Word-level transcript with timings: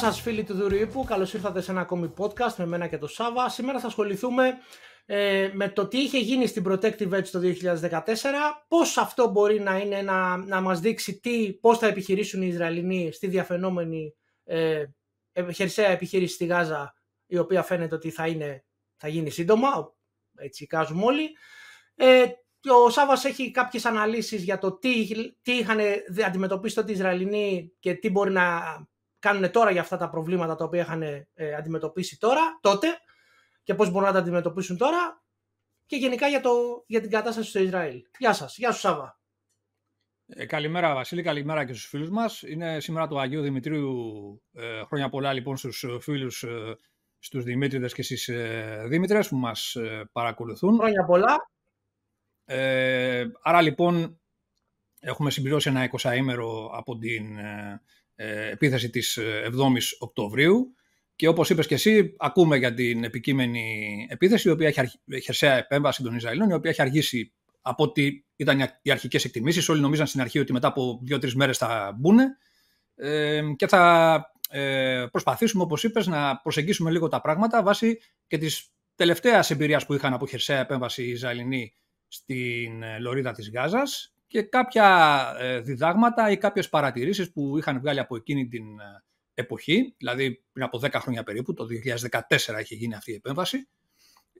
Γεια 0.00 0.10
σας 0.12 0.20
φίλοι 0.20 0.44
του 0.44 0.54
Δουριήπου, 0.54 1.04
καλώς 1.04 1.34
ήρθατε 1.34 1.60
σε 1.60 1.70
ένα 1.70 1.80
ακόμη 1.80 2.12
podcast 2.16 2.54
με 2.56 2.66
μένα 2.66 2.86
και 2.86 2.98
το 2.98 3.06
Σάβα. 3.06 3.48
Σήμερα 3.48 3.80
θα 3.80 3.86
ασχοληθούμε 3.86 4.58
ε, 5.06 5.50
με 5.52 5.68
το 5.68 5.88
τι 5.88 5.98
είχε 5.98 6.18
γίνει 6.18 6.46
στην 6.46 6.64
Protective 6.68 7.12
Edge 7.12 7.26
το 7.26 7.40
2014, 7.40 8.04
πώς 8.68 8.96
αυτό 8.96 9.30
μπορεί 9.30 9.60
να, 9.60 9.78
είναι 9.78 10.02
να, 10.02 10.36
να 10.36 10.60
μας 10.60 10.80
δείξει 10.80 11.20
τι, 11.20 11.52
πώς 11.52 11.78
θα 11.78 11.86
επιχειρήσουν 11.86 12.42
οι 12.42 12.46
Ισραηλινοί 12.46 13.12
στη 13.12 13.26
διαφαινόμενη 13.26 14.14
ε, 14.44 14.84
χερσαία 15.54 15.88
επιχείρηση 15.88 16.34
στη 16.34 16.44
Γάζα, 16.44 16.94
η 17.26 17.38
οποία 17.38 17.62
φαίνεται 17.62 17.94
ότι 17.94 18.10
θα, 18.10 18.26
είναι, 18.26 18.64
θα 18.96 19.08
γίνει 19.08 19.30
σύντομα, 19.30 19.94
έτσι 20.36 20.66
κάζουμε 20.66 21.04
όλοι. 21.04 21.30
Ε, 21.94 22.24
ο 22.84 22.90
Σάβας 22.90 23.24
έχει 23.24 23.50
κάποιες 23.50 23.84
αναλύσεις 23.84 24.42
για 24.42 24.58
το 24.58 24.78
τι, 24.78 25.08
τι 25.42 25.52
είχαν 25.52 25.78
αντιμετωπίσει 26.26 26.74
τότε 26.74 26.92
οι 26.92 26.94
Ισραηλινοί 26.94 27.72
και 27.78 27.94
τι 27.94 28.10
μπορεί 28.10 28.30
να 28.30 28.62
κάνουν 29.20 29.50
τώρα 29.50 29.70
για 29.70 29.80
αυτά 29.80 29.96
τα 29.96 30.10
προβλήματα 30.10 30.54
τα 30.54 30.64
οποία 30.64 30.80
είχαν 30.80 31.02
ε, 31.02 31.54
αντιμετωπίσει 31.58 32.18
τώρα, 32.18 32.58
τότε 32.60 32.86
και 33.62 33.74
πώς 33.74 33.90
μπορούν 33.90 34.06
να 34.06 34.12
τα 34.12 34.18
αντιμετωπίσουν 34.18 34.76
τώρα 34.76 35.22
και 35.86 35.96
γενικά 35.96 36.28
για, 36.28 36.40
το, 36.40 36.50
για 36.86 37.00
την 37.00 37.10
κατάσταση 37.10 37.48
στο 37.48 37.58
Ισραήλ. 37.58 38.02
Γεια 38.18 38.32
σας. 38.32 38.56
Γεια 38.56 38.72
σου 38.72 38.80
Σάβα. 38.80 39.20
Ε, 40.26 40.46
καλημέρα 40.46 40.94
Βασίλη, 40.94 41.22
καλημέρα 41.22 41.64
και 41.64 41.72
στους 41.72 41.86
φίλους 41.86 42.10
μας. 42.10 42.42
Είναι 42.42 42.80
σήμερα 42.80 43.06
το 43.06 43.18
Αγίου 43.18 43.42
Δημητρίου. 43.42 44.42
Ε, 44.52 44.82
χρόνια 44.84 45.08
πολλά 45.08 45.32
λοιπόν 45.32 45.56
στους 45.56 45.84
φίλους, 46.00 46.42
ε, 46.42 46.78
στους 47.18 47.44
Δημήτριδες 47.44 47.94
και 47.94 48.02
στις 48.02 48.28
ε, 48.28 48.84
Δήμητρες 48.88 49.28
που 49.28 49.36
μας 49.36 49.74
ε, 49.74 50.08
παρακολουθούν. 50.12 50.78
Χρόνια 50.78 51.04
πολλά. 51.04 51.50
Ε, 52.44 53.26
άρα 53.42 53.60
λοιπόν 53.62 54.20
έχουμε 55.00 55.30
συμπληρώσει 55.30 55.68
ένα 55.68 55.90
20 55.98 56.16
ημέρο 56.16 56.70
από 56.72 56.98
την 56.98 57.38
ε, 57.38 57.42
ε, 57.42 57.80
επίθεση 58.50 58.90
της 58.90 59.18
7ης 59.20 59.86
Οκτωβρίου. 59.98 60.74
Και 61.16 61.28
όπως 61.28 61.50
είπες 61.50 61.66
και 61.66 61.74
εσύ 61.74 62.14
ακούμε 62.18 62.56
για 62.56 62.74
την 62.74 63.04
επικείμενη 63.04 64.06
επίθεση 64.10 64.48
η 64.48 64.50
οποία 64.50 64.68
έχει 64.68 65.00
χερσαία 65.22 65.56
επέμβαση 65.56 66.02
των 66.02 66.14
Ισραηλών 66.14 66.50
η 66.50 66.52
οποία 66.52 66.70
έχει 66.70 66.82
αργήσει 66.82 67.32
από 67.62 67.84
ό,τι 67.84 68.08
ήταν 68.36 68.60
οι 68.82 68.90
αρχικές 68.90 69.24
εκτιμήσεις. 69.24 69.68
Όλοι 69.68 69.80
νομίζαν 69.80 70.06
στην 70.06 70.20
αρχή 70.20 70.38
ότι 70.38 70.52
μετά 70.52 70.68
από 70.68 71.00
δύο-τρεις 71.02 71.34
μέρες 71.34 71.58
θα 71.58 71.96
μπουν 71.98 72.18
ε, 72.94 73.42
και 73.56 73.66
θα 73.66 74.24
ε, 74.50 75.06
προσπαθήσουμε 75.10 75.62
όπως 75.62 75.84
είπες 75.84 76.06
να 76.06 76.36
προσεγγίσουμε 76.36 76.90
λίγο 76.90 77.08
τα 77.08 77.20
πράγματα 77.20 77.62
βάσει 77.62 77.98
και 78.26 78.38
της 78.38 78.70
τελευταίας 78.94 79.50
εμπειρίας 79.50 79.86
που 79.86 79.94
είχαν 79.94 80.12
από 80.12 80.26
χερσαία 80.26 80.60
επέμβαση 80.60 81.04
οι 81.04 81.08
Ισραηλινοί 81.08 81.74
στην 82.08 82.82
ε, 82.82 82.98
λωρίδα 82.98 83.32
της 83.32 83.50
Γάζας 83.50 84.14
και 84.30 84.42
κάποια 84.42 85.20
ε, 85.38 85.60
διδάγματα 85.60 86.30
ή 86.30 86.36
κάποιες 86.36 86.68
παρατηρήσεις 86.68 87.32
που 87.32 87.58
είχαν 87.58 87.80
βγάλει 87.80 87.98
από 87.98 88.16
εκείνη 88.16 88.48
την 88.48 88.80
ε, 88.80 89.04
εποχή, 89.34 89.94
δηλαδή 89.98 90.44
πριν 90.52 90.64
από 90.64 90.78
10 90.82 90.90
χρόνια 90.92 91.22
περίπου, 91.22 91.54
το 91.54 91.66
2014 92.10 92.60
είχε 92.60 92.74
γίνει 92.74 92.94
αυτή 92.94 93.10
η 93.10 93.14
επέμβαση, 93.14 93.68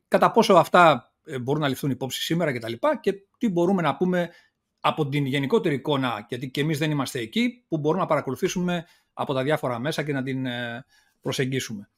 κατά 0.08 0.30
πόσο 0.30 0.54
αυτά 0.54 1.12
μπορούν 1.42 1.62
να 1.62 1.68
ληφθούν 1.68 1.90
υπόψη 1.90 2.22
σήμερα 2.22 2.52
κτλ. 2.52 2.72
Και, 2.72 2.98
και 3.00 3.24
τι 3.38 3.48
μπορούμε 3.48 3.82
να 3.82 3.96
πούμε 3.96 4.30
από 4.80 5.08
την 5.08 5.26
γενικότερη 5.26 5.74
εικόνα, 5.74 6.26
γιατί 6.28 6.50
και 6.50 6.60
εμείς 6.60 6.78
δεν 6.78 6.90
είμαστε 6.90 7.18
εκεί, 7.18 7.64
που 7.68 7.78
μπορούμε 7.78 8.02
να 8.02 8.08
παρακολουθήσουμε 8.08 8.84
από 9.12 9.34
τα 9.34 9.42
διάφορα 9.42 9.78
μέσα 9.78 10.02
και 10.02 10.12
να 10.12 10.22
την 10.22 10.46
προσεγγίσουμε. 11.20 11.90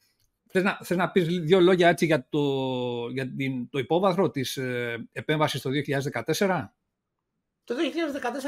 Θες 0.49 0.63
να, 0.63 0.79
θες 0.83 0.97
να 0.97 1.11
πεις 1.11 1.27
δύο 1.27 1.61
λόγια 1.61 1.89
έτσι 1.89 2.07
για 2.07 2.27
το, 2.29 2.41
για 3.13 3.35
την, 3.35 3.69
το 3.69 3.79
υπόβαθρο 3.79 4.31
της 4.31 4.57
ε, 4.57 5.09
επέμβασης 5.13 5.61
το 5.61 5.71
2014? 6.39 6.65
Το 7.65 7.75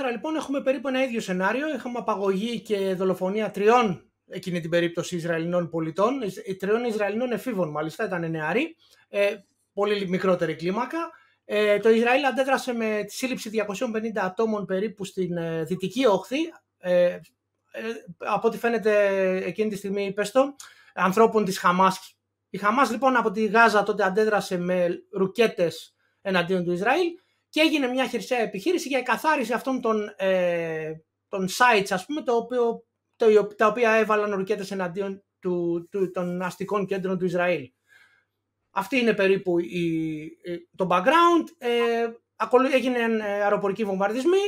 2014 0.06 0.10
λοιπόν 0.10 0.36
έχουμε 0.36 0.62
περίπου 0.62 0.88
ένα 0.88 1.02
ίδιο 1.02 1.20
σενάριο. 1.20 1.74
Είχαμε 1.74 1.98
απαγωγή 1.98 2.60
και 2.60 2.94
δολοφονία 2.94 3.50
τριών 3.50 4.08
εκείνη 4.28 4.60
την 4.60 4.70
περίπτωση 4.70 5.16
Ισραηλινών 5.16 5.68
πολιτών, 5.68 6.20
τριών 6.58 6.84
Ισραηλινών 6.84 7.32
εφήβων 7.32 7.70
μάλιστα, 7.70 8.04
ήταν 8.04 8.30
νεαροί, 8.30 8.76
ε, 9.08 9.34
πολύ 9.72 10.08
μικρότερη 10.08 10.54
κλίμακα. 10.54 11.10
Ε, 11.44 11.78
το 11.78 11.90
Ισραήλ 11.90 12.24
αντέδρασε 12.24 12.72
με 12.72 13.04
τη 13.06 13.14
σύλληψη 13.14 13.50
250 13.50 14.20
ατόμων 14.20 14.64
περίπου 14.66 15.04
στην 15.04 15.36
ε, 15.36 15.64
δυτική 15.64 16.06
όχθη. 16.06 16.38
Ε, 16.78 17.04
ε, 17.04 17.20
από 18.18 18.48
ό,τι 18.48 18.58
φαίνεται 18.58 19.16
εκείνη 19.36 19.70
τη 19.70 19.76
στιγμή, 19.76 20.12
πες 20.12 20.30
το, 20.30 20.56
ανθρώπων 20.94 21.44
της 21.44 21.58
Χαμάς. 21.58 22.16
Η 22.50 22.58
Χαμάς 22.58 22.90
λοιπόν 22.90 23.16
από 23.16 23.30
τη 23.30 23.46
Γάζα 23.46 23.82
τότε 23.82 24.04
αντέδρασε 24.04 24.58
με 24.58 25.02
ρουκέτες 25.12 25.94
εναντίον 26.22 26.64
του 26.64 26.72
Ισραήλ 26.72 27.06
και 27.54 27.60
έγινε 27.60 27.86
μια 27.86 28.08
χερσαία 28.08 28.38
επιχείρηση 28.38 28.88
για 28.88 29.02
καθάριση 29.02 29.52
αυτών 29.52 29.80
των, 29.80 30.14
ε, 30.16 30.92
των 31.28 31.48
sites 31.48 31.86
ας 31.90 32.06
πούμε 32.06 32.22
το 32.22 32.36
οποίο, 32.36 32.86
το, 33.16 33.46
τα 33.46 33.66
οποία 33.66 33.90
έβαλαν 33.90 34.34
ρουκέτες 34.34 34.70
εναντίον 34.70 35.24
του, 35.38 35.88
του, 35.90 36.10
των 36.10 36.42
αστικών 36.42 36.86
κέντρων 36.86 37.18
του 37.18 37.24
Ισραήλ. 37.24 37.72
Αυτή 38.70 38.98
είναι 38.98 39.14
περίπου 39.14 39.58
η, 39.58 40.30
το 40.76 40.86
background. 40.90 41.44
Ε, 41.58 42.06
έγινε 42.72 43.22
αεροπορικοί 43.22 43.84
βομβαρδισμοί 43.84 44.42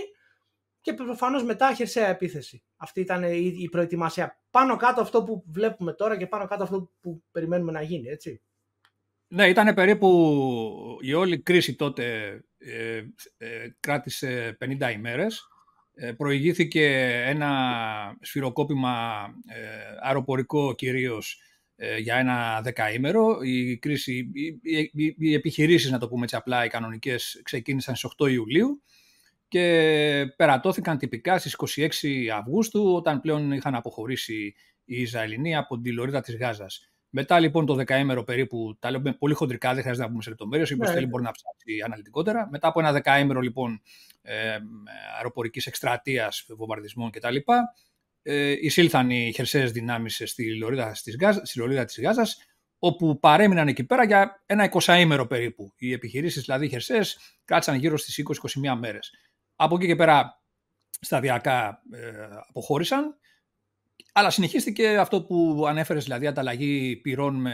και 0.80 0.92
προφανώς 0.92 1.44
μετά 1.44 1.74
χερσαία 1.74 2.08
επίθεση. 2.08 2.64
Αυτή 2.76 3.00
ήταν 3.00 3.22
η 3.22 3.68
προετοιμασία. 3.70 4.40
Πάνω 4.50 4.76
κάτω 4.76 5.00
αυτό 5.00 5.24
που 5.24 5.44
βλέπουμε 5.46 5.92
τώρα 5.92 6.16
και 6.16 6.26
πάνω 6.26 6.46
κάτω 6.46 6.62
αυτό 6.62 6.92
που 7.00 7.22
περιμένουμε 7.30 7.72
να 7.72 7.82
γίνει, 7.82 8.08
έτσι. 8.08 8.42
Ναι, 9.28 9.48
ήταν 9.48 9.74
περίπου 9.74 10.08
η 11.00 11.14
όλη 11.14 11.38
κρίση 11.38 11.74
τότε 11.74 12.04
ε, 12.58 13.02
ε, 13.36 13.68
κράτησε 13.80 14.56
50 14.60 14.92
ημέρες. 14.94 15.48
Ε, 15.94 16.12
προηγήθηκε 16.12 16.84
ένα 17.26 17.50
σφυροκόπημα 18.20 19.26
ε, 19.46 20.06
αεροπορικό 20.08 20.74
κυρίως 20.74 21.40
ε, 21.76 21.98
για 21.98 22.16
ένα 22.16 22.60
δεκαήμερο. 22.62 23.38
Η 23.42 23.78
κρίση, 23.78 24.30
οι, 24.32 24.60
οι, 24.92 25.14
οι 25.18 25.34
επιχειρήσεις, 25.34 25.90
να 25.90 25.98
το 25.98 26.08
πούμε 26.08 26.22
έτσι 26.22 26.36
απλά, 26.36 26.64
οι 26.64 26.68
κανονικές, 26.68 27.40
ξεκίνησαν 27.44 27.96
στις 27.96 28.10
8 28.18 28.30
Ιουλίου 28.30 28.82
και 29.48 30.34
περατώθηκαν 30.36 30.98
τυπικά 30.98 31.38
στις 31.38 31.56
26 31.76 31.88
Αυγούστου 32.38 32.94
όταν 32.94 33.20
πλέον 33.20 33.52
είχαν 33.52 33.74
αποχωρήσει 33.74 34.54
οι 34.84 35.00
Ισραηλινοί 35.00 35.56
από 35.56 35.80
την 35.80 35.94
λωρίδα 35.94 36.20
της 36.20 36.36
Γάζας. 36.36 36.90
Μετά 37.18 37.40
λοιπόν 37.40 37.66
το 37.66 37.74
δεκαήμερο 37.74 38.24
περίπου, 38.24 38.76
τα 38.78 38.90
λέμε 38.90 39.12
πολύ 39.12 39.34
χοντρικά, 39.34 39.72
δεν 39.72 39.80
χρειάζεται 39.80 40.04
να 40.04 40.10
πούμε 40.10 40.22
σε 40.22 40.28
λεπτομέρειες. 40.28 40.70
Όποιο 40.70 40.88
ναι. 40.88 40.94
θέλει 40.94 41.06
μπορεί 41.06 41.22
να 41.22 41.30
ψάξει 41.30 41.82
αναλυτικότερα. 41.84 42.48
Μετά 42.50 42.68
από 42.68 42.80
ένα 42.80 42.92
δεκαήμερο 42.92 43.40
λοιπόν 43.40 43.82
ε, 44.22 44.58
αεροπορικής 45.16 45.66
εκστρατείας, 45.66 46.46
βομβαρδισμών 46.56 47.10
κτλ., 47.10 47.36
ε, 48.22 48.50
εισήλθαν 48.60 49.10
οι 49.10 49.32
χερσαίες 49.34 49.72
δυνάμεις 49.72 50.22
στη 50.24 50.56
λωρίδα 50.56 51.84
της 51.84 52.00
Γάζας, 52.00 52.36
όπου 52.78 53.18
παρέμειναν 53.18 53.68
εκεί 53.68 53.84
πέρα 53.84 54.04
για 54.04 54.42
ένα 54.46 54.64
εικοσαήμερο 54.64 55.26
περίπου. 55.26 55.72
Οι 55.76 55.92
επιχειρήσεις 55.92 56.44
δηλαδή 56.44 56.68
χερσαίες 56.68 57.18
κράτησαν 57.44 57.76
γύρω 57.76 57.96
στις 57.96 58.16
20-21 58.16 58.76
μέρες. 58.78 59.10
Από 59.56 59.76
εκεί 59.76 59.86
και 59.86 59.96
πέρα 59.96 60.42
σταδιακά 61.00 61.82
ε, 61.92 62.00
αποχώρησαν. 62.48 63.16
Αλλά 64.18 64.30
συνεχίστηκε 64.30 64.96
αυτό 64.98 65.22
που 65.22 65.64
ανέφερες, 65.68 66.04
δηλαδή 66.04 66.26
ανταλλαγή 66.26 66.96
πυρών 66.96 67.34
με 67.34 67.52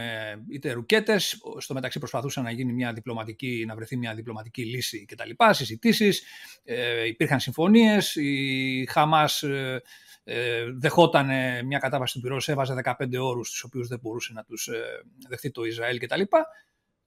είτε 0.49 0.71
ρουκέτες. 0.71 1.41
Στο 1.57 1.73
μεταξύ 1.73 1.99
προσπαθούσαν 1.99 2.43
να 2.43 2.51
γίνει 2.51 2.73
μια 2.73 2.93
διπλωματική, 2.93 3.63
να 3.67 3.75
βρεθεί 3.75 3.97
μια 3.97 4.13
διπλωματική 4.13 4.65
λύση 4.65 5.05
κτλ. 5.05 5.29
Συζητήσεις, 5.49 6.23
ε, 6.63 7.05
υπήρχαν 7.05 7.39
συμφωνίες. 7.39 8.15
Η 8.15 8.85
Χαμάς 8.89 9.43
ε, 9.43 9.81
ε, 10.23 10.65
δεχόταν 10.77 11.27
μια 11.65 11.79
κατάβαση 11.79 12.13
του 12.13 12.21
πυρός, 12.21 12.47
έβαζε 12.49 12.73
15 12.83 12.93
όρους, 13.19 13.49
τους 13.49 13.63
οποίους 13.63 13.87
δεν 13.87 13.99
μπορούσε 14.01 14.33
να 14.33 14.43
τους 14.43 14.67
ε, 14.67 14.81
δεχτεί 15.27 15.51
το 15.51 15.63
Ισραήλ 15.63 15.99
κτλ. 15.99 16.21
Και, 16.21 16.27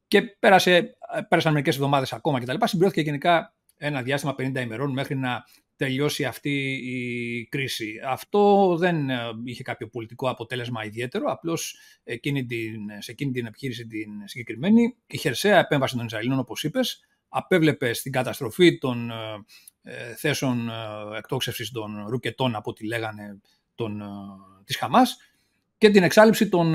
και 0.06 0.22
πέρασε, 0.22 0.96
πέρασαν 1.28 1.52
μερικές 1.52 1.74
εβδομάδες 1.74 2.12
ακόμα 2.12 2.40
κτλ. 2.40 2.64
Συμπληρώθηκε 2.64 3.02
γενικά 3.02 3.54
ένα 3.76 4.02
διάστημα 4.02 4.34
50 4.38 4.60
ημερών 4.60 4.92
μέχρι 4.92 5.16
να 5.16 5.44
τελειώσει 5.76 6.24
αυτή 6.24 6.72
η 6.72 7.46
κρίση. 7.46 7.94
Αυτό 8.06 8.74
δεν 8.78 9.10
ε, 9.10 9.16
είχε 9.44 9.62
κάποιο 9.62 9.88
πολιτικό 9.88 10.28
αποτέλεσμα 10.28 10.84
ιδιαίτερο, 10.84 11.30
απλώς 11.30 11.78
εκείνη 12.04 12.46
την, 12.46 12.80
σε 12.98 13.10
εκείνη 13.10 13.32
την 13.32 13.46
επιχείρηση 13.46 13.86
την 13.86 14.10
συγκεκριμένη 14.24 14.96
η 15.06 15.18
χερσαία 15.18 15.58
επέμβαση 15.58 15.96
των 15.96 16.04
Ισραηλινών, 16.04 16.38
όπως 16.38 16.64
είπες, 16.64 17.00
απέβλεπε 17.28 17.92
στην 17.92 18.12
καταστροφή 18.12 18.78
των 18.78 19.10
ε, 19.10 19.14
ε 19.82 20.14
θέσεων 20.14 20.68
ε, 20.68 21.18
εκτόξευσης 21.18 21.70
των 21.70 22.06
ρουκετών, 22.08 22.54
από 22.54 22.70
ό,τι 22.70 22.86
λέγανε, 22.86 23.40
των, 23.74 24.02
της 24.64 24.76
Χαμάς, 24.76 25.16
και 25.78 25.90
την 25.90 26.02
εξάλληψη 26.02 26.48
των 26.48 26.74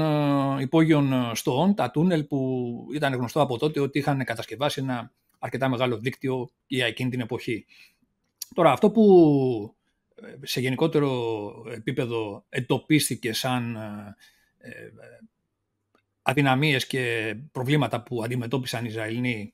υπόγειων 0.59 1.35
στοών, 1.35 1.75
τα 1.75 1.91
τούνελ 1.91 2.23
που 2.23 2.71
ήταν 2.93 3.13
γνωστό 3.13 3.41
από 3.41 3.57
τότε 3.57 3.79
ότι 3.79 3.99
είχαν 3.99 4.23
κατασκευάσει 4.23 4.81
ένα 4.81 5.11
αρκετά 5.39 5.69
μεγάλο 5.69 5.97
δίκτυο 5.97 6.49
για 6.67 6.85
εκείνη 6.85 7.09
την 7.09 7.19
εποχή. 7.19 7.65
Τώρα, 8.53 8.71
αυτό 8.71 8.91
που 8.91 9.75
ε, 10.15 10.45
σε 10.45 10.59
γενικότερο 10.59 11.51
επίπεδο 11.71 12.45
εντοπίστηκε 12.49 13.33
σαν 13.33 13.75
ε, 13.75 14.15
ε, 14.57 14.91
αδυναμίες 16.21 16.87
και 16.87 17.35
προβλήματα 17.51 18.03
που 18.03 18.23
αντιμετώπισαν 18.23 18.85
οι 18.85 18.87
Ισραηλοί 18.89 19.53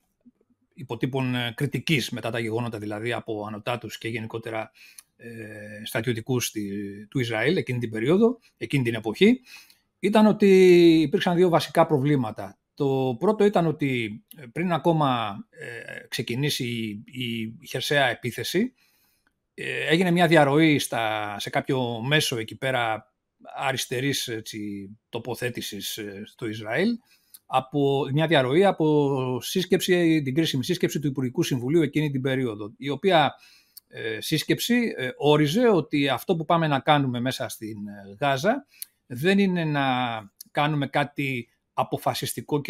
υποτύπων 0.74 1.36
κριτικής 1.56 2.10
μετά 2.10 2.30
τα 2.32 2.40
γεγονότα 2.40 2.78
δηλαδή 2.78 3.14
από 3.14 3.46
ανωτάτους 3.48 3.98
και 3.98 4.08
γενικότερα 4.08 4.72
ε, 5.18 5.86
στρατιωτικούς 5.86 6.52
του 7.10 7.20
Ισραήλ 7.20 7.58
εκείνη 7.58 7.80
την 7.80 7.90
περίοδο, 7.90 8.40
εκείνη 8.58 8.84
την 8.84 8.94
εποχή, 8.94 9.42
ήταν 10.00 10.26
ότι 10.26 10.50
υπήρξαν 11.02 11.36
δύο 11.36 11.50
βασικά 11.50 11.86
προβλήματα. 11.86 12.58
Το 12.74 13.16
πρώτο 13.20 13.46
ήταν 13.46 13.66
ότι 13.66 14.24
πριν 14.52 14.72
ακόμα 14.72 15.38
ε, 15.50 16.08
ξεκινήσει 16.08 16.66
η, 17.06 17.42
η 17.42 17.68
χερσαία 17.68 18.08
επίθεση, 18.08 18.60
ε, 18.60 18.87
έγινε 19.64 20.12
μια 20.12 20.28
διαρροή 20.28 20.80
στα, 20.80 21.36
σε 21.40 21.50
κάποιο 21.50 22.02
μέσο 22.02 22.38
εκεί 22.38 22.56
πέρα 22.58 23.12
αριστερής 23.56 24.28
έτσι, 24.28 24.90
τοποθέτησης 25.10 25.98
ε, 25.98 26.22
στο 26.26 26.48
Ισραήλ, 26.48 26.90
από 27.46 28.10
μια 28.14 28.28
διαρροή 28.28 28.66
από 28.66 29.40
σύσκεψη, 29.42 30.22
την 30.22 30.36
κρίσιμη 30.36 30.64
σύσκεψη 30.64 31.00
του 31.00 31.08
Υπουργικού 31.08 31.44
Συμβουλίου 31.44 31.82
εκείνη 31.82 32.12
την 32.12 32.22
περίοδο, 32.22 32.74
η 32.78 32.90
οποία 32.90 33.36
ε, 33.88 34.22
σύσκεψη 34.22 34.94
ε, 34.98 35.10
όριζε 35.18 35.70
ότι 35.70 36.10
αυτό 36.10 36.36
που 36.36 36.46
πάμε 36.46 36.68
να 36.68 36.80
κάνουμε 36.80 37.20
μέσα 37.20 37.48
στην 37.48 37.78
Γάζα 38.20 38.66
δεν 39.06 39.40
είναι 39.40 39.66
να 39.66 39.86
κάνουμε 40.52 40.88
κάτι 40.88 41.50
αποφασιστικό 41.74 42.62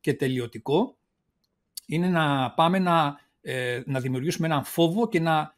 και 0.00 0.14
τελειωτικό, 0.14 0.96
είναι 1.86 2.08
να 2.08 2.50
πάμε 2.50 2.78
να, 2.78 3.20
να 3.84 4.00
δημιουργήσουμε 4.00 4.46
έναν 4.46 4.64
φόβο 4.64 5.08
και 5.08 5.20
να 5.20 5.56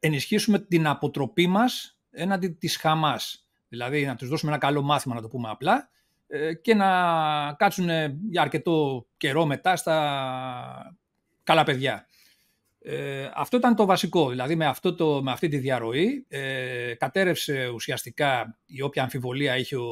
ενισχύσουμε 0.00 0.58
την 0.58 0.86
αποτροπή 0.86 1.46
μας 1.46 1.98
έναντι 2.10 2.48
της 2.48 2.76
Χαμάς. 2.76 3.46
Δηλαδή 3.68 4.04
να 4.04 4.16
τους 4.16 4.28
δώσουμε 4.28 4.50
ένα 4.50 4.60
καλό 4.60 4.82
μάθημα, 4.82 5.14
να 5.14 5.20
το 5.20 5.28
πούμε 5.28 5.48
απλά, 5.50 5.90
ε, 6.26 6.54
και 6.54 6.74
να 6.74 6.88
κάτσουν 7.58 7.88
για 8.30 8.42
αρκετό 8.42 9.06
καιρό 9.16 9.46
μετά 9.46 9.76
στα 9.76 10.96
καλά 11.42 11.64
παιδιά. 11.64 12.06
Ε, 12.82 13.30
αυτό 13.34 13.56
ήταν 13.56 13.74
το 13.74 13.84
βασικό, 13.84 14.28
δηλαδή 14.28 14.56
με, 14.56 14.66
αυτό 14.66 14.94
το, 14.94 15.22
με 15.22 15.30
αυτή 15.30 15.48
τη 15.48 15.58
διαρροή 15.58 16.26
ε, 16.28 16.94
κατέρευσε 16.94 17.68
ουσιαστικά 17.68 18.58
η 18.66 18.82
όποια 18.82 19.02
αμφιβολία 19.02 19.56
είχε 19.56 19.76
ο 19.76 19.88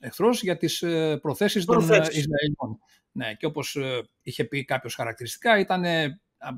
εχθρός 0.00 0.42
για 0.42 0.56
τις 0.56 0.82
ε, 0.82 1.18
προθέσεις 1.22 1.64
των 1.64 1.80
Ισραηλινών. 1.82 2.78
Ναι, 3.12 3.34
και 3.34 3.46
όπως 3.46 3.78
είχε 4.22 4.44
πει 4.44 4.64
κάποιος 4.64 4.94
χαρακτηριστικά 4.94 5.58
ήταν 5.58 5.84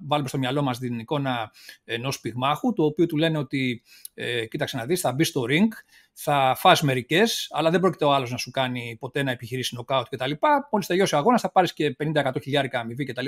βάλουμε 0.06 0.28
στο 0.28 0.38
μυαλό 0.38 0.62
μας 0.62 0.78
την 0.78 0.98
εικόνα 0.98 1.52
ενός 1.84 2.20
πυγμάχου, 2.20 2.72
το 2.72 2.84
οποίο 2.84 3.06
του 3.06 3.16
λένε 3.16 3.38
ότι 3.38 3.82
ε, 4.14 4.46
κοίταξε 4.46 4.76
να 4.76 4.84
δεις, 4.84 5.00
θα 5.00 5.12
μπει 5.12 5.24
στο 5.24 5.44
ring, 5.48 5.68
θα 6.12 6.54
φας 6.56 6.82
μερικές, 6.82 7.48
αλλά 7.50 7.70
δεν 7.70 7.80
πρόκειται 7.80 8.04
ο 8.04 8.12
άλλος 8.12 8.30
να 8.30 8.36
σου 8.36 8.50
κάνει 8.50 8.96
ποτέ 9.00 9.22
να 9.22 9.30
επιχειρήσει 9.30 9.74
νοκάουτ 9.74 10.06
κτλ. 10.10 10.30
Μόλις 10.70 10.86
τελειώσει 10.86 11.14
ο 11.14 11.18
αγώνας 11.18 11.40
θα 11.40 11.50
πάρεις 11.50 11.72
και 11.72 11.96
50-100 12.14 12.32
χιλιάρικα 12.42 12.80
αμοιβή 12.80 13.04
κτλ. 13.04 13.26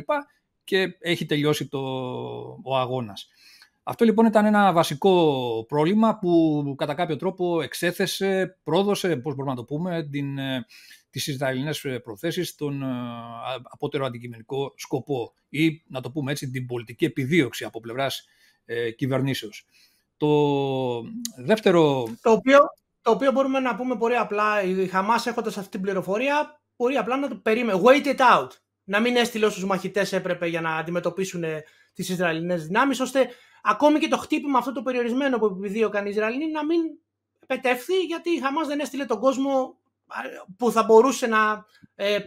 Και 0.65 0.97
έχει 0.99 1.27
τελειώσει 1.27 1.69
το, 1.69 1.79
ο 2.63 2.77
αγώνας. 2.77 3.29
Αυτό 3.89 4.05
λοιπόν 4.05 4.27
ήταν 4.27 4.45
ένα 4.45 4.73
βασικό 4.73 5.65
πρόβλημα 5.69 6.19
που 6.19 6.75
κατά 6.79 6.95
κάποιο 6.95 7.17
τρόπο 7.17 7.61
εξέθεσε, 7.63 8.59
πρόδωσε, 8.65 9.17
πώς 9.17 9.35
μπορούμε 9.35 9.55
να 9.55 9.57
το 9.57 9.65
πούμε, 9.65 10.09
την, 10.11 10.39
ε, 10.39 10.67
τις 11.17 11.27
Ισραηλινές 11.27 11.85
ε, 11.85 11.99
προθέσεις 11.99 12.49
στον 12.49 12.83
ε, 12.83 12.87
απότερο 13.63 14.05
αντικειμενικό 14.05 14.73
σκοπό 14.77 15.35
ή, 15.49 15.83
να 15.87 16.01
το 16.01 16.11
πούμε 16.11 16.31
έτσι, 16.31 16.51
την 16.51 16.67
πολιτική 16.67 17.05
επιδίωξη 17.05 17.65
από 17.65 17.81
πλευράς 17.81 18.27
ε, 18.65 18.91
κυβερνήσεως. 18.91 19.67
Το 20.17 20.29
δεύτερο... 21.37 22.09
Το 22.23 22.31
οποίο, 22.31 22.59
το 23.03 23.11
οποίο 23.11 23.33
μπορούμε 23.33 23.61
να 23.61 23.75
πούμε 23.75 23.97
πολύ 23.97 24.17
απλά, 24.17 24.63
η 24.63 24.87
Χαμάς 24.87 25.27
έχοντας 25.27 25.59
αυτή 25.59 25.71
την 25.71 25.81
πληροφορία, 25.81 26.61
μπορεί 26.77 26.97
απλά 26.97 27.17
να 27.17 27.29
το 27.29 27.35
περίμενε. 27.35 27.81
Wait 27.85 28.07
it 28.07 28.19
out. 28.19 28.49
Να 28.85 29.01
μην 29.01 29.17
έστειλε 29.17 29.47
όσους 29.47 29.65
μαχητές 29.65 30.13
έπρεπε 30.13 30.47
για 30.47 30.61
να 30.61 30.77
αντιμετωπίσουν 30.77 31.45
τις 31.93 32.09
Ισραηλινές 32.09 32.67
δυνάμεις, 32.67 33.01
ώστε 33.01 33.29
ακόμη 33.63 33.99
και 33.99 34.09
το 34.09 34.17
χτύπημα 34.17 34.59
αυτό 34.59 34.73
το 34.73 34.83
περιορισμένο 34.83 35.39
που 35.39 35.47
επιδίωκαν 35.47 36.07
οι 36.07 36.11
Ισραηλινοί 36.13 36.51
να 36.51 36.65
μην 36.65 36.81
πετεύθει, 37.47 38.01
γιατί 38.01 38.31
η 38.31 38.41
Χαμάς 38.41 38.67
δεν 38.67 38.81
έστειλε 38.81 39.05
τον 39.05 39.21
κόσμο 39.21 39.77
που 40.57 40.71
θα 40.71 40.83
μπορούσε 40.83 41.27
να, 41.27 41.65
ε, 41.95 42.19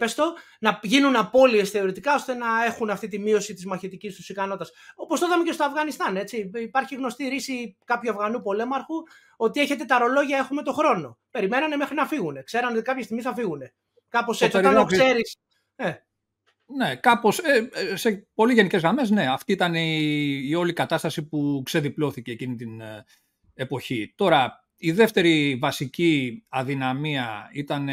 να 0.60 0.80
γίνουν 0.82 1.16
απώλειες 1.16 1.70
θεωρητικά 1.70 2.14
ώστε 2.14 2.34
να 2.34 2.64
έχουν 2.64 2.90
αυτή 2.90 3.08
τη 3.08 3.18
μείωση 3.18 3.54
της 3.54 3.66
μαχητικής 3.66 4.14
τους 4.16 4.28
ικανότητας. 4.28 4.70
Όπως 4.94 5.20
το 5.20 5.26
είδαμε 5.26 5.44
και 5.44 5.52
στο 5.52 5.64
Αφγανιστάν, 5.64 6.16
έτσι. 6.16 6.50
Υπάρχει 6.54 6.94
γνωστή 6.94 7.28
ρίση 7.28 7.76
κάποιου 7.84 8.10
Αφγανού 8.10 8.40
πολέμαρχου 8.42 8.94
ότι 9.36 9.60
έχετε 9.60 9.84
τα 9.84 9.98
ρολόγια, 9.98 10.38
έχουμε 10.38 10.62
το 10.62 10.72
χρόνο. 10.72 11.18
Περιμένανε 11.30 11.76
μέχρι 11.76 11.94
να 11.94 12.06
φύγουν. 12.06 12.44
Ξέρανε 12.44 12.74
ότι 12.74 12.82
κάποια 12.82 13.02
στιγμή 13.02 13.22
θα 13.22 13.34
φύγουν. 13.34 13.60
Κάπως 14.08 14.42
έτσι, 14.42 14.56
όταν 14.56 14.74
το 14.74 14.84
ξέρεις... 14.84 15.36
Ε. 15.76 15.92
Ναι, 16.76 16.96
κάπως, 16.96 17.38
ε, 17.38 17.68
ε, 17.72 17.96
σε 17.96 18.28
πολύ 18.34 18.54
γενικές 18.54 18.80
γραμμές, 18.80 19.10
ναι. 19.10 19.30
Αυτή 19.30 19.52
ήταν 19.52 19.74
η, 19.74 20.40
η 20.48 20.54
όλη 20.54 20.72
κατάσταση 20.72 21.28
που 21.28 21.62
ξεδιπλώθηκε 21.64 22.32
εκείνη 22.32 22.54
την 22.54 22.80
ε, 22.80 23.04
εποχή. 23.54 24.12
Τώρα, 24.16 24.64
η 24.82 24.92
δεύτερη 24.92 25.56
βασική 25.60 26.44
αδυναμία 26.48 27.50
ήταν 27.52 27.88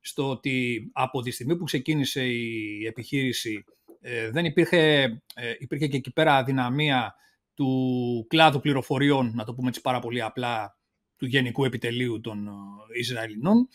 στο 0.00 0.30
ότι 0.30 0.88
από 0.92 1.22
τη 1.22 1.30
στιγμή 1.30 1.56
που 1.56 1.64
ξεκίνησε 1.64 2.24
η 2.24 2.86
επιχείρηση 2.86 3.64
ε, 4.00 4.30
δεν 4.30 4.44
υπήρχε, 4.44 5.02
ε, 5.34 5.54
υπήρχε 5.58 5.86
και 5.86 5.96
εκεί 5.96 6.12
πέρα 6.12 6.36
αδυναμία 6.36 7.14
του 7.54 8.26
κλάδου 8.28 8.60
πληροφοριών, 8.60 9.32
να 9.34 9.44
το 9.44 9.54
πούμε 9.54 9.68
έτσι 9.68 9.80
πάρα 9.80 9.98
πολύ 9.98 10.22
απλά, 10.22 10.78
του 11.16 11.26
Γενικού 11.26 11.64
Επιτελείου 11.64 12.20
των 12.20 12.46
ε, 12.46 12.50
Ισραηλινών, 12.98 13.68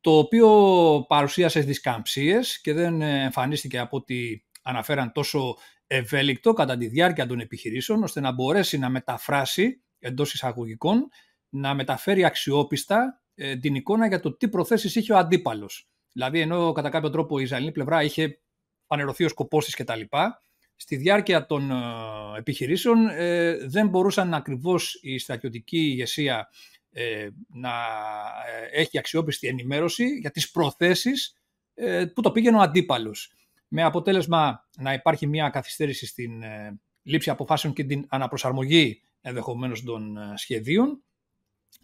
το 0.00 0.18
οποίο 0.18 0.48
παρουσίασε 1.08 1.60
δισκαμψίες 1.60 2.60
και 2.60 2.72
δεν 2.72 3.02
εμφανίστηκε 3.02 3.78
από 3.78 3.96
ό,τι 3.96 4.16
αναφέραν 4.62 5.12
τόσο 5.12 5.56
ευέλικτο 5.86 6.52
κατά 6.52 6.76
τη 6.76 6.86
διάρκεια 6.86 7.26
των 7.26 7.40
επιχειρήσεων, 7.40 8.02
ώστε 8.02 8.20
να 8.20 8.32
μπορέσει 8.32 8.78
να 8.78 8.88
μεταφράσει 8.88 9.82
εντός 9.98 10.34
εισαγωγικών 10.34 11.08
να 11.50 11.74
μεταφέρει 11.74 12.24
αξιόπιστα 12.24 13.22
ε, 13.34 13.56
την 13.56 13.74
εικόνα 13.74 14.06
για 14.06 14.20
το 14.20 14.36
τι 14.36 14.48
προθέσεις 14.48 14.94
είχε 14.94 15.12
ο 15.12 15.16
αντίπαλος. 15.16 15.88
Δηλαδή, 16.12 16.40
ενώ 16.40 16.72
κατά 16.72 16.88
κάποιο 16.88 17.10
τρόπο 17.10 17.38
η 17.38 17.42
Ισραηλινή 17.42 17.72
πλευρά 17.72 18.02
είχε 18.02 18.40
φανερωθεί 18.86 19.24
ο 19.24 19.28
σκοπός 19.28 19.64
της 19.64 19.74
κτλ., 19.74 20.00
στη 20.76 20.96
διάρκεια 20.96 21.46
των 21.46 21.70
ε, 21.70 21.74
επιχειρήσεων 22.38 23.08
ε, 23.08 23.56
δεν 23.66 23.88
μπορούσαν 23.88 24.34
ακριβώς 24.34 24.98
η 25.02 25.18
στρατιωτική 25.18 25.78
ηγεσία 25.78 26.48
να 27.48 27.70
έχει 28.72 28.98
αξιόπιστη 28.98 29.46
ενημέρωση 29.46 30.04
για 30.06 30.30
τις 30.30 30.50
προθέσεις 30.50 31.36
που 32.14 32.20
το 32.20 32.30
πήγαινε 32.30 32.56
ο 32.56 32.60
αντίπαλος. 32.60 33.32
Με 33.68 33.82
αποτέλεσμα 33.82 34.68
να 34.76 34.92
υπάρχει 34.92 35.26
μια 35.26 35.48
καθυστέρηση 35.48 36.06
στην 36.06 36.42
λήψη 37.02 37.30
αποφάσεων 37.30 37.74
και 37.74 37.84
την 37.84 38.06
αναπροσαρμογή 38.08 39.02
ενδεχομένως 39.20 39.82
των 39.82 40.18
σχεδίων 40.34 41.02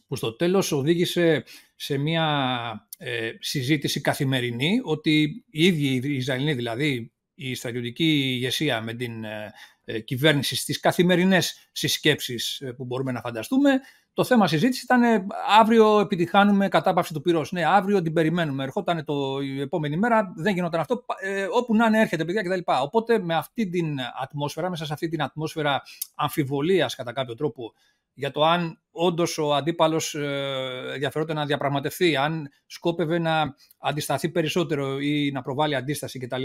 που 0.07 0.17
στο 0.17 0.37
τέλος 0.37 0.73
οδήγησε 0.73 1.45
σε 1.77 1.99
μια 1.99 2.89
ε, 2.99 3.31
συζήτηση 3.41 4.01
καθημερινή 4.01 4.81
ότι 4.83 5.45
οι 5.51 5.67
ίδιοι 5.67 6.01
οι 6.05 6.17
Ισραηλοί, 6.17 6.55
δηλαδή 6.55 7.13
η 7.35 7.55
στρατιωτική 7.55 8.35
ηγεσία 8.35 8.81
με 8.81 8.95
την 8.95 9.25
ε, 9.25 9.53
ε, 9.85 10.01
κυβέρνηση 10.01 10.57
στις 10.57 10.81
καθημερινές 10.81 11.69
συσκέψεις 11.73 12.63
που 12.77 12.85
μπορούμε 12.85 13.13
να 13.13 13.21
φανταστούμε, 13.21 13.81
το 14.17 14.25
θέμα 14.25 14.47
συζήτησης 14.47 14.83
ήταν 14.83 15.03
αύριο 15.59 16.01
επιτυχάνουμε 16.01 16.69
κατάπαυση 16.69 17.13
του 17.13 17.21
πυρός. 17.21 17.53
Ναι, 17.53 17.65
αύριο 17.67 18.03
την 18.03 18.13
περιμένουμε. 18.13 18.65
Ερχόταν 18.65 19.05
το, 19.05 19.41
η 19.41 19.61
επόμενη 19.61 19.97
μέρα, 19.97 20.33
δεν 20.37 20.55
γινόταν 20.55 20.81
αυτό. 20.81 21.05
όπου 21.53 21.75
να 21.75 21.87
είναι 21.87 22.01
έρχεται 22.01 22.25
παιδιά 22.25 22.43
κτλ. 22.43 22.73
Οπότε 22.83 23.19
με 23.19 23.35
αυτή 23.35 23.69
την 23.69 23.97
ατμόσφαιρα, 24.23 24.71
μέσα 24.71 24.87
σε 24.87 24.93
αυτή 24.93 25.09
την 25.09 25.23
ατμόσφαιρα 25.23 25.83
αμφιβολίας 26.15 26.95
κατά 26.95 27.13
κάποιο 27.13 27.35
τρόπο 27.35 27.73
για 28.15 28.31
το 28.31 28.45
αν 28.45 28.81
όντως 28.91 29.39
ο 29.39 29.55
αντίπαλος 29.55 30.15
ε, 30.15 30.91
ενδιαφερόταν 30.93 31.37
να 31.37 31.47
διαπραγματευτεί, 31.47 32.17
αν 32.17 32.49
σκόπευε 32.67 33.19
να 33.19 33.55
αντισταθεί 33.79 34.29
περισσότερο 34.29 35.01
ή 35.01 35.31
να 35.33 35.43
προβάλλει 35.43 35.75
αντίσταση 35.75 36.19
κτλ. 36.19 36.45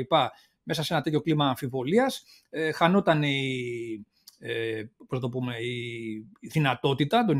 Μέσα 0.63 0.84
σε 0.84 0.94
ένα 0.94 1.01
τέτοιο 1.01 1.22
κλίμα 1.22 1.48
αμφιβολίας, 1.48 2.24
ε, 2.50 2.72
χανόταν 2.72 3.24
η, 3.24 4.06
ε, 4.43 4.83
το 5.19 5.29
πούμε, 5.29 5.55
η 6.41 6.48
δυνατότητα, 6.48 7.25
τον, 7.25 7.38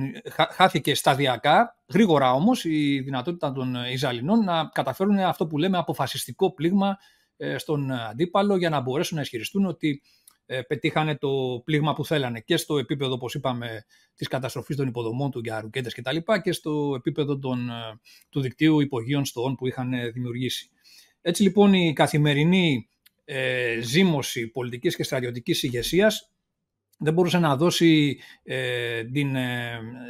χάθηκε 0.51 0.96
σταδιακά, 0.96 1.75
γρήγορα 1.93 2.34
όμως, 2.34 2.65
η 2.65 3.00
δυνατότητα 3.00 3.51
των 3.51 3.75
Ιζαλινών 3.91 4.43
να 4.43 4.70
καταφέρουν 4.74 5.20
αυτό 5.20 5.48
που 5.48 5.58
λέμε 5.58 5.77
αποφασιστικό 5.77 6.53
πλήγμα 6.53 6.98
ε, 7.38 7.58
στον 7.58 7.91
αντίπαλο 7.91 8.58
για 8.58 8.70
να 8.70 8.79
μπορέσουν 8.81 9.15
να 9.15 9.22
ισχυριστούν 9.22 9.65
ότι 9.65 10.01
ε, 10.46 10.62
πετύχανε 10.62 11.15
το 11.15 11.62
πλήγμα 11.65 11.93
που 11.93 12.05
θέλανε 12.05 12.39
και 12.39 12.58
στο 12.58 12.77
επίπεδο, 12.77 13.13
όπως 13.13 13.34
είπαμε, 13.34 13.86
της 14.15 14.27
καταστροφής 14.27 14.75
των 14.75 14.88
υποδομών 14.88 15.31
του 15.31 15.39
για 15.39 15.62
ρουκέτες 15.62 15.93
κτλ. 15.93 16.17
Και, 16.17 16.39
και 16.43 16.51
στο 16.51 16.93
επίπεδο 16.98 17.39
των, 17.39 17.70
ε, 17.70 18.00
του 18.29 18.41
δικτύου 18.41 18.79
υπογείων 18.79 19.25
στοών 19.25 19.55
που 19.55 19.67
είχαν 19.67 19.93
ε, 19.93 20.10
δημιουργήσει. 20.10 20.70
Έτσι 21.22 21.43
λοιπόν 21.43 21.74
η 21.74 21.93
καθημερινή 21.93 22.89
ε, 23.25 23.79
ζήμωση 23.81 24.48
πολιτικής 24.48 24.96
και 24.96 25.03
στρατιωτικής 25.03 25.63
ηγεσίας 25.63 26.31
δεν 27.01 27.13
μπορούσε 27.13 27.38
να 27.38 27.55
δώσει 27.55 28.20
την, 29.12 29.36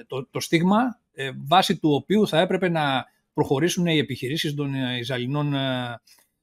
το, 0.08 0.28
το 0.32 0.40
στίγμα 0.40 1.00
βάσει 1.48 1.78
του 1.78 1.94
οποίου 1.94 2.28
θα 2.28 2.40
έπρεπε 2.40 2.70
να 2.70 3.06
προχωρήσουν 3.34 3.86
οι 3.86 3.98
επιχειρήσεις 3.98 4.54
των 4.54 4.74
Ιζαλινών 5.00 5.54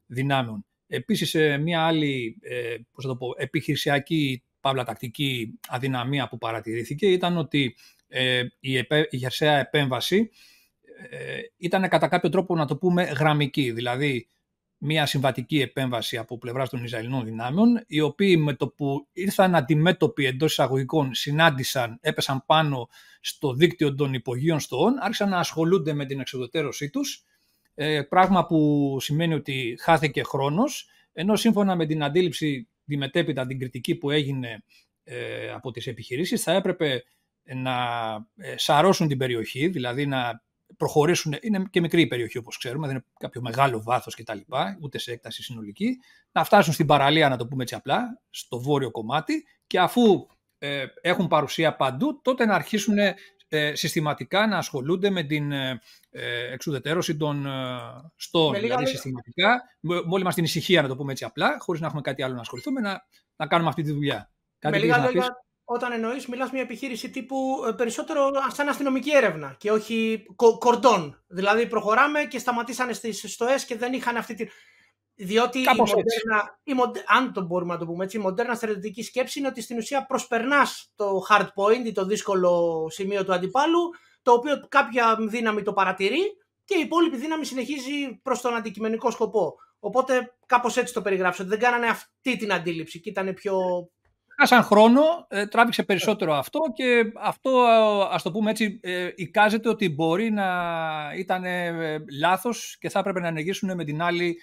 δυνάμεων. 0.06 0.66
Επίσης, 0.86 1.36
μια 1.60 1.86
άλλη 1.86 2.38
ε, 2.40 2.76
πώς 2.92 3.04
το 3.04 3.16
πω, 3.16 3.28
επιχειρησιακή 3.36 4.42
παύλα 4.60 4.84
τακτική 4.84 5.58
αδυναμία 5.68 6.28
που 6.28 6.38
παρατηρήθηκε 6.38 7.06
ήταν 7.06 7.36
ότι 7.36 7.76
ε, 8.08 8.42
η, 8.60 8.76
επέ, 8.76 9.08
η 9.10 9.18
χερσαία 9.18 9.58
επέμβαση 9.58 10.30
ε, 11.10 11.40
ήταν 11.56 11.88
κατά 11.88 12.08
κάποιο 12.08 12.28
τρόπο 12.28 12.54
να 12.54 12.66
το 12.66 12.76
πούμε 12.76 13.02
γραμμική, 13.02 13.70
δηλαδή 13.70 14.28
μια 14.78 15.06
συμβατική 15.06 15.60
επέμβαση 15.60 16.16
από 16.16 16.38
πλευράς 16.38 16.68
των 16.68 16.84
Ισραηλινών 16.84 17.24
δυνάμεων, 17.24 17.84
οι 17.86 18.00
οποίοι 18.00 18.36
με 18.38 18.54
το 18.54 18.68
που 18.68 19.08
ήρθαν 19.12 19.54
αντιμέτωποι 19.54 20.24
εντός 20.24 20.50
εισαγωγικών 20.50 21.14
συνάντησαν, 21.14 21.98
έπεσαν 22.00 22.42
πάνω 22.46 22.88
στο 23.20 23.52
δίκτυο 23.52 23.94
των 23.94 24.14
υπογείων 24.14 24.60
στοών, 24.60 24.98
άρχισαν 25.00 25.28
να 25.28 25.38
ασχολούνται 25.38 25.92
με 25.92 26.06
την 26.06 26.20
εξοδοτέρωσή 26.20 26.90
τους, 26.90 27.24
ε, 27.74 28.02
πράγμα 28.02 28.46
που 28.46 28.96
σημαίνει 29.00 29.34
ότι 29.34 29.78
χάθηκε 29.80 30.22
χρόνος, 30.22 30.88
ενώ 31.12 31.36
σύμφωνα 31.36 31.76
με 31.76 31.86
την 31.86 32.02
αντίληψη 32.02 32.68
τη 32.86 32.96
μετέπειτα, 32.96 33.46
την 33.46 33.58
κριτική 33.58 33.94
που 33.94 34.10
έγινε 34.10 34.62
ε, 35.04 35.50
από 35.50 35.70
τις 35.70 35.86
επιχειρήσεις, 35.86 36.42
θα 36.42 36.52
έπρεπε 36.52 37.04
να 37.54 37.76
ε, 38.36 38.54
σαρώσουν 38.56 39.08
την 39.08 39.18
περιοχή, 39.18 39.68
δηλαδή 39.68 40.06
να 40.06 40.42
προχωρήσουν, 40.76 41.34
είναι 41.40 41.62
και 41.70 41.80
μικρή 41.80 42.00
η 42.00 42.06
περιοχή 42.06 42.38
όπως 42.38 42.58
ξέρουμε, 42.58 42.86
δεν 42.86 42.96
είναι 42.96 43.04
κάποιο 43.18 43.40
μεγάλο 43.40 43.82
βάθος 43.82 44.14
κτλ, 44.14 44.38
ούτε 44.80 44.98
σε 44.98 45.12
έκταση 45.12 45.42
συνολική, 45.42 45.98
να 46.32 46.44
φτάσουν 46.44 46.72
στην 46.72 46.86
παραλία, 46.86 47.28
να 47.28 47.36
το 47.36 47.46
πούμε 47.46 47.62
έτσι 47.62 47.74
απλά, 47.74 48.20
στο 48.30 48.60
βόρειο 48.60 48.90
κομμάτι 48.90 49.44
και 49.66 49.78
αφού 49.78 50.26
ε, 50.58 50.84
έχουν 51.00 51.28
παρουσία 51.28 51.76
παντού, 51.76 52.20
τότε 52.22 52.46
να 52.46 52.54
αρχίσουν 52.54 52.96
ε, 53.48 53.74
συστηματικά 53.74 54.46
να 54.46 54.56
ασχολούνται 54.56 55.10
με 55.10 55.22
την 55.22 55.52
ε, 55.52 55.80
ε 56.10 56.52
εξουδετερώση 56.52 57.16
των 57.16 57.46
ε, 57.46 57.50
στόχων. 58.16 58.60
Δηλαδή 58.60 58.86
συστηματικά, 58.86 59.62
με 59.80 60.02
όλη 60.08 60.24
μας 60.24 60.34
την 60.34 60.44
ησυχία 60.44 60.82
να 60.82 60.88
το 60.88 60.96
πούμε 60.96 61.12
έτσι 61.12 61.24
απλά, 61.24 61.56
χωρίς 61.58 61.80
να 61.80 61.86
έχουμε 61.86 62.02
κάτι 62.02 62.22
άλλο 62.22 62.34
να 62.34 62.40
ασχοληθούμε, 62.40 62.80
να, 62.80 63.06
να 63.36 63.46
κάνουμε 63.46 63.68
αυτή 63.68 63.82
τη 63.82 63.92
δουλειά. 63.92 64.30
Κάτι 64.58 64.78
με 64.78 64.84
λίγα 64.84 64.98
λόγια, 64.98 65.47
όταν 65.70 65.92
εννοείς 65.92 66.26
μιλάς 66.26 66.50
μια 66.50 66.60
επιχείρηση 66.60 67.10
τύπου 67.10 67.64
ε, 67.68 67.72
περισσότερο 67.72 68.30
σαν 68.52 68.68
αστυνομική 68.68 69.10
έρευνα 69.10 69.56
και 69.58 69.70
όχι 69.70 70.26
κορδόν. 70.58 71.22
Δηλαδή 71.26 71.66
προχωράμε 71.66 72.24
και 72.24 72.38
σταματήσανε 72.38 72.92
στις 72.92 73.32
στοές 73.32 73.64
και 73.64 73.76
δεν 73.76 73.92
είχαν 73.92 74.16
αυτή 74.16 74.34
τη... 74.34 74.46
Διότι 75.14 75.58
η 75.58 75.64
μοντέρνα, 75.76 76.58
η 76.64 76.74
μοντε... 76.74 77.04
αν 77.06 77.32
το 77.32 77.42
μπορούμε 77.42 77.72
να 77.72 77.78
το 77.78 77.86
πούμε 77.86 78.04
έτσι, 78.04 78.16
η 78.16 78.20
μοντέρνα 78.20 78.54
στρατιωτική 78.54 79.02
σκέψη 79.02 79.38
είναι 79.38 79.48
ότι 79.48 79.60
στην 79.60 79.76
ουσία 79.76 80.06
προσπερνάς 80.06 80.92
το 80.96 81.22
hard 81.30 81.46
point 81.46 81.84
ή 81.86 81.92
το 81.92 82.04
δύσκολο 82.04 82.86
σημείο 82.90 83.24
του 83.24 83.32
αντιπάλου, 83.32 83.90
το 84.22 84.32
οποίο 84.32 84.66
κάποια 84.68 85.16
δύναμη 85.28 85.62
το 85.62 85.72
παρατηρεί 85.72 86.36
και 86.64 86.76
η 86.78 86.80
υπόλοιπη 86.80 87.16
δύναμη 87.16 87.44
συνεχίζει 87.44 88.20
προς 88.22 88.40
τον 88.40 88.54
αντικειμενικό 88.54 89.10
σκοπό. 89.10 89.54
Οπότε 89.78 90.34
κάπως 90.46 90.76
έτσι 90.76 90.94
το 90.94 91.02
περιγράψω, 91.02 91.42
ότι 91.42 91.50
δεν 91.50 91.60
κάνανε 91.60 91.86
αυτή 91.86 92.36
την 92.36 92.52
αντίληψη 92.52 93.00
και 93.00 93.08
ήταν 93.08 93.34
πιο 93.34 93.56
Χάσαν 94.40 94.62
χρόνο, 94.62 95.02
ε, 95.28 95.46
τράβηξε 95.46 95.82
περισσότερο 95.82 96.34
αυτό 96.34 96.60
και 96.74 97.12
αυτό, 97.20 97.50
ας 98.10 98.22
το 98.22 98.30
πούμε 98.30 98.50
έτσι, 98.50 98.80
ε, 98.82 99.10
εικάζεται 99.14 99.68
ότι 99.68 99.88
μπορεί 99.88 100.30
να 100.30 100.48
ήταν 101.16 101.44
ε, 101.44 102.04
λάθος 102.18 102.76
και 102.80 102.88
θα 102.88 102.98
έπρεπε 102.98 103.20
να 103.20 103.26
ενεργήσουν 103.28 103.74
με 103.74 103.84
την 103.84 104.02
άλλη 104.02 104.36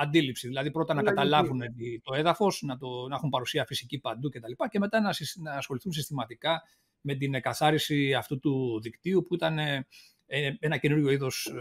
αντίληψη. 0.00 0.46
Δηλαδή 0.46 0.70
πρώτα 0.70 0.94
να 0.94 1.02
καταλάβουν 1.02 1.60
το 2.02 2.14
έδαφος, 2.14 2.62
να, 2.62 2.76
το, 2.76 3.08
να 3.08 3.14
έχουν 3.16 3.28
παρουσία 3.28 3.64
φυσική 3.64 3.98
παντού 3.98 4.28
κτλ. 4.28 4.46
Και, 4.46 4.68
και 4.70 4.78
μετά 4.78 5.00
να, 5.00 5.10
να 5.42 5.52
ασχοληθούν 5.52 5.92
συστηματικά 5.92 6.62
με 7.00 7.14
την 7.14 7.34
εκαθάριση 7.34 8.14
αυτού 8.14 8.38
του 8.38 8.80
δικτύου 8.82 9.24
που 9.28 9.34
ήταν 9.34 9.58
ένα 10.58 10.76
καινούριο 10.76 11.10
είδος 11.10 11.52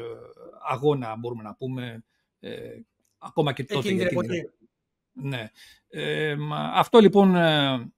αγώνα, 0.68 1.16
μπορούμε 1.16 1.44
να 1.44 1.56
πούμε, 1.56 2.04
ακόμα 3.18 3.54
και 3.54 3.64
τότε. 3.64 3.90
Ναι. 5.14 5.50
Ε, 5.88 6.36
αυτό 6.74 7.00
λοιπόν 7.00 7.36
ε, 7.36 7.92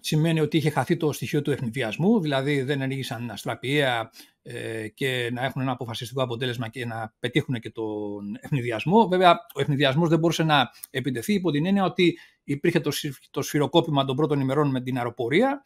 σημαίνει 0.00 0.40
ότι 0.40 0.56
είχε 0.56 0.70
χαθεί 0.70 0.96
το 0.96 1.12
στοιχείο 1.12 1.42
του 1.42 1.50
ευνηδιασμού, 1.50 2.20
δηλαδή 2.20 2.62
δεν 2.62 2.82
ανοίγησαν 2.82 3.30
αστραπιαία 3.30 4.10
ε, 4.42 4.88
και 4.88 5.30
να 5.32 5.44
έχουν 5.44 5.62
ένα 5.62 5.72
αποφασιστικό 5.72 6.22
αποτέλεσμα 6.22 6.68
και 6.68 6.86
να 6.86 7.14
πετύχουν 7.18 7.60
και 7.60 7.70
τον 7.70 8.38
ευνηδιασμό. 8.40 9.08
Βέβαια, 9.08 9.30
ο 9.54 9.60
ευνηδιασμός 9.60 10.08
δεν 10.08 10.18
μπορούσε 10.18 10.42
να 10.42 10.70
επιτεθεί 10.90 11.34
υπό 11.34 11.50
την 11.50 11.66
έννοια 11.66 11.84
ότι 11.84 12.18
υπήρχε 12.44 12.80
το, 12.80 12.90
το 13.30 13.42
σφυροκόπημα 13.42 14.04
των 14.04 14.16
πρώτων 14.16 14.40
ημερών 14.40 14.70
με 14.70 14.80
την 14.80 14.96
αεροπορία 14.96 15.62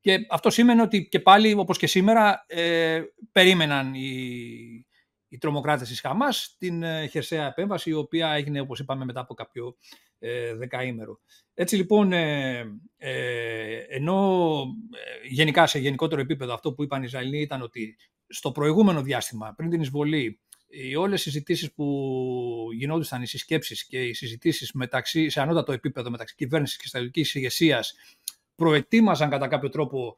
και 0.00 0.26
αυτό 0.30 0.50
σημαίνει 0.50 0.80
ότι 0.80 1.08
και 1.08 1.20
πάλι, 1.20 1.54
όπως 1.54 1.78
και 1.78 1.86
σήμερα, 1.86 2.44
ε, 2.46 3.02
περίμεναν 3.32 3.94
οι, 3.94 4.86
οι 5.34 5.38
τρομοκράτες 5.38 5.88
της 5.88 6.00
Χαμάς 6.00 6.56
την 6.58 6.82
ε, 6.82 7.06
χερσαία 7.06 7.46
επέμβαση, 7.46 7.90
η 7.90 7.92
οποία 7.92 8.32
έγινε, 8.32 8.60
όπως 8.60 8.78
είπαμε, 8.78 9.04
μετά 9.04 9.20
από 9.20 9.34
κάποιο 9.34 9.76
ε, 10.18 10.54
δεκαήμερο. 10.54 11.20
Έτσι 11.54 11.76
λοιπόν, 11.76 12.12
ε, 12.12 12.58
ε, 12.96 13.76
ενώ 13.88 14.60
ε, 14.90 15.28
γενικά 15.28 15.66
σε 15.66 15.78
γενικότερο 15.78 16.20
επίπεδο 16.20 16.54
αυτό 16.54 16.72
που 16.72 16.82
είπαν 16.82 17.00
οι 17.02 17.04
Ισραηλοί 17.06 17.40
ήταν 17.40 17.62
ότι 17.62 17.96
στο 18.26 18.52
προηγούμενο 18.52 19.02
διάστημα, 19.02 19.54
πριν 19.56 19.70
την 19.70 19.80
εισβολή, 19.80 20.40
οι 20.68 20.96
όλες 20.96 21.20
οι 21.20 21.22
συζητήσεις 21.22 21.72
που 21.72 22.68
γινόντουσαν, 22.72 23.22
οι 23.22 23.26
συσκέψεις 23.26 23.86
και 23.86 24.02
οι 24.04 24.12
συζητήσεις 24.12 24.72
μεταξύ, 24.72 25.28
σε 25.28 25.40
ανώτατο 25.40 25.72
επίπεδο 25.72 26.10
μεταξύ 26.10 26.34
κυβέρνησης 26.34 26.76
και 26.76 26.86
στρατιωτικής 26.86 27.34
ηγεσίας 27.34 27.94
προετοίμαζαν 28.54 29.30
κατά 29.30 29.48
κάποιο 29.48 29.68
τρόπο 29.68 30.16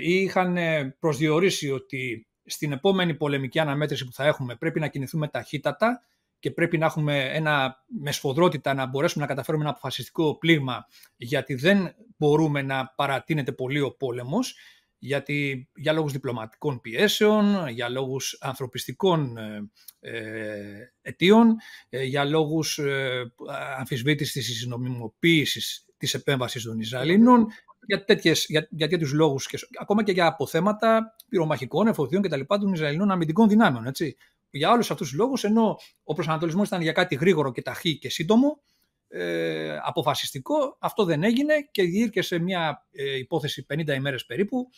ή 0.00 0.14
είχαν 0.14 0.56
προσδιορίσει 0.98 1.70
ότι 1.70 2.26
στην 2.46 2.72
επόμενη 2.72 3.14
πολεμική 3.14 3.58
αναμέτρηση 3.58 4.04
που 4.04 4.12
θα 4.12 4.24
έχουμε 4.24 4.54
πρέπει 4.56 4.80
να 4.80 4.88
κινηθούμε 4.88 5.28
ταχύτατα 5.28 6.02
και 6.38 6.50
πρέπει 6.50 6.78
να 6.78 6.86
έχουμε 6.86 7.24
ένα, 7.24 7.84
με 8.00 8.12
σφοδρότητα 8.12 8.74
να 8.74 8.86
μπορέσουμε 8.86 9.24
να 9.24 9.30
καταφέρουμε 9.30 9.62
ένα 9.62 9.72
αποφασιστικό 9.72 10.38
πλήγμα 10.38 10.86
γιατί 11.16 11.54
δεν 11.54 11.94
μπορούμε 12.16 12.62
να 12.62 12.92
παρατείνεται 12.96 13.52
πολύ 13.52 13.80
ο 13.80 13.92
πόλεμος 13.92 14.54
γιατί 14.98 15.68
για 15.74 15.92
λόγους 15.92 16.12
διπλωματικών 16.12 16.80
πιέσεων, 16.80 17.68
για 17.68 17.88
λόγους 17.88 18.38
ανθρωπιστικών 18.40 19.36
ε, 19.36 19.70
ε 20.00 20.92
αιτίων, 21.02 21.56
ε, 21.88 22.02
για 22.02 22.24
λόγους 22.24 22.78
ε, 22.78 23.32
αμφισβήτησης 23.78 24.46
της 24.46 24.66
νομιμοποίησης 24.66 25.86
της 25.96 26.14
επέμβασης 26.14 26.62
των 26.62 26.78
Ισραηλινών, 26.78 27.46
για, 27.86 28.04
τέτοιες, 28.04 28.46
για, 28.48 28.68
για 28.70 28.88
τέτοιους 28.88 29.12
λόγους, 29.12 29.46
και, 29.46 29.58
ακόμα 29.80 30.02
και 30.02 30.12
για 30.12 30.26
αποθέματα 30.26 31.14
πυρομαχικών, 31.28 31.86
εφοδιών 31.86 32.22
κτλ. 32.22 32.40
των 32.46 32.72
Ισραηλινών 32.72 33.10
αμυντικών 33.10 33.48
δυνάμεων. 33.48 33.86
Έτσι 33.86 34.16
για 34.50 34.70
όλους 34.70 34.90
αυτούς 34.90 35.08
τους 35.08 35.18
λόγους, 35.18 35.44
ενώ 35.44 35.78
ο 36.04 36.14
προσανατολισμός 36.14 36.66
ήταν 36.66 36.80
για 36.80 36.92
κάτι 36.92 37.14
γρήγορο 37.14 37.52
και 37.52 37.62
ταχύ 37.62 37.98
και 37.98 38.10
σύντομο, 38.10 38.60
ε, 39.08 39.78
αποφασιστικό, 39.82 40.76
αυτό 40.80 41.04
δεν 41.04 41.22
έγινε 41.22 41.54
και 41.70 41.82
διήρκεσε 41.82 42.38
μια 42.38 42.86
ε, 42.90 43.16
υπόθεση 43.16 43.66
50 43.68 43.88
ημέρες 43.88 44.26
περίπου, 44.26 44.68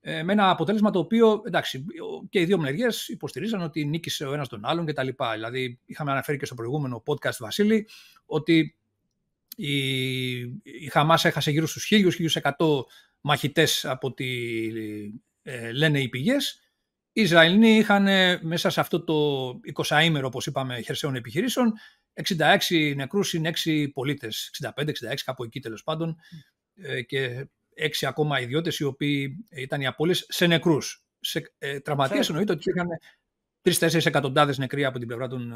ε, 0.00 0.22
με 0.22 0.32
ένα 0.32 0.50
αποτέλεσμα 0.50 0.90
το 0.90 0.98
οποίο 0.98 1.42
εντάξει, 1.46 1.84
και 2.28 2.40
οι 2.40 2.44
δύο 2.44 2.58
μεριές 2.58 3.08
υποστηρίζαν 3.08 3.62
ότι 3.62 3.84
νίκησε 3.84 4.26
ο 4.26 4.32
ένας 4.32 4.48
τον 4.48 4.64
άλλον 4.64 4.86
κτλ. 4.86 5.08
Δηλαδή, 5.34 5.80
είχαμε 5.84 6.10
αναφέρει 6.10 6.38
και 6.38 6.46
στο 6.46 6.54
προηγούμενο 6.54 7.02
podcast 7.06 7.36
Βασίλη 7.38 7.88
ότι 8.24 8.76
η, 9.56 10.38
η 10.62 10.88
Χαμάς 10.90 11.24
έχασε 11.24 11.50
γύρω 11.50 11.66
στους 11.66 11.88
1000-1100 11.90 12.50
μαχητές 13.20 13.84
από 13.84 14.08
ό,τι 14.08 14.26
ε, 15.42 15.72
λένε 15.72 16.00
οι 16.00 16.08
πηγές 16.08 16.62
οι 17.12 17.22
Ισραηλοί 17.22 17.76
είχαν 17.76 18.06
μέσα 18.40 18.70
σε 18.70 18.80
αυτό 18.80 19.04
το 19.04 19.48
20ήμερο, 19.74 20.22
όπως 20.22 20.46
είπαμε, 20.46 20.80
χερσαίων 20.80 21.14
επιχειρήσεων, 21.14 21.72
66 22.68 22.92
νεκρούς 22.96 23.28
συν 23.28 23.44
6 23.64 23.86
πολίτες, 23.92 24.50
65-66 24.76 24.92
κάπου 25.24 25.44
εκεί 25.44 25.60
τέλος 25.60 25.82
πάντων, 25.82 26.16
ε, 26.74 27.02
και 27.02 27.48
6 27.74 28.06
ακόμα 28.06 28.40
ιδιώτες 28.40 28.78
οι 28.78 28.84
οποίοι 28.84 29.44
ήταν 29.50 29.80
οι 29.80 29.86
απώλειες 29.86 30.26
σε 30.28 30.46
νεκρούς. 30.46 31.04
Σε 31.20 31.54
ε, 31.58 31.80
τραυματίες 31.80 32.28
εννοείται 32.28 32.52
ότι 32.52 32.70
είχαν 32.70 32.88
3-4 33.62 34.06
εκατοντάδες 34.06 34.58
νεκροί 34.58 34.84
από 34.84 34.98
την 34.98 35.06
πλευρά 35.08 35.28
των, 35.28 35.52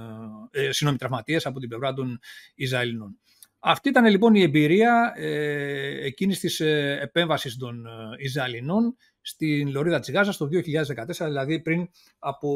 ε, 0.51 0.61
ε 0.61 0.73
συγγνώμη, 0.73 0.99
τραυματίες 0.99 1.47
από 1.47 1.59
την 1.61 1.69
πλευρά 1.69 1.93
των 1.93 2.19
Ισραηλινών. 2.55 3.19
Αυτή 3.59 3.89
ήταν 3.89 4.05
λοιπόν 4.05 4.35
η 4.35 4.43
εμπειρία 4.43 5.13
ε, 5.17 6.05
εκείνης 6.07 6.39
της 6.39 6.61
ε, 6.61 6.99
επέμβασης 7.03 7.57
των 7.57 7.87
Ισραηλινών 8.19 8.97
στην 9.21 9.69
Λωρίδα 9.69 10.01
της 10.01 10.11
Γάζας 10.11 10.37
το 10.37 10.49
2014, 10.53 11.27
δηλαδή 11.27 11.61
πριν 11.61 11.89
από 12.19 12.51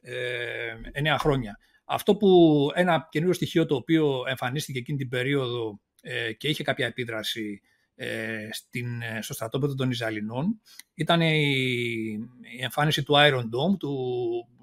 ε, 0.00 1.14
9 1.14 1.16
χρόνια. 1.18 1.58
Αυτό 1.84 2.16
που 2.16 2.70
ένα 2.74 3.08
καινούριο 3.10 3.34
στοιχείο 3.34 3.66
το 3.66 3.74
οποίο 3.74 4.22
εμφανίστηκε 4.28 4.78
εκείνη 4.78 4.98
την 4.98 5.08
περίοδο 5.08 5.80
ε, 6.00 6.32
και 6.32 6.48
είχε 6.48 6.62
κάποια 6.62 6.86
επίδραση 6.86 7.60
ε, 7.94 8.48
στην, 8.50 9.02
ε, 9.02 9.22
στο 9.22 9.34
στρατόπεδο 9.34 9.74
των 9.74 9.90
Ιζαλινών 9.90 10.60
ήταν 10.94 11.20
η, 11.20 11.40
η 12.58 12.62
εμφάνιση 12.62 13.02
του 13.02 13.14
Iron 13.16 13.42
Dome, 13.42 13.76
του 13.78 13.96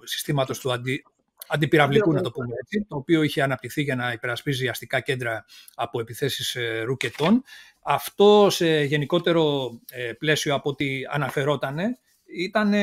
συστήματος 0.03 0.59
του 0.59 0.71
αντι, 0.71 1.03
αντιπυραυλικού, 1.47 2.13
να 2.13 2.21
το 2.21 2.31
πούμε 2.31 2.55
έτσι, 2.61 2.85
το 2.87 2.95
οποίο 2.95 3.23
είχε 3.23 3.41
αναπτυχθεί 3.41 3.81
για 3.81 3.95
να 3.95 4.11
υπερασπίζει 4.11 4.67
αστικά 4.67 4.99
κέντρα 4.99 5.45
από 5.75 5.99
επιθέσεις 5.99 6.55
ε, 6.55 6.81
ρουκετών. 6.81 7.43
Αυτό 7.81 8.47
σε 8.49 8.83
γενικότερο 8.83 9.71
ε, 9.91 10.11
πλαίσιο 10.11 10.55
από 10.55 10.69
ό,τι 10.69 11.01
αναφερόταν 11.09 11.77
ήταν 12.25 12.73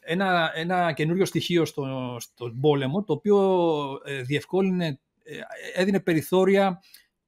ένα, 0.00 0.52
ένα 0.54 0.92
καινούριο 0.92 1.24
στοιχείο 1.24 1.64
στο, 1.64 2.16
στον 2.20 2.60
πόλεμο, 2.60 3.04
το 3.04 3.12
οποίο 3.12 3.38
ε, 4.04 4.22
διευκόλυνε, 4.22 5.00
έδινε 5.74 6.00
περιθώρια 6.00 6.80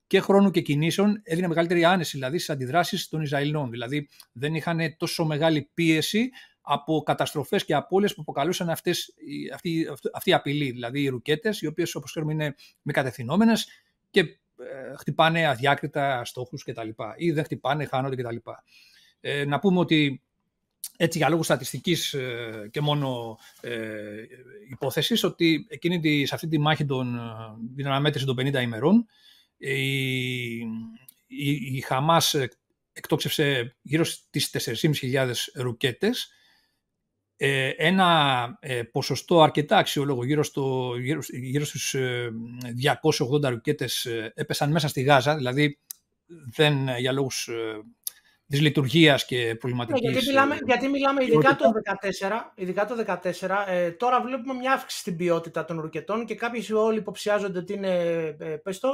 και 0.07 0.21
χρόνου 0.21 0.51
και 0.51 0.61
κινήσεων 0.61 1.21
έδινε 1.25 1.49
μεγαλύτερη 1.49 1.85
άνεση 1.85 2.17
δηλαδή 2.17 2.37
στις 2.37 2.51
αντιδράσεις 2.51 3.09
των 3.09 3.23
Ισραηλινών. 3.23 3.71
Δηλαδή 3.71 4.09
δεν 4.33 4.55
είχαν 4.55 4.97
τόσο 4.97 5.25
μεγάλη 5.25 5.71
πίεση 5.75 6.31
από 6.69 7.03
καταστροφές 7.03 7.65
και 7.65 7.75
απώλειες 7.75 8.15
που 8.15 8.21
αποκαλούσαν 8.21 8.71
αυτές, 8.71 9.15
αυτή, 9.55 9.89
αυτή 10.13 10.31
η 10.31 10.33
απειλή. 10.33 10.71
Δηλαδή 10.71 11.03
οι 11.03 11.09
ρουκέτες, 11.09 11.61
οι 11.61 11.67
οποίες 11.67 11.95
όπως 11.95 12.11
ξέρουμε 12.11 12.33
είναι 12.33 12.55
μη 12.83 12.93
κατευθυνόμενες 12.93 13.67
και 14.11 14.21
ε, 14.21 14.97
χτυπάνε 14.99 15.47
αδιάκριτα 15.47 16.25
στόχους 16.25 16.65
κτλ. 16.65 16.89
Ή 17.17 17.31
δεν 17.31 17.45
χτυπάνε, 17.45 17.85
χάνονται 17.85 18.17
κτλ. 18.23 18.37
Ε, 19.21 19.45
να 19.45 19.59
πούμε 19.59 19.79
ότι 19.79 20.23
έτσι 20.97 21.19
για 21.19 21.29
λόγους 21.29 21.45
στατιστικής 21.45 22.15
ε, 22.15 22.69
και 22.71 22.81
μόνο 22.81 23.39
ε, 23.61 24.23
υπόθεσης 24.71 25.25
ότι 25.25 25.67
εκείνη 25.69 26.27
σε 26.27 26.35
αυτή 26.35 26.49
τη 26.49 26.59
μάχη 26.59 26.85
των, 26.85 27.19
την 27.77 27.87
αναμέτρηση 27.87 28.27
των 28.27 28.37
50 28.39 28.63
ημερών 28.63 29.07
η, 29.57 30.57
η, 31.27 31.51
η 31.73 31.81
Χαμάς 31.81 32.35
εκτόξευσε 32.93 33.77
γύρω 33.83 34.05
στις 34.05 34.79
4.500 35.13 35.33
ρουκέτες 35.55 36.23
ε, 36.23 36.36
ένα 37.77 38.59
ε, 38.61 38.83
ποσοστό 38.83 39.43
αρκετά 39.43 39.77
αξιόλογο, 39.77 40.25
γύρω, 40.25 40.43
στο, 40.43 40.95
γύρω, 41.01 41.21
γύρω 41.29 41.65
στους 41.65 41.95
280 41.95 43.43
ε, 43.43 43.49
ρουκέτες 43.49 44.07
έπεσαν 44.35 44.71
μέσα 44.71 44.89
στη 44.89 45.03
Γάζα, 45.03 45.37
δηλαδή 45.37 45.81
δεν 46.57 46.99
για 46.99 47.13
λόγους 47.13 47.49
της 48.49 48.61
λειτουργίας 48.61 49.25
και 49.25 49.57
προβληματικής... 49.59 50.03
Ναι, 50.03 50.11
γιατί 50.11 50.27
μιλάμε, 50.27 50.59
γιατί 50.65 50.89
μιλάμε 50.89 51.25
ειδικά, 51.25 51.57
το 51.57 51.71
14, 52.21 52.31
ειδικά 52.55 52.87
το 52.87 53.05
14, 53.07 53.95
τώρα 53.97 54.21
βλέπουμε 54.21 54.55
μια 54.55 54.73
αύξηση 54.73 55.01
στην 55.01 55.17
ποιότητα 55.17 55.65
των 55.65 55.81
ρουκετών 55.81 56.25
και 56.25 56.35
κάποιοι 56.35 56.67
όλοι 56.75 56.99
υποψιάζονται 56.99 57.59
ότι 57.59 57.73
είναι 57.73 58.37
πες 58.63 58.79
το, 58.79 58.89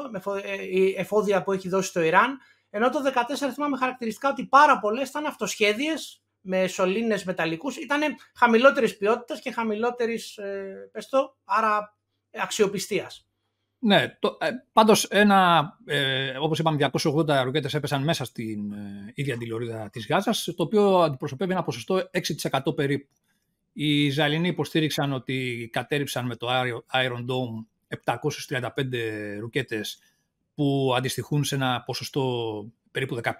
η 0.70 0.94
εφόδια 0.96 1.42
που 1.42 1.52
έχει 1.52 1.68
δώσει 1.68 1.92
το 1.92 2.02
Ιράν, 2.02 2.38
ενώ 2.70 2.90
το 2.90 2.98
14 3.14 3.50
θυμάμαι 3.54 3.76
χαρακτηριστικά 3.76 4.28
ότι 4.28 4.46
πάρα 4.46 4.78
πολλές 4.78 5.08
ήταν 5.08 5.26
αυτοσχέδιες 5.26 6.21
με 6.42 6.66
σωλήνες 6.66 7.24
μεταλλικούς 7.24 7.76
ήταν 7.76 8.00
χαμηλότερης 8.34 8.96
ποιότητας 8.96 9.40
και 9.40 9.52
χαμηλότερης, 9.52 10.36
ε, 10.36 10.88
πες 10.92 11.08
το, 11.08 11.36
άρα 11.44 11.96
αξιοπιστίας. 12.32 13.26
Ναι, 13.84 14.16
το, 14.18 14.36
ε, 14.40 14.48
πάντως 14.72 15.04
ένα, 15.04 15.72
ε, 15.84 16.36
όπως 16.38 16.58
είπαμε, 16.58 16.76
280 16.76 17.42
ρουκέτες 17.42 17.74
έπεσαν 17.74 18.02
μέσα 18.02 18.24
στην 18.24 18.72
ε, 18.72 19.12
ίδια 19.14 19.36
τη 19.36 19.46
λωρίδα 19.46 19.90
της 19.90 20.06
Γάζας, 20.06 20.48
το 20.56 20.62
οποίο 20.62 20.98
αντιπροσωπεύει 20.98 21.52
ένα 21.52 21.62
ποσοστό 21.62 22.10
6% 22.10 22.74
περίπου. 22.76 23.08
Οι 23.72 24.04
Ισραηλινοί 24.04 24.48
υποστήριξαν 24.48 25.12
ότι 25.12 25.68
κατέριψαν 25.72 26.26
με 26.26 26.36
το 26.36 26.48
Iron 26.92 27.24
Dome 27.26 27.66
735 28.48 28.68
ρουκέτες 29.38 29.98
που 30.54 30.92
αντιστοιχούν 30.96 31.44
σε 31.44 31.54
ένα 31.54 31.82
ποσοστό 31.86 32.66
περίπου 32.90 33.20
15%. 33.22 33.32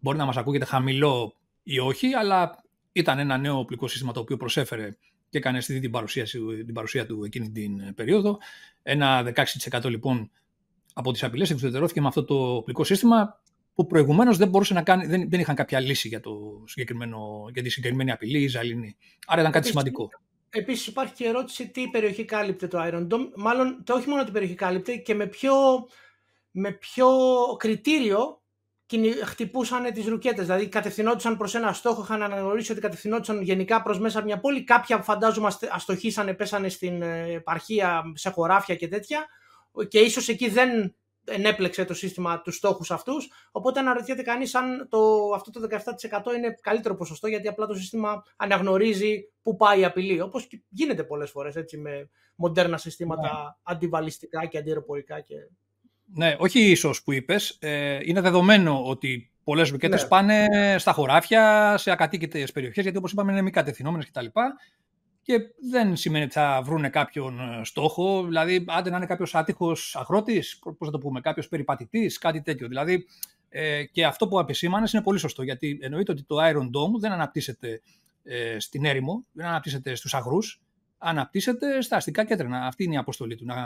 Μπορεί 0.00 0.18
να 0.18 0.24
μας 0.24 0.36
ακούγεται 0.36 0.64
χαμηλό 0.64 1.34
ή 1.62 1.78
όχι, 1.78 2.12
αλλά 2.12 2.62
ήταν 2.92 3.18
ένα 3.18 3.38
νέο 3.38 3.58
οπλικό 3.58 3.88
σύστημα 3.88 4.12
το 4.12 4.20
οποίο 4.20 4.36
προσέφερε 4.36 4.96
και 5.28 5.38
έκανε 5.38 5.58
αισθητή 5.58 5.80
την 5.80 5.90
παρουσία, 5.90 6.24
την 6.64 6.74
παρουσία 6.74 7.06
του 7.06 7.24
εκείνη 7.24 7.50
την 7.50 7.94
περίοδο. 7.94 8.38
Ένα 8.82 9.32
16% 9.70 9.84
λοιπόν 9.84 10.30
από 10.94 11.12
τις 11.12 11.22
απειλές 11.22 11.50
εξουδετερώθηκε 11.50 12.00
με 12.00 12.06
αυτό 12.06 12.24
το 12.24 12.54
οπλικό 12.54 12.84
σύστημα 12.84 13.40
που 13.74 13.86
προηγουμένως 13.86 14.36
δεν, 14.36 14.48
μπορούσε 14.48 14.74
να 14.74 14.82
κάνει, 14.82 15.06
δεν, 15.06 15.30
δεν 15.30 15.40
είχαν 15.40 15.54
κάποια 15.54 15.80
λύση 15.80 16.08
για, 16.08 16.20
το 16.20 16.62
συγκεκριμένο, 16.66 17.50
για 17.52 17.62
τη 17.62 17.68
συγκεκριμένη 17.68 18.10
απειλή 18.10 18.42
η 18.42 18.48
Ζαλίνη. 18.48 18.96
Άρα 19.26 19.40
ήταν 19.40 19.52
κάτι 19.52 19.66
σημαντικό. 19.66 20.08
Επίσης 20.50 20.86
υπάρχει 20.86 21.14
και 21.14 21.26
ερώτηση 21.26 21.68
τι 21.68 21.88
περιοχή 21.88 22.24
κάλυπτε 22.24 22.66
το 22.66 22.78
Iron 22.82 23.06
Dome. 23.08 23.30
Μάλλον 23.36 23.82
το 23.84 23.94
όχι 23.94 24.08
μόνο 24.08 24.24
την 24.24 24.32
περιοχή 24.32 24.54
κάλυπτε 24.54 24.96
και 24.96 25.14
με 25.14 25.26
ποιο, 25.26 25.52
με 26.50 26.70
ποιο 26.72 27.08
κριτήριο 27.58 28.39
χτυπούσαν 29.24 29.92
τις 29.92 30.06
ρουκέτες. 30.06 30.46
Δηλαδή 30.46 30.68
κατευθυνόντουσαν 30.68 31.36
προς 31.36 31.54
ένα 31.54 31.72
στόχο, 31.72 32.02
είχαν 32.02 32.22
αναγνωρίσει 32.22 32.72
ότι 32.72 32.80
κατευθυνόντουσαν 32.80 33.42
γενικά 33.42 33.82
προς 33.82 33.98
μέσα 34.00 34.22
μια 34.22 34.40
πόλη. 34.40 34.64
Κάποια 34.64 34.98
φαντάζομαι 34.98 35.50
αστοχήσανε, 35.70 36.34
πέσανε 36.34 36.68
στην 36.68 37.02
ε, 37.02 37.32
επαρχία, 37.32 38.02
σε 38.14 38.30
χωράφια 38.30 38.74
και 38.74 38.88
τέτοια. 38.88 39.26
Και 39.88 39.98
ίσως 39.98 40.28
εκεί 40.28 40.48
δεν 40.48 40.94
ενέπλεξε 41.24 41.84
το 41.84 41.94
σύστημα 41.94 42.40
τους 42.40 42.56
στόχους 42.56 42.90
αυτούς. 42.90 43.30
Οπότε 43.50 43.80
αναρωτιέται 43.80 44.22
κανείς 44.22 44.54
αν 44.54 44.88
το, 44.88 45.30
αυτό 45.34 45.50
το 45.50 45.66
17% 45.70 46.36
είναι 46.36 46.58
καλύτερο 46.60 46.94
ποσοστό, 46.94 47.26
γιατί 47.26 47.48
απλά 47.48 47.66
το 47.66 47.74
σύστημα 47.74 48.22
αναγνωρίζει 48.36 49.32
πού 49.42 49.56
πάει 49.56 49.80
η 49.80 49.84
απειλή. 49.84 50.20
Όπως 50.20 50.48
γίνεται 50.68 51.04
πολλές 51.04 51.30
φορές 51.30 51.54
με 51.82 52.10
μοντέρνα 52.34 52.76
συστήματα 52.76 53.28
yeah. 53.28 53.44
Ναι. 53.44 53.50
αντιβαλιστικά 53.62 54.46
και 54.46 54.58
αντιεροπορικά 54.58 55.20
και 55.20 55.34
ναι, 56.14 56.36
όχι 56.38 56.60
ίσως 56.60 57.02
που 57.02 57.12
είπες. 57.12 57.56
Ε, 57.60 57.98
είναι 58.02 58.20
δεδομένο 58.20 58.84
ότι 58.84 59.30
πολλές 59.44 59.70
ρουκέτε 59.70 59.96
ναι. 59.96 60.08
πάνε 60.08 60.46
στα 60.78 60.92
χωράφια, 60.92 61.74
σε 61.78 61.90
ακατοίκητες 61.90 62.52
περιοχές, 62.52 62.82
γιατί 62.82 62.98
όπως 62.98 63.12
είπαμε 63.12 63.32
είναι 63.32 63.42
μη 63.42 63.50
κατευθυνόμενε 63.50 64.04
κτλ. 64.04 64.26
Και 65.22 65.38
δεν 65.70 65.96
σημαίνει 65.96 66.24
ότι 66.24 66.32
θα 66.32 66.62
βρουν 66.64 66.90
κάποιον 66.90 67.40
ε, 67.40 67.64
στόχο. 67.64 68.24
Δηλαδή, 68.24 68.64
άντε 68.68 68.90
να 68.90 68.96
είναι 68.96 69.06
κάποιος 69.06 69.34
άτυχος 69.34 69.96
αγρότης, 69.96 70.58
πώς 70.58 70.76
θα 70.78 70.90
το 70.90 70.98
πούμε, 70.98 71.20
κάποιος 71.20 71.48
περιπατητής, 71.48 72.18
κάτι 72.18 72.42
τέτοιο. 72.42 72.68
Δηλαδή, 72.68 73.06
ε, 73.48 73.84
και 73.84 74.04
αυτό 74.04 74.28
που 74.28 74.38
επισήμανες 74.38 74.92
είναι 74.92 75.02
πολύ 75.02 75.18
σωστό, 75.18 75.42
γιατί 75.42 75.78
εννοείται 75.82 76.12
ότι 76.12 76.22
το 76.22 76.36
Iron 76.40 76.64
Dome 76.64 77.00
δεν 77.00 77.12
αναπτύσσεται 77.12 77.80
ε, 78.22 78.58
στην 78.58 78.84
έρημο, 78.84 79.24
δεν 79.32 79.46
αναπτύσσεται 79.46 79.94
στους 79.94 80.14
αγρούς, 80.14 80.60
αναπτύσσεται 81.00 81.80
στα 81.82 81.96
αστικά 81.96 82.24
κέντρα. 82.24 82.66
Αυτή 82.66 82.84
είναι 82.84 82.94
η 82.94 82.98
αποστολή 82.98 83.36
του, 83.36 83.44
να 83.44 83.56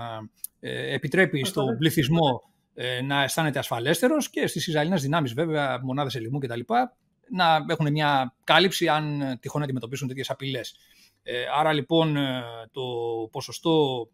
ε, 0.60 0.94
επιτρέπει 0.94 1.44
στον 1.44 1.76
πληθυσμό 1.78 2.42
ε, 2.74 3.02
να 3.02 3.22
αισθάνεται 3.22 3.58
ασφαλέστερος 3.58 4.30
και 4.30 4.46
στις 4.46 4.66
Ισραηλινές 4.66 5.02
δυνάμεις, 5.02 5.34
βέβαια, 5.34 5.80
μονάδες 5.82 6.14
ελιγμού 6.14 6.38
κτλ., 6.38 6.60
να 7.30 7.64
έχουν 7.68 7.90
μια 7.90 8.34
κάλυψη 8.44 8.88
αν 8.88 9.36
τυχόν 9.40 9.62
αντιμετωπίσουν 9.62 10.08
τέτοιες 10.08 10.30
απειλές. 10.30 10.76
Ε, 11.22 11.44
άρα 11.58 11.72
λοιπόν 11.72 12.16
το 12.70 12.82
ποσοστό 13.32 14.08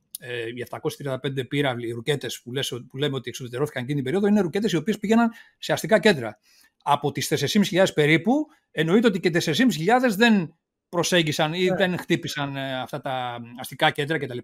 οι 0.54 0.66
735 1.06 1.48
πύραυλοι, 1.48 1.90
ρουκέτες 1.90 2.42
που, 2.42 2.52
που 2.88 2.96
λέμε 2.96 3.16
ότι 3.16 3.28
εξουδετερώθηκαν 3.28 3.82
εκείνη 3.82 3.96
την 3.96 4.04
περίοδο, 4.04 4.26
είναι 4.26 4.40
ρουκέτες 4.40 4.72
οι 4.72 4.76
οποίες 4.76 4.98
πήγαιναν 4.98 5.30
σε 5.58 5.72
αστικά 5.72 5.98
κέντρα. 5.98 6.38
Από 6.82 7.12
τις 7.12 7.52
4.500 7.70 7.84
περίπου, 7.94 8.46
εννοείται 8.70 9.06
ότι 9.06 9.20
και 9.20 9.30
4.500 9.32 9.64
δεν 10.16 10.54
προσέγγισαν 10.90 11.54
ή 11.54 11.64
ναι. 11.64 11.76
δεν 11.76 11.98
χτύπησαν 11.98 12.56
ε, 12.56 12.80
αυτά 12.80 13.00
τα 13.00 13.38
αστικά 13.58 13.90
κέντρα 13.90 14.18
κτλ. 14.18 14.38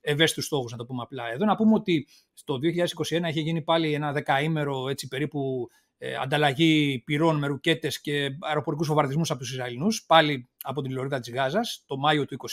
Ευαίσθητους 0.00 0.44
στόχους, 0.44 0.72
να 0.72 0.78
το 0.78 0.84
πούμε 0.84 1.02
απλά. 1.02 1.30
Εδώ 1.32 1.44
να 1.44 1.56
πούμε 1.56 1.74
ότι 1.74 2.06
στο 2.34 2.58
2021 2.62 3.28
είχε 3.28 3.40
γίνει 3.40 3.62
πάλι 3.62 3.92
ένα 3.92 4.12
δεκαήμερο 4.12 4.88
έτσι 4.88 5.08
περίπου 5.08 5.68
ε, 5.98 6.14
ανταλλαγή 6.14 7.02
πυρών 7.04 7.38
με 7.38 7.46
ρουκέτες 7.46 8.00
και 8.00 8.36
αεροπορικούς 8.40 8.86
φοβαρτισμού 8.86 9.22
από 9.28 9.38
τους 9.38 9.50
Ισραηλινούς, 9.50 10.04
πάλι 10.06 10.48
από 10.62 10.82
την 10.82 10.92
Λωρίδα 10.92 11.20
της 11.20 11.32
Γάζας, 11.32 11.82
το 11.86 11.96
Μάιο 11.96 12.24
του 12.24 12.36
2021, 12.36 12.46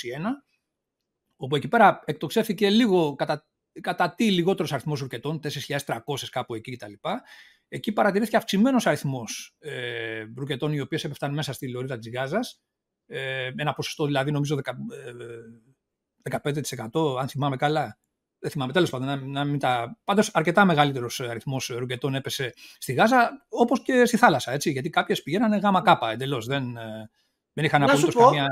όπου 1.36 1.56
εκεί 1.56 1.68
πέρα 1.68 2.02
εκτοξεύθηκε 2.06 2.70
λίγο 2.70 3.16
κατά, 3.16 3.48
κατά 3.82 4.14
τι 4.16 4.32
λιγότερος 4.32 4.74
αριθμός 4.74 5.00
ρουκετών, 5.00 5.40
4.300 5.44 5.98
κάπου 6.30 6.56
εκεί 6.56 6.76
κτλ. 6.76 6.94
Εκεί 7.68 7.92
παρατηρήθηκε 7.92 8.38
αυξημένος 8.38 8.88
αριθμός 8.88 9.56
ε, 9.60 10.24
ρουκετών 10.36 10.74
οι 10.74 10.80
οποίες 10.80 11.04
έπεφταν 11.04 11.34
μέσα 11.34 11.54
στη 11.54 11.70
Λωρίδα 11.70 11.98
της 11.98 12.10
Γάζας 12.10 12.62
ε, 13.08 13.52
ένα 13.56 13.74
ποσοστό 13.74 14.06
δηλαδή 14.06 14.32
νομίζω 14.32 14.60
15% 14.64 14.68
ε, 16.28 17.20
αν 17.20 17.28
θυμάμαι 17.28 17.56
καλά. 17.56 18.00
Δεν 18.40 18.52
θυμάμαι, 18.52 18.74
τέλος 18.74 18.90
πάντων, 18.90 19.08
να, 19.08 19.16
να 19.16 19.44
μην 19.44 19.60
τα... 19.60 20.00
Πάντως 20.04 20.30
αρκετά 20.34 20.66
μεγαλύτερος 20.66 21.20
αριθμός 21.20 21.68
ρουκετών 21.68 22.16
έπεσε 22.16 22.54
στη 22.78 22.94
Γάζα, 22.94 23.46
όπως 23.50 23.82
και 23.82 24.06
στη 24.06 24.18
θάλασσα, 24.18 24.52
έτσι, 24.52 24.72
γιατί 24.72 24.90
κάποιες 24.90 25.24
πηγαίνανε 25.24 25.58
γάμα 25.58 25.82
κάπα 25.82 26.12
εντελώς. 26.12 26.46
Δεν, 26.46 26.78
ε, 26.78 27.10
δεν 27.54 27.66
είχαν 27.66 27.84
απολύτως 27.84 28.16
καμία. 28.16 28.48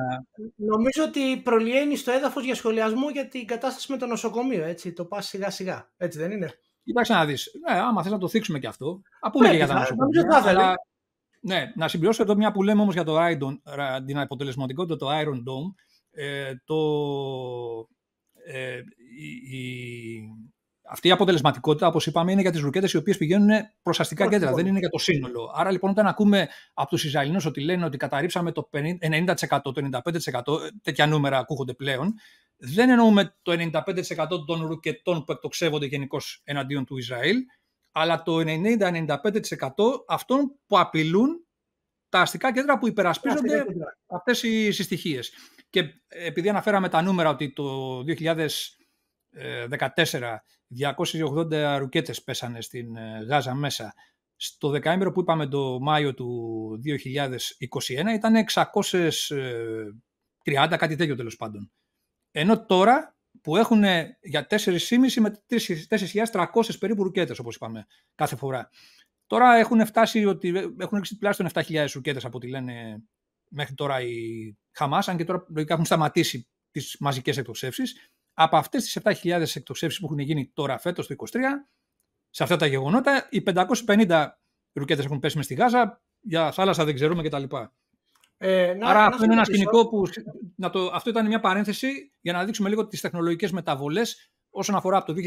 Νομίζω 0.56 1.04
ότι 1.04 1.42
προλυαίνει 1.42 1.96
στο 1.96 2.12
έδαφος 2.12 2.44
για 2.44 2.56
σχολιασμό 2.56 3.10
για 3.10 3.28
την 3.28 3.48
κατάσταση 3.48 3.92
με 3.92 3.98
το 3.98 4.06
νοσοκομείο. 4.06 4.64
Έτσι, 4.64 4.94
το 4.94 5.06
πας 5.06 5.28
σιγά 5.28 5.50
σιγά. 5.50 5.92
Έτσι 5.98 6.20
δεν 6.20 6.32
είναι; 6.32 6.54
Κοιτάξτε 6.84 7.14
να 7.14 7.26
δεις. 7.26 7.52
Ναι, 7.70 7.80
άμα 7.80 8.04
θες 8.04 8.12
να 8.12 8.18
το 8.18 8.28
θίξουμε 8.28 8.60
και 8.60 8.68
αυτό. 8.68 9.02
Α 9.20 9.30
πούμε 9.30 9.50
και 9.50 9.56
για 9.56 9.68
τα 9.68 9.74
νοσοκομεία. 9.74 10.76
Ναι, 11.46 11.72
να 11.76 11.88
συμπληρώσω 11.88 12.24
εδώ 12.24 12.36
μια 12.36 12.52
που 12.52 12.64
λέμε 12.64 12.82
όμως 12.82 12.94
για 12.94 13.04
το 13.04 13.18
Iron, 13.18 13.58
την 14.06 14.20
αποτελεσματικότητα 14.20 14.98
του 14.98 15.06
Iron 15.06 15.38
Dome. 15.38 15.74
Ε, 16.12 16.54
το, 16.66 16.76
ε, 18.46 18.82
η, 19.20 19.58
η, 19.58 20.22
αυτή 20.90 21.08
η 21.08 21.12
αποτελεσματικότητα, 21.12 21.88
όπως 21.88 22.06
είπαμε, 22.06 22.32
είναι 22.32 22.42
για 22.42 22.52
τις 22.52 22.62
ρουκέτες 22.62 22.94
οι 22.94 22.98
οποίες 22.98 23.18
πηγαίνουν 23.18 23.50
προς 23.84 24.00
αστικά 24.00 24.28
κέντρα, 24.28 24.54
δεν 24.54 24.66
είναι 24.66 24.80
για 24.80 24.90
το 24.90 24.98
σύνολο. 24.98 25.52
Άρα 25.56 25.72
λοιπόν 25.72 25.90
όταν 25.90 26.08
ακούμε 26.08 26.48
από 26.74 26.90
τους 26.90 27.04
Ισραηλινούς 27.04 27.46
ότι 27.46 27.62
λένε 27.62 27.86
ότι 27.86 27.98
καταρρύψαμε 27.98 28.52
το 28.52 28.70
90%, 28.72 29.62
το 29.64 29.74
95%, 30.44 30.58
τέτοια 30.82 31.08
νούμερα 31.08 31.38
ακούγονται 31.38 31.74
πλέον, 31.74 32.14
δεν 32.58 32.90
εννοούμε 32.90 33.36
το 33.42 33.52
95% 33.52 34.46
των 34.46 34.66
ρουκετών 34.66 35.24
που 35.24 35.32
εκτοξεύονται 35.32 35.86
γενικώς 35.86 36.42
εναντίον 36.44 36.86
του 36.86 36.98
Ισραήλ, 36.98 37.38
αλλά 37.96 38.24
το 38.24 38.38
90-95% 38.38 39.08
αυτών 40.08 40.60
που 40.68 40.80
απειλούν 40.80 41.48
τα 42.10 42.20
αστικά 42.22 42.54
κέντρα 42.54 42.78
που 42.78 42.88
υπερασπίζονται 42.88 43.66
αυτές 44.08 44.44
οι 44.44 44.72
συστοιχίες. 44.72 45.34
Και 45.70 45.84
επειδή 46.08 46.50
αναφέραμε 46.50 46.90
τα 46.90 47.02
νούμερα 47.02 47.30
ότι 47.30 47.54
το 47.54 47.98
2021 48.00 48.36
14, 49.96 50.38
280 50.70 51.78
ρουκέτες 51.78 52.24
πέσανε 52.24 52.62
στην 52.62 52.96
Γάζα 53.28 53.56
μέσα. 53.56 53.94
Στο 54.36 54.70
δεκαήμερο 54.70 55.12
που 55.12 55.20
είπαμε 55.20 55.48
το 55.48 55.80
Μάιο 55.80 56.14
του 56.14 56.82
2021 56.86 58.14
ήταν 58.14 58.36
630, 60.44 60.78
κάτι 60.78 60.96
τέτοιο 60.96 61.16
τέλος 61.16 61.36
πάντων. 61.36 61.72
Ενώ 62.32 62.66
τώρα 62.66 63.18
που 63.44 63.58
έχουν 63.58 63.84
για 64.22 64.48
4.500 64.50 64.78
με 65.20 65.42
4.300 65.48 66.80
περίπου 66.80 67.04
ρουκέτες, 67.04 67.40
όπως 67.40 67.56
είπαμε, 67.56 67.86
κάθε 68.16 68.36
φορά. 68.36 68.70
Τώρα 69.28 69.56
έχουν 69.56 69.86
φτάσει 69.86 70.26
ότι 70.26 70.50
έχουν 70.78 70.98
ρίξει 70.98 71.16
τουλάχιστον 71.16 71.48
7.000 71.54 71.88
ρουκέτες 71.94 72.26
από 72.26 72.38
ό,τι 72.38 72.48
λένε 72.50 73.04
μέχρι 73.50 73.74
τώρα 73.74 74.02
οι 74.02 74.54
Χαμάς, 74.72 75.08
αν 75.08 75.18
και 75.18 75.24
τώρα 75.24 75.46
λογικά 75.50 75.74
έχουν 75.74 75.86
σταματήσει 75.86 76.48
τις 76.72 76.96
μαζικές 77.00 77.38
εκτοξεύσεις. 77.38 78.10
Από 78.34 78.58
αυτές 78.58 78.84
τις 78.84 79.00
7.000 79.04 79.56
εκτοξεύσεις 79.56 80.00
που 80.00 80.06
έχουν 80.06 80.20
γίνει 80.20 80.52
τώρα 80.54 80.78
φέτος 80.78 81.08
το 81.08 81.14
2023, 81.14 81.40
σε 82.30 82.44
αυτά 82.44 82.56
τα 82.56 82.66
γεγονότα, 82.66 83.28
οι 83.30 83.42
550 83.42 84.28
ρουκέτες 84.74 85.06
έχουν 85.06 85.20
πέσει 85.20 85.38
μες 85.38 85.46
στη 85.46 85.54
Γάζα, 85.54 86.04
για 86.20 86.52
θάλασσα 86.52 86.86
δεν 86.86 86.96
ξέρουμε 86.96 87.24
κτλ. 87.24 87.44
Ε, 88.46 88.74
να, 88.74 88.90
Άρα 88.90 89.00
να 89.00 89.06
αυτό 89.06 89.24
είναι 89.24 89.34
ένα 89.34 89.44
σκηνικό 89.44 89.88
που. 89.90 90.04
Να 90.56 90.70
το, 90.70 90.90
αυτό 90.94 91.10
ήταν 91.10 91.28
μια 91.28 91.40
παρένθεση 91.40 92.14
για 92.22 92.34
να 92.34 92.46
δείξουμε 92.46 92.70
λίγο 92.70 92.88
τις 92.88 93.02
τεχνολογικές 93.02 93.52
μεταβολές 93.52 94.32
όσον 94.50 94.76
αφορά 94.76 94.98
από 94.98 95.14
το 95.14 95.22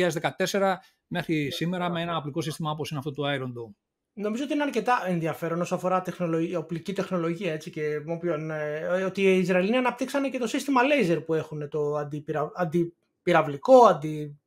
2014 0.51 0.75
μέχρι 1.07 1.51
σήμερα 1.51 1.91
με 1.91 2.03
ένα 2.03 2.17
απλικό 2.17 2.41
σύστημα 2.41 2.71
όπως 2.71 2.91
είναι 2.91 2.99
αυτό 2.99 3.13
το 3.13 3.23
Iron 3.27 3.47
Dome. 3.47 3.75
Νομίζω 4.13 4.45
ότι 4.45 4.53
είναι 4.53 4.63
αρκετά 4.63 5.03
ενδιαφέρον 5.07 5.61
όσο 5.61 5.75
αφορά 5.75 6.03
τεχνολογία, 6.03 6.59
οπλική 6.59 6.93
τεχνολογία 6.93 7.53
έτσι, 7.53 7.71
και 7.71 7.83
ε, 7.83 9.03
ότι 9.05 9.23
οι 9.23 9.39
Ισραηλοί 9.39 9.77
αναπτύξανε 9.77 10.29
και 10.29 10.39
το 10.39 10.47
σύστημα 10.47 10.81
laser 10.83 11.23
που 11.27 11.35
έχουν 11.35 11.69
το 11.69 11.95
αντιπυρα, 11.95 12.51
αντιπυραυλικό, 12.55 13.87
αντι... 13.87 14.41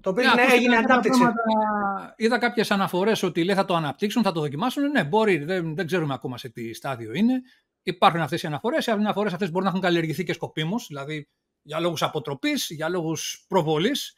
Το 0.00 0.10
οποίο 0.10 0.34
ναι, 0.34 0.42
έγινε 0.52 0.76
ανάπτυξη. 0.76 1.20
είδα 2.16 2.38
κάποιες 2.38 2.70
αναφορές 2.70 3.22
ότι 3.22 3.44
λέει 3.44 3.54
θα 3.54 3.64
το 3.64 3.74
αναπτύξουν, 3.74 4.22
θα 4.22 4.32
το 4.32 4.40
δοκιμάσουν. 4.40 4.90
Ναι, 4.90 5.04
μπορεί, 5.04 5.44
δεν, 5.44 5.74
δεν 5.74 5.86
ξέρουμε 5.86 6.14
ακόμα 6.14 6.38
σε 6.38 6.48
τι 6.48 6.74
στάδιο 6.74 7.12
είναι. 7.12 7.42
Υπάρχουν 7.82 8.20
αυτές 8.20 8.42
οι 8.42 8.46
αναφορές. 8.46 8.86
Οι 8.86 8.90
αναφορές 8.90 9.32
αυτές 9.32 9.50
μπορεί 9.50 9.64
να 9.64 9.70
έχουν 9.70 9.82
καλλιεργηθεί 9.82 10.24
και 10.24 10.32
σκοπίμως, 10.32 10.86
δηλαδή 10.86 11.28
για 11.62 11.80
λόγους 11.80 12.02
αποτροπής, 12.02 12.70
για 12.70 12.88
λόγους 12.88 13.44
προβολής, 13.48 14.14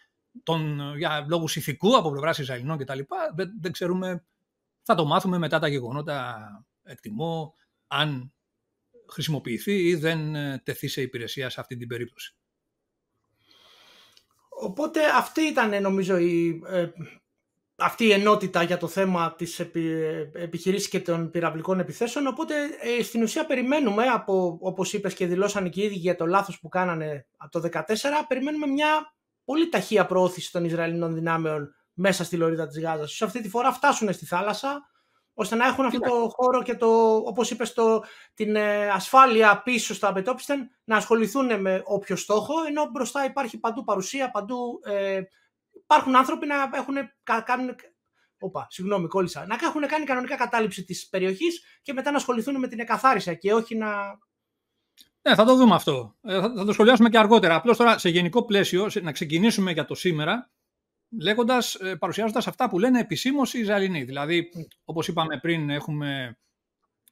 για 0.97 1.27
λόγους 1.29 1.57
ηθικού 1.57 1.97
από 1.97 2.11
πλευράς 2.11 2.39
Ισραηλινών 2.39 2.79
κτλ. 2.79 2.99
Δεν, 3.35 3.51
δεν 3.61 3.73
ξέρουμε. 3.73 4.25
Θα 4.83 4.95
το 4.95 5.05
μάθουμε 5.05 5.39
μετά 5.39 5.59
τα 5.59 5.69
γεγονότα, 5.69 6.49
εκτιμώ, 6.83 7.55
αν 7.87 8.33
χρησιμοποιηθεί 9.09 9.73
ή 9.73 9.95
δεν 9.95 10.35
ε, 10.35 10.63
τεθεί 10.65 10.89
σε 10.89 11.03
υπηρεσία 11.03 11.51
σε 11.51 11.61
αυτή 11.61 11.77
την 11.77 11.89
περίπτωση. 11.89 12.37
Οπότε 14.49 15.01
αυτή 15.17 15.41
ήταν 15.41 15.83
νομίζω 15.83 16.17
η 16.19 16.63
ε, 16.67 16.89
αυτή 17.83 18.05
η 18.05 18.13
ενότητα 18.13 18.63
για 18.63 18.77
το 18.77 18.89
θέμα 18.89 19.35
της 19.35 19.61
επι, 19.61 19.91
επιχειρήσης 20.33 20.89
και 20.89 21.01
των 21.01 21.31
πυραυλικών 21.31 21.81
επιθέσεων. 21.81 22.27
Οπότε 22.27 22.55
ε, 22.99 23.03
στην 23.03 23.23
ουσία 23.23 23.47
περιμένουμε, 23.47 24.05
από, 24.05 24.59
όπως 24.61 24.93
είπες 24.93 25.15
και 25.15 25.27
δηλώσαν 25.27 25.71
και 25.71 25.81
οι 25.81 25.85
ίδιοι 25.85 25.97
για 25.97 26.17
το 26.17 26.27
λάθος 26.27 26.61
που 26.61 26.69
κάνανε 26.69 27.27
από 27.37 27.61
το 27.61 27.69
2014, 27.73 27.83
περιμένουμε 28.29 28.67
μια 28.67 29.15
πολύ 29.45 29.69
ταχεία 29.69 30.07
προώθηση 30.07 30.53
των 30.53 30.65
Ισραηλινών 30.65 31.15
δυνάμεων 31.15 31.75
μέσα 31.93 32.25
στη 32.25 32.37
λωρίδα 32.37 32.67
της 32.67 32.81
Γάζας. 32.81 33.13
Σε 33.13 33.25
αυτή 33.25 33.41
τη 33.41 33.49
φορά 33.49 33.73
φτάσουν 33.73 34.13
στη 34.13 34.27
θάλασσα, 34.27 34.91
ώστε 35.35 35.55
να 35.55 35.67
έχουν 35.67 35.85
αυτό 35.85 35.99
το 35.99 36.33
χώρο 36.37 36.63
και 36.63 36.75
το, 36.75 37.17
όπως 37.17 37.51
είπες, 37.51 37.73
το, 37.73 38.03
την 38.35 38.57
ε, 38.57 38.89
ασφάλεια 38.89 39.63
πίσω 39.63 39.95
στα 39.95 40.13
Μπετόπιστεν 40.13 40.71
να 40.85 40.97
ασχοληθούν 40.97 41.61
με 41.61 41.83
όποιο 41.85 42.17
στόχο, 42.17 42.55
ενώ 42.69 42.89
μπροστά 42.93 43.25
υπάρχει 43.25 43.59
παντού 43.59 43.85
παρουσία, 43.85 44.31
παντού 44.31 44.81
ε, 44.85 45.21
υπάρχουν 45.73 46.17
άνθρωποι 46.17 46.47
να 46.47 46.71
έχουν 46.73 46.95
κάνουν, 47.45 47.75
Οπα, 48.39 48.67
συγγνώμη, 48.71 49.07
κόλλησα. 49.07 49.47
Να 49.47 49.55
έχουν 49.63 49.87
κάνει 49.87 50.05
κανονικά 50.05 50.37
κατάληψη 50.37 50.85
της 50.85 51.09
περιοχής 51.09 51.63
και 51.83 51.93
μετά 51.93 52.11
να 52.11 52.17
ασχοληθούν 52.17 52.59
με 52.59 52.69
την 52.69 52.81
εκαθάριση 52.81 53.39
και 53.39 53.53
όχι 53.53 53.77
να. 53.77 53.89
Ναι, 55.23 55.35
θα 55.35 55.45
το 55.45 55.57
δούμε 55.57 55.75
αυτό. 55.75 56.17
Ε, 56.23 56.41
θα, 56.41 56.65
το 56.65 56.73
σχολιάσουμε 56.73 57.09
και 57.09 57.19
αργότερα. 57.19 57.55
Απλώς 57.55 57.77
τώρα 57.77 57.99
σε 57.99 58.09
γενικό 58.09 58.45
πλαίσιο, 58.45 58.91
να 59.03 59.13
ξεκινήσουμε 59.13 59.73
για 59.73 59.85
το 59.85 59.95
σήμερα, 59.95 60.51
λέγοντας, 61.21 61.75
ε, 61.75 61.97
παρουσιάζοντας 61.97 62.47
αυτά 62.47 62.69
που 62.69 62.79
λένε 62.79 63.01
επισήμως 63.01 63.55
οι 63.55 63.59
Ισραηλινοί. 63.59 64.05
Δηλαδή, 64.05 64.51
mm. 64.57 64.61
όπως 64.85 65.09
είπαμε 65.09 65.39
πριν, 65.41 65.71
έχουμε 65.71 66.39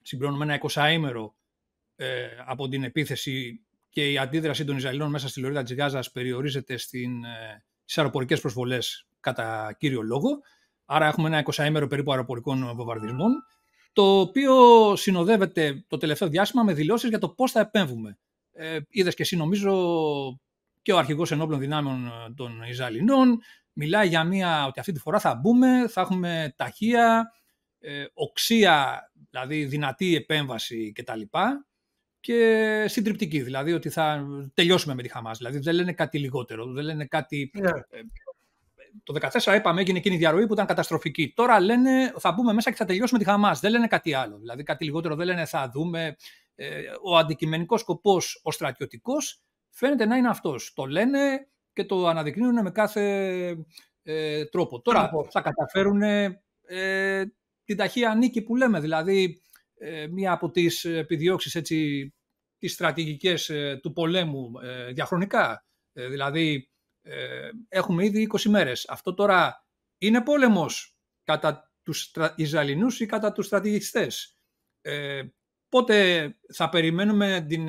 συμπληρώνουμε 0.03 0.45
ένα 0.45 0.61
20ήμερο 0.69 1.33
ε, 1.97 2.29
από 2.47 2.69
την 2.69 2.85
επίθεση 2.85 3.65
και 3.89 4.11
η 4.11 4.19
αντίδραση 4.19 4.65
των 4.65 4.77
Ισραηλινών 4.77 5.11
μέσα 5.11 5.29
στη 5.29 5.41
λωρίδα 5.41 5.63
της 5.63 5.75
Γάζας 5.75 6.11
περιορίζεται 6.11 6.77
στην, 6.77 7.25
ε, 7.25 7.65
στι 7.91 8.01
αεροπορικές 8.01 8.41
προσβολές 8.41 9.07
κατά 9.21 9.77
κύριο 9.79 10.03
λόγο. 10.03 10.29
Άρα 10.85 11.07
έχουμε 11.07 11.29
ένα 11.29 11.45
20ήμερο 11.53 11.89
περίπου 11.89 12.11
αεροπορικών 12.11 12.73
βομβαρδισμών, 12.75 13.33
το 13.93 14.21
οποίο 14.21 14.55
συνοδεύεται 14.97 15.85
το 15.89 15.97
τελευταίο 15.97 16.29
διάστημα 16.29 16.63
με 16.63 16.73
δηλώσεις 16.73 17.09
για 17.09 17.19
το 17.19 17.29
πώς 17.29 17.51
θα 17.53 17.61
επέμβουμε. 17.61 18.19
Ε, 18.53 18.79
Είδες 18.89 19.15
και 19.15 19.23
εσύ, 19.23 19.37
νομίζω, 19.37 19.73
και 20.83 20.93
ο 20.93 20.99
αρχηγός 20.99 21.31
ενόπλων 21.31 21.59
δυνάμεων 21.59 22.11
των 22.37 22.63
Ισραηλινών 22.63 23.41
μιλάει 23.73 24.09
για 24.09 24.25
μια 24.25 24.67
ότι 24.67 24.81
αυτή 24.81 24.93
τη 24.93 24.99
φορά 25.01 25.19
θα 25.19 25.35
μπούμε, 25.35 25.89
θα 25.89 26.01
έχουμε 26.01 26.55
ταχεία, 26.57 27.33
ε, 27.79 28.05
οξία, 28.15 29.01
δηλαδή 29.31 29.65
δυνατή 29.65 30.17
επέμβαση 30.17 30.93
κτλ 30.93 31.21
και 32.21 32.85
συντριπτική. 32.89 33.41
Δηλαδή 33.41 33.73
ότι 33.73 33.89
θα 33.89 34.27
τελειώσουμε 34.55 34.95
με 34.95 35.03
τη 35.03 35.09
Χαμάς. 35.09 35.39
Δηλαδή 35.39 35.59
δεν 35.59 35.75
λένε 35.75 35.93
κάτι 35.93 36.19
λιγότερο. 36.19 36.73
Δεν 36.73 36.85
λένε 36.85 37.05
κάτι. 37.05 37.51
Ναι. 37.55 37.69
Ε, 37.69 38.01
το 39.03 39.15
2014 39.45 39.57
είπαμε 39.57 39.81
έγινε 39.81 39.99
εκείνη 39.99 40.15
η 40.15 40.19
διαρροή 40.19 40.47
που 40.47 40.53
ήταν 40.53 40.67
καταστροφική. 40.67 41.33
Τώρα 41.37 41.61
λένε 41.61 42.13
θα 42.19 42.33
μπούμε 42.33 42.53
μέσα 42.53 42.71
και 42.71 42.77
θα 42.77 42.85
τελειώσουμε 42.85 43.19
τη 43.19 43.25
Χαμάς. 43.25 43.61
Δεν 43.61 43.71
λένε 43.71 43.87
κάτι 43.87 44.15
άλλο. 44.15 44.39
Δηλαδή 44.39 44.63
κάτι 44.63 44.85
λιγότερο 44.85 45.15
δεν 45.15 45.27
λένε 45.27 45.45
θα 45.45 45.71
δούμε. 45.73 46.17
Ε, 46.55 46.81
ο 47.03 47.17
αντικειμενικός 47.17 47.81
σκοπός, 47.81 48.41
ο 48.43 48.51
στρατιωτικός, 48.51 49.43
φαίνεται 49.71 50.07
να 50.07 50.17
είναι 50.17 50.29
αυτός. 50.29 50.73
Το 50.75 50.85
λένε 50.85 51.19
και 51.73 51.85
το 51.85 52.07
αναδεικνύουν 52.07 52.63
με 52.63 52.71
κάθε 52.71 53.03
ε, 54.03 54.45
τρόπο. 54.45 54.81
Τώρα 54.81 55.11
θα 55.31 55.41
καταφέρουν 55.41 56.03
ε, 56.03 57.35
την 57.65 57.77
ταχεία 57.77 58.15
νίκη 58.15 58.43
που 58.43 58.57
λέμε. 58.57 58.81
Δηλαδή 58.81 59.25
ε, 59.25 59.50
μία 60.11 60.33
από 60.33 60.51
τις 60.51 60.85
επιδιώξεις 60.85 61.55
έτσι, 61.55 62.11
τις 62.59 62.73
στρατηγικές 62.73 63.49
ε, 63.49 63.79
του 63.83 63.93
πολέμου 63.93 64.53
ε, 64.63 64.93
διαχρονικά. 64.93 65.65
Δηλαδή 65.93 66.71
έχουμε 67.69 68.05
ήδη 68.05 68.31
20 68.33 68.43
μέρες. 68.43 68.89
Αυτό 68.89 69.15
τώρα 69.15 69.67
είναι 69.99 70.23
πόλεμος 70.23 70.97
κατά 71.25 71.73
τους 71.83 72.13
Ισραηλινούς 72.37 73.01
ή 73.01 73.07
κατά 73.07 73.33
τους 73.33 73.47
στρατηγιστές; 73.47 74.39
πότε 75.69 76.29
θα 76.53 76.69
περιμένουμε 76.69 77.45
την, 77.49 77.65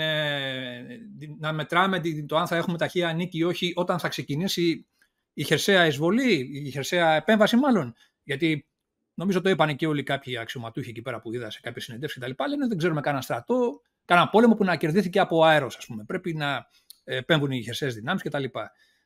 να 1.39 1.53
μετράμε 1.53 2.01
το 2.27 2.37
αν 2.37 2.47
θα 2.47 2.55
έχουμε 2.55 2.77
ταχεία 2.77 3.13
νίκη 3.13 3.37
ή 3.37 3.43
όχι 3.43 3.73
όταν 3.75 3.99
θα 3.99 4.07
ξεκινήσει 4.07 4.87
η 5.33 5.43
χερσαία 5.43 5.85
εισβολή, 5.85 6.49
η 6.65 6.71
χερσαία 6.71 7.11
επέμβαση 7.15 7.55
μάλλον; 7.55 7.93
Γιατί 8.23 8.70
Νομίζω 9.13 9.41
το 9.41 9.49
είπαν 9.49 9.75
και 9.75 9.87
όλοι 9.87 10.03
κάποιοι 10.03 10.37
αξιωματούχοι 10.37 10.89
εκεί 10.89 11.01
πέρα 11.01 11.21
που 11.21 11.33
είδα 11.33 11.49
σε 11.49 11.59
κάποιες 11.61 11.83
συνεντεύξεις 11.83 12.21
κτλ. 12.21 12.43
Λένε 12.49 12.67
δεν 12.67 12.77
ξέρουμε 12.77 13.01
κανένα 13.01 13.23
στρατό, 13.23 13.81
κανένα 14.05 14.29
πόλεμο 14.29 14.55
που 14.55 14.63
να 14.63 14.75
κερδίθηκε 14.75 15.19
από 15.19 15.43
αέρος, 15.43 15.77
ας 15.77 15.85
πούμε. 15.85 16.03
Πρέπει 16.03 16.33
να 16.33 16.67
επέμβουν 17.03 17.51
οι 17.51 17.63
χερσαίες 17.63 17.95
δυνάμεις 17.95 18.21
κτλ. 18.21 18.43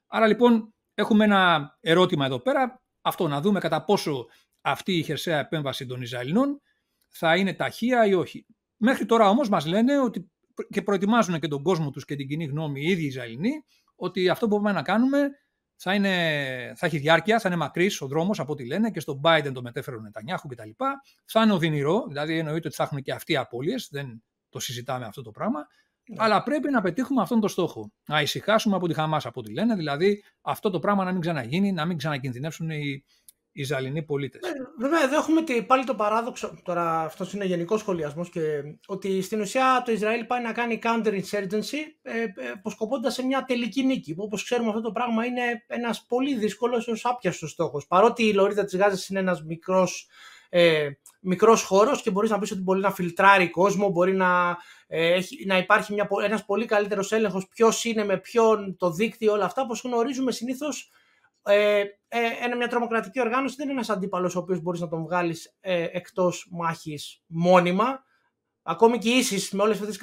Άρα 0.07 0.27
λοιπόν 0.27 0.73
έχουμε 0.93 1.23
ένα 1.23 1.71
ερώτημα 1.79 2.25
εδώ 2.25 2.39
πέρα, 2.39 2.83
αυτό 3.01 3.27
να 3.27 3.41
δούμε 3.41 3.59
κατά 3.59 3.83
πόσο 3.83 4.25
αυτή 4.61 4.97
η 4.97 5.03
χερσαία 5.03 5.39
επέμβαση 5.39 5.85
των 5.85 6.01
Ισραηλινών 6.01 6.61
θα 7.09 7.35
είναι 7.35 7.53
ταχεία 7.53 8.05
ή 8.05 8.13
όχι. 8.13 8.45
Μέχρι 8.77 9.05
τώρα 9.05 9.29
όμως 9.29 9.49
μας 9.49 9.65
λένε 9.65 9.99
ότι 9.99 10.31
και 10.69 10.81
προετοιμάζουν 10.81 11.39
και 11.39 11.47
τον 11.47 11.63
κόσμο 11.63 11.89
τους 11.89 12.05
και 12.05 12.15
την 12.15 12.27
κοινή 12.27 12.45
γνώμη 12.45 12.81
οι 12.81 12.89
ίδιοι 12.89 13.03
οι 13.03 13.05
Ισραηλινοί 13.05 13.51
ότι 13.95 14.29
αυτό 14.29 14.47
που 14.47 14.51
μπορούμε 14.51 14.71
να 14.71 14.81
κάνουμε 14.81 15.29
θα, 15.75 15.93
είναι, 15.93 16.09
θα 16.75 16.85
έχει 16.85 16.97
διάρκεια, 16.97 17.39
θα 17.39 17.47
είναι 17.47 17.57
μακρύς 17.57 18.01
ο 18.01 18.07
δρόμος 18.07 18.39
από 18.39 18.51
ό,τι 18.51 18.65
λένε 18.65 18.91
και 18.91 18.99
στον 18.99 19.21
Biden 19.23 19.51
το 19.53 19.61
μετέφερε 19.61 19.97
ο 19.97 19.99
Νετανιάχου 19.99 20.47
κτλ. 20.47 20.69
Θα 21.25 21.41
είναι 21.43 21.53
οδυνηρό, 21.53 22.05
δηλαδή 22.07 22.37
εννοείται 22.37 22.67
ότι 22.67 22.75
θα 22.75 22.83
έχουν 22.83 23.01
και 23.01 23.11
αυτοί 23.11 23.33
οι 23.33 23.37
απώλειες, 23.37 23.87
δεν 23.91 24.23
το 24.49 24.59
συζητάμε 24.59 25.05
αυτό 25.05 25.21
το 25.21 25.31
πράγμα. 25.31 25.67
Ναι. 26.09 26.15
Αλλά 26.19 26.43
πρέπει 26.43 26.71
να 26.71 26.81
πετύχουμε 26.81 27.21
αυτόν 27.21 27.39
τον 27.39 27.49
στόχο. 27.49 27.91
Να 28.07 28.21
ησυχάσουμε 28.21 28.75
από 28.75 28.87
τη 28.87 28.93
Χαμάς 28.93 29.25
από 29.25 29.39
ό,τι 29.39 29.53
λένε, 29.53 29.75
δηλαδή 29.75 30.23
αυτό 30.41 30.69
το 30.69 30.79
πράγμα 30.79 31.03
να 31.03 31.11
μην 31.11 31.21
ξαναγίνει, 31.21 31.71
να 31.71 31.85
μην 31.85 31.97
ξανακινδυνεύσουν 31.97 32.69
οι, 32.69 33.03
Ισραηλινοί 33.57 34.03
πολίτες. 34.03 34.41
Ε, 34.41 34.53
βέβαια, 34.79 35.03
εδώ 35.03 35.15
έχουμε 35.15 35.41
πάλι 35.67 35.83
το 35.83 35.95
παράδοξο. 35.95 36.57
Τώρα, 36.63 37.01
αυτός 37.01 37.33
είναι 37.33 37.45
γενικός 37.45 37.79
σχολιασμός. 37.79 38.29
Και 38.29 38.41
ότι 38.87 39.21
στην 39.21 39.41
ουσία 39.41 39.81
το 39.85 39.91
Ισραήλ 39.91 40.25
πάει 40.25 40.41
να 40.41 40.51
κάνει 40.51 40.79
counter-insurgency, 40.83 41.77
ε, 42.01 42.21
ε, 42.21 42.49
αποσκοπώντας 42.53 43.13
σε 43.13 43.25
μια 43.25 43.43
τελική 43.43 43.83
νίκη. 43.83 44.15
Όπως 44.17 44.43
ξέρουμε, 44.43 44.69
αυτό 44.69 44.81
το 44.81 44.91
πράγμα 44.91 45.25
είναι 45.25 45.63
ένας 45.67 46.05
πολύ 46.07 46.35
δύσκολος 46.35 46.87
έως 46.87 47.05
άπιαστος 47.05 47.51
στόχος. 47.51 47.87
Παρότι 47.87 48.23
η 48.23 48.33
λωρίδα 48.33 48.65
της 48.65 48.77
Γάζας 48.77 49.09
είναι 49.09 49.19
ένας 49.19 49.43
μικρός. 49.43 50.07
Ε, 50.49 50.89
μικρός 51.19 51.63
χώρος 51.63 52.01
και 52.01 52.11
μπορείς 52.11 52.29
να 52.29 52.39
πεις 52.39 52.51
ότι 52.51 52.61
μπορεί 52.61 52.79
να 52.79 52.91
φιλτράρει 52.91 53.49
κόσμο, 53.49 53.89
μπορεί 53.89 54.15
να, 54.15 54.57
ε, 54.87 55.13
έχει, 55.13 55.45
να 55.45 55.57
υπάρχει 55.57 55.93
μια, 55.93 56.07
ένας 56.23 56.45
πολύ 56.45 56.65
καλύτερος 56.65 57.11
έλεγχος 57.11 57.47
ποιος 57.47 57.83
είναι 57.83 58.05
με 58.05 58.17
ποιον 58.17 58.77
το 58.77 58.91
δίκτυο, 58.91 59.31
όλα 59.33 59.45
αυτά, 59.45 59.61
όπως 59.61 59.81
γνωρίζουμε 59.83 60.31
συνήθως 60.31 60.91
ε, 61.45 61.83
ε, 62.07 62.55
μια 62.57 62.67
τρομοκρατική 62.67 63.19
οργάνωση 63.19 63.55
δεν 63.55 63.65
είναι 63.65 63.75
ένας 63.75 63.89
αντίπαλος 63.89 64.35
ο 64.35 64.39
οποίος 64.39 64.61
μπορείς 64.61 64.79
να 64.79 64.87
τον 64.87 65.03
βγάλεις 65.03 65.55
ε, 65.59 65.87
εκτός 65.91 66.47
μάχης 66.51 67.21
μόνιμα. 67.25 68.03
Ακόμη 68.63 68.97
και 68.97 69.09
η 69.09 69.23
με 69.51 69.63
όλες 69.63 69.81
αυτές 69.81 69.97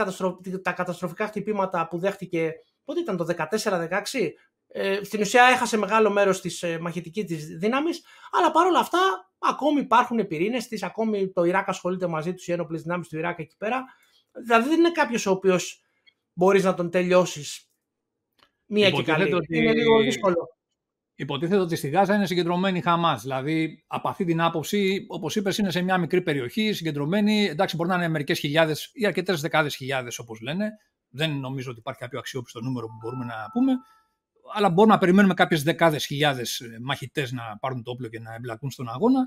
τα 0.62 0.72
καταστροφικά 0.72 1.26
χτυπήματα 1.26 1.88
που 1.88 1.98
δέχτηκε, 1.98 2.52
πότε 2.85 3.00
ήταν 3.00 3.16
το 3.16 3.24
14-16, 3.24 4.31
ε, 4.66 5.05
στην 5.05 5.20
ουσία 5.20 5.44
έχασε 5.44 5.76
μεγάλο 5.76 6.11
μέρος 6.11 6.40
της 6.40 6.62
ε, 6.62 6.78
μαχητικής 6.78 7.24
της 7.24 7.46
δύναμης, 7.46 8.05
αλλά 8.33 8.50
παρόλα 8.50 8.78
αυτά 8.78 8.98
ακόμη 9.38 9.81
υπάρχουν 9.81 10.26
πυρήνες 10.26 10.68
της, 10.68 10.83
ακόμη 10.83 11.33
το 11.33 11.44
Ιράκ 11.44 11.68
ασχολείται 11.68 12.07
μαζί 12.07 12.35
τους, 12.35 12.46
οι 12.46 12.52
ένοπλες 12.52 12.83
δυνάμεις 12.83 13.09
του 13.09 13.18
Ιράκ 13.18 13.38
εκεί 13.38 13.57
πέρα. 13.57 13.85
Δηλαδή 14.44 14.68
δεν 14.68 14.78
είναι 14.78 14.90
κάποιος 14.90 15.26
ο 15.26 15.31
οποίος 15.31 15.83
μπορείς 16.33 16.64
να 16.64 16.74
τον 16.74 16.90
τελειώσεις 16.90 17.70
μία 18.66 18.90
και 18.90 19.02
καλή. 19.02 19.35
Ότι... 19.35 19.59
Είναι 19.59 19.72
λίγο 19.72 20.00
δύσκολο. 20.00 20.57
Υποτίθεται 21.14 21.61
ότι 21.61 21.77
στη 21.77 21.88
Γάζα 21.88 22.14
είναι 22.14 22.27
συγκεντρωμένη 22.27 22.79
η 22.79 22.81
Χαμάς. 22.81 23.22
Δηλαδή, 23.22 23.85
από 23.87 24.09
αυτή 24.09 24.25
την 24.25 24.40
άποψη, 24.40 25.05
όπως 25.09 25.37
είπες, 25.37 25.59
είναι 25.59 25.70
σε 25.70 25.83
μια 25.83 25.98
μικρή 25.98 26.22
περιοχή, 26.22 26.72
συγκεντρωμένη. 26.72 27.44
Εντάξει, 27.44 27.77
μπορεί 27.77 27.88
να 27.88 27.94
είναι 27.94 28.09
μερικές 28.09 28.38
χιλιάδες 28.38 28.90
ή 28.92 29.07
αρκετές 29.07 29.40
δεκάδες 29.40 29.77
χιλιάδες, 29.77 30.18
όπως 30.18 30.40
λένε. 30.40 30.70
Δεν 31.09 31.31
νομίζω 31.31 31.70
ότι 31.70 31.79
υπάρχει 31.79 32.01
κάποιο 32.01 32.18
αξιόπιστο 32.18 32.61
νούμερο 32.61 32.87
που 32.87 32.96
μπορούμε 33.03 33.25
να 33.25 33.35
πούμε 33.53 33.72
αλλά 34.55 34.70
μπορούμε 34.70 34.94
να 34.94 35.01
περιμένουμε 35.01 35.35
κάποιες 35.35 35.62
δεκάδες 35.62 36.07
χιλιάδες 36.07 36.62
μαχητές 36.81 37.33
να 37.33 37.59
πάρουν 37.61 37.83
το 37.83 37.90
όπλο 37.90 38.09
και 38.09 38.20
να 38.20 38.35
εμπλακούν 38.35 38.70
στον 38.70 38.88
αγώνα. 38.88 39.27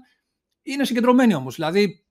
Είναι 0.62 0.86
συγκεντρωμένοι 0.86 1.34
όμως. 1.34 1.56
Δηλαδή, 1.56 1.82
ε, 1.84 2.05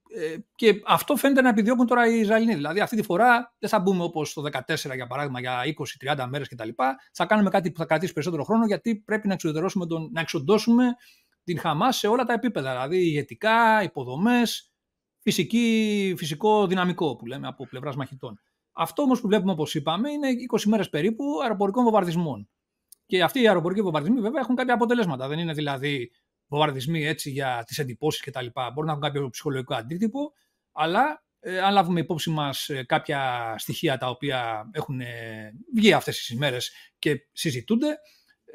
και 0.55 0.81
αυτό 0.85 1.15
φαίνεται 1.15 1.41
να 1.41 1.49
επιδιώκουν 1.49 1.87
τώρα 1.87 2.07
οι 2.07 2.19
Ισραηλοί. 2.19 2.53
Δηλαδή, 2.53 2.79
αυτή 2.79 2.95
τη 2.95 3.03
φορά 3.03 3.55
δεν 3.59 3.69
θα 3.69 3.79
μπούμε 3.79 4.03
όπως 4.03 4.33
το 4.33 4.41
2014 4.41 4.95
για 4.95 5.07
παράδειγμα 5.07 5.39
για 5.39 5.61
20-30 6.15 6.25
μέρες 6.29 6.47
κτλ. 6.47 6.69
Θα 7.11 7.25
κάνουμε 7.25 7.49
κάτι 7.49 7.71
που 7.71 7.77
θα 7.77 7.85
κρατήσει 7.85 8.13
περισσότερο 8.13 8.43
χρόνο 8.43 8.65
γιατί 8.65 8.95
πρέπει 8.95 9.27
να, 9.27 9.35
τον, 9.87 10.09
να 10.11 10.21
εξοντώσουμε 10.21 10.95
την 11.43 11.59
Χαμάς 11.59 11.97
σε 11.97 12.07
όλα 12.07 12.23
τα 12.23 12.33
επίπεδα. 12.33 12.71
Δηλαδή, 12.71 12.97
ηγετικά, 12.97 13.83
υποδομές, 13.83 14.71
φυσικό 16.17 16.67
δυναμικό 16.67 17.15
που 17.15 17.25
λέμε 17.25 17.47
από 17.47 17.67
πλευράς 17.67 17.95
μαχητών. 17.95 18.39
Αυτό 18.73 19.01
όμως 19.01 19.21
που 19.21 19.27
βλέπουμε, 19.27 19.51
όπως 19.51 19.75
είπαμε, 19.75 20.11
είναι 20.11 20.27
20 20.57 20.63
μέρες 20.63 20.89
περίπου 20.89 21.23
αεροπορικών 21.41 21.83
βομβαρδισμών. 21.83 22.49
Και 23.05 23.23
αυτοί 23.23 23.41
οι 23.41 23.47
αεροπορικοί 23.47 23.81
βομβαρδισμοί 23.81 24.21
βέβαια 24.21 24.41
έχουν 24.41 24.55
κάποια 24.55 24.73
αποτελέσματα. 24.73 25.27
Δεν 25.27 25.39
είναι 25.39 25.53
δηλαδή 25.53 26.11
βομβαρδισμοί 26.47 27.05
έτσι 27.05 27.29
για 27.29 27.63
τις 27.67 27.79
εντυπώσεις 27.79 28.21
κτλ. 28.21 28.45
Μπορεί 28.73 28.85
να 28.85 28.91
έχουν 28.91 29.03
κάποιο 29.03 29.29
ψυχολογικό 29.29 29.75
αντίτυπο, 29.75 30.33
αλλά 30.71 31.23
ε, 31.39 31.59
αν 31.59 31.73
λάβουμε 31.73 31.99
υπόψη 31.99 32.29
μας 32.29 32.69
ε, 32.69 32.83
κάποια 32.83 33.53
στοιχεία 33.57 33.97
τα 33.97 34.09
οποία 34.09 34.69
έχουν 34.71 35.01
ε, 35.01 35.51
βγει 35.75 35.93
αυτές 35.93 36.17
τις 36.17 36.29
ημέρες 36.29 36.71
και 36.99 37.27
συζητούνται, 37.31 37.97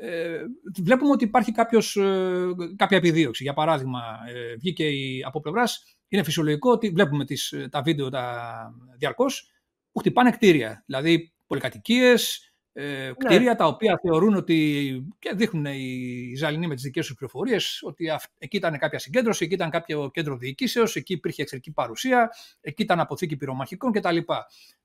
ε, 0.02 0.40
βλέπουμε 0.82 1.10
ότι 1.10 1.24
υπάρχει 1.24 1.52
κάποιος, 1.52 1.96
ε, 1.96 2.46
κάποια 2.76 2.96
επιδίωξη. 2.96 3.42
Για 3.42 3.52
παράδειγμα, 3.52 4.00
ε, 4.34 4.54
βγήκε 4.54 4.88
η, 4.88 5.22
από 5.26 5.40
πλευράς, 5.40 5.96
είναι 6.08 6.22
φυσιολογικό 6.22 6.70
ότι 6.70 6.88
βλέπουμε 6.90 7.24
τις, 7.24 7.54
τα 7.70 7.82
βίντεο 7.82 8.08
τα, 8.08 8.74
διαρκώς 8.98 9.50
που 9.92 9.98
χτυπάνε 9.98 10.30
κτίρια. 10.30 10.82
Δηλαδή 10.86 11.32
πολυκατοικίες, 11.46 12.49
ε, 12.82 13.06
ναι. 13.06 13.12
κτίρια 13.12 13.56
τα 13.56 13.66
οποία 13.66 13.98
θεωρούν 14.02 14.34
ότι 14.34 15.06
και 15.18 15.32
δείχνουν 15.34 15.64
οι 15.64 16.30
Ισραηλινοί 16.32 16.66
με 16.66 16.74
τις 16.74 16.82
δικές 16.82 17.06
τους 17.06 17.14
πληροφορίες 17.16 17.82
ότι 17.82 18.04
εκεί 18.38 18.56
ήταν 18.56 18.78
κάποια 18.78 18.98
συγκέντρωση, 18.98 19.44
εκεί 19.44 19.54
ήταν 19.54 19.70
κάποιο 19.70 20.10
κέντρο 20.10 20.36
διοικήσεω, 20.36 20.84
εκεί 20.94 21.12
υπήρχε 21.12 21.42
εξαιρετική 21.42 21.72
παρουσία, 21.72 22.30
εκεί 22.60 22.82
ήταν 22.82 23.00
αποθήκη 23.00 23.36
πυρομαχικών 23.36 23.92
κτλ. 23.92 24.16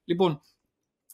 Λοιπόν, 0.06 0.42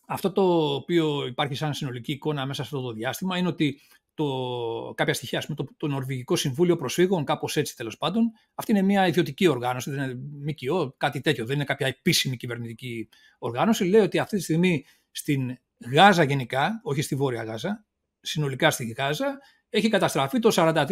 αυτό 0.08 0.32
το 0.32 0.74
οποίο 0.74 1.26
υπάρχει 1.28 1.56
σαν 1.56 1.74
συνολική 1.74 2.12
εικόνα 2.12 2.46
μέσα 2.46 2.54
σε 2.54 2.62
αυτό 2.62 2.88
το 2.88 2.94
διάστημα 2.94 3.38
είναι 3.38 3.48
ότι 3.48 3.80
το, 4.14 4.94
κάποια 4.96 5.14
στοιχεία, 5.14 5.44
πούμε, 5.46 5.56
το, 5.56 5.68
το 5.78 5.88
Νορβηγικό 5.88 6.36
Συμβούλιο 6.36 6.76
Προσφύγων, 6.76 7.24
κάπως 7.24 7.58
έτσι 7.58 7.76
τέλος 7.76 7.98
πάντων, 7.98 8.32
αυτή 8.56 8.72
είναι 8.72 8.82
μια 8.82 9.08
ιδιωτική 9.08 9.48
οργάνωση, 9.48 9.92
δεν 9.92 10.04
είναι 10.04 10.20
ΜΚΟ, 10.46 10.94
κάτι 10.98 11.22
τέτοιο, 11.22 11.46
δεν 11.46 11.56
είναι 11.56 11.64
κάποια 11.64 11.88
επίσημη 11.88 12.38
κυβερνητική 12.38 13.10
οργάνωση. 13.40 13.84
Λέει 13.84 14.02
ότι 14.02 14.20
αυτή 14.20 14.38
τη 14.38 14.44
στιγμή 14.44 14.86
στην 15.12 15.58
Γάζα 15.92 16.24
γενικά, 16.24 16.80
όχι 16.84 17.02
στη 17.02 17.16
Βόρεια 17.16 17.44
Γάζα, 17.44 17.86
συνολικά 18.22 18.72
στη 18.72 18.86
Γάζα, 18.86 19.40
έχει 19.70 19.90
καταστραφεί 19.90 20.40
το 20.40 20.50
43% 20.54 20.86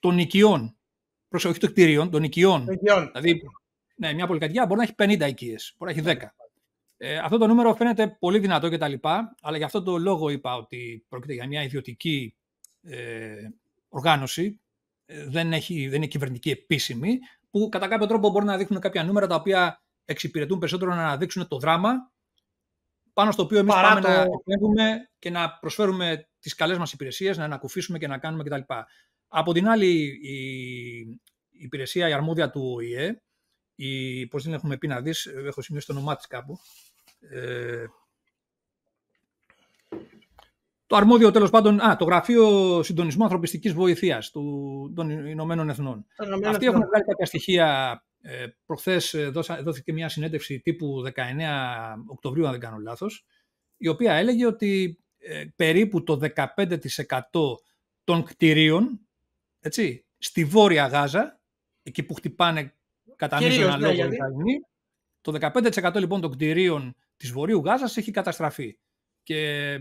των 0.00 0.18
οικειών. 0.18 0.76
Προσοχή 1.28 1.58
των 1.58 1.70
κτηρίων, 1.70 2.10
των 2.10 2.22
οικειών. 2.22 2.66
Δηλαδή, 2.66 3.42
ναι, 3.96 4.12
μια 4.12 4.26
πολυκατοικία 4.26 4.66
μπορεί 4.66 4.78
να 4.78 4.82
έχει 4.82 5.18
50 5.24 5.28
οικίες, 5.28 5.74
μπορεί 5.78 5.94
να 5.94 6.10
έχει 6.10 6.18
10. 6.20 6.34
Ε, 6.96 7.16
αυτό 7.16 7.38
το 7.38 7.46
νούμερο 7.46 7.74
φαίνεται 7.74 8.16
πολύ 8.18 8.38
δυνατό 8.38 8.70
κτλ. 8.70 8.92
Αλλά 9.40 9.56
γι' 9.56 9.64
αυτό 9.64 9.82
το 9.82 9.98
λόγο 9.98 10.28
είπα 10.28 10.56
ότι 10.56 11.04
πρόκειται 11.08 11.32
για 11.32 11.46
μια 11.46 11.62
ιδιωτική 11.62 12.36
ε, 12.82 13.34
οργάνωση, 13.88 14.60
ε, 15.06 15.26
δεν, 15.26 15.52
έχει, 15.52 15.88
δεν 15.88 15.96
είναι 15.96 16.06
κυβερνητική 16.06 16.50
επίσημη, 16.50 17.18
που 17.50 17.68
κατά 17.68 17.88
κάποιο 17.88 18.06
τρόπο 18.06 18.30
μπορεί 18.30 18.44
να 18.44 18.56
δείχνουν 18.56 18.80
κάποια 18.80 19.04
νούμερα 19.04 19.26
τα 19.26 19.34
οποία 19.34 19.82
εξυπηρετούν 20.04 20.58
περισσότερο 20.58 20.94
να 20.94 21.02
αναδείξουν 21.02 21.48
το 21.48 21.58
δράμα 21.58 22.12
πάνω 23.14 23.30
στο 23.30 23.42
οποίο 23.42 23.58
εμείς 23.58 23.74
πάμε 23.74 24.00
το... 24.00 24.08
να 24.08 24.14
επέμβουμε 24.14 25.10
και 25.18 25.30
να 25.30 25.58
προσφέρουμε 25.58 26.28
τις 26.40 26.54
καλές 26.54 26.78
μας 26.78 26.92
υπηρεσίες, 26.92 27.36
να 27.36 27.44
ανακουφίσουμε 27.44 27.98
και 27.98 28.06
να 28.06 28.18
κάνουμε 28.18 28.42
κτλ. 28.42 28.74
Από 29.28 29.52
την 29.52 29.68
άλλη, 29.68 30.18
η 30.22 31.20
υπηρεσία, 31.50 32.08
η 32.08 32.12
αρμόδια 32.12 32.50
του 32.50 32.72
ΟΗΕ, 32.74 33.22
η, 33.74 34.26
πώς 34.26 34.42
την 34.42 34.52
έχουμε 34.52 34.76
πει 34.76 34.86
να 34.86 35.00
δεις, 35.00 35.26
έχω 35.26 35.62
σημειώσει 35.62 35.86
το 35.86 35.92
όνομά 35.92 36.16
της 36.16 36.26
κάπου, 36.26 36.58
ε, 37.20 37.84
το 40.86 40.96
αρμόδιο 40.96 41.30
τέλος 41.30 41.50
πάντων, 41.50 41.80
α, 41.80 41.96
το 41.96 42.04
Γραφείο 42.04 42.82
Συντονισμού 42.82 43.22
Ανθρωπιστικής 43.22 43.72
Βοηθείας 43.72 44.30
του, 44.30 44.92
των 44.94 45.10
Ηνωμένων 45.10 45.68
Εθνών. 45.68 46.06
Αυτοί 46.46 46.66
έχουν 46.66 46.86
βγάλει 46.86 47.04
κάποια 47.04 47.26
στοιχεία 47.26 47.98
ε, 48.26 48.46
προχθές 48.66 49.14
ε, 49.14 49.28
δόθηκε 49.62 49.92
μια 49.92 50.08
συνέντευξη 50.08 50.60
τύπου 50.60 51.02
19 51.14 51.20
Οκτωβρίου, 52.06 52.44
αν 52.44 52.50
δεν 52.50 52.60
κάνω 52.60 52.78
λάθος, 52.78 53.26
η 53.76 53.88
οποία 53.88 54.12
έλεγε 54.12 54.46
ότι 54.46 54.98
ε, 55.18 55.44
περίπου 55.56 56.02
το 56.02 56.20
15% 56.34 57.18
των 58.04 58.24
κτηρίων 58.24 59.00
έτσι, 59.60 60.06
στη 60.18 60.44
Βόρεια 60.44 60.86
Γάζα, 60.86 61.40
εκεί 61.82 62.02
που 62.02 62.14
χτυπάνε 62.14 62.74
κατά 63.16 63.42
μείζωνα 63.42 63.78
ναι, 63.78 63.92
λόγο 63.92 64.08
το 65.20 65.50
15% 65.80 65.94
λοιπόν 65.94 66.20
των 66.20 66.30
κτηρίων 66.30 66.96
της 67.16 67.30
Βορείου 67.30 67.62
Γάζας 67.64 67.96
έχει 67.96 68.10
καταστραφεί. 68.10 68.78
Και 69.22 69.78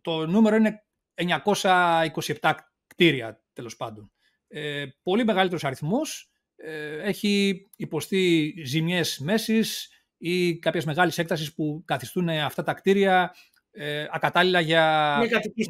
το 0.00 0.26
νούμερο 0.26 0.56
είναι 0.56 0.84
927 1.14 2.54
κτίρια, 2.86 3.44
τέλος 3.52 3.76
πάντων. 3.76 4.12
Ε, 4.48 4.86
πολύ 5.02 5.24
μεγαλύτερος 5.24 5.64
αριθμός 5.64 6.22
ε, 6.22 6.27
έχει 7.02 7.66
υποστεί 7.76 8.54
ζημιές 8.64 9.18
μέσης 9.18 9.88
ή 10.18 10.58
κάποιες 10.58 10.84
μεγάλες 10.84 11.18
έκτασεις 11.18 11.54
που 11.54 11.82
καθιστούν 11.84 12.28
αυτά 12.28 12.62
τα 12.62 12.74
κτίρια 12.74 13.34
ε, 13.70 14.06
ακατάλληλα 14.10 14.60
για 14.60 15.18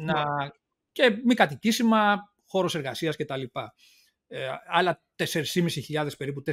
να... 0.01 0.23
και 0.91 1.21
μη 1.25 1.33
κατοικήσιμα, 1.33 2.33
χώρος 2.45 2.75
εργασίας 2.75 3.15
κτλ. 3.15 3.43
Ε, 4.27 4.49
άλλα 4.67 5.03
4.500 5.15 6.09
περίπου 6.17 6.43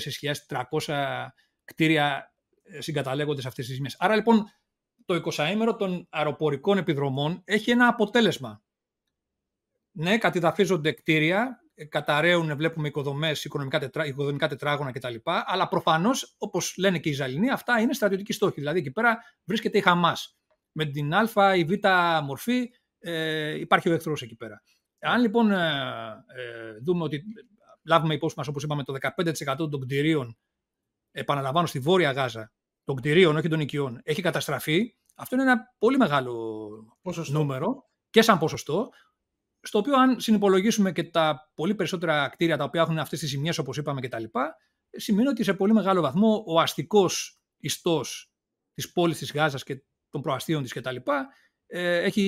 4.300 0.87 1.27
κτίρια 1.65 2.35
ε, 2.63 2.81
συγκαταλέγονται 2.81 3.41
σε 3.41 3.49
αυτές 3.49 3.67
τις 3.67 3.75
ζημιές. 3.75 3.97
Άρα 3.99 4.15
λοιπόν 4.15 4.45
το 5.05 5.23
20ήμερο 5.25 5.77
των 5.79 6.07
αεροπορικών 6.11 6.79
επιδρομών 6.79 7.43
έχει 7.45 7.71
ένα 7.71 7.89
αποτέλεσμα. 7.89 8.63
Ναι, 9.93 10.19
κατηδαφίζονται 10.19 10.93
κτίρια 10.93 11.61
ε, 11.63 11.66
καταραίουν, 11.89 12.57
βλέπουμε 12.57 12.89
οικοδομές, 12.89 13.45
οικονομικά, 13.45 13.79
τετρά, 13.79 14.07
οικοδομικά 14.07 14.49
τετράγωνα 14.49 14.93
κτλ. 14.93 15.15
Αλλά 15.25 15.69
προφανώς, 15.69 16.35
όπως 16.39 16.75
λένε 16.77 16.99
και 16.99 17.09
οι 17.09 17.13
Ισραηλινοί, 17.13 17.51
αυτά 17.51 17.81
είναι 17.81 17.93
στρατιωτικοί 17.93 18.33
στόχοι. 18.33 18.55
Δηλαδή 18.55 18.79
εκεί 18.79 18.91
πέρα 18.91 19.19
βρίσκεται 19.45 19.79
η 19.79 19.81
Χαμάς. 19.81 20.39
Με 20.73 20.85
την 20.85 21.15
Α 21.15 21.55
ή 21.57 21.65
Β 21.65 21.73
μορφή 22.25 22.71
ε, 22.99 23.59
υπάρχει 23.59 23.89
ο 23.89 23.93
εχθρός 23.93 24.23
εκεί 24.23 24.37
πέρα. 24.37 24.63
Αν 24.99 25.21
λοιπόν 25.21 25.51
ε, 25.51 26.25
ε, 26.27 26.79
δούμε 26.83 27.03
ότι 27.03 27.23
λάβουμε 27.85 28.15
υπόψη 28.15 28.35
μας, 28.39 28.49
όπως 28.49 28.63
είπαμε, 28.63 28.83
το 28.83 28.95
15% 29.01 29.57
των 29.57 29.81
κτηρίων, 29.81 30.39
επαναλαμβάνω, 31.11 31.67
στη 31.67 31.79
Βόρεια 31.79 32.11
Γάζα, 32.11 32.53
των 32.85 32.97
κτηρίων, 32.97 33.37
όχι 33.37 33.49
των 33.49 33.61
οικειών, 33.61 34.01
έχει 34.03 34.23
καταστραφεί, 34.23 34.97
αυτό 35.15 35.35
είναι 35.35 35.45
ένα 35.45 35.75
πολύ 35.79 35.97
μεγάλο 35.97 36.59
ποσοστό. 37.03 37.39
νούμερο 37.39 37.91
και 38.11 38.23
σαν 38.23 38.39
ποσοστό, 38.39 38.89
στο 39.67 39.79
οποίο 39.79 39.95
αν 39.97 40.21
συνυπολογίσουμε 40.21 40.93
και 40.93 41.05
τα 41.05 41.51
πολύ 41.55 41.75
περισσότερα 41.75 42.29
κτίρια 42.29 42.57
τα 42.57 42.65
οποία 42.65 42.81
έχουν 42.81 42.99
αυτές 42.99 43.19
τις 43.19 43.29
ζημιές 43.29 43.59
όπως 43.59 43.77
είπαμε 43.77 44.01
και 44.01 44.09
τα 44.09 44.19
λοιπά, 44.19 44.57
σημαίνει 44.91 45.29
ότι 45.29 45.45
σε 45.45 45.55
πολύ 45.55 45.73
μεγάλο 45.73 46.01
βαθμό 46.01 46.45
ο 46.47 46.61
αστικός 46.61 47.41
ιστός 47.59 48.31
της 48.75 48.93
πόλης 48.93 49.19
της 49.19 49.33
Γάζας 49.33 49.63
και 49.63 49.83
των 50.11 50.21
προαστίων 50.21 50.63
της 50.63 50.73
κτλ. 50.73 50.97
Ε, 51.67 52.03
έχει 52.03 52.23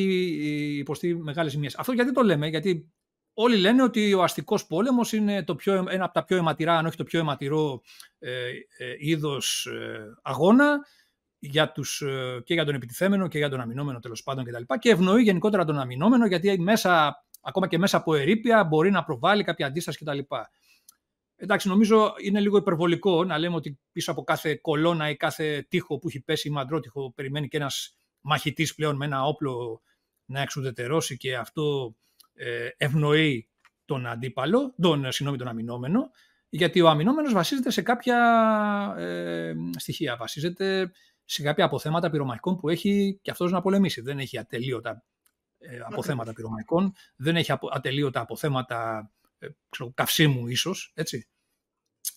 υποστεί 0.79 1.15
μεγάλες 1.15 1.53
ζημιές. 1.53 1.77
Αυτό 1.77 1.93
γιατί 1.93 2.13
το 2.13 2.23
λέμε, 2.23 2.49
γιατί 2.49 2.93
όλοι 3.35 3.57
λένε 3.57 3.83
ότι 3.83 4.15
ο 4.15 4.23
αστικός 4.23 4.67
πόλεμος 4.67 5.13
είναι 5.13 5.45
το 5.45 5.55
πιο, 5.55 5.87
ένα 5.89 6.05
από 6.05 6.15
τα 6.15 6.25
πιο 6.25 6.37
αιματηρά, 6.37 6.79
αν 6.79 6.87
όχι 6.87 6.97
το 6.97 7.05
πιο 7.05 7.21
αιματηρό 7.21 7.83
ε, 8.19 8.49
ε, 8.79 8.95
είδος 8.99 9.67
ε, 9.67 10.05
αγώνα 10.23 10.79
για 11.39 11.73
τους, 11.73 12.01
ε, 12.01 12.41
και 12.45 12.55
για 12.55 12.65
τον 12.65 12.75
επιτιθέμενο 12.75 13.29
και 13.29 13.39
για 13.39 13.49
τον 13.49 13.61
αμυνόμενο 13.61 13.99
τέλος 13.99 14.23
πάντων 14.23 14.45
κτλ. 14.45 14.63
Και, 14.63 14.77
και 14.81 14.91
ευνοεί 14.91 15.23
γενικότερα 15.23 15.65
τον 15.65 15.79
αμυνόμενο 15.79 16.27
γιατί 16.27 16.59
μέσα, 16.59 17.25
ακόμα 17.49 17.67
και 17.67 17.79
μέσα 17.79 17.97
από 17.97 18.15
ερήπια 18.15 18.65
μπορεί 18.65 18.91
να 18.91 19.05
προβάλλει 19.05 19.45
κάποια 19.45 19.67
αντίσταση 19.67 19.99
κτλ. 20.05 20.19
Εντάξει, 21.37 21.69
νομίζω 21.69 22.15
είναι 22.23 22.41
λίγο 22.41 22.57
υπερβολικό 22.57 23.25
να 23.25 23.39
λέμε 23.39 23.55
ότι 23.55 23.81
πίσω 23.93 24.11
από 24.11 24.23
κάθε 24.23 24.55
κολόνα 24.55 25.11
ή 25.11 25.17
κάθε 25.17 25.67
τείχο 25.69 25.99
που 25.99 26.09
έχει 26.09 26.21
πέσει 26.21 26.49
ή 26.49 26.51
μαντρότυχο 26.51 27.13
περιμένει 27.13 27.49
και 27.49 27.57
ένας 27.57 27.99
μαχητής 28.21 28.75
πλέον 28.75 28.97
με 28.97 29.05
ένα 29.05 29.25
όπλο 29.25 29.83
να 30.25 30.41
εξουδετερώσει 30.41 31.17
και 31.17 31.37
αυτό 31.37 31.95
ε, 32.35 32.69
ευνοεί 32.77 33.49
τον 33.85 34.07
αντίπαλο, 34.07 34.75
τον, 34.81 35.13
συγγνώμη, 35.13 35.39
τον 35.39 35.49
αμυνόμενο, 35.49 36.11
γιατί 36.49 36.81
ο 36.81 36.89
αμυνόμενος 36.89 37.33
βασίζεται 37.33 37.71
σε 37.71 37.83
κάποια 37.83 38.19
ε, 38.99 39.53
στοιχεία, 39.77 40.17
βασίζεται 40.17 40.91
σε 41.25 41.43
κάποια 41.43 41.65
αποθέματα 41.65 42.11
πυρομαχικών 42.11 42.57
που 42.57 42.69
έχει 42.69 43.19
και 43.23 43.31
αυτός 43.31 43.53
να 43.53 43.61
πολεμήσει. 43.61 44.01
Δεν 44.01 44.19
έχει 44.19 44.39
ατελείωτα 44.39 44.91
ε, 44.91 45.03
αποθέματα 45.91 46.33
πυρομαχικών, 46.33 46.93
δεν 47.17 47.37
έχει 47.37 47.53
ατελείωτα 47.73 48.21
αποθέματα 48.21 49.11
ε, 49.39 49.49
καυσίμου 49.95 50.47
ίσως, 50.47 50.93
έτσι. 50.95 51.29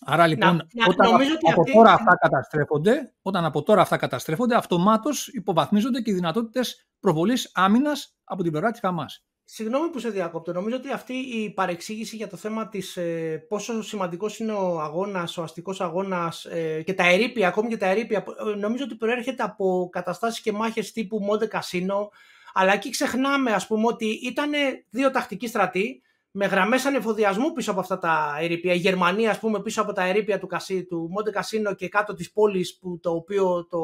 Άρα 0.00 0.26
λοιπόν, 0.26 0.56
να, 0.56 0.86
όταν 0.88 1.14
από 1.52 1.64
τώρα 1.72 1.92
αυτά 1.92 2.16
καταστρέφονται, 2.16 3.14
όταν 3.22 3.44
από 3.44 3.62
τώρα 3.62 3.80
αυτά 3.80 3.96
καταστρέφονται, 3.96 4.56
αυτομάτως 4.56 5.28
υποβαθμίζονται 5.28 6.00
και 6.00 6.10
οι 6.10 6.14
δυνατότητες 6.14 6.86
προβολής 7.00 7.50
άμυνας 7.54 8.16
από 8.24 8.42
την 8.42 8.50
πλευρά 8.50 8.70
της 8.70 8.80
Χαμάς. 8.80 9.24
Συγγνώμη 9.44 9.88
που 9.88 9.98
σε 9.98 10.10
διακόπτω. 10.10 10.52
Νομίζω 10.52 10.76
ότι 10.76 10.92
αυτή 10.92 11.12
η 11.12 11.50
παρεξήγηση 11.50 12.16
για 12.16 12.28
το 12.28 12.36
θέμα 12.36 12.68
της 12.68 12.96
ε, 12.96 13.46
πόσο 13.48 13.82
σημαντικός 13.82 14.38
είναι 14.38 14.52
ο 14.52 14.80
αγώνας, 14.80 15.38
ο 15.38 15.42
αστικός 15.42 15.80
αγώνας 15.80 16.44
ε, 16.44 16.82
και 16.82 16.94
τα 16.94 17.08
ερήπια, 17.08 17.48
ακόμη 17.48 17.68
και 17.68 17.76
τα 17.76 17.86
ερήπια, 17.86 18.24
ε, 18.52 18.54
νομίζω 18.54 18.84
ότι 18.84 18.94
προέρχεται 18.94 19.42
από 19.42 19.88
καταστάσεις 19.92 20.40
και 20.40 20.52
μάχες 20.52 20.92
τύπου 20.92 21.18
Μοντε 21.18 21.46
Κασίνο, 21.46 22.10
αλλά 22.52 22.72
εκεί 22.72 22.90
ξεχνάμε 22.90 23.52
ας 23.52 23.66
πούμε 23.66 23.86
ότι 23.86 24.06
ήταν 24.06 24.50
δύο 24.90 25.10
τακτικοί 25.10 25.46
στρατοί 25.46 26.02
με 26.34 26.46
γραμμές 26.46 26.84
ανεφοδιασμού 26.84 27.52
πίσω 27.52 27.70
από 27.70 27.80
αυτά 27.80 27.98
τα 27.98 28.36
ερήπια. 28.40 28.74
Η 28.74 28.76
Γερμανία, 28.76 29.30
ας 29.30 29.38
πούμε, 29.38 29.62
πίσω 29.62 29.82
από 29.82 29.92
τα 29.92 30.04
ερήπια 30.04 30.38
του, 30.38 30.46
Κασί, 30.46 30.84
του 30.84 31.08
Μοντε 31.10 31.30
Κασίνο 31.30 31.74
και 31.74 31.88
κάτω 31.88 32.14
της 32.14 32.32
πόλης, 32.32 32.78
που 32.78 32.98
το 33.02 33.10
οποίο 33.10 33.66
το 33.66 33.78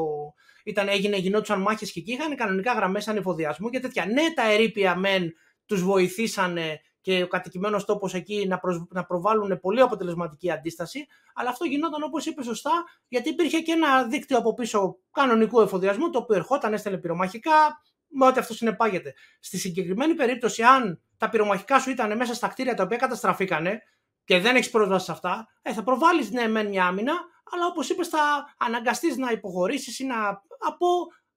ήταν, 0.63 0.87
έγινε, 0.87 1.17
γινόντουσαν 1.17 1.61
μάχες 1.61 1.91
και 1.91 1.99
εκεί, 1.99 2.11
είχαν 2.11 2.35
κανονικά 2.35 2.73
γραμμές 2.73 3.07
ανεφοδιασμού 3.07 3.69
και 3.69 3.79
τέτοια. 3.79 4.05
Ναι, 4.05 4.33
τα 4.35 4.51
ερήπια 4.51 4.95
μεν 4.95 5.33
τους 5.65 5.83
βοηθήσανε 5.83 6.81
και 7.01 7.23
ο 7.23 7.27
κατοικημένος 7.27 7.85
τόπος 7.85 8.13
εκεί 8.13 8.47
να, 8.47 8.59
να 8.89 9.05
προβάλλουν 9.05 9.59
πολύ 9.59 9.81
αποτελεσματική 9.81 10.51
αντίσταση. 10.51 11.07
Αλλά 11.33 11.49
αυτό 11.49 11.65
γινόταν 11.65 12.03
όπως 12.03 12.25
είπε 12.25 12.43
σωστά, 12.43 12.71
γιατί 13.07 13.29
υπήρχε 13.29 13.59
και 13.59 13.71
ένα 13.71 14.03
δίκτυο 14.07 14.37
από 14.37 14.53
πίσω 14.53 14.97
κανονικού 15.11 15.61
εφοδιασμού, 15.61 16.09
το 16.09 16.19
οποίο 16.19 16.35
ερχόταν, 16.35 16.73
έστελνε 16.73 16.97
πυρομαχικά, 16.97 17.81
με 18.09 18.25
ό,τι 18.25 18.39
αυτό 18.39 18.53
συνεπάγεται. 18.53 19.13
Στη 19.39 19.57
συγκεκριμένη 19.57 20.13
περίπτωση, 20.13 20.63
αν 20.63 21.01
τα 21.17 21.29
πυρομαχικά 21.29 21.79
σου 21.79 21.89
ήταν 21.89 22.17
μέσα 22.17 22.33
στα 22.33 22.47
κτίρια 22.47 22.73
τα 22.73 22.83
οποία 22.83 22.97
καταστραφήκανε 22.97 23.81
και 24.23 24.39
δεν 24.39 24.55
έχεις 24.55 24.69
πρόσβαση 24.69 25.05
σε 25.05 25.11
αυτά, 25.11 25.47
ε, 25.61 25.73
θα 25.73 25.83
προβάλλεις 25.83 26.31
ναι, 26.31 26.47
μεν 26.47 26.67
μια 26.67 26.85
άμυνα, 26.85 27.13
αλλά 27.51 27.65
όπως 27.65 27.89
είπες, 27.89 28.07
θα 28.07 28.53
αναγκαστείς 28.57 29.17
να 29.17 29.31
υποχωρήσεις 29.31 29.99
ή 29.99 30.05
να, 30.05 30.41
από 30.59 30.87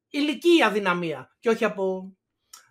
ηλική 0.09 0.63
αδυναμία 0.63 1.37
και 1.39 1.49
όχι 1.49 1.65
από 1.65 2.13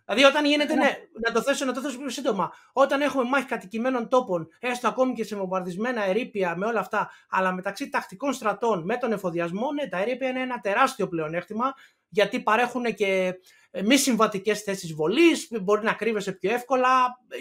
Δηλαδή, 0.06 0.24
όταν 0.30 0.46
γίνεται, 0.46 0.76
ναι, 0.76 0.98
να 1.28 1.32
το 1.32 1.42
θέσω, 1.42 1.66
να 1.66 1.74
το 1.74 1.82
θέσω 1.82 1.98
πιο 1.98 2.10
σύντομα, 2.10 2.52
όταν 2.74 3.02
έχουμε 3.02 3.24
μάχη 3.24 3.46
κατοικημένων 3.46 4.08
τόπων, 4.08 4.48
έστω 4.60 4.88
ακόμη 4.88 5.14
και 5.14 5.24
σε 5.24 5.36
βομβαρδισμένα 5.36 6.04
ερήπια 6.04 6.56
με 6.56 6.66
όλα 6.66 6.80
αυτά, 6.80 7.12
αλλά 7.30 7.54
μεταξύ 7.54 7.90
τακτικών 7.90 8.34
στρατών 8.34 8.84
με 8.86 8.98
τον 8.98 9.12
εφοδιασμό, 9.12 9.72
ναι, 9.72 9.88
τα 9.88 9.98
ερήπια 9.98 10.30
είναι 10.30 10.42
ένα 10.42 10.60
τεράστιο 10.60 11.08
πλεονέκτημα, 11.08 11.74
γιατί 12.12 12.42
παρέχουν 12.42 12.94
και 12.94 13.34
ε, 13.72 13.82
μη 13.82 13.98
συμβατικές 13.98 14.62
θέσεις 14.62 14.94
βολής, 14.94 15.48
μπορεί 15.62 15.84
να 15.84 15.94
κρύβεσαι 15.94 16.32
πιο 16.32 16.54
εύκολα. 16.54 16.88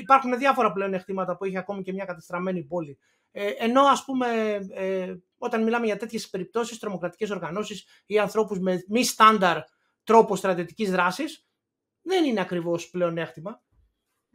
Υπάρχουν 0.00 0.38
διάφορα 0.38 0.72
πλεονεκτήματα 0.72 1.36
που 1.36 1.44
έχει 1.44 1.58
ακόμη 1.58 1.82
και 1.82 1.92
μια 1.92 2.04
κατεστραμμένη 2.04 2.64
πόλη. 2.64 2.98
Ε, 3.32 3.50
ενώ, 3.58 3.82
ας 3.82 4.04
πούμε, 4.04 4.26
ε, 4.74 5.14
όταν 5.38 5.62
μιλάμε 5.62 5.86
για 5.86 5.96
τέτοιες 5.96 6.28
περιπτώσεις, 6.28 6.78
τρομοκρατικές 6.78 7.30
οργανώσεις 7.30 7.86
ή 8.06 8.18
ανθρώπους 8.18 8.58
με 8.58 8.84
μη 8.88 9.04
στάνταρ 9.04 9.58
τρόπο 10.04 10.36
στρατιωτικής 10.36 10.90
δράσης, 10.90 11.46
δεν 12.02 12.24
είναι 12.24 12.40
ακριβώς 12.40 12.90
πλεονέκτημα. 12.90 13.62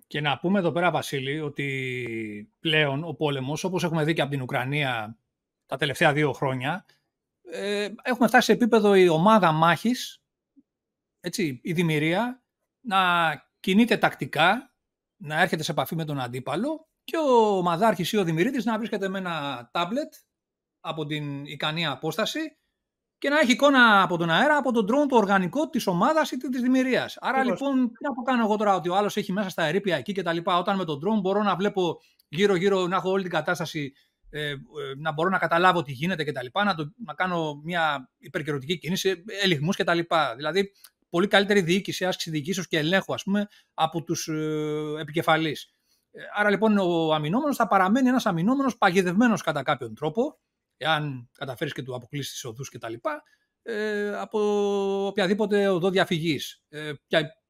Και 0.07 0.21
να 0.21 0.37
πούμε 0.37 0.59
εδώ 0.59 0.71
πέρα, 0.71 0.91
Βασίλη, 0.91 1.39
ότι 1.39 2.53
πλέον 2.59 3.03
ο 3.03 3.13
πόλεμος, 3.13 3.63
όπως 3.63 3.83
έχουμε 3.83 4.03
δει 4.03 4.13
και 4.13 4.21
από 4.21 4.31
την 4.31 4.41
Ουκρανία 4.41 5.17
τα 5.65 5.77
τελευταία 5.77 6.13
δύο 6.13 6.31
χρόνια, 6.31 6.85
ε, 7.51 7.89
έχουμε 8.01 8.27
φτάσει 8.27 8.45
σε 8.45 8.51
επίπεδο 8.51 8.95
η 8.95 9.07
ομάδα 9.07 9.51
μάχης, 9.51 10.24
έτσι, 11.25 11.59
η 11.63 11.73
δημιουργία, 11.73 12.43
να 12.81 12.97
κινείται 13.59 13.97
τακτικά, 13.97 14.75
να 15.17 15.41
έρχεται 15.41 15.63
σε 15.63 15.71
επαφή 15.71 15.95
με 15.95 16.05
τον 16.05 16.19
αντίπαλο 16.19 16.87
και 17.03 17.17
ο 17.17 17.61
μαδάρχης 17.61 18.11
ή 18.11 18.17
ο 18.17 18.23
δημιουργήτης 18.23 18.65
να 18.65 18.77
βρίσκεται 18.77 19.09
με 19.09 19.17
ένα 19.17 19.69
τάμπλετ 19.73 20.13
από 20.79 21.05
την 21.05 21.45
ικανή 21.45 21.85
απόσταση 21.85 22.39
και 23.17 23.29
να 23.29 23.39
έχει 23.39 23.51
εικόνα 23.51 24.01
από 24.01 24.17
τον 24.17 24.29
αέρα, 24.29 24.57
από 24.57 24.71
τον 24.71 24.85
τρόνο 24.85 25.05
το 25.05 25.15
οργανικό 25.15 25.69
της 25.69 25.87
ομάδας 25.87 26.31
ή 26.31 26.37
της 26.37 26.61
δημιουργίας. 26.61 27.17
Άρα 27.19 27.43
λοιπόν, 27.43 27.91
τι 27.91 28.03
να 28.03 28.13
πω 28.13 28.21
κάνω 28.21 28.43
εγώ 28.43 28.55
τώρα, 28.55 28.75
ότι 28.75 28.89
ο 28.89 28.95
άλλος 28.95 29.17
έχει 29.17 29.31
μέσα 29.31 29.49
στα 29.49 29.63
ερήπια 29.63 29.97
εκεί 29.97 30.13
και 30.13 30.21
τα 30.21 30.33
λοιπά. 30.33 30.57
Όταν 30.57 30.77
με 30.77 30.85
τον 30.85 30.99
drone 30.99 31.21
μπορώ 31.21 31.43
να 31.43 31.55
βλέπω 31.55 32.01
γύρω-γύρω, 32.27 32.87
να 32.87 32.95
έχω 32.95 33.09
όλη 33.09 33.21
την 33.21 33.31
κατάσταση, 33.31 33.93
ε, 34.29 34.49
ε, 34.49 34.55
να 34.97 35.11
μπορώ 35.11 35.29
να 35.29 35.37
καταλάβω 35.37 35.81
τι 35.81 35.91
γίνεται 35.91 36.23
και 36.23 36.31
τα 36.31 36.43
λοιπά, 36.43 36.63
να, 36.63 36.75
το, 36.75 36.93
να 37.05 37.13
κάνω 37.13 37.61
μια 37.63 38.09
υπερκαιρωτική 38.17 38.77
κίνηση, 38.77 39.23
ελιγμούς 39.43 39.75
και 39.75 39.83
τα 39.83 39.93
λοιπά. 39.93 40.35
Δηλαδή, 40.35 40.71
πολύ 41.09 41.27
καλύτερη 41.27 41.61
διοίκηση, 41.61 42.05
άσκηση 42.05 42.29
διοικήσεως 42.29 42.67
και 42.67 42.77
ελέγχου, 42.77 43.13
ας 43.13 43.23
πούμε, 43.23 43.47
από 43.73 44.03
τους 44.03 44.27
ε, 44.27 44.99
επικεφαλείς. 44.99 45.69
Ε, 46.11 46.21
άρα 46.35 46.49
λοιπόν 46.49 46.77
ο 46.77 47.13
αμυνόμενος 47.13 47.55
θα 47.55 47.67
παραμένει 47.67 48.07
ένας 48.07 48.25
αμυνόμενος 48.25 48.77
παγιδευμένος 48.77 49.41
κατά 49.41 49.63
κάποιον 49.63 49.95
τρόπο, 49.95 50.39
εάν 50.77 51.29
καταφέρεις 51.31 51.73
και 51.73 51.83
του 51.83 51.95
αποκλείσεις 51.95 52.31
τις 52.31 52.43
οδούς 52.43 52.69
κτλ. 52.69 52.93
Ε, 53.61 54.17
από 54.17 54.39
οποιαδήποτε 55.05 55.67
οδό 55.67 55.89
διαφυγής. 55.89 56.63
Ε, 56.69 56.91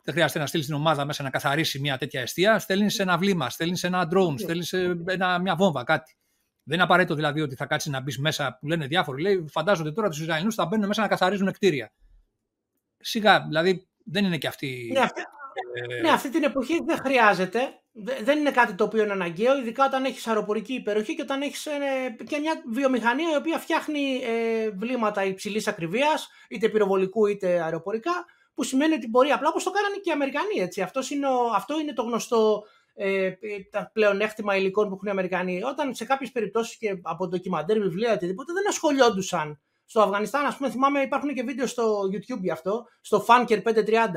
δεν 0.03 0.13
χρειάζεται 0.13 0.39
να 0.39 0.45
στείλεις 0.45 0.65
την 0.65 0.75
ομάδα 0.75 1.05
μέσα 1.05 1.23
να 1.23 1.29
καθαρίσει 1.29 1.79
μια 1.79 1.97
τέτοια 1.97 2.21
αιστεία. 2.21 2.59
Στέλνεις 2.59 2.99
ένα 2.99 3.17
βλήμα, 3.17 3.49
στέλνεις 3.49 3.83
ένα 3.83 4.09
drone, 4.13 4.31
ναι. 4.31 4.37
στέλνεις 4.37 4.73
ε, 4.73 4.95
μια 5.41 5.55
βόμβα, 5.55 5.83
κάτι. 5.83 6.17
Δεν 6.63 6.75
είναι 6.75 6.83
απαραίτητο 6.83 7.15
δηλαδή 7.15 7.41
ότι 7.41 7.55
θα 7.55 7.65
κάτσεις 7.65 7.91
να 7.91 8.01
μπεις 8.01 8.19
μέσα 8.19 8.57
που 8.59 8.67
λένε 8.67 8.87
διάφοροι. 8.87 9.21
Λέει, 9.21 9.45
φαντάζονται 9.49 9.91
τώρα 9.91 10.09
τους 10.09 10.19
Ισραηλινούς 10.19 10.55
θα 10.55 10.65
μπαίνουν 10.65 10.87
μέσα 10.87 11.01
να 11.01 11.07
καθαρίζουν 11.07 11.51
κτίρια. 11.51 11.91
Σιγά, 12.99 13.45
δηλαδή 13.47 13.87
δεν 14.03 14.25
είναι 14.25 14.37
και 14.37 14.47
αυτή. 14.47 14.89
Ναι, 14.93 14.99
αυτή, 14.99 15.21
ε... 15.73 16.01
ναι, 16.01 16.09
αυτή 16.09 16.29
την 16.29 16.43
εποχή 16.43 16.83
δεν 16.85 16.97
χρειάζεται 16.97 17.79
δεν 18.23 18.39
είναι 18.39 18.51
κάτι 18.51 18.73
το 18.73 18.83
οποίο 18.83 19.03
είναι 19.03 19.11
αναγκαίο, 19.11 19.57
ειδικά 19.57 19.85
όταν 19.85 20.05
έχεις 20.05 20.27
αεροπορική 20.27 20.73
υπεροχή 20.73 21.15
και 21.15 21.21
όταν 21.21 21.41
έχεις 21.41 21.65
ε, 21.65 22.15
και 22.27 22.37
μια 22.37 22.61
βιομηχανία 22.71 23.31
η 23.31 23.35
οποία 23.35 23.59
φτιάχνει 23.59 24.21
ε, 24.23 24.69
βλήματα 24.69 25.23
υψηλής 25.23 25.67
ακριβίας, 25.67 26.29
είτε 26.49 26.69
πυροβολικού 26.69 27.25
είτε 27.25 27.61
αεροπορικά, 27.61 28.25
που 28.53 28.63
σημαίνει 28.63 28.93
ότι 28.93 29.09
μπορεί 29.09 29.29
απλά 29.29 29.49
όπως 29.49 29.63
το 29.63 29.71
κάνανε 29.71 29.95
και 29.95 30.09
οι 30.09 30.13
Αμερικανοί. 30.13 30.59
Έτσι. 30.59 30.81
Αυτός 30.81 31.09
είναι 31.09 31.27
αυτό 31.55 31.79
είναι 31.79 31.93
το 31.93 32.01
γνωστό 32.01 32.63
ε, 32.95 33.31
τα 33.71 33.89
πλεονέκτημα 33.93 34.55
υλικών 34.55 34.87
που 34.87 34.93
έχουν 34.93 35.07
οι 35.07 35.11
Αμερικανοί. 35.11 35.63
Όταν 35.63 35.95
σε 35.95 36.05
κάποιες 36.05 36.31
περιπτώσεις 36.31 36.77
και 36.77 36.99
από 37.01 37.27
ντοκιμαντέρ, 37.27 37.79
βιβλία, 37.79 38.13
οτιδήποτε, 38.13 38.53
δεν 38.53 38.67
ασχολιόντουσαν. 38.67 39.59
Στο 39.85 40.01
Αφγανιστάν, 40.01 40.45
ας 40.45 40.57
πούμε, 40.57 40.69
θυμάμαι, 40.69 41.01
υπάρχουν 41.01 41.33
και 41.33 41.43
βίντεο 41.43 41.67
στο 41.67 41.99
YouTube 42.11 42.41
γι' 42.41 42.51
αυτό, 42.51 42.85
στο 43.01 43.25
Funker 43.27 43.61
530. 43.63 44.07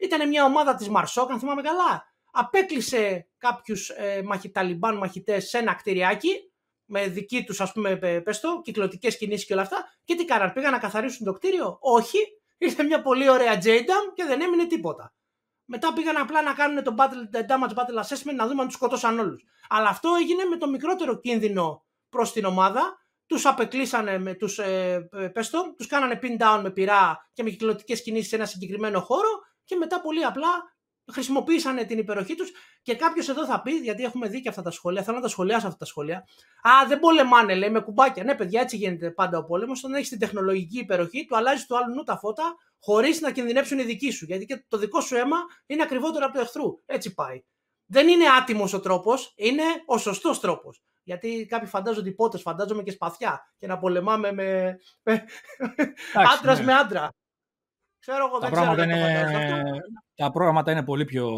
Ήταν 0.00 0.28
μια 0.28 0.44
ομάδα 0.44 0.74
της 0.74 0.88
Μαρσόκ, 0.88 1.30
αν 1.30 1.38
θυμάμαι 1.38 1.62
καλά 1.62 2.14
απέκλεισε 2.36 3.28
κάποιους 3.38 3.88
ε, 3.88 4.24
Ταλιμπάν 4.52 4.96
μαχητές 4.96 5.48
σε 5.48 5.58
ένα 5.58 5.74
κτηριάκι 5.74 6.52
με 6.84 7.06
δική 7.08 7.44
τους 7.44 7.60
ας 7.60 7.72
πούμε 7.72 7.96
πες 7.96 8.40
το, 8.40 8.60
κυκλωτικές 8.64 9.16
κινήσεις 9.16 9.46
και 9.46 9.52
όλα 9.52 9.62
αυτά 9.62 9.76
και 10.04 10.14
τι 10.14 10.24
κάναν, 10.24 10.52
πήγαν 10.52 10.72
να 10.72 10.78
καθαρίσουν 10.78 11.26
το 11.26 11.32
κτίριο, 11.32 11.76
όχι, 11.80 12.18
ήρθε 12.58 12.82
μια 12.82 13.02
πολύ 13.02 13.28
ωραία 13.28 13.58
JDAM 13.62 14.12
και 14.14 14.24
δεν 14.24 14.40
έμεινε 14.40 14.66
τίποτα. 14.66 15.14
Μετά 15.64 15.92
πήγαν 15.92 16.16
απλά 16.16 16.42
να 16.42 16.54
κάνουν 16.54 16.84
το 16.84 16.94
battle, 16.98 17.36
damage 17.48 17.74
battle 17.74 18.02
assessment 18.02 18.34
να 18.34 18.46
δούμε 18.46 18.60
αν 18.60 18.66
τους 18.66 18.76
σκοτώσαν 18.76 19.18
όλους. 19.18 19.44
Αλλά 19.68 19.88
αυτό 19.88 20.14
έγινε 20.20 20.44
με 20.44 20.56
το 20.56 20.68
μικρότερο 20.68 21.20
κίνδυνο 21.20 21.84
προς 22.08 22.32
την 22.32 22.44
ομάδα, 22.44 22.98
τους 23.26 23.46
απεκλείσανε 23.46 24.18
με 24.18 24.34
τους, 24.34 24.58
ε, 24.58 25.08
πες 25.32 25.50
το, 25.50 25.74
τους 25.76 25.86
κάνανε 25.86 26.18
pin 26.22 26.42
down 26.42 26.60
με 26.62 26.70
πυρά 26.70 27.30
και 27.32 27.42
με 27.42 27.50
κυκλωτικές 27.50 28.02
κινήσεις 28.02 28.28
σε 28.28 28.36
ένα 28.36 28.46
συγκεκριμένο 28.46 29.00
χώρο 29.00 29.28
και 29.64 29.76
μετά 29.76 30.00
πολύ 30.00 30.24
απλά 30.24 30.48
χρησιμοποίησαν 31.12 31.86
την 31.86 31.98
υπεροχή 31.98 32.34
τους 32.34 32.52
και 32.82 32.94
κάποιος 32.94 33.28
εδώ 33.28 33.44
θα 33.44 33.62
πει, 33.62 33.72
γιατί 33.72 34.02
έχουμε 34.02 34.28
δει 34.28 34.40
και 34.40 34.48
αυτά 34.48 34.62
τα 34.62 34.70
σχόλια, 34.70 35.02
θέλω 35.02 35.16
να 35.16 35.22
τα 35.22 35.28
σχολιάσω 35.28 35.66
αυτά 35.66 35.78
τα 35.78 35.84
σχόλια. 35.84 36.16
Α, 36.62 36.86
δεν 36.88 36.98
πολεμάνε, 36.98 37.54
λέει, 37.54 37.70
με 37.70 37.80
κουμπάκια. 37.80 38.24
Ναι, 38.24 38.34
παιδιά, 38.34 38.60
έτσι 38.60 38.76
γίνεται 38.76 39.10
πάντα 39.10 39.38
ο 39.38 39.44
πόλεμος. 39.44 39.84
Όταν 39.84 39.96
έχεις 39.96 40.08
την 40.08 40.18
τεχνολογική 40.18 40.78
υπεροχή, 40.78 41.24
του 41.24 41.36
αλλάζει 41.36 41.66
του 41.66 41.76
άλλου 41.76 41.94
νου 41.94 42.02
τα 42.02 42.18
φώτα, 42.18 42.56
χωρίς 42.80 43.20
να 43.20 43.32
κινδυνεύσουν 43.32 43.78
οι 43.78 43.82
δικοί 43.84 44.10
σου. 44.10 44.24
Γιατί 44.24 44.44
και 44.44 44.64
το 44.68 44.78
δικό 44.78 45.00
σου 45.00 45.16
αίμα 45.16 45.36
είναι 45.66 45.82
ακριβότερο 45.82 46.24
από 46.24 46.34
το 46.34 46.40
εχθρού. 46.40 46.82
Έτσι 46.86 47.14
πάει. 47.14 47.44
Δεν 47.86 48.08
είναι 48.08 48.24
άτιμος 48.38 48.72
ο 48.72 48.80
τρόπος, 48.80 49.32
είναι 49.36 49.62
ο 49.86 49.98
σωστός 49.98 50.40
τρόπος. 50.40 50.82
Γιατί 51.04 51.46
κάποιοι 51.48 51.68
φαντάζονται 51.68 52.08
υπότες, 52.08 52.42
φαντάζομαι 52.42 52.82
και 52.82 52.90
σπαθιά 52.90 53.52
και 53.58 53.66
να 53.66 53.78
πολεμάμε 53.78 54.32
με, 54.32 54.78
με 55.02 55.24
άντρας 56.38 56.58
ναι. 56.58 56.64
με 56.64 56.72
άντρα. 56.72 57.08
Ξέρω 57.98 58.26
εγώ, 58.26 58.38
τα 58.38 58.48
δεν 58.48 58.52
ξέρω. 58.52 58.82
Είναι... 58.82 59.62
Τα 60.14 60.30
πρόγραμματα 60.30 60.70
είναι 60.70 60.82
πολύ 60.82 61.04
πιο 61.04 61.28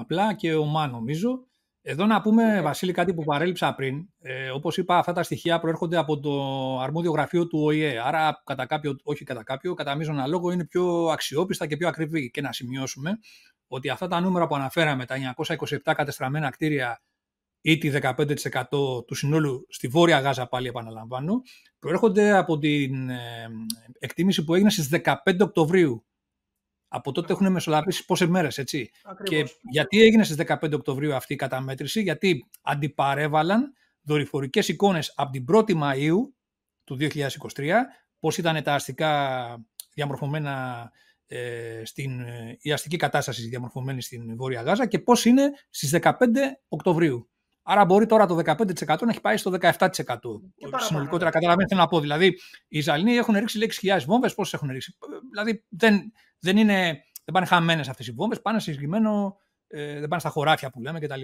απλά 0.00 0.34
και 0.34 0.54
ομά 0.54 0.86
νομίζω. 0.86 1.46
Εδώ 1.88 2.06
να 2.06 2.20
πούμε, 2.20 2.44
ναι. 2.44 2.62
Βασίλη, 2.62 2.92
κάτι 2.92 3.14
που 3.14 3.24
παρέλειψα 3.24 3.74
πριν. 3.74 4.08
Ε, 4.20 4.50
Όπως 4.50 4.76
είπα, 4.76 4.98
αυτά 4.98 5.12
τα 5.12 5.22
στοιχεία 5.22 5.58
προέρχονται 5.58 5.96
από 5.96 6.20
το 6.20 6.32
αρμόδιο 6.80 7.10
γραφείο 7.12 7.46
του 7.46 7.58
ΟΗΕ. 7.62 8.00
Άρα, 8.04 8.42
κατά 8.44 8.66
κάποιο, 8.66 8.96
όχι 9.02 9.24
κατά 9.24 9.42
κάποιο, 9.42 9.74
κατά 9.74 9.94
μείζωνα 9.94 10.26
λόγο 10.26 10.50
είναι 10.50 10.64
πιο 10.64 11.06
αξιόπιστα 11.06 11.66
και 11.66 11.76
πιο 11.76 11.88
ακριβή. 11.88 12.30
Και 12.30 12.40
να 12.40 12.52
σημειώσουμε 12.52 13.18
ότι 13.68 13.88
αυτά 13.88 14.08
τα 14.08 14.20
νούμερα 14.20 14.46
που 14.46 14.54
αναφέραμε, 14.54 15.04
τα 15.04 15.34
927 15.36 15.76
κατεστραμμένα 15.82 16.50
κτίρια 16.50 17.00
ή 17.66 17.78
τη 17.78 17.90
15% 18.02 19.06
του 19.06 19.14
συνόλου 19.14 19.66
στη 19.68 19.88
Βόρεια 19.88 20.20
Γάζα, 20.20 20.46
πάλι 20.46 20.68
επαναλαμβάνω, 20.68 21.42
προέρχονται 21.78 22.36
από 22.36 22.58
την 22.58 23.10
ε, 23.10 23.48
εκτίμηση 23.98 24.44
που 24.44 24.54
έγινε 24.54 24.70
στις 24.70 24.88
15 25.04 25.14
Οκτωβρίου 25.40 26.06
από 26.88 27.12
τότε 27.12 27.32
έχουν 27.32 27.52
μεσολαβήσει 27.52 28.04
πόσες 28.04 28.28
μέρες, 28.28 28.58
έτσι. 28.58 28.90
Και 29.22 29.44
γιατί 29.70 30.02
έγινε 30.02 30.24
στις 30.24 30.36
15 30.46 30.72
Οκτωβρίου 30.72 31.14
αυτή 31.14 31.32
η 31.32 31.36
καταμέτρηση, 31.36 32.02
γιατί 32.02 32.48
αντιπαρέβαλαν 32.62 33.72
δορυφορικές 34.02 34.68
εικόνες 34.68 35.12
από 35.16 35.30
την 35.30 35.44
1η 35.52 35.72
Μαου 35.72 36.34
του 36.84 36.96
2023, 37.00 37.70
πώς 38.18 38.38
ήταν 38.38 38.62
τα 38.62 38.74
αστικά 38.74 39.44
διαμορφωμένα 39.94 40.90
ε, 41.26 41.82
στην, 41.84 42.24
η 42.60 42.72
αστική 42.72 42.96
κατάσταση 42.96 43.48
διαμορφωμένη 43.48 44.02
στην 44.02 44.36
Βόρεια 44.36 44.62
Γάζα 44.62 44.86
και 44.86 44.98
πώς 44.98 45.24
είναι 45.24 45.50
στις 45.70 45.98
15 46.02 46.12
Οκτωβρίου. 46.68 47.30
Άρα 47.68 47.84
μπορεί 47.84 48.06
τώρα 48.06 48.26
το 48.26 48.36
15% 48.36 49.00
να 49.00 49.10
έχει 49.10 49.20
πάει 49.20 49.36
στο 49.36 49.56
17%. 49.60 49.78
Συνολικότερα 50.76 51.30
καταλαβαίνετε 51.30 51.74
να 51.74 51.86
πω. 51.86 52.00
Δηλαδή, 52.00 52.26
οι 52.68 52.78
Ισραηλοί 52.78 53.16
έχουν 53.16 53.34
ρίξει 53.34 53.66
6.000 53.82 53.98
βόμβες, 54.06 54.34
πόσες 54.34 54.52
έχουν 54.52 54.70
ρίξει. 54.70 54.96
Δηλαδή, 55.30 55.64
δεν, 55.68 56.12
δεν, 56.38 56.56
είναι, 56.56 56.82
δεν 57.24 57.32
πάνε 57.32 57.46
χαμένες 57.46 57.88
αυτές 57.88 58.06
οι 58.06 58.12
βόμβες, 58.12 58.40
πάνε 58.40 58.58
σε 58.58 58.64
συγκεκριμένο. 58.64 59.38
Ε, 59.66 59.98
δεν 60.00 60.08
πάνε 60.08 60.20
στα 60.20 60.30
χωράφια 60.30 60.70
που 60.70 60.80
λέμε 60.80 61.00
κτλ. 61.00 61.20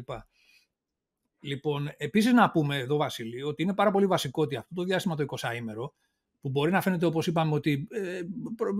Λοιπόν, 1.41 1.91
επίσης 1.97 2.33
να 2.33 2.51
πούμε 2.51 2.77
εδώ, 2.77 2.97
Βασίλη, 2.97 3.43
ότι 3.43 3.63
είναι 3.63 3.75
πάρα 3.75 3.91
πολύ 3.91 4.07
βασικό 4.07 4.43
ότι 4.43 4.57
αυτό 4.57 4.75
το 4.75 4.83
διάστημα 4.83 5.17
το 5.17 5.25
20ήμερο, 5.29 5.93
που 6.41 6.49
μπορεί 6.49 6.71
να 6.71 6.81
φαίνεται 6.81 7.07
όπως 7.07 7.27
είπαμε 7.27 7.55
ότι 7.55 7.89
ε, 7.91 8.21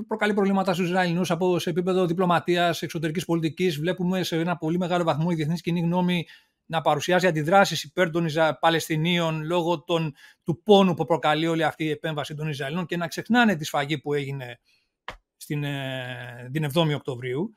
προκαλεί 0.07 0.35
προβλήματα 0.35 0.75
στους 0.75 0.87
Ισραηλινού 0.87 1.23
από 1.29 1.59
σε 1.59 1.71
επίπεδο 1.71 2.07
διπλωματίας, 2.07 2.83
εξωτερικής 2.83 3.25
πολιτικής. 3.25 3.79
Βλέπουμε 3.79 4.23
σε 4.23 4.37
ένα 4.37 4.57
πολύ 4.57 4.79
μεγάλο 4.79 5.05
βαθμό 5.05 5.29
η 5.31 5.35
διεθνής 5.35 5.61
κοινή 5.61 5.81
γνώμη 5.81 6.27
να 6.73 6.81
παρουσιάζει 6.81 7.27
αντιδράσεις 7.27 7.83
υπέρ 7.83 8.11
των 8.11 8.27
Παλαιστινίων 8.61 9.45
λόγω 9.45 9.83
των, 9.85 10.15
του 10.43 10.63
πόνου 10.63 10.95
που 10.95 11.05
προκαλεί 11.05 11.47
όλη 11.47 11.65
αυτή 11.65 11.85
η 11.85 11.91
επέμβαση 11.91 12.35
των 12.35 12.49
Ισραηλινών 12.49 12.87
και 12.87 12.97
να 12.97 13.09
ξεχνάνε 13.09 13.57
τη 13.57 13.65
σφαγή 13.65 13.99
που 13.99 14.15
έγινε 14.15 14.61
στην, 15.37 15.65
ε, 15.65 16.49
την 16.53 16.65
7η 16.75 16.95
Οκτωβρίου. 16.95 17.55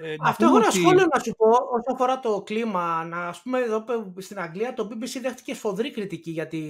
Ε, 0.00 0.14
Αυτό 0.20 0.44
έχω 0.44 0.56
ένα 0.56 0.66
ότι... 0.66 0.78
σχόλιο 0.78 1.06
να 1.14 1.20
σου 1.22 1.34
πω 1.36 1.48
όσον 1.48 1.94
αφορά 1.94 2.20
το 2.20 2.42
κλίμα. 2.42 3.04
Να, 3.04 3.26
ας 3.26 3.42
πούμε 3.42 3.58
εδώ 3.58 3.84
στην 4.18 4.38
Αγγλία 4.40 4.74
το 4.74 4.88
BBC 4.90 5.20
δέχτηκε 5.22 5.54
σφοδρή 5.54 5.90
κριτική 5.90 6.30
για, 6.30 6.46
τη, 6.46 6.60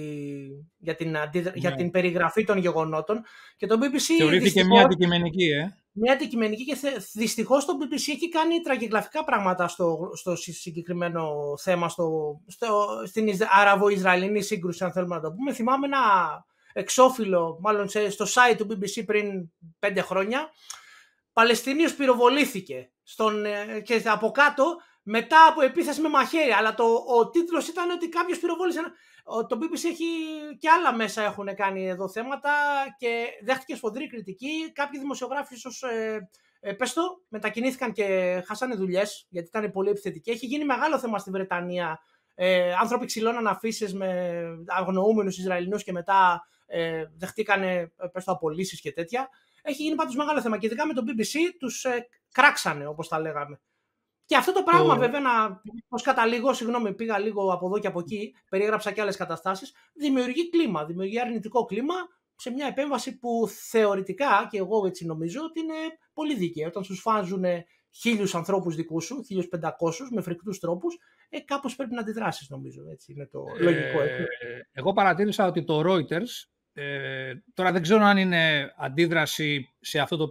για, 0.77 0.95
την, 0.95 1.15
για 1.53 1.69
ναι. 1.69 1.75
την 1.75 1.91
περιγραφή 1.91 2.43
των 2.43 2.57
γεγονότων 2.57 3.23
και 3.57 3.67
το 3.67 3.75
BBC 3.75 3.99
Θεωρήθηκε 4.17 4.39
δυστυχώς, 4.39 4.67
μια 4.67 4.83
αντικειμενική, 4.83 5.43
ε. 5.43 5.77
Μια 5.91 6.13
αντικειμενική 6.13 6.65
και 6.65 6.77
δυστυχώς 7.13 7.65
το 7.65 7.73
BBC 7.79 7.93
έχει 7.93 8.29
κάνει 8.29 8.61
τραγικογραφικά 8.61 9.23
πράγματα 9.23 9.67
στο, 9.67 10.09
στο 10.13 10.35
συγκεκριμένο 10.35 11.31
θέμα, 11.61 11.89
στο, 11.89 12.39
στο, 12.47 12.87
στην 13.05 13.29
Αραβο-Ισραηλινή 13.59 14.41
σύγκρουση, 14.41 14.83
αν 14.83 14.91
θέλουμε 14.91 15.15
να 15.15 15.21
το 15.21 15.31
πούμε. 15.31 15.53
Θυμάμαι 15.53 15.85
ένα 15.85 15.99
εξώφυλλο, 16.73 17.57
μάλλον 17.61 17.87
στο 17.87 18.25
site 18.25 18.55
του 18.57 18.67
BBC 18.71 19.03
πριν 19.05 19.51
πέντε 19.79 20.01
χρόνια, 20.01 20.49
Παλαιστινίος 21.33 21.95
πυροβολήθηκε 21.95 22.92
στον, 23.03 23.45
ε, 23.45 23.81
και 23.83 24.01
από 24.05 24.31
κάτω 24.31 24.75
μετά 25.03 25.47
από 25.47 25.61
επίθεση 25.61 26.01
με 26.01 26.09
μαχαίρι. 26.09 26.51
Αλλά 26.51 26.73
το, 26.73 26.83
ο 27.07 27.29
τίτλος 27.29 27.67
ήταν 27.67 27.89
ότι 27.89 28.09
κάποιος 28.09 28.39
πυροβόλησε. 28.39 28.79
Το 29.47 29.57
BBC 29.61 29.83
έχει 29.85 30.05
και 30.59 30.69
άλλα 30.69 30.95
μέσα 30.95 31.23
έχουν 31.23 31.55
κάνει 31.55 31.87
εδώ 31.87 32.09
θέματα 32.09 32.51
και 32.97 33.25
δέχτηκε 33.43 33.75
σφοδρή 33.75 34.07
κριτική. 34.07 34.71
Κάποιοι 34.73 34.99
δημοσιογράφοι 34.99 35.53
ίσως 35.53 35.83
ε, 35.83 36.29
ε, 36.59 36.73
πες 36.73 36.93
το, 36.93 37.01
μετακινήθηκαν 37.27 37.91
και 37.91 38.41
χάσανε 38.47 38.75
δουλειές 38.75 39.27
γιατί 39.29 39.47
ήταν 39.47 39.71
πολύ 39.71 39.89
επιθετικοί. 39.89 40.31
Έχει 40.31 40.45
γίνει 40.45 40.65
μεγάλο 40.65 40.99
θέμα 40.99 41.17
στη 41.17 41.29
Βρετανία. 41.29 41.99
Ε, 42.35 42.73
άνθρωποι 42.73 43.05
ξυλώναν 43.05 43.47
αφήσεις 43.47 43.93
με 43.93 44.43
αγνοούμενους 44.65 45.37
Ισραηλινούς 45.37 45.83
και 45.83 45.91
μετά 45.91 46.47
ε, 46.65 47.03
δεχτήκανε 47.17 47.91
ε, 47.97 48.07
πες 48.11 48.23
το, 48.23 48.31
απολύσεις 48.31 48.81
και 48.81 48.91
τέτοια. 48.91 49.29
Έχει 49.61 49.83
γίνει 49.83 49.95
πάντως 49.95 50.15
μεγάλο 50.15 50.41
θέμα 50.41 50.57
και 50.57 50.65
ειδικά 50.65 50.87
με 50.87 50.93
το 50.93 51.03
BBC 51.07 51.37
τους 51.59 51.83
ε, 51.83 52.07
κράξανε 52.33 52.87
όπως 52.87 53.07
τα 53.07 53.19
λέγαμε. 53.19 53.61
Και 54.25 54.35
αυτό 54.35 54.53
το 54.53 54.63
πράγμα, 54.63 54.95
βέβαια, 54.95 55.19
να 55.19 55.61
ως 55.87 56.01
καταλήγω, 56.01 56.53
συγγνώμη, 56.53 56.93
πήγα 56.93 57.19
λίγο 57.19 57.53
από 57.53 57.65
εδώ 57.65 57.79
και 57.79 57.87
από 57.87 57.99
εκεί, 57.99 58.35
περιέγραψα 58.49 58.91
και 58.91 59.01
άλλες 59.01 59.17
καταστάσεις, 59.17 59.73
δημιουργεί 59.93 60.49
κλίμα, 60.49 60.85
δημιουργεί 60.85 61.19
αρνητικό 61.19 61.65
κλίμα 61.65 61.93
σε 62.35 62.51
μια 62.51 62.67
επέμβαση 62.67 63.17
που 63.17 63.47
θεωρητικά, 63.69 64.47
και 64.49 64.57
εγώ 64.57 64.85
έτσι 64.85 65.05
νομίζω, 65.05 65.41
ότι 65.43 65.59
είναι 65.59 65.73
πολύ 66.13 66.35
δίκαιη. 66.35 66.65
Όταν 66.65 66.83
σου 66.83 66.95
φάζουν 66.95 67.43
χίλιους 67.91 68.35
ανθρώπους 68.35 68.75
δικούς 68.75 69.05
σου, 69.05 69.23
1500 69.23 70.09
με 70.11 70.21
φρικτούς 70.21 70.59
τρόπους, 70.59 70.97
ε, 71.29 71.39
κάπως 71.39 71.75
πρέπει 71.75 71.93
να 71.93 72.01
αντιδράσεις, 72.01 72.49
νομίζω. 72.49 72.81
Έτσι 72.91 73.11
είναι 73.11 73.27
το 73.31 73.43
λογικό. 73.59 74.01
Ε, 74.01 74.25
εγώ 74.71 74.93
παρατήρησα 74.93 75.47
ότι 75.47 75.63
το 75.63 75.81
Reuters 75.85 76.53
ε, 76.73 77.33
τώρα 77.53 77.71
δεν 77.71 77.81
ξέρω 77.81 78.03
αν 78.03 78.17
είναι 78.17 78.73
αντίδραση 78.77 79.75
σε 79.79 79.99
αυτό 79.99 80.17
το, 80.17 80.29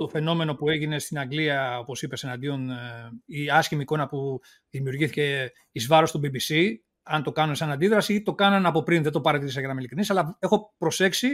το 0.00 0.08
φαινόμενο 0.08 0.54
που 0.54 0.70
έγινε 0.70 0.98
στην 0.98 1.18
Αγγλία, 1.18 1.78
όπως 1.78 2.02
είπες, 2.02 2.24
εναντίον 2.24 2.70
ε, 2.70 3.10
η 3.24 3.50
άσχημη 3.50 3.82
εικόνα 3.82 4.06
που 4.06 4.40
δημιουργήθηκε 4.70 5.52
εις 5.72 5.86
βάρος 5.86 6.10
του 6.10 6.20
BBC, 6.24 6.74
αν 7.02 7.22
το 7.22 7.32
κάνουν 7.32 7.54
σαν 7.54 7.70
αντίδραση 7.70 8.14
ή 8.14 8.22
το 8.22 8.34
κάναν 8.34 8.66
από 8.66 8.82
πριν, 8.82 9.02
δεν 9.02 9.12
το 9.12 9.20
παρατήρησα 9.20 9.58
για 9.58 9.66
να 9.66 9.72
είμαι 9.72 9.80
ειλικρινής, 9.80 10.10
αλλά 10.10 10.36
έχω 10.38 10.74
προσέξει 10.78 11.28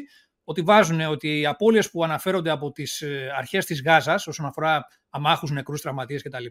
ότι 0.44 0.62
βάζουν 0.62 1.00
ότι 1.00 1.40
οι 1.40 1.46
απώλειες 1.46 1.90
που 1.90 2.04
αναφέρονται 2.04 2.50
από 2.50 2.72
τις 2.72 3.00
ε, 3.00 3.32
αρχές 3.36 3.64
της 3.64 3.82
Γάζας 3.82 4.26
όσον 4.26 4.46
αφορά 4.46 4.86
αμάχους, 5.10 5.50
νεκρούς, 5.50 5.80
τραυματίες 5.80 6.22
κτλ. 6.22 6.44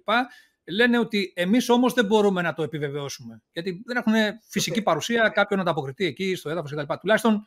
Λένε 0.63 0.99
ότι 0.99 1.33
εμείς 1.35 1.69
όμως 1.69 1.93
δεν 1.93 2.05
μπορούμε 2.05 2.41
να 2.41 2.53
το 2.53 2.63
επιβεβαιώσουμε. 2.63 3.41
Γιατί 3.51 3.81
δεν 3.85 3.97
έχουν 3.97 4.13
φυσική 4.49 4.81
παρουσία 4.81 5.29
κάποιον 5.29 5.59
να 5.59 5.65
ανταποκριθεί 5.65 6.05
εκεί 6.05 6.35
στο 6.35 6.49
έδαφος 6.49 6.71
κτλ. 6.71 6.93
Τουλάχιστον 6.99 7.45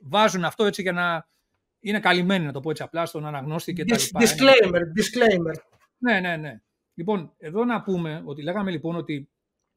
βάζουν 0.00 0.44
αυτό 0.44 0.64
έτσι 0.64 0.82
για 0.82 0.92
να 0.92 1.28
είναι 1.80 2.00
καλυμμένοι, 2.00 2.44
να 2.44 2.52
το 2.52 2.60
πω 2.60 2.70
έτσι 2.70 2.82
απλά, 2.82 3.06
στον 3.06 3.26
αναγνώστη 3.26 3.72
και 3.72 3.84
τα 3.84 3.96
λοιπά. 3.98 4.20
Disclaimer, 4.20 4.80
disclaimer. 4.80 5.54
Ναι, 5.98 6.20
ναι, 6.20 6.36
ναι. 6.36 6.60
Λοιπόν, 6.94 7.34
εδώ 7.38 7.64
να 7.64 7.82
πούμε 7.82 8.22
ότι 8.24 8.42
λέγαμε 8.42 8.70
λοιπόν 8.70 8.96
ότι 8.96 9.30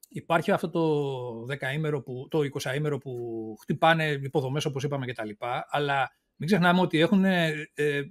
υπάρχει 0.09 0.51
αυτό 0.51 0.69
το 0.69 1.45
10 1.93 2.03
που, 2.03 2.27
το 2.29 2.39
20 2.61 2.75
ημέρο 2.75 2.97
που 2.97 3.55
χτυπάνε 3.61 4.07
υποδομές 4.07 4.65
όπως 4.65 4.83
είπαμε 4.83 5.05
και 5.05 5.13
τα 5.13 5.25
λοιπά, 5.25 5.65
αλλά 5.69 6.11
μην 6.35 6.47
ξεχνάμε 6.47 6.81
ότι 6.81 6.99
έχουν 6.99 7.25
ε, 7.25 7.53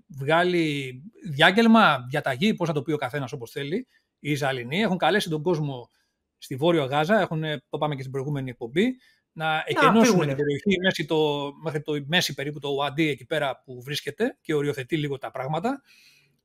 βγάλει 0.08 0.94
διάγγελμα, 1.30 2.06
διαταγή, 2.10 2.54
πώς 2.54 2.68
θα 2.68 2.74
το 2.74 2.82
πει 2.82 2.92
ο 2.92 2.96
καθένας 2.96 3.32
όπως 3.32 3.50
θέλει, 3.50 3.86
οι 4.18 4.30
Ισραηλινοί 4.30 4.80
έχουν 4.80 4.96
καλέσει 4.96 5.28
τον 5.28 5.42
κόσμο 5.42 5.90
στη 6.38 6.56
Βόρεια 6.56 6.84
Γάζα, 6.84 7.20
έχουν, 7.20 7.42
το 7.68 7.78
πάμε 7.78 7.94
και 7.94 8.00
στην 8.00 8.12
προηγούμενη 8.12 8.50
εκπομπή, 8.50 8.96
να 9.32 9.64
εκενώσουν 9.66 10.18
την 10.18 10.36
περιοχή 10.36 10.80
μέχρι 10.82 11.04
το, 11.04 11.50
μέχρι 11.62 11.82
το 11.82 12.02
μέση 12.06 12.34
περίπου 12.34 12.58
το 12.58 12.68
Ουαντί 12.68 13.08
εκεί 13.08 13.26
πέρα 13.26 13.62
που 13.64 13.82
βρίσκεται 13.82 14.38
και 14.40 14.54
οριοθετεί 14.54 14.96
λίγο 14.96 15.18
τα 15.18 15.30
πράγματα, 15.30 15.82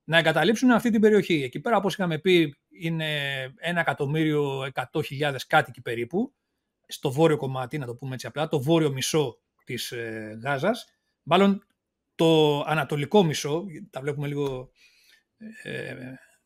να 0.03 0.17
εγκαταλείψουν 0.17 0.71
αυτή 0.71 0.89
την 0.89 1.01
περιοχή. 1.01 1.43
Εκεί 1.43 1.59
πέρα, 1.59 1.77
όπως 1.77 1.93
είχαμε 1.93 2.19
πει, 2.19 2.55
είναι 2.69 3.05
ένα 3.57 3.79
εκατομμύριο 3.79 4.63
εκατό 4.63 5.01
κάτοικοι 5.47 5.81
περίπου, 5.81 6.33
στο 6.87 7.11
βόρειο 7.11 7.37
κομμάτι, 7.37 7.77
να 7.77 7.85
το 7.85 7.95
πούμε 7.95 8.13
έτσι 8.13 8.27
απλά, 8.27 8.47
το 8.47 8.61
βόρειο 8.61 8.91
μισό 8.91 9.39
της 9.63 9.91
ε, 9.91 10.39
Γάζας. 10.43 10.85
Μάλλον 11.23 11.65
το 12.15 12.59
ανατολικό 12.61 13.23
μισό, 13.23 13.65
τα 13.89 14.01
βλέπουμε 14.01 14.27
λίγο 14.27 14.71
ε, 15.63 15.95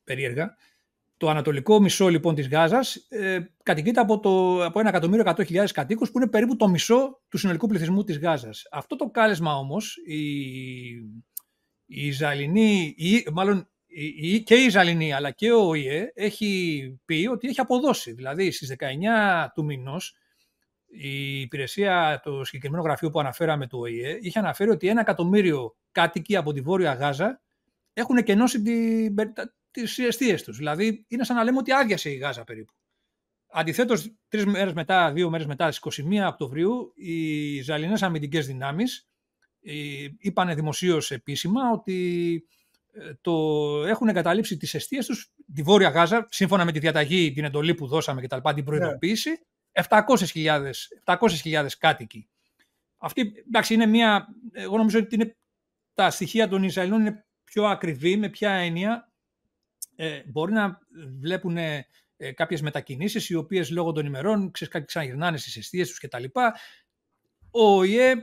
περίεργα, 0.04 0.56
το 1.22 1.30
ανατολικό 1.30 1.80
μισό 1.80 2.08
λοιπόν 2.08 2.36
της 2.36 2.48
Γάζας 2.48 2.96
ε, 3.10 3.40
κατοικείται 3.64 4.00
από, 4.00 4.20
το, 4.20 4.66
από 4.66 4.82
1.100.000 4.84 5.66
κατοίκους 5.74 6.12
που 6.12 6.18
είναι 6.18 6.30
περίπου 6.30 6.56
το 6.56 6.68
μισό 6.68 7.22
του 7.30 7.38
συνολικού 7.38 7.68
πληθυσμού 7.68 8.04
της 8.04 8.20
Γάζας. 8.20 8.68
Αυτό 8.72 8.96
το 8.96 9.10
κάλεσμα 9.10 9.56
όμως 9.56 9.98
η, 10.06 10.20
η 11.86 12.08
Ισραηλινή, 12.08 12.94
η, 12.98 13.26
μάλλον 13.34 13.70
η, 14.22 14.44
και 14.44 14.56
η 14.56 14.64
Ισραηλινή 14.64 15.14
αλλά 15.14 15.32
και 15.32 15.52
ο 15.52 15.68
ΟΗΕ 15.68 16.12
έχει 16.16 17.00
πει 17.06 17.28
ότι 17.32 17.48
έχει 17.48 17.60
αποδώσει. 17.60 18.14
Δηλαδή 18.14 18.52
στις 18.52 18.76
19 18.80 18.84
του 19.54 19.66
μηνός 19.66 20.16
η 20.86 21.42
υπηρεσία, 21.42 22.20
το 22.24 22.44
συγκεκριμένο 22.44 22.84
γραφείο 22.84 23.10
που 23.10 23.20
αναφέραμε 23.20 23.68
του 23.68 23.80
ΟΗΕ 23.80 24.18
είχε 24.22 24.40
αναφέρει 24.40 24.70
ότι 24.70 24.88
ένα 24.88 25.02
εκατομμύριο 25.02 25.76
κάτοικοι 25.92 26.36
από 26.36 26.54
τη 26.54 26.62
Βόρεια 26.62 26.94
Γάζα 26.94 27.42
έχουν 27.94 28.18
εκενώσει 28.18 28.62
την, 28.62 29.16
τις 29.72 29.98
αιστείες 29.98 30.44
τους. 30.44 30.58
Δηλαδή, 30.58 31.06
είναι 31.08 31.24
σαν 31.24 31.36
να 31.36 31.44
λέμε 31.44 31.58
ότι 31.58 31.72
άδειασε 31.72 32.10
η 32.10 32.16
Γάζα 32.16 32.44
περίπου. 32.44 32.74
Αντιθέτως, 33.54 34.16
τρεις 34.28 34.46
μέρες 34.46 34.74
μετά, 34.74 35.12
δύο 35.12 35.30
μέρες 35.30 35.46
μετά, 35.46 35.72
στι 35.72 35.80
21 35.80 36.28
Οκτωβρίου, 36.28 36.94
οι 36.96 37.56
Ισραηλινές 37.56 38.04
αμυντικές 38.04 38.48
δυνάμεις 38.48 39.10
ε, 39.62 39.74
είπαν 40.18 40.56
δημοσίως 40.56 41.12
επίσημα 41.12 41.72
ότι 41.72 42.44
ε, 42.94 43.14
το 43.22 43.34
έχουν 43.86 44.08
εγκαταλείψει 44.08 44.58
τις 44.58 44.74
αιστείες 44.74 45.06
τους, 45.06 45.34
τη 45.54 45.62
Βόρεια 45.62 45.90
Γάζα, 45.90 46.28
σύμφωνα 46.30 46.66
με 46.66 46.72
τη 46.72 46.80
διαταγή, 46.80 47.32
την 47.32 47.44
εντολή 47.44 47.76
που 47.76 47.88
δώσαμε 47.88 48.22
και 48.22 48.28
τα 48.28 48.36
λοιπά, 48.36 48.54
την 48.54 48.64
προειδοποίηση, 48.64 49.30
700.000 49.72 50.72
700 51.06 51.68
κάτοικοι. 51.80 52.30
Αυτή, 52.98 53.34
εντάξει, 53.48 53.74
είναι 53.74 53.86
μια, 53.86 54.28
εγώ 54.52 54.78
νομίζω 54.78 55.00
ότι 55.00 55.16
είναι, 55.16 55.38
τα 55.94 56.10
στοιχεία 56.10 56.48
των 56.48 56.64
Ισραηλινών 56.64 57.00
είναι 57.00 57.26
πιο 57.44 57.66
ακριβή, 57.66 58.18
με 58.18 58.30
ποια 58.30 58.52
έννοια 58.52 59.11
ε, 60.04 60.22
μπορεί 60.26 60.54
να 60.54 60.80
βλέπουν 61.20 61.58
ε, 61.58 61.86
κάποιες 62.34 62.62
μετακινήσεις 62.62 63.30
οι 63.30 63.36
οποίες 63.36 63.72
λόγω 63.72 63.92
των 63.92 64.06
ημερών 64.06 64.52
ξέρεις, 64.52 64.86
ξαναγυρνάνε 64.86 65.38
στις 65.38 65.58
αιστείες 65.58 65.90
τους 65.90 66.00
κτλ. 66.00 66.24
Ο 67.52 67.78
ΟΗΕ 67.78 68.14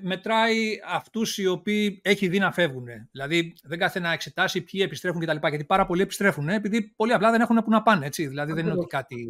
μετράει 0.00 0.80
αυτούς 0.86 1.38
οι 1.38 1.46
οποίοι 1.46 2.00
έχει 2.04 2.28
δει 2.28 2.38
να 2.38 2.52
φεύγουν. 2.52 2.86
Δηλαδή 3.10 3.54
δεν 3.62 3.78
κάθε 3.78 4.00
να 4.00 4.12
εξετάσει 4.12 4.60
ποιοι 4.60 4.80
επιστρέφουν 4.84 5.20
κτλ. 5.20 5.46
Γιατί 5.46 5.64
πάρα 5.64 5.86
πολλοί 5.86 6.02
επιστρέφουν, 6.02 6.48
επειδή 6.48 6.82
πολλοί 6.82 7.12
απλά 7.12 7.30
δεν 7.30 7.40
έχουν 7.40 7.56
που 7.56 7.70
να 7.70 7.82
πάνε. 7.82 8.06
Έτσι. 8.06 8.26
Δηλαδή 8.26 8.52
δεν 8.52 8.64
είναι 8.64 8.74
ότι 8.74 8.86
κάτι 8.86 9.26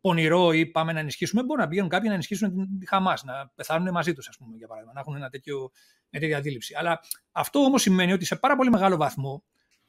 πονηρό 0.00 0.52
ή 0.52 0.66
πάμε 0.66 0.92
να 0.92 1.00
ενισχύσουμε. 1.00 1.42
Μπορεί 1.42 1.60
να 1.60 1.68
πηγαίνουν 1.68 1.90
κάποιοι 1.90 2.06
να 2.08 2.14
ενισχύσουν 2.14 2.78
τη 2.78 2.88
Χαμάς, 2.88 3.24
να 3.24 3.52
πεθάνουν 3.54 3.90
μαζί 3.90 4.12
τους, 4.12 4.28
ας 4.28 4.36
πούμε, 4.36 4.56
για 4.56 4.66
παράδειγμα, 4.66 4.94
να 4.94 5.00
έχουν 5.00 5.16
ένα 5.16 5.28
τέτοιο, 5.28 5.70
μια 6.10 6.20
τέτοια 6.20 6.36
αντίληψη. 6.36 6.74
Αλλά 6.78 7.00
αυτό 7.32 7.58
όμως 7.58 7.82
σημαίνει 7.82 8.12
ότι 8.12 8.24
σε 8.24 8.36
πάρα 8.36 8.56
πολύ 8.56 8.70
μεγάλο 8.70 8.96
βαθμό 8.96 9.44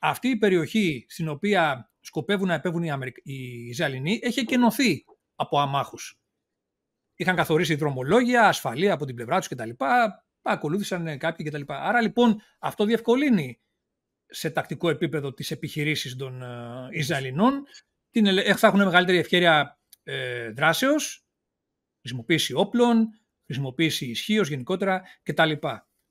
αυτή 0.09 0.27
η 0.27 0.37
περιοχή 0.37 1.05
στην 1.09 1.27
οποία 1.27 1.91
σκοπεύουν 1.99 2.47
να 2.47 2.53
επέβουν 2.53 2.83
οι, 2.83 2.91
Αμερικ... 2.91 3.15
οι 3.23 3.67
Ισραηλινοί 3.67 4.19
έχει 4.23 4.39
εκενωθεί 4.39 5.05
από 5.35 5.59
αμάχους 5.59 6.19
είχαν 7.15 7.35
καθορίσει 7.35 7.75
δρομολόγια, 7.75 8.47
ασφαλεία 8.47 8.93
από 8.93 9.05
την 9.05 9.15
πλευρά 9.15 9.39
τους 9.39 9.47
κτλ. 9.47 9.69
Ακολούθησαν 10.41 11.17
κάποιοι 11.17 11.45
κτλ. 11.45 11.61
Άρα 11.67 12.01
λοιπόν 12.01 12.41
αυτό 12.59 12.85
διευκολύνει 12.85 13.61
σε 14.25 14.49
τακτικό 14.49 14.89
επίπεδο 14.89 15.33
τις 15.33 15.51
επιχειρήσεις 15.51 16.15
των 16.15 16.41
ε, 16.41 16.87
Ισραηλινών. 16.91 17.65
Την, 18.09 18.25
θα 18.57 18.67
έχουν 18.67 18.83
μεγαλύτερη 18.83 19.17
ευκαιρία 19.17 19.79
ε, 20.03 20.49
δράσεως, 20.49 21.25
χρησιμοποίηση 21.99 22.53
όπλων, 22.53 23.09
χρησιμοποίηση 23.45 24.05
ισχύως 24.05 24.49
γενικότερα 24.49 25.03
κτλ. 25.23 25.51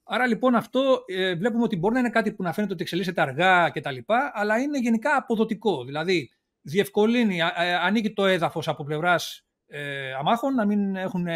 Άρα 0.05 0.27
λοιπόν 0.27 0.55
αυτό 0.55 1.05
ε, 1.07 1.35
βλέπουμε 1.35 1.63
ότι 1.63 1.77
μπορεί 1.77 1.95
να 1.95 2.01
είναι 2.01 2.11
κάτι 2.11 2.33
που 2.33 2.43
να 2.43 2.53
φαίνεται 2.53 2.73
ότι 2.73 2.83
εξελίσσεται 2.83 3.21
αργά 3.21 3.71
κτλ. 3.71 3.97
Αλλά 4.33 4.59
είναι 4.59 4.79
γενικά 4.79 5.17
αποδοτικό. 5.17 5.85
Δηλαδή 5.85 6.31
διευκολύνει, 6.61 7.41
ανοίγει 7.81 8.13
το 8.13 8.27
έδαφος 8.27 8.69
από 8.69 8.85
πλευράς 8.85 9.45
ε, 9.67 10.13
αμάχων 10.15 10.55
να 10.55 10.65
μην 10.65 10.97
έχουν 10.97 11.27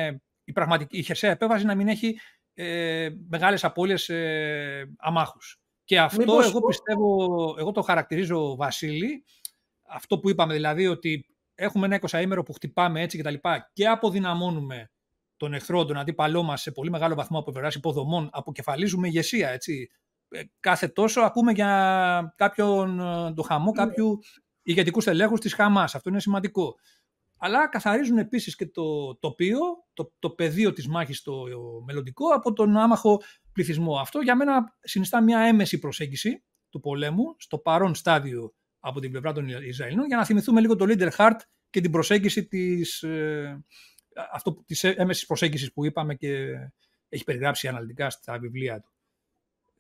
η, 0.45 0.53
πραγματική, 0.53 0.99
η 0.99 1.03
χερσαία 1.03 1.31
επέμβαση 1.31 1.65
να 1.65 1.75
μην 1.75 1.89
έχει 1.89 2.19
ε, 2.55 3.09
μεγάλες 3.29 3.65
απώλειες 3.65 4.09
ε, 4.09 4.95
αμάχους. 4.99 5.61
Και 5.85 6.01
αυτός 6.01 6.49
εγώ 6.49 6.61
πιστεύω, 6.61 7.55
εγώ 7.59 7.73
το 7.73 7.83
χαρακτηρίζω 7.83 8.57
Βασίλη, 8.57 9.25
αυτό 9.89 10.19
που 10.19 10.29
είπαμε 10.29 10.55
δηλαδή 10.55 10.87
ότι 10.87 11.27
έχουμε 11.55 11.87
ένα 11.87 12.01
20 12.11 12.45
που 12.45 12.53
χτυπάμε 12.53 13.01
έτσι 13.03 13.17
και 13.17 13.23
τα 13.23 13.31
λοιπά 13.31 13.71
και 13.73 13.89
αποδυναμώνουμε 13.89 14.91
τον 15.39 15.55
εχθρό, 15.55 15.85
τον 15.85 15.97
αντίπαλό 15.97 16.43
μας 16.43 16.63
σε 16.63 16.71
πολύ 16.71 16.91
μεγάλο 16.91 17.15
βαθμό 17.15 17.39
από 17.39 17.51
πλευράς 17.51 17.75
υποδομών, 17.75 18.29
αποκεφαλίζουμε 18.33 19.07
ηγεσία, 19.07 19.49
έτσι. 19.51 19.91
Ε, 20.29 20.43
κάθε 20.61 20.89
τόσο 20.89 21.21
ακούμε 21.21 21.53
για 21.53 22.35
κάποιον 22.37 23.01
ε, 23.01 23.33
το 23.35 23.43
χαμό 23.43 23.71
ναι. 23.71 23.83
κάποιου 23.83 24.19
ηγετικού 24.63 25.01
στελέχους 25.01 25.41
της 25.41 25.55
Χαμάς. 25.55 25.95
Αυτό 25.95 26.09
είναι 26.09 26.21
σημαντικό 26.21 26.75
αλλά 27.39 27.69
καθαρίζουν 27.69 28.19
επίσης 28.19 28.57
και 28.57 28.67
το 28.67 29.17
τοπίο, 29.17 29.59
το, 29.93 30.13
το 30.19 30.31
πεδίο 30.31 30.73
της 30.73 30.89
μάχης 30.89 31.23
το 31.23 31.33
μελλοντικό 31.87 32.29
από 32.35 32.53
τον 32.53 32.77
άμαχο 32.77 33.23
πληθυσμό. 33.53 33.99
Αυτό 33.99 34.21
για 34.21 34.37
μένα 34.37 34.77
συνιστά 34.81 35.23
μια 35.23 35.41
έμεση 35.41 35.79
προσέγγιση 35.79 36.45
του 36.71 36.81
πολέμου 36.81 37.35
στο 37.39 37.59
παρόν 37.59 37.95
στάδιο 37.95 38.55
από 38.81 39.01
την 39.01 39.11
πλευρά 39.11 39.33
των 39.33 39.49
Ισραηλινών 39.49 40.07
για 40.07 40.17
να 40.17 40.25
θυμηθούμε 40.25 40.61
λίγο 40.61 40.77
το 40.77 40.85
Leader 40.89 41.11
Heart 41.17 41.39
και 41.71 41.81
την 41.81 41.91
προσέγγιση 41.91 42.47
της, 42.47 43.03
ε, 43.03 43.65
αυτό, 44.33 44.63
της 44.67 44.85
έμεσης 44.85 45.27
προσέγγισης 45.27 45.73
που 45.73 45.85
είπαμε 45.85 46.15
και 46.15 46.47
έχει 47.09 47.25
περιγράψει 47.25 47.69
αναλυτικά 47.69 48.11
στα 48.11 48.39
βιβλία 48.39 48.81
του. 48.81 48.93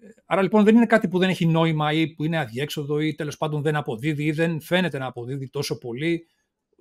Ε, 0.01 0.09
άρα 0.27 0.43
λοιπόν 0.43 0.65
δεν 0.65 0.77
είναι 0.77 0.87
κάτι 0.87 1.09
που 1.09 1.19
δεν 1.19 1.29
έχει 1.29 1.47
νόημα 1.47 1.93
ή 1.93 2.15
που 2.15 2.25
είναι 2.25 2.39
αδιέξοδο 2.39 3.01
ή 3.01 3.15
τέλος 3.15 3.37
πάντων 3.37 3.63
δεν 3.63 3.77
αποδίδει 3.77 4.25
ή 4.25 4.33
δεν 4.33 4.61
φαίνεται 4.61 4.99
να 4.99 5.07
αποδίδει 5.07 5.51
τόσο 5.51 5.79
πολύ 5.79 6.27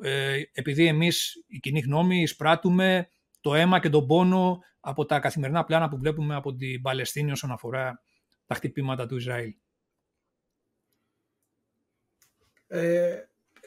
ε, 0.01 0.41
επειδή 0.51 0.86
εμείς 0.86 1.43
η 1.47 1.60
κοινή 1.60 1.80
γνώμη 1.80 2.22
εισπράττουμε 2.22 3.10
το 3.41 3.55
αίμα 3.55 3.80
και 3.80 3.89
τον 3.89 4.08
πόνο 4.08 4.60
από 4.80 5.05
τα 5.05 5.20
καθημερινά 5.20 5.64
πλάνα 5.64 5.89
που 5.89 5.97
βλέπουμε 5.97 6.36
από 6.36 6.55
την 6.55 6.82
Παλαιστίνη 6.82 7.32
όσον 7.32 7.51
αφορά 7.51 8.01
τα 8.45 8.55
χτυπήματα 8.55 9.05
του 9.05 9.16
Ισραήλ. 9.16 9.55
Ε, 12.68 13.18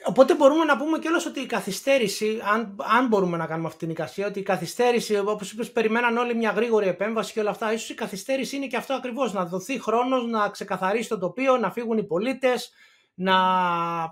οπότε 0.05 0.35
μπορούμε 0.35 0.65
να 0.65 0.77
πούμε 0.77 0.99
κιόλας 0.99 1.27
ότι 1.27 1.41
η 1.41 1.47
καθυστέρηση, 1.47 2.41
αν, 2.53 2.77
αν 2.79 3.07
μπορούμε 3.07 3.37
να 3.37 3.47
κάνουμε 3.47 3.67
αυτή 3.67 3.79
την 3.79 3.91
εικασία, 3.91 4.27
ότι 4.27 4.39
η 4.39 4.43
καθυστέρηση, 4.43 5.19
όπως 5.19 5.53
είπες, 5.53 5.73
περιμέναν 5.73 6.17
όλοι 6.17 6.35
μια 6.35 6.51
γρήγορη 6.51 6.89
επέμβαση 6.89 7.33
και 7.33 7.41
όλα 7.41 7.51
αυτά, 7.51 7.73
ίσως 7.73 7.91
η 7.91 7.95
καθυστέρηση 7.95 8.57
είναι 8.57 8.67
και 8.67 8.77
αυτό 8.77 8.95
ακριβώς, 8.95 9.33
να 9.33 9.45
δοθεί 9.45 9.81
χρόνος, 9.81 10.27
να 10.27 10.49
ξεκαθαρίσει 10.49 11.09
το 11.09 11.19
τοπίο, 11.19 11.57
να 11.57 11.71
φύγουν 11.71 11.99
οι 11.99 12.05
πολίτες, 12.05 12.73
να... 13.15 13.35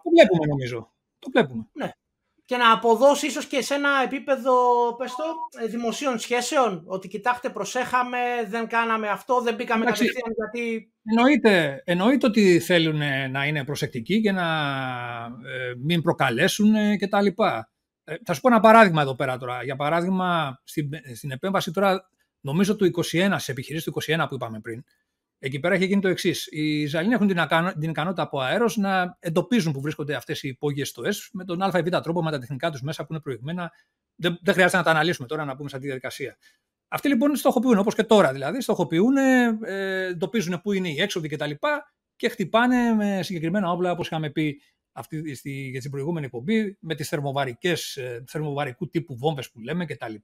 Το 0.03 0.11
βλέπουμε 0.11 0.47
νομίζω. 0.47 0.91
Το 1.19 1.31
βλέπουμε. 1.31 1.67
Ναι 1.73 1.91
και 2.49 2.57
να 2.57 2.73
αποδώσει 2.73 3.27
ίσως 3.27 3.47
και 3.47 3.63
σε 3.63 3.75
ένα 3.75 3.91
επίπεδο 4.05 4.53
πες 4.99 5.15
το, 5.15 5.25
ε, 5.65 5.67
δημοσίων 5.67 6.19
σχέσεων 6.19 6.83
ότι 6.87 7.09
κοιτάξτε 7.09 7.51
προσέχαμε, 7.51 8.19
δεν 8.49 8.67
κάναμε 8.67 9.09
αυτό, 9.09 9.41
δεν 9.41 9.55
μπήκαμε 9.55 9.85
Εντάξει, 9.85 10.05
κατευθείαν 10.05 10.35
γιατί... 10.37 10.93
Εννοείται, 11.05 11.83
εννοείται 11.85 12.27
ότι 12.27 12.61
θέλουν 12.61 13.01
να 13.31 13.47
είναι 13.47 13.65
προσεκτικοί 13.65 14.21
και 14.21 14.33
να 14.33 14.47
ε, 15.25 15.75
μην 15.83 16.03
προκαλέσουν 16.03 16.97
και 16.99 17.09
τα 17.09 17.23
λοιπά. 17.23 17.71
Ε, 18.05 18.15
θα 18.25 18.33
σου 18.33 18.41
πω 18.41 18.49
ένα 18.49 18.61
παράδειγμα 18.61 19.03
εδώ 19.03 19.15
πέρα 19.15 19.39
τώρα. 19.39 19.65
Για 19.65 19.77
παράδειγμα, 19.77 20.61
στην, 20.65 20.89
στην 21.15 21.31
επέμβαση 21.31 21.71
τώρα, 21.73 22.11
νομίζω 22.41 22.77
του 22.77 22.91
21, 23.13 23.35
σε 23.37 23.51
επιχειρήσεις 23.51 23.93
του 23.93 24.03
21 24.07 24.25
που 24.29 24.35
είπαμε 24.35 24.61
πριν, 24.61 24.85
Εκεί 25.39 25.61
πέρα 25.61 25.75
έχει 25.75 25.85
γίνει 25.87 26.01
το 26.01 26.09
εξής. 26.09 26.47
Οι 26.51 26.81
Ισραηλοί 26.81 27.13
έχουν 27.13 27.27
την, 27.27 27.37
την 27.81 27.91
ικανότητα 27.91 28.23
από 28.23 28.41
αέρος 28.41 28.77
να 28.77 29.17
εντοπίζουν 29.21 29.73
που 29.73 29.81
βρίσκονται 29.81 30.15
αυτές 30.15 30.43
οι 30.43 30.49
υπόγειες 30.49 30.89
στοές 30.89 31.29
με 31.33 31.45
τον 31.45 31.63
ΑΒ 31.63 31.89
τρόπο, 32.03 32.23
με 32.23 32.31
τα 32.31 32.39
τεχνικά 32.39 32.71
τους 32.71 32.83
μέσα 32.83 33.03
που 33.03 33.13
είναι 33.13 33.23
προηγμένα. 33.23 33.73
Δεν, 34.15 34.39
δεν 34.43 34.55
χρειάζεται 34.55 34.77
να 34.77 34.83
τα 34.83 34.91
αναλύσουμε 34.91 35.29
τώρα 35.29 35.45
να 35.45 35.57
πούμε 35.57 35.69
σε 35.69 35.77
αυτή 35.77 35.89
τη 35.89 35.93
διαδικασία. 35.93 36.39
Αυτοί 36.89 37.09
λοιπόν 37.09 37.37
στοχοποιούν, 37.37 37.79
όπως 37.79 37.95
και 37.95 38.03
τώρα 38.03 38.33
δηλαδή, 38.33 38.61
στοχοποιούν, 38.61 39.17
ε, 39.17 40.07
εντοπίζουν 40.09 40.61
πού 40.61 40.73
είναι 40.73 40.89
οι 40.89 41.01
έξοδοι 41.01 41.29
κτλ. 41.29 41.51
Και, 41.51 41.57
και 42.17 42.29
χτυπάνε 42.29 42.93
με 42.93 43.23
συγκεκριμένα 43.23 43.71
όπλα, 43.71 43.91
όπως 43.91 44.07
είχαμε 44.07 44.31
πει 44.31 44.63
αυτή, 44.93 45.35
στη, 45.35 45.51
για 45.51 45.81
την 45.81 45.91
προηγούμενη 45.91 46.27
εκπομπή, 46.27 46.77
με 46.81 46.95
τις 46.95 47.13
ε, 47.97 48.25
θερμοβαρικού 48.27 48.89
τύπου 48.89 49.17
βόμβες 49.17 49.51
που 49.51 49.61
λέμε 49.61 49.85
κτλ. 49.85 50.15
Και, 50.15 50.21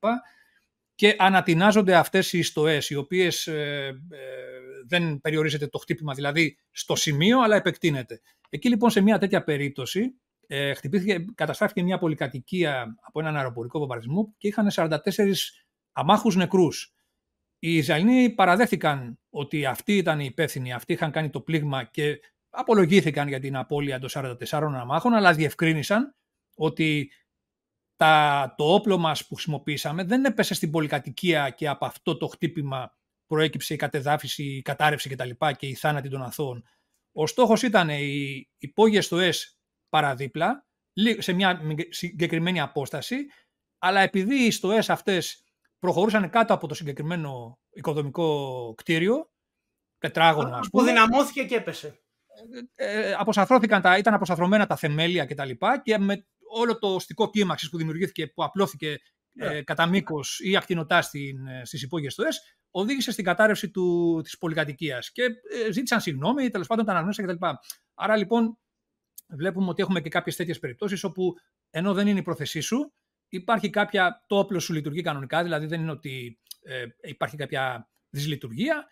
και 0.95 1.17
ανατινάζονται 1.19 1.95
αυτές 1.97 2.33
οι 2.33 2.43
στοέ, 2.43 2.79
οι 2.89 2.95
οποίες 2.95 3.47
ε, 3.47 3.87
ε, 4.11 4.19
δεν 4.87 5.21
περιορίζεται 5.21 5.67
το 5.67 5.79
χτύπημα 5.79 6.15
δηλαδή 6.15 6.59
στο 6.71 6.95
σημείο, 6.97 7.43
αλλά 7.43 7.57
επεκτείνεται. 7.57 8.21
Εκεί 8.49 8.69
λοιπόν 8.69 8.91
σε 8.91 9.01
μια 9.01 9.19
τέτοια 9.19 9.45
περίπτωση 9.45 10.15
ε, 10.47 10.75
χτυπήθηκε, 10.75 11.25
καταστράφηκε 11.35 11.83
μια 11.83 11.99
πολυκατοικία 11.99 12.97
από 13.01 13.21
έναν 13.21 13.37
αεροπορικό 13.37 13.79
βομβαρδισμό 13.79 14.35
και 14.39 14.49
είχαν 14.49 14.71
44 14.73 14.99
αμάχους 15.93 16.37
νεκρούς. 16.37 16.95
Οι 17.59 17.77
Ισραηλοί 17.77 18.31
παραδέχθηκαν 18.31 19.19
ότι 19.31 19.67
αυτοί 19.67 19.97
ήταν 19.97 20.21
οι 20.21 20.27
υπεύθυνοι, 20.31 20.73
αυτοί 20.73 20.93
είχαν 20.93 21.11
κάνει 21.11 21.31
το 21.31 21.41
πλήγμα 21.41 21.85
και 21.85 22.21
απολογήθηκαν 22.51 23.29
για 23.29 23.41
την 23.41 23.57
απώλεια 23.57 23.99
των 23.99 24.09
44 24.13 24.35
αμάχων, 24.51 25.15
αλλά 25.15 25.33
διευκρίνησαν 25.33 26.15
ότι 26.55 27.11
τα, 27.97 28.55
το 28.57 28.75
όπλο 28.75 28.99
μας 28.99 29.27
που 29.27 29.35
χρησιμοποίησαμε 29.35 30.05
δεν 30.05 30.25
έπεσε 30.25 30.55
στην 30.55 30.71
πολυκατοικία 30.71 31.51
και 31.51 31.69
από 31.69 31.87
αυτό 31.87 32.17
το 32.17 32.27
χτύπημα 32.27 32.97
προέκυψε 33.27 33.75
η 33.75 33.77
κατεδάφιση, 33.77 34.45
η 34.45 34.63
κατάρρευση 34.63 35.09
κτλ. 35.09 35.29
Και, 35.29 35.53
και 35.59 35.67
η 35.67 35.75
θάνατη 35.75 36.09
των 36.09 36.23
αθώων. 36.23 36.65
Ο 37.13 37.27
στόχος 37.27 37.63
ήταν 37.63 37.89
οι 37.89 38.49
υπόγειες 38.59 39.05
στοές 39.05 39.59
παραδίπλα, 39.89 40.67
σε 41.19 41.33
μια 41.33 41.61
συγκεκριμένη 41.89 42.61
απόσταση, 42.61 43.17
αλλά 43.79 44.01
επειδή 44.01 44.35
οι 44.35 44.51
στοές 44.51 44.91
αυτές 44.91 45.45
προχωρούσαν 45.79 46.31
κάτω 46.31 46.55
από 46.55 46.67
το 46.67 46.75
συγκεκριμένο 46.75 47.59
οικοδομικό 47.71 48.75
κτίριο, 48.77 49.31
τετράγωνο 49.99 50.57
ας 50.57 50.69
πούμε. 50.71 50.83
Που 50.83 50.89
δυναμώθηκε 50.89 51.45
και 51.45 51.55
έπεσε. 51.55 51.99
Ε, 52.75 53.09
ε, 53.09 53.15
αποσαφρώθηκαν 53.19 53.83
τα, 53.83 53.99
ήταν 53.99 54.15
αποσαφρωμένα 54.15 54.67
τα 54.67 54.77
θεμέλια 54.77 55.25
κτλ. 55.25 55.51
Και, 55.51 55.81
και 55.83 55.99
με 55.99 56.27
όλο 56.55 56.79
το 56.79 56.95
οστικό 56.95 57.31
κύμαξης 57.31 57.69
που 57.69 57.77
δημιουργήθηκε, 57.77 58.27
που 58.27 58.45
απλώθηκε 58.45 58.99
ε, 59.37 59.49
ναι. 59.49 59.63
κατά 59.63 59.87
μήκος 59.87 60.41
ή 60.41 60.57
ακτινοτά 60.57 61.03
στις 61.63 61.83
υπόγειες 61.83 62.13
στοέ, 62.13 62.29
οδήγησε 62.71 63.13
στην 63.13 63.25
κατάρρευση 63.25 63.71
της 64.23 64.39
πολυκατοικίας. 64.39 65.13
Και 65.13 65.23
ε, 65.23 65.73
ζήτησαν 65.73 66.01
συγγνώμη, 66.01 66.51
τέλος 66.51 66.67
πάντων 66.67 66.85
τα 66.85 66.91
αναγνώρισαν 66.91 67.27
κτλ. 67.27 67.47
Άρα 67.95 68.17
λοιπόν 68.17 68.59
βλέπουμε 69.29 69.69
ότι 69.69 69.83
έχουμε 69.83 70.01
και 70.01 70.09
κάποιες 70.09 70.37
τέτοιες 70.37 70.59
περιπτώσεις 70.59 71.05
όπου 71.05 71.35
ενώ 71.71 71.95
δεν 71.95 72.07
είναι 72.07 72.19
η 72.19 72.23
πρόθεσή 72.23 72.61
σου, 72.61 72.93
υπάρχει 73.29 73.71
κάποια, 73.71 74.25
το 74.27 74.39
όπλο 74.39 74.59
σου 74.59 74.73
λειτουργεί 74.73 75.03
κανονικά, 75.03 75.43
δηλαδή 75.43 75.67
δεν 75.67 75.81
είναι 75.81 75.91
ότι 75.91 76.41
ε, 76.63 76.85
υπάρχει 77.03 77.37
κάποια 77.37 77.91
δυσλειτουργία, 78.11 78.87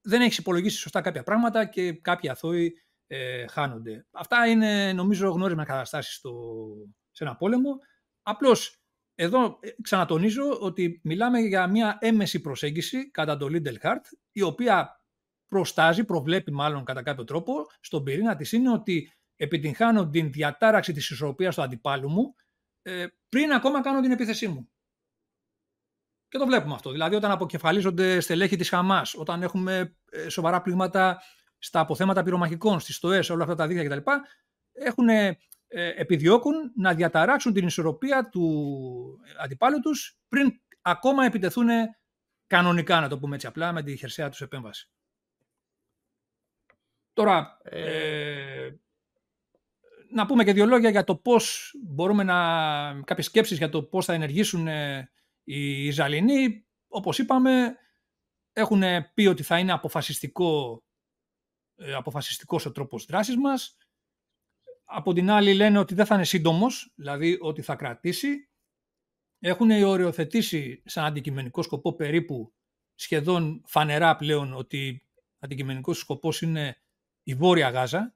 δεν 0.00 0.20
έχεις 0.20 0.38
υπολογίσει 0.38 0.78
σωστά 0.78 1.00
κάποια 1.00 1.22
πράγματα 1.22 1.64
και 1.64 1.92
κάποιοι 1.92 2.28
αθώοι 2.28 2.82
ε, 3.06 3.46
χάνονται. 3.46 4.06
Αυτά 4.10 4.46
είναι 4.46 4.92
νομίζω 4.92 5.28
γνώριμα 5.28 5.64
καταστάσεις 5.64 6.14
στο, 6.14 6.32
σε 7.12 7.24
ένα 7.24 7.36
πόλεμο. 7.36 7.78
Απλώς 8.22 8.82
εδώ 9.14 9.58
ε, 9.60 9.70
ξανατονίζω 9.82 10.58
ότι 10.60 11.00
μιλάμε 11.04 11.38
για 11.38 11.66
μια 11.66 11.98
έμεση 12.00 12.40
προσέγγιση 12.40 13.10
κατά 13.10 13.36
το 13.36 13.48
Λίντελ 13.48 13.78
Χαρτ, 13.80 14.06
η 14.32 14.42
οποία 14.42 15.00
προστάζει, 15.46 16.04
προβλέπει 16.04 16.52
μάλλον 16.52 16.84
κατά 16.84 17.02
κάποιο 17.02 17.24
τρόπο, 17.24 17.66
στον 17.80 18.04
πυρήνα 18.04 18.36
της 18.36 18.52
είναι 18.52 18.70
ότι 18.70 19.12
επιτυγχάνω 19.36 20.08
την 20.08 20.32
διατάραξη 20.32 20.92
της 20.92 21.10
ισορροπίας 21.10 21.54
του 21.54 21.62
αντιπάλου 21.62 22.10
μου 22.10 22.34
ε, 22.82 23.06
πριν 23.28 23.52
ακόμα 23.52 23.80
κάνω 23.80 24.00
την 24.00 24.10
επίθεσή 24.10 24.48
μου. 24.48 24.70
Και 26.28 26.38
το 26.38 26.46
βλέπουμε 26.46 26.74
αυτό. 26.74 26.90
Δηλαδή 26.90 27.14
όταν 27.14 27.30
αποκεφαλίζονται 27.30 28.20
στελέχη 28.20 28.56
της 28.56 28.68
Χαμάς, 28.68 29.14
όταν 29.14 29.42
έχουμε 29.42 29.96
ε, 30.10 30.28
σοβαρά 30.28 30.62
πλήγματα 30.62 31.22
στα 31.58 31.80
αποθέματα 31.80 32.22
πυρομαχικών, 32.22 32.80
στις 32.80 32.96
ΣΤΟΕΣ, 32.96 33.30
όλα 33.30 33.42
αυτά 33.42 33.54
τα 33.54 33.66
δίκτυα 33.66 33.88
κτλ. 33.88 34.10
Έχουν, 34.72 35.08
ε, 35.08 35.38
επιδιώκουν 35.74 36.72
να 36.76 36.94
διαταράξουν 36.94 37.52
την 37.52 37.66
ισορροπία 37.66 38.28
του 38.28 39.20
αντιπάλου 39.38 39.80
τους 39.80 40.18
πριν 40.28 40.60
ακόμα 40.82 41.24
επιτεθούν 41.24 41.68
κανονικά, 42.46 43.00
να 43.00 43.08
το 43.08 43.18
πούμε 43.18 43.34
έτσι 43.34 43.46
απλά, 43.46 43.72
με 43.72 43.82
τη 43.82 43.96
χερσαία 43.96 44.28
τους 44.28 44.40
επέμβαση. 44.40 44.90
Τώρα, 47.12 47.58
ε, 47.62 48.70
να 50.10 50.26
πούμε 50.26 50.44
και 50.44 50.52
δύο 50.52 50.66
λόγια 50.66 50.90
για 50.90 51.04
το 51.04 51.16
πώς 51.16 51.74
μπορούμε 51.82 52.22
να... 52.22 53.02
κάποιες 53.04 53.26
σκέψεις 53.26 53.58
για 53.58 53.68
το 53.68 53.82
πώς 53.82 54.04
θα 54.04 54.12
ενεργήσουν 54.12 54.66
ε, 54.66 55.10
οι 55.44 55.86
Ισραηλινοί. 55.86 56.66
Όπως 56.88 57.18
είπαμε, 57.18 57.76
έχουν 58.52 58.82
πει 59.14 59.26
ότι 59.26 59.42
θα 59.42 59.58
είναι 59.58 59.72
αποφασιστικό, 59.72 60.82
ε, 61.76 61.94
αποφασιστικός 61.94 62.66
ο 62.66 62.72
τρόπος 62.72 63.04
δράσης 63.04 63.36
μας. 63.36 63.76
Από 64.94 65.12
την 65.12 65.30
άλλη 65.30 65.54
λένε 65.54 65.78
ότι 65.78 65.94
δεν 65.94 66.06
θα 66.06 66.14
είναι 66.14 66.24
σύντομος, 66.24 66.92
δηλαδή 66.94 67.38
ότι 67.40 67.62
θα 67.62 67.76
κρατήσει. 67.76 68.48
Έχουν 69.38 69.70
οριοθετήσει 69.70 70.82
σαν 70.84 71.04
αντικειμενικό 71.04 71.62
σκοπό 71.62 71.94
περίπου 71.94 72.52
σχεδόν 72.94 73.62
φανερά 73.66 74.16
πλέον 74.16 74.54
ότι 74.54 75.06
αντικειμενικός 75.38 75.98
σκοπός 75.98 76.42
είναι 76.42 76.82
η 77.22 77.34
Βόρεια 77.34 77.70
Γάζα. 77.70 78.14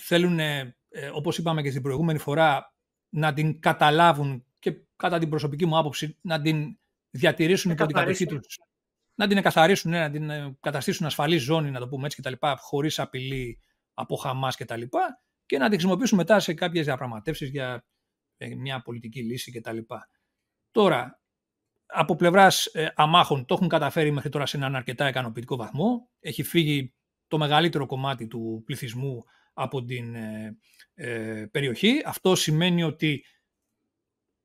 Θέλουν, 0.00 0.38
ε, 0.38 0.76
όπως 1.12 1.38
είπαμε 1.38 1.62
και 1.62 1.70
στην 1.70 1.82
προηγούμενη 1.82 2.18
φορά, 2.18 2.74
να 3.08 3.32
την 3.32 3.60
καταλάβουν 3.60 4.44
και 4.58 4.72
κατά 4.96 5.18
την 5.18 5.28
προσωπική 5.28 5.66
μου 5.66 5.78
άποψη 5.78 6.18
να 6.20 6.40
την 6.40 6.78
διατηρήσουν 7.10 7.70
υπό 7.70 7.86
την 7.86 7.94
κατοχή 7.96 8.26
τους. 8.26 8.58
Να 9.14 9.26
την 9.26 9.36
εκαθαρίσουν, 9.36 9.90
ναι, 9.90 9.98
να 9.98 10.10
την 10.10 10.30
ε, 10.30 10.56
καταστήσουν 10.60 11.06
ασφαλή 11.06 11.38
ζώνη, 11.38 11.70
να 11.70 11.78
το 11.78 11.88
πούμε 11.88 12.06
έτσι 12.06 12.22
κτλ. 12.22 12.46
Χωρίς 12.56 12.98
απειλή 12.98 13.60
από 13.94 14.16
Χαμάς 14.16 14.56
κτλ. 14.56 14.82
Και, 14.82 14.98
και 15.46 15.58
να 15.58 15.64
την 15.68 15.78
χρησιμοποιήσουν 15.78 16.18
μετά 16.18 16.40
σε 16.40 16.54
κάποιες 16.54 16.84
διαπραγματεύσεις 16.84 17.48
για 17.48 17.86
ε, 18.36 18.54
μια 18.54 18.82
πολιτική 18.82 19.22
λύση 19.22 19.52
κτλ. 19.52 19.78
Τώρα, 20.70 21.20
από 21.86 22.16
πλευράς 22.16 22.66
ε, 22.66 22.92
αμάχων 22.94 23.46
το 23.46 23.54
έχουν 23.54 23.68
καταφέρει 23.68 24.10
μέχρι 24.10 24.28
τώρα 24.28 24.46
σε 24.46 24.56
έναν 24.56 24.76
αρκετά 24.76 25.08
ικανοποιητικό 25.08 25.56
βαθμό. 25.56 26.08
Έχει 26.20 26.42
φύγει 26.42 26.94
το 27.28 27.38
μεγαλύτερο 27.38 27.86
κομμάτι 27.86 28.26
του 28.26 28.62
πληθυσμού 28.66 29.24
από 29.52 29.84
την 29.84 30.14
ε, 30.14 30.58
ε, 30.94 31.46
περιοχή. 31.50 32.02
Αυτό 32.04 32.34
σημαίνει 32.34 32.82
ότι 32.82 33.24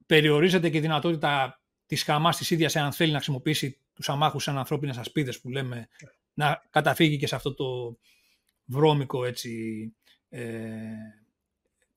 περιορίζεται 0.05 0.69
και 0.69 0.77
η 0.77 0.81
δυνατότητα 0.81 1.61
της 1.85 2.03
Χαμάς 2.03 2.37
της 2.37 2.49
ίδιας, 2.49 2.75
αν 2.75 2.91
θέλει 2.91 3.11
να 3.11 3.17
χρησιμοποιήσει 3.17 3.79
τους 3.93 4.09
αμάχους 4.09 4.43
σαν 4.43 4.57
ανθρώπινες 4.57 4.97
ασπίδες 4.97 5.41
που 5.41 5.49
λέμε, 5.49 5.87
να 6.33 6.61
καταφύγει 6.69 7.17
και 7.17 7.27
σε 7.27 7.35
αυτό 7.35 7.53
το 7.53 7.97
βρώμικο 8.65 9.25
έτσι, 9.25 9.51
ε, 9.83 10.00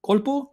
κόλπο. 0.01 0.53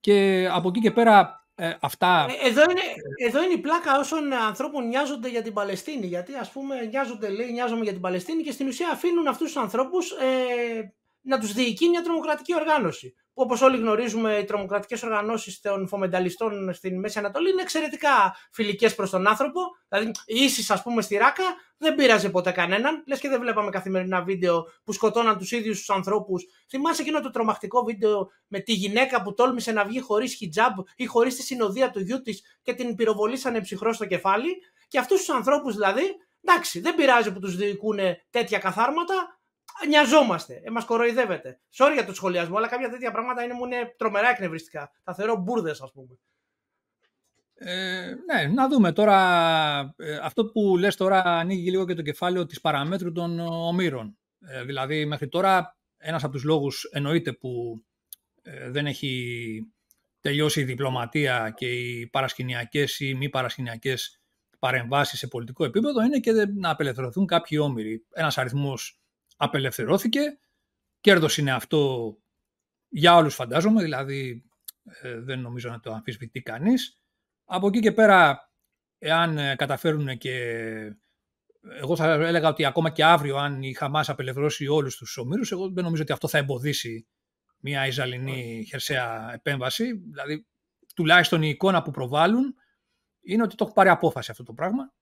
Και 0.00 0.48
από 0.52 0.68
εκεί 0.68 0.80
και 0.80 0.90
πέρα 0.90 1.40
ε, 1.54 1.76
αυτά... 1.80 2.26
Ε, 2.28 2.48
εδώ, 2.48 2.62
είναι, 2.62 2.80
εδώ 3.26 3.42
είναι 3.42 3.52
η 3.52 3.58
πλάκα 3.58 3.98
όσων 3.98 4.32
ανθρώπων 4.32 4.88
νοιάζονται 4.88 5.28
για 5.28 5.42
την 5.42 5.52
Παλαιστίνη. 5.52 6.06
Γιατί 6.06 6.34
ας 6.34 6.50
πούμε 6.50 6.84
νοιάζονται, 6.84 7.28
λέει, 7.28 7.52
νοιάζομαι 7.52 7.82
για 7.82 7.92
την 7.92 8.00
Παλαιστίνη 8.00 8.42
και 8.42 8.52
στην 8.52 8.66
ουσία 8.66 8.90
αφήνουν 8.90 9.26
αυτούς 9.26 9.52
τους 9.52 9.62
ανθρώπους 9.62 10.10
ε, 10.10 10.94
να 11.22 11.38
τους 11.38 11.52
διοικεί 11.52 11.88
μια 11.88 12.02
τρομοκρατική 12.02 12.54
οργάνωση. 12.54 13.14
Που 13.34 13.42
όπως 13.42 13.62
όλοι 13.62 13.76
γνωρίζουμε 13.76 14.38
οι 14.38 14.44
τρομοκρατικές 14.44 15.02
οργανώσεις 15.02 15.60
των 15.60 15.88
φομενταλιστών 15.88 16.72
στην 16.72 16.98
Μέση 16.98 17.18
Ανατολή 17.18 17.50
είναι 17.50 17.62
εξαιρετικά 17.62 18.36
φιλικές 18.52 18.94
προς 18.94 19.10
τον 19.10 19.26
άνθρωπο. 19.26 19.60
Δηλαδή 19.88 20.10
η 20.26 20.44
ίσης 20.44 20.70
ας 20.70 20.82
πούμε 20.82 21.02
στη 21.02 21.16
Ράκα 21.16 21.44
δεν 21.76 21.94
πείραζε 21.94 22.30
ποτέ 22.30 22.50
κανέναν. 22.50 23.02
Λες 23.06 23.20
και 23.20 23.28
δεν 23.28 23.40
βλέπαμε 23.40 23.70
καθημερινά 23.70 24.22
βίντεο 24.22 24.64
που 24.84 24.92
σκοτώναν 24.92 25.38
τους 25.38 25.52
ίδιους 25.52 25.78
τους 25.78 25.90
ανθρώπους. 25.90 26.44
Θυμάσαι 26.68 27.02
εκείνο 27.02 27.20
το 27.20 27.30
τρομακτικό 27.30 27.84
βίντεο 27.84 28.30
με 28.46 28.58
τη 28.58 28.72
γυναίκα 28.72 29.22
που 29.22 29.34
τόλμησε 29.34 29.72
να 29.72 29.84
βγει 29.84 30.00
χωρίς 30.00 30.34
χιτζάμπ 30.34 30.78
ή 30.96 31.06
χωρίς 31.06 31.36
τη 31.36 31.42
συνοδεία 31.42 31.90
του 31.90 32.00
γιού 32.00 32.22
της 32.22 32.58
και 32.62 32.74
την 32.74 32.94
πυροβολήσανε 32.94 33.60
ψυχρό 33.60 33.92
στο 33.92 34.06
κεφάλι. 34.06 34.56
Και 34.88 34.98
αυτούς 34.98 35.18
τους 35.18 35.28
ανθρώπους 35.28 35.74
δηλαδή, 35.74 36.02
εντάξει, 36.44 36.80
δεν 36.80 36.94
πειράζει 36.94 37.32
που 37.32 37.38
τους 37.38 37.56
διοικούν 37.56 37.98
τέτοια 38.30 38.58
καθάρματα, 38.58 39.39
νοιαζόμαστε. 39.88 40.60
Ε, 40.64 40.70
μας 40.70 40.84
κοροϊδεύετε. 40.84 41.60
Sorry 41.76 41.90
για 41.94 42.04
το 42.04 42.14
σχολιασμό, 42.14 42.56
αλλά 42.56 42.68
κάποια 42.68 42.90
τέτοια 42.90 43.10
πράγματα 43.10 43.42
είναι, 43.42 43.54
μου 43.54 43.64
είναι 43.64 43.94
τρομερά 43.96 44.28
εκνευριστικά. 44.28 44.90
Τα 45.04 45.14
θεωρώ 45.14 45.36
μπουρδες, 45.36 45.80
ας 45.80 45.92
πούμε. 45.92 46.18
Ε, 47.54 48.14
ναι, 48.26 48.52
να 48.54 48.68
δούμε 48.68 48.92
τώρα. 48.92 49.94
Ε, 49.96 50.18
αυτό 50.22 50.46
που 50.46 50.76
λες 50.76 50.96
τώρα 50.96 51.22
ανοίγει 51.22 51.70
λίγο 51.70 51.86
και 51.86 51.94
το 51.94 52.02
κεφάλαιο 52.02 52.46
της 52.46 52.60
παραμέτρου 52.60 53.12
των 53.12 53.38
ομήρων. 53.40 54.18
Ε, 54.40 54.64
δηλαδή, 54.64 55.06
μέχρι 55.06 55.28
τώρα, 55.28 55.76
ένας 55.96 56.24
από 56.24 56.32
τους 56.32 56.44
λόγους 56.44 56.84
εννοείται 56.92 57.32
που 57.32 57.82
ε, 58.42 58.70
δεν 58.70 58.86
έχει 58.86 59.72
τελειώσει 60.20 60.60
η 60.60 60.64
διπλωματία 60.64 61.54
και 61.56 61.66
οι 61.66 62.06
παρασκηνιακές 62.06 63.00
ή 63.00 63.14
μη 63.14 63.28
παρασκηνιακές 63.28 64.20
παρεμβάσεις 64.58 65.18
σε 65.18 65.26
πολιτικό 65.26 65.64
επίπεδο 65.64 66.02
είναι 66.02 66.18
και 66.18 66.32
να 66.32 66.70
απελευθερωθούν 66.70 67.26
κάποιοι 67.26 67.58
όμοιροι. 67.62 68.06
Ένας 68.12 68.38
αριθμός 68.38 68.99
απελευθερώθηκε. 69.40 70.20
Κέρδος 71.00 71.38
είναι 71.38 71.52
αυτό 71.52 72.14
για 72.88 73.16
όλους 73.16 73.34
φαντάζομαι, 73.34 73.82
δηλαδή 73.82 74.44
ε, 75.02 75.20
δεν 75.20 75.40
νομίζω 75.40 75.70
να 75.70 75.80
το 75.80 75.92
αμφισβητεί 75.92 76.42
κανείς. 76.42 77.00
Από 77.44 77.66
εκεί 77.66 77.80
και 77.80 77.92
πέρα, 77.92 78.50
εάν 78.98 79.38
ε, 79.38 79.56
καταφέρουν 79.56 80.18
και... 80.18 80.34
Εγώ 81.78 81.96
θα 81.96 82.12
έλεγα 82.12 82.48
ότι 82.48 82.64
ακόμα 82.64 82.90
και 82.90 83.04
αύριο, 83.04 83.36
αν 83.36 83.62
η 83.62 83.74
Χαμάς 83.74 84.08
απελευθερώσει 84.08 84.66
όλους 84.66 84.96
τους 84.96 85.16
ομήρους, 85.16 85.52
εγώ 85.52 85.70
δεν 85.70 85.84
νομίζω 85.84 86.02
ότι 86.02 86.12
αυτό 86.12 86.28
θα 86.28 86.38
εμποδίσει 86.38 87.06
μια 87.58 87.86
Ιζαλινή 87.86 88.64
χερσαία 88.68 89.32
επέμβαση. 89.34 89.92
Δηλαδή, 89.92 90.46
τουλάχιστον 90.94 91.42
η 91.42 91.48
εικόνα 91.48 91.82
που 91.82 91.90
προβάλλουν 91.90 92.54
είναι 93.20 93.42
ότι 93.42 93.54
το 93.54 93.64
έχω 93.64 93.72
πάρει 93.72 93.88
απόφαση 93.88 94.30
αυτό 94.30 94.42
το 94.42 94.52
πράγμα. 94.52 94.92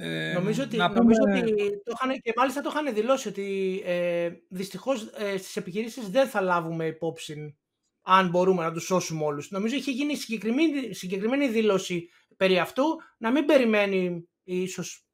Ε, 0.00 0.32
νομίζω 0.32 0.62
ότι, 0.62 0.76
νομίζω 0.76 1.20
ότι 1.22 1.54
το 1.84 1.92
είχαν, 1.94 2.20
και 2.22 2.32
μάλιστα 2.36 2.60
το 2.60 2.70
είχαν 2.72 2.94
δηλώσει 2.94 3.28
ότι 3.28 3.82
ε, 3.84 4.30
δυστυχώς 4.48 5.02
ε, 5.02 5.36
στις 5.36 5.56
επιχειρήσεις 5.56 6.08
δεν 6.08 6.28
θα 6.28 6.40
λάβουμε 6.40 6.86
υπόψη 6.86 7.56
αν 8.02 8.28
μπορούμε 8.28 8.62
να 8.62 8.72
τους 8.72 8.84
σώσουμε 8.84 9.24
όλους. 9.24 9.50
Νομίζω 9.50 9.74
είχε 9.74 9.90
γίνει 9.90 10.16
συγκεκριμένη, 10.16 10.94
συγκεκριμένη 10.94 11.48
δήλωση 11.48 12.08
περί 12.36 12.58
αυτού, 12.58 12.84
να 13.18 13.30
μην 13.30 13.44
περιμένει 13.44 14.28
ίσως 14.44 15.06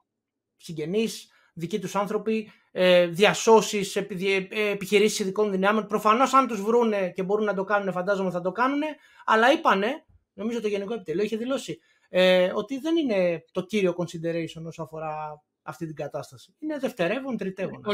συγγενείς, 0.56 1.28
δικοί 1.54 1.78
τους 1.78 1.94
άνθρωποι, 1.94 2.52
ε, 2.72 3.06
διασώσεις, 3.06 3.96
ε, 3.96 4.06
επιχειρήσεις 4.50 5.18
ειδικών 5.18 5.50
δυνάμεων. 5.50 5.86
Προφανώς 5.86 6.34
αν 6.34 6.46
τους 6.46 6.62
βρούνε 6.62 7.12
και 7.14 7.22
μπορούν 7.22 7.44
να 7.44 7.54
το 7.54 7.64
κάνουν, 7.64 7.92
φαντάζομαι 7.92 8.30
θα 8.30 8.40
το 8.40 8.52
κάνουν, 8.52 8.80
αλλά 9.24 9.52
είπανε, 9.52 10.04
νομίζω 10.32 10.60
το 10.60 10.68
Γενικό 10.68 10.94
Επιτελείο 10.94 11.24
είχε 11.24 11.36
δηλώσει, 11.36 11.78
ε, 12.16 12.52
ότι 12.54 12.78
δεν 12.78 12.96
είναι 12.96 13.44
το 13.52 13.62
κύριο 13.62 13.94
consideration 13.98 14.62
όσο 14.64 14.82
αφορά 14.82 15.42
αυτή 15.62 15.86
την 15.86 15.94
κατάσταση. 15.94 16.54
Είναι 16.58 16.78
δευτερεύον, 16.78 17.36
τριτεύον. 17.36 17.82
Το, 17.82 17.92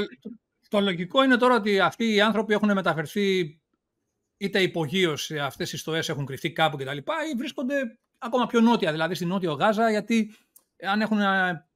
το, 0.68 0.80
λογικό 0.80 1.22
είναι 1.24 1.36
τώρα 1.36 1.54
ότι 1.54 1.80
αυτοί 1.80 2.14
οι 2.14 2.20
άνθρωποι 2.20 2.52
έχουν 2.52 2.72
μεταφερθεί 2.72 3.60
είτε 4.36 4.62
υπογείως 4.62 5.30
αυτές 5.30 5.72
οι 5.72 5.76
στοέ 5.76 5.98
έχουν 6.06 6.26
κρυφτεί 6.26 6.52
κάπου 6.52 6.76
κτλ. 6.76 6.96
ή 6.96 7.36
βρίσκονται 7.36 7.98
ακόμα 8.18 8.46
πιο 8.46 8.60
νότια, 8.60 8.92
δηλαδή 8.92 9.14
στην 9.14 9.28
νότιο 9.28 9.52
Γάζα, 9.52 9.90
γιατί 9.90 10.34
αν 10.82 11.00
έχουν 11.00 11.18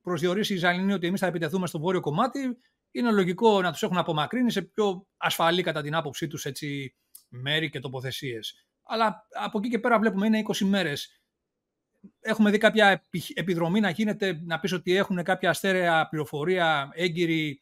προσδιορίσει 0.03 0.53
οι 0.53 0.57
Ισραηλινοί 0.57 0.93
ότι 0.93 1.07
εμείς 1.07 1.21
θα 1.21 1.27
επιτεθούμε 1.27 1.67
στο 1.67 1.79
βόρειο 1.79 2.01
κομμάτι, 2.01 2.59
είναι 2.91 3.11
λογικό 3.11 3.63
να 3.63 3.73
τους 3.73 3.83
έχουν 3.83 3.97
απομακρύνει 3.97 4.51
σε 4.51 4.63
πιο 4.63 5.07
ασφαλή 5.17 5.63
κατά 5.63 5.83
την 5.83 5.95
άποψή 5.95 6.27
τους 6.27 6.47
μέρη 7.29 7.71
και 7.71 7.81
τοποθεσίες. 7.81 8.67
Αλλά 8.83 9.27
από 9.45 9.59
εκεί 9.59 9.69
και 9.69 9.79
πέρα 9.79 9.99
βλέπουμε 9.99 10.27
είναι 10.27 10.43
20 10.47 10.59
μέρες 10.59 11.24
έχουμε 12.21 12.51
δει 12.51 12.59
κάποια 12.59 13.05
επιδρομή 13.35 13.81
να 13.81 13.91
γίνεται, 13.91 14.41
να 14.45 14.61
πεις 14.61 14.73
ότι 14.73 14.97
έχουν 14.97 15.23
κάποια 15.23 15.51
αστέρεα 15.51 16.09
πληροφορία 16.09 16.91
έγκυρη 16.93 17.61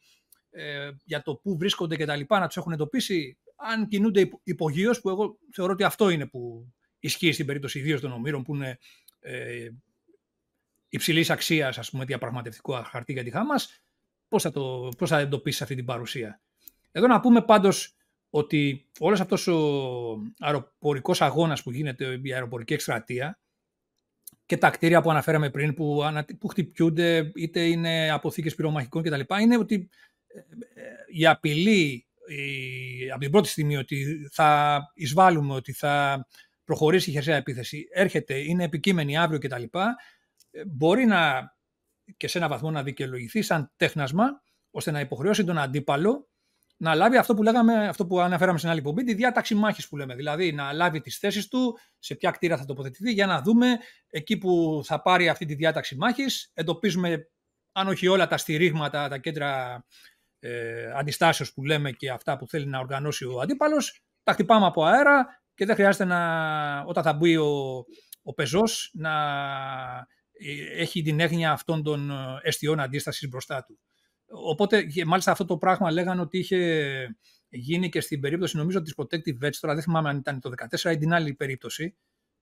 ε, 0.51 0.89
για 1.03 1.21
το 1.21 1.35
πού 1.35 1.57
βρίσκονται 1.57 1.95
και 1.95 2.05
τα 2.05 2.15
λοιπά, 2.15 2.39
να 2.39 2.47
τους 2.47 2.57
έχουν 2.57 2.71
εντοπίσει. 2.71 3.37
αν 3.55 3.87
κινούνται 3.87 4.29
υπογείως, 4.43 5.01
που 5.01 5.09
εγώ 5.09 5.37
θεωρώ 5.51 5.73
ότι 5.73 5.83
αυτό 5.83 6.09
είναι 6.09 6.25
που 6.25 6.73
ισχύει 6.99 7.31
στην 7.31 7.45
περίπτωση 7.45 7.79
ιδίως 7.79 8.01
των 8.01 8.11
ομήρων, 8.11 8.43
που 8.43 8.55
είναι 8.55 8.79
ε, 9.19 9.69
υψηλής 10.89 11.29
αξίας, 11.29 11.77
ας 11.77 11.89
πούμε, 11.89 12.05
διαπραγματευτικό 12.05 12.83
χαρτί 12.83 13.13
για 13.13 13.23
τη 13.23 13.31
Χάμας, 13.31 13.81
πώς 14.27 14.41
θα, 14.41 14.51
το, 14.51 14.91
πώς 14.97 15.09
θα 15.09 15.19
εντοπίσεις 15.19 15.61
αυτή 15.61 15.75
την 15.75 15.85
παρουσία. 15.85 16.41
Εδώ 16.91 17.07
να 17.07 17.19
πούμε 17.19 17.41
πάντως 17.41 17.95
ότι 18.29 18.89
όλος 18.99 19.19
αυτός 19.19 19.47
ο 19.47 19.57
αεροπορικός 20.39 21.21
αγώνας 21.21 21.63
που 21.63 21.71
γίνεται, 21.71 22.19
η 22.23 22.33
αεροπορική 22.33 22.73
εκστρατεία, 22.73 23.39
και 24.45 24.57
τα 24.57 24.69
κτίρια 24.69 25.01
που 25.01 25.09
αναφέραμε 25.09 25.49
πριν 25.49 25.73
που, 25.73 26.03
που 26.39 26.47
χτυπιούνται 26.47 27.31
είτε 27.35 27.61
είναι 27.61 28.11
αποθήκες 28.11 28.55
πυρομαχικών 28.55 29.03
κτλ. 29.03 29.21
είναι 29.41 29.57
ότι 29.57 29.89
ε, 30.27 30.39
ε, 30.39 30.83
η 31.07 31.27
απειλή 31.27 32.07
η, 32.27 33.11
από 33.11 33.19
την 33.19 33.31
πρώτη 33.31 33.47
στιγμή 33.47 33.77
ότι 33.77 34.29
θα 34.31 34.79
εισβάλλουμε, 34.93 35.53
ότι 35.53 35.73
θα 35.73 36.25
προχωρήσει 36.63 37.09
η 37.09 37.13
χερσαία 37.13 37.35
επίθεση, 37.35 37.87
έρχεται, 37.91 38.37
είναι 38.37 38.63
επικείμενη 38.63 39.17
αύριο 39.17 39.39
κτλ. 39.39 39.63
Ε, 40.51 40.65
μπορεί 40.65 41.05
να 41.05 41.51
και 42.17 42.27
σε 42.27 42.37
ένα 42.37 42.47
βαθμό 42.47 42.71
να 42.71 42.83
δικαιολογηθεί 42.83 43.41
σαν 43.41 43.71
τέχνασμα, 43.75 44.41
ώστε 44.71 44.91
να 44.91 44.99
υποχρεώσει 44.99 45.43
τον 45.43 45.57
αντίπαλο 45.57 46.29
να 46.77 46.95
λάβει 46.95 47.17
αυτό 47.17 47.33
που, 47.33 47.43
λέγαμε, 47.43 47.87
αυτό 47.87 48.05
που 48.05 48.19
αναφέραμε 48.19 48.57
στην 48.57 48.69
άλλη 48.69 48.81
πομπή, 48.81 49.03
τη 49.03 49.13
διάταξη 49.13 49.55
μάχης 49.55 49.87
που 49.87 49.97
λέμε. 49.97 50.15
Δηλαδή 50.15 50.51
να 50.51 50.73
λάβει 50.73 51.01
τις 51.01 51.17
θέσεις 51.17 51.47
του, 51.47 51.79
σε 51.99 52.15
ποια 52.15 52.31
κτίρια 52.31 52.57
θα 52.57 52.65
τοποθετηθεί, 52.65 53.11
για 53.11 53.25
να 53.25 53.41
δούμε 53.41 53.77
εκεί 54.09 54.37
που 54.37 54.81
θα 54.85 55.01
πάρει 55.01 55.29
αυτή 55.29 55.45
τη 55.45 55.55
διάταξη 55.55 55.95
μάχης. 55.95 56.51
Εντοπίζουμε, 56.53 57.29
αν 57.71 57.87
όχι 57.87 58.07
όλα 58.07 58.27
τα 58.27 58.37
στηρίγματα, 58.37 59.07
τα 59.07 59.17
κέντρα 59.17 59.83
ε, 60.39 60.91
αντιστάσεως 60.95 61.53
που 61.53 61.63
λέμε 61.63 61.91
και 61.91 62.09
αυτά 62.09 62.37
που 62.37 62.47
θέλει 62.47 62.65
να 62.65 62.79
οργανώσει 62.79 63.25
ο 63.25 63.39
αντίπαλος. 63.39 64.01
Τα 64.23 64.33
χτυπάμε 64.33 64.65
από 64.65 64.83
αέρα 64.85 65.41
και 65.53 65.65
δεν 65.65 65.75
χρειάζεται 65.75 66.05
να, 66.05 66.81
όταν 66.81 67.03
θα 67.03 67.13
μπει 67.13 67.37
ο, 67.37 67.85
ο 68.23 68.33
πεζός 68.33 68.91
να 68.93 69.11
ε, 70.31 70.81
έχει 70.81 71.01
την 71.01 71.19
έγνοια 71.19 71.51
αυτών 71.51 71.83
των 71.83 72.11
αισθιών 72.41 72.79
αντίστασης 72.79 73.29
μπροστά 73.29 73.63
του. 73.63 73.79
Οπότε, 74.35 74.85
μάλιστα 75.05 75.31
αυτό 75.31 75.45
το 75.45 75.57
πράγμα 75.57 75.91
λέγανε 75.91 76.21
ότι 76.21 76.37
είχε 76.37 77.17
γίνει 77.49 77.89
και 77.89 78.01
στην 78.01 78.19
περίπτωση, 78.19 78.57
νομίζω, 78.57 78.81
της 78.81 78.93
Protective 78.97 79.45
Vets, 79.45 79.55
τώρα 79.59 79.73
δεν 79.73 79.83
θυμάμαι 79.83 80.09
αν 80.09 80.17
ήταν 80.17 80.39
το 80.39 80.51
2014 80.83 80.91
ή 80.91 80.97
την 80.97 81.13
άλλη 81.13 81.33
περίπτωση, 81.33 81.95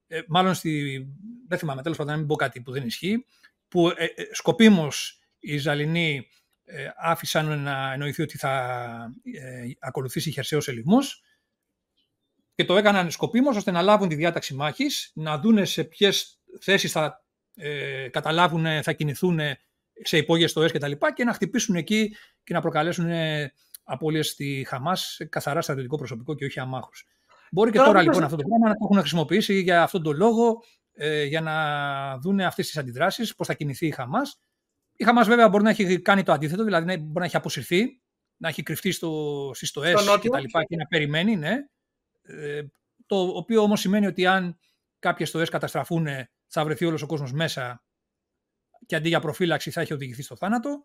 ε, 0.06 0.20
μάλλον 0.28 0.54
στη, 0.54 1.06
δεν 1.48 1.58
θυμάμαι, 1.58 1.82
τέλος 1.82 1.96
πάντων, 1.96 2.12
να 2.12 2.18
μην 2.18 2.28
πω 2.28 2.34
κάτι 2.34 2.60
που 2.60 2.72
δεν 2.72 2.86
ισχύει, 2.86 3.26
που 3.68 3.88
ε, 3.88 4.04
ε, 4.04 4.28
σκοπίμως 4.32 5.20
οι 5.38 5.54
Ισραηλινοί 5.54 6.28
ε, 6.64 6.90
άφησαν 6.96 7.60
να 7.60 7.92
εννοηθεί 7.92 8.22
ότι 8.22 8.38
θα 8.38 8.74
ε, 9.22 9.70
ακολουθήσει 9.78 10.30
χερσαίος 10.30 10.68
ελιγμός 10.68 11.22
και 12.54 12.64
το 12.64 12.76
έκαναν 12.76 13.10
σκοπίμως 13.10 13.56
ώστε 13.56 13.70
να 13.70 13.82
λάβουν 13.82 14.08
τη 14.08 14.14
διάταξη 14.14 14.54
μάχης, 14.54 15.12
να 15.14 15.38
δούνε 15.38 15.64
σε 15.64 15.84
ποιες 15.84 16.40
θέσεις 16.60 16.92
θα 16.92 17.24
ε, 17.54 18.08
καταλάβουν, 18.08 18.82
θα 18.82 18.92
κινηθούν 18.92 19.40
σε 20.04 20.16
υπόγειες 20.16 20.50
στοές 20.50 20.72
και 20.72 20.78
τα 20.78 20.88
λοιπά 20.88 21.12
και 21.12 21.24
να 21.24 21.32
χτυπήσουν 21.32 21.74
εκεί 21.74 22.16
και 22.44 22.54
να 22.54 22.60
προκαλέσουν 22.60 23.08
ε, 23.08 23.52
απώλειες 23.84 24.28
στη 24.28 24.64
Χαμάς 24.68 25.20
καθαρά 25.28 25.60
στρατιωτικό 25.60 25.96
προσωπικό 25.96 26.34
και 26.34 26.44
όχι 26.44 26.60
αμάχους. 26.60 27.06
Μπορεί 27.50 27.70
και 27.70 27.78
τώρα, 27.78 28.02
λοιπόν 28.02 28.22
αυτό 28.22 28.36
το 28.36 28.42
πράγμα 28.48 28.68
να 28.68 28.74
το 28.74 28.80
έχουν 28.84 28.98
χρησιμοποιήσει 28.98 29.60
για 29.60 29.82
αυτόν 29.82 30.02
τον 30.02 30.16
λόγο, 30.16 30.62
ε, 30.92 31.24
για 31.24 31.40
να 31.40 32.18
δουν 32.18 32.40
αυτές 32.40 32.66
τις 32.66 32.76
αντιδράσεις, 32.76 33.34
πώς 33.34 33.46
θα 33.46 33.54
κινηθεί 33.54 33.86
η 33.86 33.90
Χαμάς. 33.90 34.40
Η 34.96 35.04
Χαμάς 35.04 35.28
βέβαια 35.28 35.48
μπορεί 35.48 35.62
να 35.62 35.70
έχει 35.70 36.00
κάνει 36.00 36.22
το 36.22 36.32
αντίθετο, 36.32 36.64
δηλαδή 36.64 36.84
μπορεί 36.84 37.18
να 37.18 37.24
έχει 37.24 37.36
αποσυρθεί, 37.36 38.00
να 38.36 38.48
έχει 38.48 38.62
κρυφτεί 38.62 38.92
στο, 38.92 39.50
στις 39.54 39.68
στοές 39.68 40.18
και 40.20 40.28
τα 40.28 40.40
λοιπά 40.40 40.64
και 40.64 40.76
να 40.76 40.86
περιμένει, 40.86 41.36
ναι. 41.36 41.56
Ε, 42.22 42.62
το 43.06 43.16
οποίο 43.20 43.62
όμως 43.62 43.80
σημαίνει 43.80 44.06
ότι 44.06 44.26
αν 44.26 44.58
κάποιες 44.98 45.28
στοές 45.28 45.48
καταστραφούν 45.48 46.06
θα 46.46 46.64
βρεθεί 46.64 46.84
όλος 46.84 47.02
ο 47.02 47.06
κόσμος 47.06 47.32
μέσα 47.32 47.84
και 48.86 48.96
αντί 48.96 49.08
για 49.08 49.20
προφύλαξη 49.20 49.70
θα 49.70 49.80
έχει 49.80 49.92
οδηγηθεί 49.92 50.22
στο 50.22 50.36
θάνατο. 50.36 50.84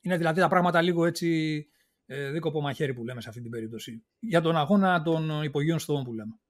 Είναι 0.00 0.16
δηλαδή 0.16 0.40
τα 0.40 0.48
πράγματα 0.48 0.82
λίγο 0.82 1.06
έτσι 1.06 1.68
ε, 2.06 2.30
δίκοπο 2.30 2.60
μαχαίρι 2.60 2.94
που 2.94 3.04
λέμε 3.04 3.20
σε 3.20 3.28
αυτή 3.28 3.40
την 3.40 3.50
περίπτωση. 3.50 4.04
Για 4.18 4.40
τον 4.40 4.56
αγώνα 4.56 5.02
των 5.02 5.42
υπογείων 5.42 5.78
στοών 5.78 6.04
που 6.04 6.12
λέμε. 6.12 6.40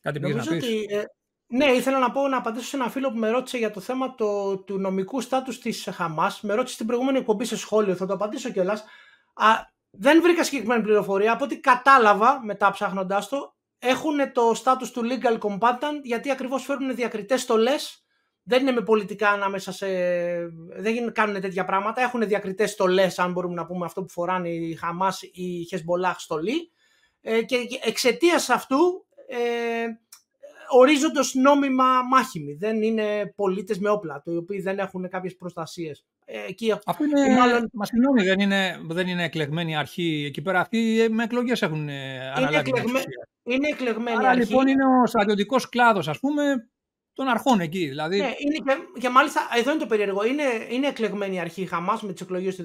Κάτι 0.00 0.20
πήγες 0.20 0.36
να 0.36 0.52
πεις; 0.52 0.64
Ότι, 0.64 0.86
ε, 0.88 1.04
ναι, 1.46 1.64
ήθελα 1.64 1.98
να 1.98 2.10
πω 2.10 2.28
να 2.28 2.36
απαντήσω 2.36 2.66
σε 2.66 2.76
ένα 2.76 2.90
φίλο 2.90 3.10
που 3.10 3.18
με 3.18 3.30
ρώτησε 3.30 3.58
για 3.58 3.70
το 3.70 3.80
θέμα 3.80 4.14
το, 4.14 4.58
του 4.58 4.78
νομικού 4.78 5.20
στάτους 5.20 5.58
της 5.60 5.88
Χαμάς. 5.92 6.40
Με 6.40 6.54
ρώτησε 6.54 6.74
στην 6.74 6.86
προηγούμενη 6.86 7.18
εκπομπή 7.18 7.44
σε 7.44 7.56
σχόλιο, 7.56 7.94
θα 7.94 8.06
το 8.06 8.12
απαντήσω 8.12 8.50
κιόλας. 8.50 8.84
Δεν 9.90 10.22
βρήκα 10.22 10.44
συγκεκριμένη 10.44 10.82
πληροφορία. 10.82 11.32
Από 11.32 11.44
ό,τι 11.44 11.60
κατάλαβα 11.60 12.44
μετά 12.44 12.70
ψάχνοντάς 12.70 13.28
το, 13.28 13.56
έχουν 13.78 14.32
το 14.32 14.54
στάτους 14.54 14.90
του 14.90 15.02
legal 15.04 15.38
combatant 15.38 16.00
γιατί 16.02 16.30
ακριβώς 16.30 16.64
φέρουν 16.64 16.94
διακριτές 16.94 17.40
στολές 17.40 18.03
δεν 18.44 18.60
είναι 18.60 18.72
με 18.72 18.80
πολιτικά 18.80 19.30
ανάμεσα 19.30 19.72
σε. 19.72 19.86
Δεν 20.76 21.12
κάνουν 21.12 21.40
τέτοια 21.40 21.64
πράγματα. 21.64 22.02
Έχουν 22.02 22.26
διακριτές 22.26 22.70
στολέ, 22.70 23.06
αν 23.16 23.32
μπορούμε 23.32 23.54
να 23.54 23.66
πούμε 23.66 23.84
αυτό 23.84 24.02
που 24.02 24.10
φοράνε 24.10 24.48
η 24.48 24.74
Χαμάς 24.74 25.22
ή 25.22 25.30
η 25.32 25.64
Χεσμολάχ 25.68 26.20
στολή. 26.20 26.70
Ε, 27.20 27.42
και 27.42 27.56
εξαιτίας 27.84 28.48
αυτού 28.48 29.06
ε, 29.28 29.36
ορίζονται 30.68 31.20
νόμιμα 31.32 32.02
μάχημοι. 32.02 32.54
Δεν 32.54 32.82
είναι 32.82 33.32
πολίτες 33.36 33.78
με 33.78 33.88
όπλα, 33.88 34.22
οι 34.24 34.36
οποίοι 34.36 34.60
δεν 34.60 34.78
έχουν 34.78 35.08
κάποιες 35.08 35.36
προστασίες. 35.36 36.04
Ε, 36.24 36.40
Αφού 36.84 37.04
είναι, 37.04 37.36
μάλλον... 37.38 37.70
μα 37.72 37.84
συγγνώμη, 37.84 38.22
δεν 38.22 38.40
είναι, 38.40 38.80
δεν 38.88 39.06
είναι 39.06 39.24
εκλεγμένη 39.24 39.76
αρχή 39.76 40.24
εκεί 40.26 40.42
πέρα. 40.42 40.60
Αυτοί 40.60 41.00
ε, 41.00 41.08
με 41.08 41.24
εκλογές 41.24 41.62
έχουν 41.62 41.88
ε, 41.88 42.30
αναλάβει. 42.34 42.68
Είναι, 42.68 42.78
εκλεγμέ... 42.78 43.00
είναι 43.42 43.68
εκλεγμένη 43.68 44.16
Άρα, 44.16 44.28
αρχή. 44.28 44.40
λοιπόν 44.40 44.66
είναι 44.66 44.84
ο 45.02 45.06
στρατιωτικός 45.06 45.68
κλάδος, 45.68 46.08
ας 46.08 46.18
πούμε, 46.18 46.68
των 47.14 47.28
αρχών 47.28 47.60
εκεί. 47.60 47.86
Δηλαδή... 47.86 48.16
Ναι, 48.18 48.34
είναι 48.38 48.56
και, 48.56 49.00
και, 49.00 49.08
μάλιστα 49.08 49.48
εδώ 49.56 49.70
είναι 49.70 49.80
το 49.80 49.86
περίεργο. 49.86 50.24
Είναι, 50.24 50.66
είναι 50.70 50.86
εκλεγμένη 50.86 51.34
η 51.34 51.38
αρχή 51.38 51.62
η 51.62 51.66
Χαμάς 51.66 52.02
με 52.02 52.12
τις 52.12 52.20
εκλογές 52.20 52.56
του 52.56 52.64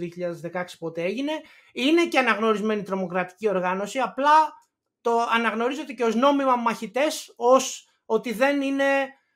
2016 0.54 0.64
πότε 0.80 1.04
έγινε. 1.04 1.32
Είναι 1.74 2.08
και 2.08 2.20
αναγνωρισμένη 2.20 2.84
τρομοκρατική 2.84 3.50
οργάνωση. 3.50 4.00
Απλά 4.00 4.54
το 5.02 5.12
αναγνωρίζεται 5.34 5.94
και 5.94 6.04
ως 6.04 6.16
νόμιμα 6.16 6.56
μαχητές, 6.56 7.34
ως 7.36 7.90
ότι 8.06 8.34
δεν 8.34 8.62
είναι. 8.62 8.84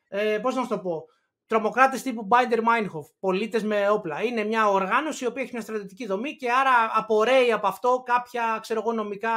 Ε, 0.10 0.38
Πώς 0.38 0.56
να 0.56 0.62
σου 0.62 0.68
το 0.68 0.80
πω. 0.80 1.06
Τρομοκράτες 1.46 2.02
τύπου 2.02 2.28
Binder 2.32 2.58
Meinhof, 2.58 3.06
πολίτες 3.20 3.64
με 3.64 3.90
όπλα. 3.90 4.24
Είναι 4.24 4.44
μια 4.44 4.70
οργάνωση 4.70 5.24
η 5.24 5.28
οποία 5.28 5.42
έχει 5.42 5.52
μια 5.54 5.62
στρατιωτική 5.62 6.06
δομή 6.06 6.36
και 6.36 6.52
άρα 6.52 6.72
απορρέει 6.94 7.52
από 7.52 7.68
αυτό 7.68 8.04
κάποια 8.06 8.58
ξέρω 8.62 8.80
εγώ, 8.80 8.94
νομικά. 8.94 9.32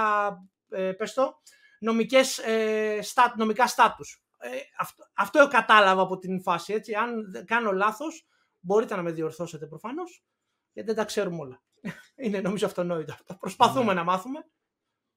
Ε, 0.68 0.92
πες 0.92 1.12
το, 1.12 1.40
νομικές, 1.78 2.38
ε, 2.38 3.00
νομικά 3.36 3.66
στάτους. 3.66 4.25
Ε, 4.46 4.60
αυτό, 4.78 5.04
αυτό 5.14 5.48
κατάλαβα 5.48 6.02
από 6.02 6.18
την 6.18 6.42
φάση. 6.42 6.72
Έτσι. 6.72 6.94
Αν 6.94 7.44
κάνω 7.46 7.72
λάθος, 7.72 8.26
μπορείτε 8.60 8.96
να 8.96 9.02
με 9.02 9.12
διορθώσετε 9.12 9.66
προφανώς, 9.66 10.24
γιατί 10.72 10.88
δεν 10.88 10.98
τα 10.98 11.04
ξέρουμε 11.04 11.36
όλα. 11.40 11.62
Είναι 12.24 12.40
νομίζω 12.40 12.66
αυτονόητο. 12.66 13.14
Προσπαθούμε 13.40 13.86
ναι. 13.86 13.92
να 13.92 14.04
μάθουμε. 14.04 14.44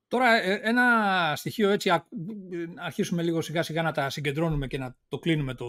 Τώρα 0.07 0.41
ε, 0.41 0.59
ένα 0.63 1.33
στοιχείο 1.35 1.69
έτσι, 1.69 2.03
αρχίσουμε 2.75 3.21
λίγο 3.21 3.41
σιγά 3.41 3.63
σιγά 3.63 3.81
να 3.81 3.91
τα 3.91 4.09
συγκεντρώνουμε 4.09 4.67
και 4.67 4.77
να 4.77 4.95
το 5.07 5.19
κλείνουμε 5.19 5.53
το, 5.53 5.67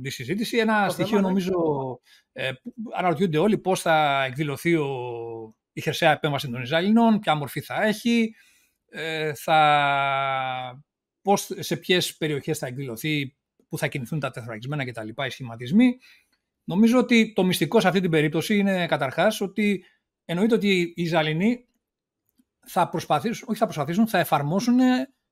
τη 0.00 0.10
συζήτηση. 0.10 0.58
Ένα 0.58 0.88
στοιχείο 0.88 1.16
ναι. 1.16 1.26
νομίζω 1.26 1.52
ε, 2.32 2.50
αναρωτιούνται 2.96 3.38
όλοι 3.38 3.58
πώς 3.58 3.80
θα 3.80 4.24
εκδηλωθεί 4.24 4.74
ο, 4.74 4.88
η 5.72 5.80
χερσαία 5.80 6.12
επέμβαση 6.12 6.50
των 6.50 6.62
Ισραηλινών, 6.62 7.18
ποια 7.18 7.34
μορφή 7.34 7.60
θα 7.60 7.82
έχει, 7.82 8.34
ε, 8.88 9.34
θα 9.34 10.82
πώς, 11.22 11.50
σε 11.58 11.76
ποιες 11.76 12.16
περιοχές 12.16 12.58
θα 12.58 12.66
εκδηλωθεί, 12.66 13.36
πού 13.68 13.78
θα 13.78 13.86
κινηθούν 13.86 14.20
τα 14.20 14.30
τεθραγισμένα 14.30 14.84
κτλ. 14.84 15.08
οι 15.08 15.30
σχηματισμοί. 15.30 15.98
Νομίζω 16.64 16.98
ότι 16.98 17.32
το 17.32 17.44
μυστικό 17.44 17.80
σε 17.80 17.88
αυτή 17.88 18.00
την 18.00 18.10
περίπτωση 18.10 18.56
είναι 18.56 18.86
καταρχάς 18.86 19.40
ότι 19.40 19.84
εννοείται 20.24 20.54
ότι 20.54 20.80
οι 20.80 21.02
Ισραηλινοί 21.02 21.66
θα 22.66 22.88
προσπαθήσουν, 22.88 23.46
όχι 23.48 23.58
θα 23.58 23.64
προσπαθήσουν, 23.64 24.08
θα 24.08 24.18
εφαρμόσουν 24.18 24.78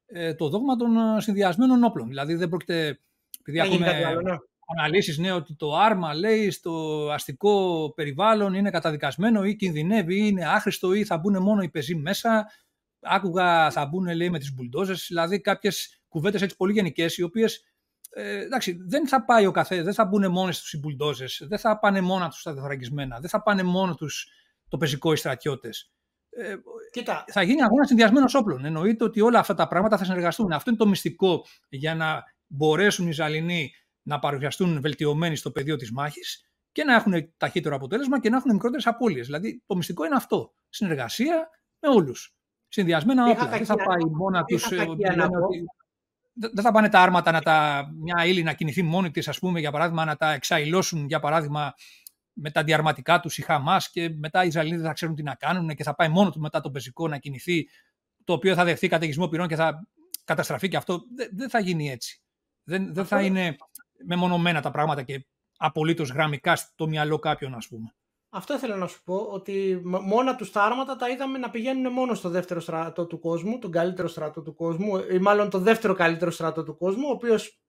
ε, 0.07 0.35
το 0.35 0.49
δόγμα 0.49 0.77
των 0.77 0.97
ε, 0.97 1.21
συνδυασμένων 1.21 1.85
όπλων. 1.85 2.09
Δηλαδή 2.09 2.35
δεν 2.35 2.49
πρόκειται, 2.49 3.01
επειδή 3.41 3.59
έχουμε 3.59 3.93
ναι. 4.23 4.37
αναλύσεις 4.79 5.19
ναι, 5.19 5.33
ότι 5.33 5.55
το 5.55 5.77
άρμα 5.77 6.15
λέει 6.15 6.51
στο 6.51 7.07
αστικό 7.11 7.93
περιβάλλον 7.97 8.55
είναι 8.55 8.71
καταδικασμένο 8.71 9.45
ή 9.45 9.57
κινδυνεύει 9.57 10.15
ή 10.15 10.27
είναι 10.31 10.47
άχρηστο 10.47 10.93
ή 10.93 11.05
θα 11.05 11.19
μπουν 11.19 11.43
μόνο 11.43 11.63
οι 11.63 11.69
πεζοί 11.69 11.95
μέσα 11.95 12.51
άκουγα 13.01 13.71
θα 13.71 13.87
μπουν 13.87 14.15
λέει, 14.15 14.31
με 14.31 14.39
τις 14.39 14.55
μπουλντόζες, 14.55 15.05
δηλαδή 15.09 15.41
κάποιες 15.41 16.03
κουβέντες 16.09 16.43
έτσι 16.43 16.57
πολύ 16.57 16.73
γενικές, 16.73 17.17
οι 17.17 17.23
οποίες 17.23 17.65
ε, 18.11 18.39
εντάξει, 18.41 18.79
δεν 18.87 19.09
θα 19.09 19.25
πάει 19.25 19.47
ο 19.47 19.51
καθένα, 19.51 19.83
δεν 19.83 19.95
θα 19.95 20.05
μπουν 20.05 20.31
μόνες 20.31 20.61
τους 20.61 20.73
οι 20.73 20.79
μπουλντόζες, 20.79 21.45
δεν 21.49 21.59
θα 21.59 21.79
πάνε 21.79 22.01
μόνα 22.01 22.29
τους 22.29 22.43
τα 22.43 22.55
δεθραγισμένα, 22.55 23.19
δεν 23.21 23.31
θα 23.31 23.43
πάνε 23.43 23.63
μόνο 23.63 23.95
τους 23.95 24.29
το 24.69 24.77
πεζικό 24.77 25.13
οι 25.13 25.17
στρατιώτες. 25.17 25.93
Ε, 26.31 26.55
θα 27.33 27.43
γίνει 27.43 27.63
αγώνας 27.63 27.87
συνδυασμένος 27.87 28.35
όπλων. 28.35 28.65
Εννοείται 28.65 29.05
ότι 29.05 29.21
όλα 29.21 29.39
αυτά 29.39 29.55
τα 29.55 29.69
πράγματα 29.69 29.97
θα 29.97 30.05
συνεργαστούν. 30.05 30.53
Αυτό 30.53 30.71
είναι 30.71 30.79
το 30.79 30.87
μυστικό 30.87 31.45
για 31.69 31.95
να 31.95 32.23
μπορέσουν 32.47 33.05
οι 33.07 33.09
Ισραηλινοί 33.11 33.71
να 34.03 34.19
παρουσιαστούν 34.19 34.81
βελτιωμένοι 34.81 35.37
στο 35.37 35.51
πεδίο 35.51 35.77
της 35.77 35.93
μάχης 35.93 36.51
και 36.73 36.85
να 36.85 36.95
έχουν 36.95 37.35
ταχύτερο 37.37 37.75
αποτέλεσμα 37.75 38.21
και 38.21 38.31
να 38.31 38.37
έχουν 38.37 38.53
μικρότερες 38.53 38.87
απώλειες. 38.87 39.27
Δηλαδή, 39.27 39.63
το 39.67 39.77
μυστικό 39.77 40.05
είναι 40.05 40.17
αυτό. 40.17 40.55
Συνεργασία 40.69 41.51
με 41.81 41.89
όλους. 41.89 42.35
Συνδυασμένα 42.73 43.31
όπλα. 43.31 43.49
Δεν 43.49 43.65
θα 43.65 43.77
πάει 43.77 44.05
μόνα 44.11 44.45
τους. 44.45 44.69
Δεν 46.35 46.65
θα 46.65 46.73
πάνε 46.73 46.89
τα 46.89 47.01
άρματα 47.01 47.31
να 47.31 47.41
τα, 47.41 47.87
μια 48.01 48.27
ύλη 48.27 48.43
να 48.43 48.53
κινηθεί 48.53 48.83
μόνη 48.83 49.11
της, 49.11 49.29
ας 49.29 49.39
πούμε, 49.39 49.61
για 49.61 49.71
παράδειγμα, 49.71 50.05
να 50.05 50.17
τα 50.17 50.33
εξαϊλώσουν, 50.33 51.07
για 51.07 51.21
παράδειγμα, 51.21 51.75
με 52.33 52.51
τα 52.51 52.65
διαρματικά 52.65 53.21
τους 53.21 53.39
η 53.39 53.43
Χαμάς 53.43 53.91
και 53.91 54.09
μετά 54.09 54.45
οι 54.45 54.47
Ισραηλοί 54.47 54.77
δεν 54.77 54.85
θα 54.85 54.93
ξέρουν 54.93 55.15
τι 55.15 55.23
να 55.23 55.35
κάνουν 55.35 55.69
και 55.69 55.83
θα 55.83 55.95
πάει 55.95 56.09
μόνο 56.09 56.31
του 56.31 56.41
μετά 56.41 56.61
το 56.61 56.71
πεζικό 56.71 57.09
να 57.09 57.19
κινηθεί, 57.19 57.69
το 58.25 58.33
οποίο 58.33 58.55
θα 58.55 58.65
δεχθεί 58.65 58.89
καταιγισμό 58.89 59.29
πυρών 59.29 59.49
και 59.49 59.57
θα 59.57 59.89
καταστραφεί 60.25 60.69
και 60.69 60.77
αυτό. 60.77 61.01
Δεν, 61.33 61.51
θα 61.51 61.61
γίνει 61.61 61.91
έτσι. 61.91 62.23
Δεν, 62.63 62.95
δεν 62.95 63.05
θα 63.05 63.23
είναι 63.23 63.57
μεμονωμένα 64.07 64.61
τα 64.61 64.71
πράγματα 64.71 65.03
και 65.03 65.27
απολύτως 65.57 66.11
γραμμικά 66.11 66.57
στο 66.57 66.89
μυαλό 66.89 67.19
κάποιον, 67.19 67.55
ας 67.55 67.69
πούμε. 67.69 67.95
Αυτό 68.33 68.55
ήθελα 68.55 68.77
να 68.77 68.87
σου 68.87 69.03
πω, 69.05 69.17
ότι 69.17 69.81
μόνα 69.85 70.37
τους 70.37 70.53
τα 70.53 70.63
άρματα 70.63 70.97
τα 70.97 71.09
είδαμε 71.09 71.39
να 71.39 71.51
πηγαίνουν 71.51 71.93
μόνο 71.93 72.15
στο 72.15 72.29
δεύτερο 72.29 72.61
στρατό 72.61 73.07
του 73.07 73.19
κόσμου, 73.19 73.59
τον 73.59 73.71
καλύτερο 73.71 74.09
στρατό 74.09 74.43
του 74.43 74.55
κόσμου, 74.55 74.99
ή 74.99 75.19
μάλλον 75.19 75.51
το 75.51 75.59
δεύτερο 75.59 75.95
καλύτερο 75.95 76.31
στρατό 76.31 76.63
του 76.63 76.77
κόσμου, 76.77 77.09
ο 77.09 77.11
οποίος 77.11 77.61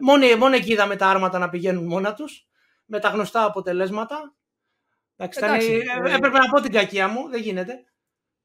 μόνο, 0.00 0.36
μόνο 0.36 0.54
εκεί 0.54 0.72
είδαμε 0.72 0.96
τα 0.96 1.08
άρματα 1.08 1.38
να 1.38 1.48
πηγαίνουν 1.48 1.86
μόνα 1.86 2.14
τους, 2.14 2.48
με 2.84 2.98
τα 2.98 3.08
γνωστά 3.08 3.44
αποτελέσματα. 3.44 4.36
Εντάξει, 5.16 5.40
Εντάξει 5.42 5.72
ε, 5.72 6.14
έπρεπε 6.14 6.38
να 6.38 6.48
πω 6.48 6.60
την 6.60 6.72
κακία 6.72 7.08
μου, 7.08 7.28
δεν 7.28 7.40
γίνεται. 7.40 7.84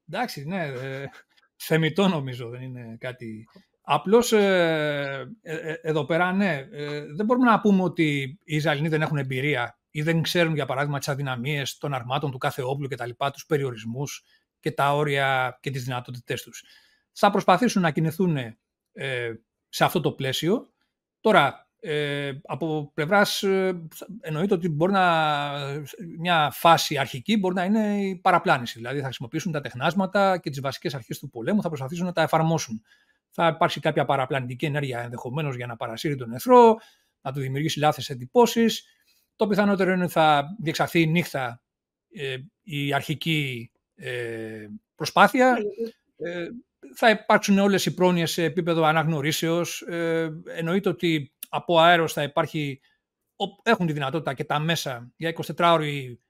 Εντάξει, 0.08 0.44
ναι, 0.44 0.64
ε, 0.64 1.04
θεμητό 1.56 2.08
νομίζω, 2.08 2.48
δεν 2.48 2.62
είναι 2.62 2.96
κάτι... 3.00 3.48
Απλώς 3.86 4.32
ε, 4.32 5.32
ε, 5.42 5.54
ε 5.54 5.78
εδώ 5.82 6.04
πέρα, 6.04 6.32
ναι, 6.32 6.66
δεν 7.16 7.26
μπορούμε 7.26 7.50
να 7.50 7.60
πούμε 7.60 7.82
ότι 7.82 8.38
οι 8.44 8.56
Ισραηλοί 8.56 8.88
δεν 8.88 9.02
έχουν 9.02 9.16
εμπειρία 9.16 9.78
ή 9.96 10.02
δεν 10.02 10.22
ξέρουν, 10.22 10.54
για 10.54 10.66
παράδειγμα, 10.66 10.98
τις 10.98 11.08
αδυναμίες 11.08 11.78
των 11.78 11.94
αρμάτων 11.94 12.30
του 12.30 12.38
κάθε 12.38 12.62
όπλου 12.62 12.88
κτλ., 12.88 13.10
τους 13.32 13.46
περιορισμούς 13.46 14.24
και 14.60 14.70
τα 14.70 14.94
όρια 14.94 15.58
και 15.60 15.70
τις 15.70 15.84
δυνατότητές 15.84 16.42
τους. 16.42 16.64
Θα 17.12 17.30
προσπαθήσουν 17.30 17.82
να 17.82 17.90
κινηθούν 17.90 18.36
ε, 18.92 19.32
σε 19.68 19.84
αυτό 19.84 20.00
το 20.00 20.12
πλαίσιο. 20.12 20.72
Τώρα, 21.20 21.68
ε, 21.80 22.32
από 22.44 22.90
πλευράς, 22.94 23.42
ε, 23.42 23.82
εννοείται 24.20 24.54
ότι 24.54 24.68
μπορεί 24.68 24.92
να, 24.92 25.86
μια 26.18 26.50
φάση 26.50 26.98
αρχική 26.98 27.36
μπορεί 27.36 27.54
να 27.54 27.64
είναι 27.64 28.00
η 28.00 28.16
παραπλάνηση. 28.16 28.78
Δηλαδή, 28.78 28.98
θα 28.98 29.04
χρησιμοποιήσουν 29.04 29.52
τα 29.52 29.60
τεχνάσματα 29.60 30.38
και 30.38 30.50
τις 30.50 30.60
βασικές 30.60 30.94
αρχές 30.94 31.18
του 31.18 31.30
πολέμου, 31.30 31.62
θα 31.62 31.68
προσπαθήσουν 31.68 32.04
να 32.06 32.12
τα 32.12 32.22
εφαρμόσουν. 32.22 32.82
Θα 33.30 33.46
υπάρξει 33.46 33.80
κάποια 33.80 34.04
παραπλανητική 34.04 34.64
ενέργεια 34.64 35.00
ενδεχομένως 35.00 35.56
για 35.56 35.66
να 35.66 35.76
παρασύρει 35.76 36.16
τον 36.16 36.32
εχθρό, 36.32 36.76
να 37.20 37.32
του 37.32 37.40
δημιουργήσει 37.40 37.78
λάθος 37.78 38.10
εντυπώσεις 38.10 38.84
το 39.36 39.46
πιθανότερο 39.46 39.92
είναι 39.92 40.02
ότι 40.02 40.12
θα 40.12 40.56
διεξαχθεί 40.62 41.06
νύχτα 41.06 41.62
ε, 42.08 42.36
η 42.62 42.94
αρχική 42.94 43.70
ε, 43.94 44.66
προσπάθεια. 44.94 45.56
Ε, 46.16 46.46
θα 46.96 47.10
υπάρξουν 47.10 47.58
όλες 47.58 47.86
οι 47.86 47.94
πρόνοιες 47.94 48.30
σε 48.30 48.44
επίπεδο 48.44 48.84
αναγνωρίσεως. 48.84 49.80
Ε, 49.80 50.42
εννοείται 50.46 50.88
ότι 50.88 51.32
από 51.48 51.78
αέρος 51.78 52.12
θα 52.12 52.22
υπάρχει, 52.22 52.80
έχουν 53.62 53.86
τη 53.86 53.92
δυνατότητα 53.92 54.34
και 54.34 54.44
τα 54.44 54.58
μέσα 54.58 55.12
για 55.16 55.34
24 55.56 55.72
ώρη 55.72 56.20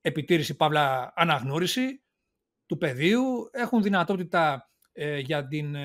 επιτήρηση 0.00 0.56
παύλα 0.56 1.12
αναγνώριση 1.16 2.02
του 2.66 2.76
πεδίου. 2.76 3.48
Έχουν 3.52 3.82
δυνατότητα 3.82 4.70
για 5.22 5.46
την 5.46 5.76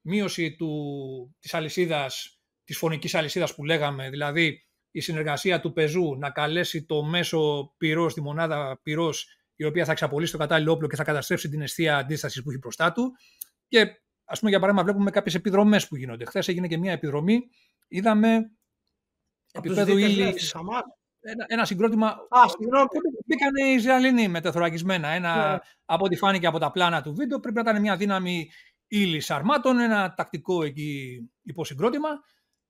μείωση 0.00 0.56
του, 0.56 1.36
της 1.40 1.54
αλυσίδας, 1.54 2.38
της 2.64 2.76
φωνικής 2.76 3.14
αλυσίδας 3.14 3.54
που 3.54 3.64
λέγαμε, 3.64 4.10
δηλαδή 4.10 4.63
η 4.94 5.00
συνεργασία 5.00 5.60
του 5.60 5.72
πεζού 5.72 6.16
να 6.18 6.30
καλέσει 6.30 6.84
το 6.84 7.02
μέσο 7.02 7.72
πυρός, 7.76 8.14
τη 8.14 8.20
μονάδα 8.20 8.80
πυρός, 8.82 9.26
η 9.56 9.64
οποία 9.64 9.84
θα 9.84 9.92
εξαπολύσει 9.92 10.32
το 10.32 10.38
κατάλληλο 10.38 10.72
όπλο 10.72 10.88
και 10.88 10.96
θα 10.96 11.04
καταστρέψει 11.04 11.48
την 11.48 11.62
αιστεία 11.62 11.96
αντίστασης 11.96 12.42
που 12.42 12.50
έχει 12.50 12.58
μπροστά 12.58 12.92
του. 12.92 13.12
Και 13.68 13.78
ας 14.24 14.38
πούμε, 14.38 14.50
για 14.50 14.60
παράδειγμα, 14.60 14.86
βλέπουμε 14.86 15.10
κάποιες 15.10 15.34
επιδρομές 15.34 15.88
που 15.88 15.96
γίνονται. 15.96 16.24
Χθες 16.24 16.48
έγινε 16.48 16.66
και 16.66 16.78
μια 16.78 16.92
επιδρομή. 16.92 17.40
Είδαμε 17.88 18.50
επίπεδο 19.52 19.96
ύλη. 19.96 20.34
Ένα, 21.20 21.44
ένα 21.46 21.64
συγκρότημα. 21.64 22.08
Α, 22.08 22.48
συγγνώμη. 22.48 22.86
Μπήκαν 23.26 23.50
οι 23.66 23.72
Ισραηλινοί 23.72 24.28
μετεθωρακισμένα. 24.28 25.08
Ένα, 25.08 25.52
ναι. 25.52 25.58
Από 25.84 26.04
ό,τι 26.04 26.16
φάνηκε 26.16 26.46
από 26.46 26.58
τα 26.58 26.70
πλάνα 26.70 27.02
του 27.02 27.14
βίντεο, 27.14 27.40
πρέπει 27.40 27.56
να 27.56 27.70
ήταν 27.70 27.80
μια 27.80 27.96
δύναμη 27.96 28.50
ύλης 28.86 29.30
αρμάτων, 29.30 29.78
ένα 29.78 30.14
τακτικό 30.14 30.62
εκεί 30.62 31.18
υποσυγκρότημα 31.42 32.08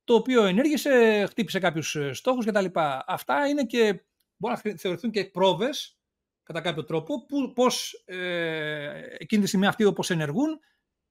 το 0.04 0.14
οποίο 0.14 0.44
ενέργησε, 0.44 1.24
χτύπησε 1.28 1.58
κάποιους 1.58 1.94
ε, 1.94 2.12
στόχους 2.12 2.46
κτλ. 2.46 2.66
Αυτά 3.06 3.46
είναι 3.46 3.64
και, 3.64 4.04
μπορεί 4.36 4.54
να 4.64 4.76
θεωρηθούν 4.76 5.10
και 5.10 5.24
πρόβες, 5.24 5.98
κατά 6.42 6.60
κάποιο 6.60 6.84
τρόπο, 6.84 7.26
που, 7.26 7.52
πώς 7.52 8.02
ε, 8.04 9.16
εκείνη 9.18 9.42
τη 9.42 9.48
στιγμή 9.48 9.66
αυτοί 9.66 9.84
όπως 9.84 10.10
ενεργούν, 10.10 10.60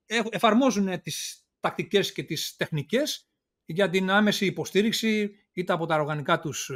ε, 0.06 0.20
εφαρμόζουν 0.30 1.00
τις 1.00 1.46
τακτικές 1.60 2.12
και 2.12 2.22
τις 2.22 2.56
τεχνικές 2.56 3.28
για 3.64 3.90
την 3.90 4.10
άμεση 4.10 4.46
υποστήριξη 4.46 5.34
είτε 5.52 5.72
από 5.72 5.86
τα 5.86 5.94
οργανικά 5.94 6.40
τους 6.40 6.70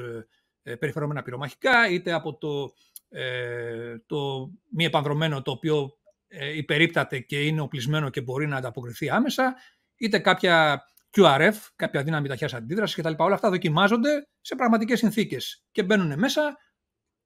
ε, 0.69 0.75
περιφερόμενα 0.75 1.23
πυρομαχικά, 1.23 1.91
είτε 1.91 2.13
από 2.13 2.37
το, 2.37 2.73
ε, 3.09 3.99
το 4.07 4.51
μη 4.71 4.85
επανδρομένο 4.85 5.43
το 5.43 5.51
οποίο 5.51 5.99
ε, 6.29 6.57
υπερίπταται 6.57 7.19
και 7.19 7.47
είναι 7.47 7.61
οπλισμένο 7.61 8.11
και 8.11 8.21
μπορεί 8.21 8.47
να 8.47 8.57
ανταποκριθεί 8.57 9.11
άμεσα, 9.11 9.57
είτε 9.97 10.19
κάποια 10.19 10.85
QRF, 11.11 11.55
κάποια 11.77 12.03
δύναμη 12.03 12.29
ταχείας 12.29 12.55
αντίδρασης 12.55 12.97
κτλ. 12.97 13.13
Όλα 13.17 13.35
αυτά 13.35 13.51
δοκιμάζονται 13.51 14.23
σε 14.41 14.55
πραγματικές 14.55 14.99
συνθήκες 14.99 15.65
και 15.71 15.83
μπαίνουν 15.83 16.19
μέσα, 16.19 16.57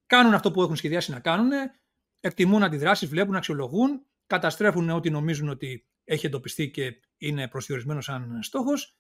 κάνουν 0.07 0.35
αυτό 0.35 0.51
που 0.51 0.62
έχουν 0.62 0.76
σχεδιάσει 0.76 1.11
να 1.11 1.20
κάνουν, 1.20 1.51
εκτιμούν 2.20 2.62
αντιδράσεις, 2.62 3.09
βλέπουν, 3.09 3.37
αξιολογούν, 3.37 4.07
καταστρέφουν 4.26 4.91
ό,τι 4.91 5.11
νομίζουν 5.11 5.49
ότι 5.49 5.87
έχει 6.05 6.26
εντοπιστεί 6.26 6.70
και 6.70 7.01
είναι 7.16 7.49
προσδιορισμένο 7.49 8.01
σαν 8.01 8.43
στόχος. 8.43 8.97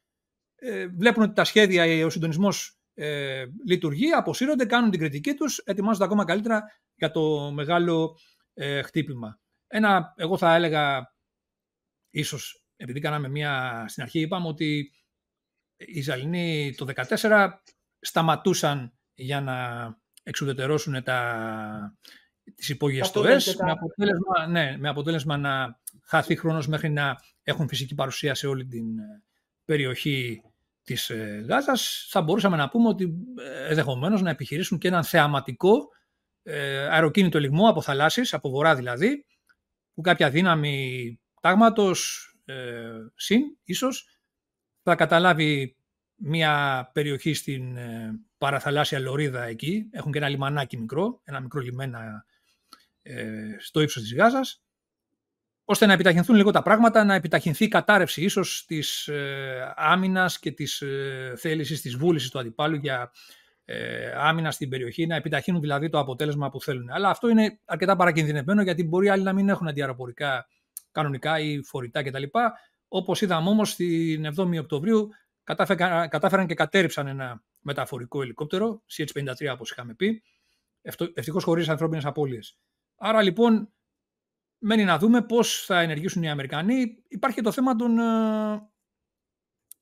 Ε, 0.54 0.86
βλέπουν 0.86 1.22
ότι 1.22 1.32
τα 1.32 1.44
σχέδια, 1.44 2.06
ο 2.06 2.10
συντονισμός 2.10 2.80
ε, 2.94 3.44
λειτουργεί, 3.66 4.10
αποσύρονται, 4.10 4.64
κάνουν 4.64 4.90
την 4.90 5.00
κριτική 5.00 5.34
τους, 5.34 5.58
ετοιμάζονται 5.58 6.04
ακόμα 6.04 6.24
καλύτερα 6.24 6.62
για 6.94 7.10
το 7.10 7.50
μεγάλο 7.50 8.18
ε, 8.54 8.82
χτύπημα. 8.82 9.40
Ένα, 9.66 10.14
εγώ 10.16 10.36
θα 10.36 10.54
έλεγα, 10.54 11.14
ίσως 12.10 12.61
επειδή 12.82 13.00
κάναμε 13.00 13.28
μια 13.28 13.84
στην 13.88 14.02
αρχή, 14.02 14.20
είπαμε 14.20 14.48
ότι 14.48 14.92
οι 15.76 15.98
Ισραηλοί 15.98 16.74
το 16.76 16.86
2014 17.20 17.48
σταματούσαν 18.00 18.92
για 19.14 19.40
να 19.40 19.56
εξουδετερώσουν 20.22 21.02
τα, 21.02 21.96
τις 22.54 22.68
υπόγειες 22.68 23.06
στοές, 23.06 23.56
με, 23.56 23.70
αποτέλεσμα, 23.70 24.46
ναι, 24.48 24.76
με 24.78 24.88
αποτέλεσμα 24.88 25.36
να 25.36 25.80
χαθεί 26.02 26.36
χρόνος 26.36 26.68
μέχρι 26.68 26.90
να 26.90 27.16
έχουν 27.42 27.68
φυσική 27.68 27.94
παρουσία 27.94 28.34
σε 28.34 28.46
όλη 28.46 28.66
την 28.66 28.98
ε, 28.98 29.22
περιοχή 29.64 30.42
της 30.82 31.10
ε, 31.10 31.44
Γάζας. 31.48 32.06
Θα 32.10 32.22
μπορούσαμε 32.22 32.56
να 32.56 32.68
πούμε 32.68 32.88
ότι 32.88 33.14
ε, 33.38 33.68
ενδεχομένως 33.68 34.22
να 34.22 34.30
επιχειρήσουν 34.30 34.78
και 34.78 34.88
έναν 34.88 35.04
θεαματικό 35.04 35.88
αεροκίνητο 36.90 37.40
λιγμό 37.40 37.68
από 37.68 37.82
θαλάσσης, 37.82 38.34
από 38.34 38.50
βορρά 38.50 38.74
δηλαδή, 38.74 39.26
που 39.94 40.00
κάποια 40.00 40.30
δύναμη 40.30 41.20
τάγματος 41.40 42.31
ε, 42.44 42.90
συν, 43.14 43.40
ίσως, 43.64 44.18
θα 44.82 44.94
καταλάβει 44.94 45.76
μια 46.14 46.90
περιοχή 46.92 47.34
στην 47.34 47.76
ε, 47.76 48.20
παραθαλάσσια 48.38 48.98
Λωρίδα 48.98 49.44
εκεί. 49.44 49.88
Έχουν 49.90 50.12
και 50.12 50.18
ένα 50.18 50.28
λιμανάκι 50.28 50.76
μικρό, 50.76 51.20
ένα 51.24 51.40
μικρό 51.40 51.60
λιμένα 51.60 52.24
ε, 53.02 53.56
στο 53.58 53.80
ύψος 53.80 54.02
της 54.02 54.14
Γάζας, 54.14 54.62
ώστε 55.64 55.86
να 55.86 55.92
επιταχυνθούν 55.92 56.36
λίγο 56.36 56.50
τα 56.50 56.62
πράγματα, 56.62 57.04
να 57.04 57.14
επιταχυνθεί 57.14 57.64
η 57.64 57.68
κατάρρευση 57.68 58.22
ίσως 58.22 58.64
της 58.66 59.08
ε, 59.08 59.72
άμυνας 59.76 60.38
και 60.38 60.50
της 60.50 60.80
ε, 60.80 61.32
θέλησης, 61.36 61.80
της 61.80 61.96
βούλησης 61.96 62.30
του 62.30 62.38
αντιπάλου 62.38 62.76
για 62.76 63.12
ε, 63.64 64.12
άμυνα 64.16 64.50
στην 64.50 64.68
περιοχή, 64.68 65.06
να 65.06 65.16
επιταχύνουν 65.16 65.60
δηλαδή 65.60 65.88
το 65.88 65.98
αποτέλεσμα 65.98 66.50
που 66.50 66.60
θέλουν. 66.60 66.90
Αλλά 66.90 67.08
αυτό 67.08 67.28
είναι 67.28 67.58
αρκετά 67.64 67.96
παρακινδυνευμένο 67.96 68.62
γιατί 68.62 68.84
μπορεί 68.84 69.08
άλλοι 69.08 69.22
να 69.22 69.32
μην 69.32 69.48
έχουν 69.48 69.68
αντιαεροπορικά 69.68 70.46
κανονικά 70.92 71.38
ή 71.38 71.62
φορητά 71.62 72.02
κτλ. 72.02 72.22
Όπως 72.88 73.20
είδαμε 73.20 73.48
όμως 73.48 73.74
την 73.74 74.26
7η 74.36 74.58
Οκτωβρίου 74.58 75.08
κατάφεραν 76.08 76.46
και 76.46 76.54
κατέριψαν 76.54 77.06
ένα 77.06 77.44
μεταφορικό 77.58 78.22
ελικόπτερο, 78.22 78.82
CH-53 78.96 79.52
όπως 79.52 79.70
είχαμε 79.70 79.94
πει, 79.94 80.22
ευτυχώς 81.14 81.44
χωρίς 81.44 81.68
ανθρώπινες 81.68 82.04
απώλειες. 82.04 82.58
Άρα 82.96 83.22
λοιπόν 83.22 83.72
μένει 84.58 84.84
να 84.84 84.98
δούμε 84.98 85.22
πώς 85.22 85.64
θα 85.64 85.80
ενεργήσουν 85.80 86.22
οι 86.22 86.30
Αμερικανοί. 86.30 87.02
Υπάρχει 87.08 87.36
και 87.36 87.42
το 87.42 87.52
θέμα 87.52 87.76
των, 87.76 87.98
ε, 87.98 88.70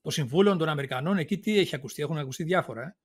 των 0.01 0.11
συμβούλων 0.11 0.57
των 0.57 0.69
Αμερικανών. 0.69 1.17
Εκεί 1.17 1.39
τι 1.39 1.57
έχει 1.57 1.75
ακουστεί, 1.75 2.01
έχουν 2.01 2.17
ακουστεί 2.17 2.43
διάφορα. 2.43 2.97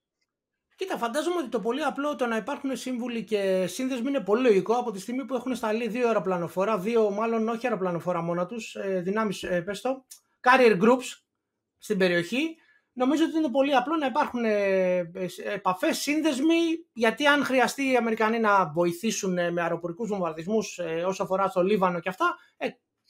Ε. 0.79 0.85
Κοίτα, 0.85 0.99
φαντάζομαι 0.99 1.37
ότι 1.37 1.49
το 1.49 1.61
πολύ 1.61 1.83
απλό 1.83 2.17
το 2.17 2.27
να 2.27 2.37
υπάρχουν 2.37 2.77
σύμβουλοι 2.77 3.25
και 3.25 3.67
σύνδεσμοι 3.67 4.09
είναι 4.09 4.21
πολύ 4.21 4.43
λογικό 4.43 4.75
από 4.75 4.91
τη 4.91 5.01
στιγμή 5.01 5.25
που 5.25 5.35
έχουν 5.35 5.55
σταλεί 5.55 5.89
δύο 5.89 6.07
αεροπλανοφόρα, 6.07 6.79
δύο 6.79 7.11
μάλλον 7.11 7.49
όχι 7.49 7.67
αεροπλανοφόρα 7.67 8.23
μόνα 8.23 8.47
τους, 8.47 8.75
ε, 8.75 9.01
δυνάμεις, 9.01 9.43
ε, 9.43 9.61
πες 9.61 9.81
το, 9.81 10.07
carrier 10.41 10.83
groups 10.83 11.21
στην 11.79 11.99
περιοχή. 11.99 12.57
Νομίζω 12.93 13.25
ότι 13.25 13.37
είναι 13.37 13.51
πολύ 13.51 13.75
απλό 13.75 13.97
να 13.97 14.07
υπάρχουν 14.07 14.45
ε, 14.45 15.11
επαφές, 15.45 15.99
σύνδεσμοι, 15.99 16.87
γιατί 16.93 17.27
αν 17.27 17.45
χρειαστεί 17.45 17.91
οι 17.91 17.97
Αμερικανοί 17.97 18.39
να 18.39 18.71
βοηθήσουν 18.73 19.53
με 19.53 19.63
αεροπορικούς 19.63 20.09
βομβαρδισμούς 20.09 20.81
όσο 21.07 21.23
αφορά 21.23 21.49
στο 21.49 21.63
Λίβανο 21.63 22.01
και 22.01 22.09
αυτά, 22.09 22.37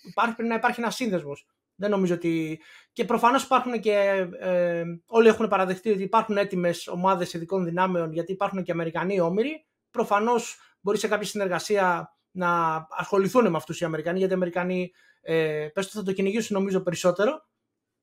υπάρχει, 0.03 0.35
πρέπει 0.35 0.49
να 0.49 0.55
υπάρχει 0.55 0.81
ένας 0.81 0.95
σύνδεσμος. 0.95 1.47
Δεν 1.77 1.91
νομίζω 1.91 2.15
ότι. 2.15 2.61
Και 2.93 3.05
προφανώς 3.05 3.43
υπάρχουν 3.43 3.81
και. 3.81 4.27
Ε, 4.41 4.85
όλοι 5.07 5.29
έχουν 5.29 5.49
παραδεχτεί 5.49 5.91
ότι 5.91 6.03
υπάρχουν 6.03 6.37
έτοιμες 6.37 6.89
ομάδες 6.89 7.33
ειδικών 7.33 7.65
δυνάμεων, 7.65 8.13
γιατί 8.13 8.33
υπάρχουν 8.33 8.63
και 8.63 8.73
Αμερικανοί 8.73 9.21
όμοιροι. 9.21 9.67
Προφανώς 9.91 10.59
μπορεί 10.81 10.99
σε 10.99 11.09
κάποια 11.09 11.27
συνεργασία 11.27 12.17
να 12.31 12.87
ασχοληθούν 12.91 13.51
με 13.51 13.57
αυτούς 13.57 13.81
οι 13.81 13.85
Αμερικανοί, 13.85 14.19
γιατί 14.19 14.33
οι 14.33 14.37
Αμερικανοί 14.37 14.93
ε, 15.21 15.69
πες 15.73 15.87
το, 15.87 15.99
θα 15.99 16.05
το 16.05 16.13
κυνηγήσουν 16.13 16.57
νομίζω 16.57 16.81
περισσότερο. 16.81 17.47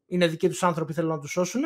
Είναι 0.06 0.28
δικοί 0.28 0.48
τους 0.48 0.64
άνθρωποι, 0.64 0.94
θέλουν 0.94 1.10
να 1.10 1.20
τους 1.20 1.32
σώσουν. 1.32 1.64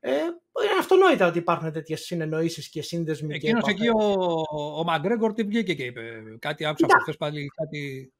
Ε, 0.00 0.10
είναι 0.10 0.78
αυτονόητα 0.78 1.26
ότι 1.26 1.38
υπάρχουν 1.38 1.72
τέτοιες 1.72 2.00
συνεννοήσεις 2.00 2.68
και 2.68 2.82
σύνδεσμοι. 2.82 3.34
Εκείνος 3.34 3.62
εκεί 3.66 3.88
ο, 3.88 4.12
ο 4.78 4.84
Μαγκρέγκορ 4.84 5.32
τι 5.32 5.42
βγήκε 5.42 5.74
και 5.74 5.84
είπε. 5.84 6.00
Κάτι 6.38 6.64
άκουσα 6.64 6.86
από 6.86 7.00
χθε 7.02 7.12
πάλι. 7.18 7.46
Κάτι... 7.56 8.12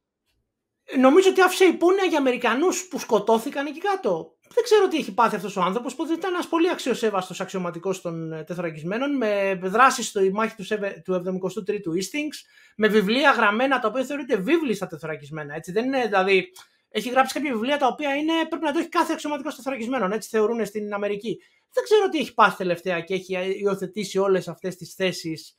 Νομίζω 0.95 1.29
ότι 1.29 1.41
άφησε 1.41 1.65
υπόνοια 1.65 2.05
για 2.05 2.19
Αμερικανούς 2.19 2.89
που 2.89 2.99
σκοτώθηκαν 2.99 3.67
εκεί 3.67 3.79
κάτω. 3.79 4.37
Δεν 4.55 4.65
ξέρω 4.65 4.89
τι 4.89 4.97
έχει 4.97 5.15
πάθει 5.15 5.37
αυτός 5.37 5.57
ο 5.57 5.63
άνθρωπος, 5.63 5.95
που 5.95 6.05
ήταν 6.13 6.33
ένας 6.33 6.49
πολύ 6.49 6.71
αξιοσέβαστος 6.71 7.41
αξιωματικός 7.41 8.01
των 8.01 8.33
ε, 8.33 8.45
τεθωρακισμένων, 8.45 9.17
με 9.17 9.59
δράσεις 9.63 10.09
στο 10.09 10.21
μάχη 10.33 10.55
του 11.03 11.23
73ου 11.67 11.97
Ίστινγκ, 11.97 12.31
με 12.77 12.89
βιβλία 12.89 13.31
γραμμένα 13.31 13.79
τα 13.79 13.89
οποία 13.89 14.05
θεωρείται 14.05 14.37
βίβλοι 14.37 14.75
στα 14.75 14.87
τεθωρακισμένα. 14.87 15.55
Έτσι. 15.55 15.73
Δεν 15.73 15.85
είναι, 15.85 16.05
δηλαδή, 16.05 16.53
έχει 16.89 17.09
γράψει 17.09 17.35
κάποια 17.35 17.53
βιβλία 17.53 17.79
τα 17.79 17.87
οποία 17.87 18.15
είναι, 18.15 18.33
πρέπει 18.49 18.65
να 18.65 18.73
το 18.73 18.79
έχει 18.79 18.89
κάθε 18.89 19.13
αξιωματικός 19.13 19.57
τεθωρακισμένο. 19.57 20.15
Έτσι 20.15 20.29
θεωρούν 20.29 20.67
στην 20.67 20.93
Αμερική. 20.95 21.39
Δεν 21.73 21.85
ξέρω 21.85 22.09
τι 22.09 22.19
έχει 22.19 22.35
πάθει 22.35 22.57
τελευταία 22.57 23.01
και 23.01 23.15
έχει 23.15 23.59
υιοθετήσει 23.61 24.19
όλες 24.19 24.49
αυτές 24.49 24.77
τις 24.77 24.95
θέσεις 24.95 25.57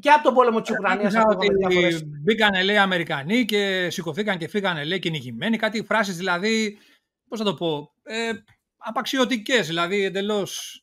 και 0.00 0.10
από 0.10 0.22
τον 0.22 0.34
πόλεμο 0.34 0.60
της 0.60 0.70
Ουκρανίας. 0.70 1.14
ότι 1.14 1.48
μπήκαν 2.22 2.64
λέει 2.64 2.76
Αμερικανοί 2.76 3.44
και 3.44 3.90
σηκωθήκαν 3.90 4.38
και 4.38 4.48
φύγανε 4.48 4.84
λέει 4.84 4.98
κυνηγημένοι. 4.98 5.56
Κάτι 5.56 5.82
φράσεις 5.82 6.16
δηλαδή 6.16 6.78
Πώς 7.28 7.38
θα 7.38 7.44
το 7.44 7.54
πω, 7.54 7.92
ε, 8.02 8.32
απαξιωτικές, 8.76 9.66
δηλαδή 9.66 10.04
εντελώς. 10.04 10.82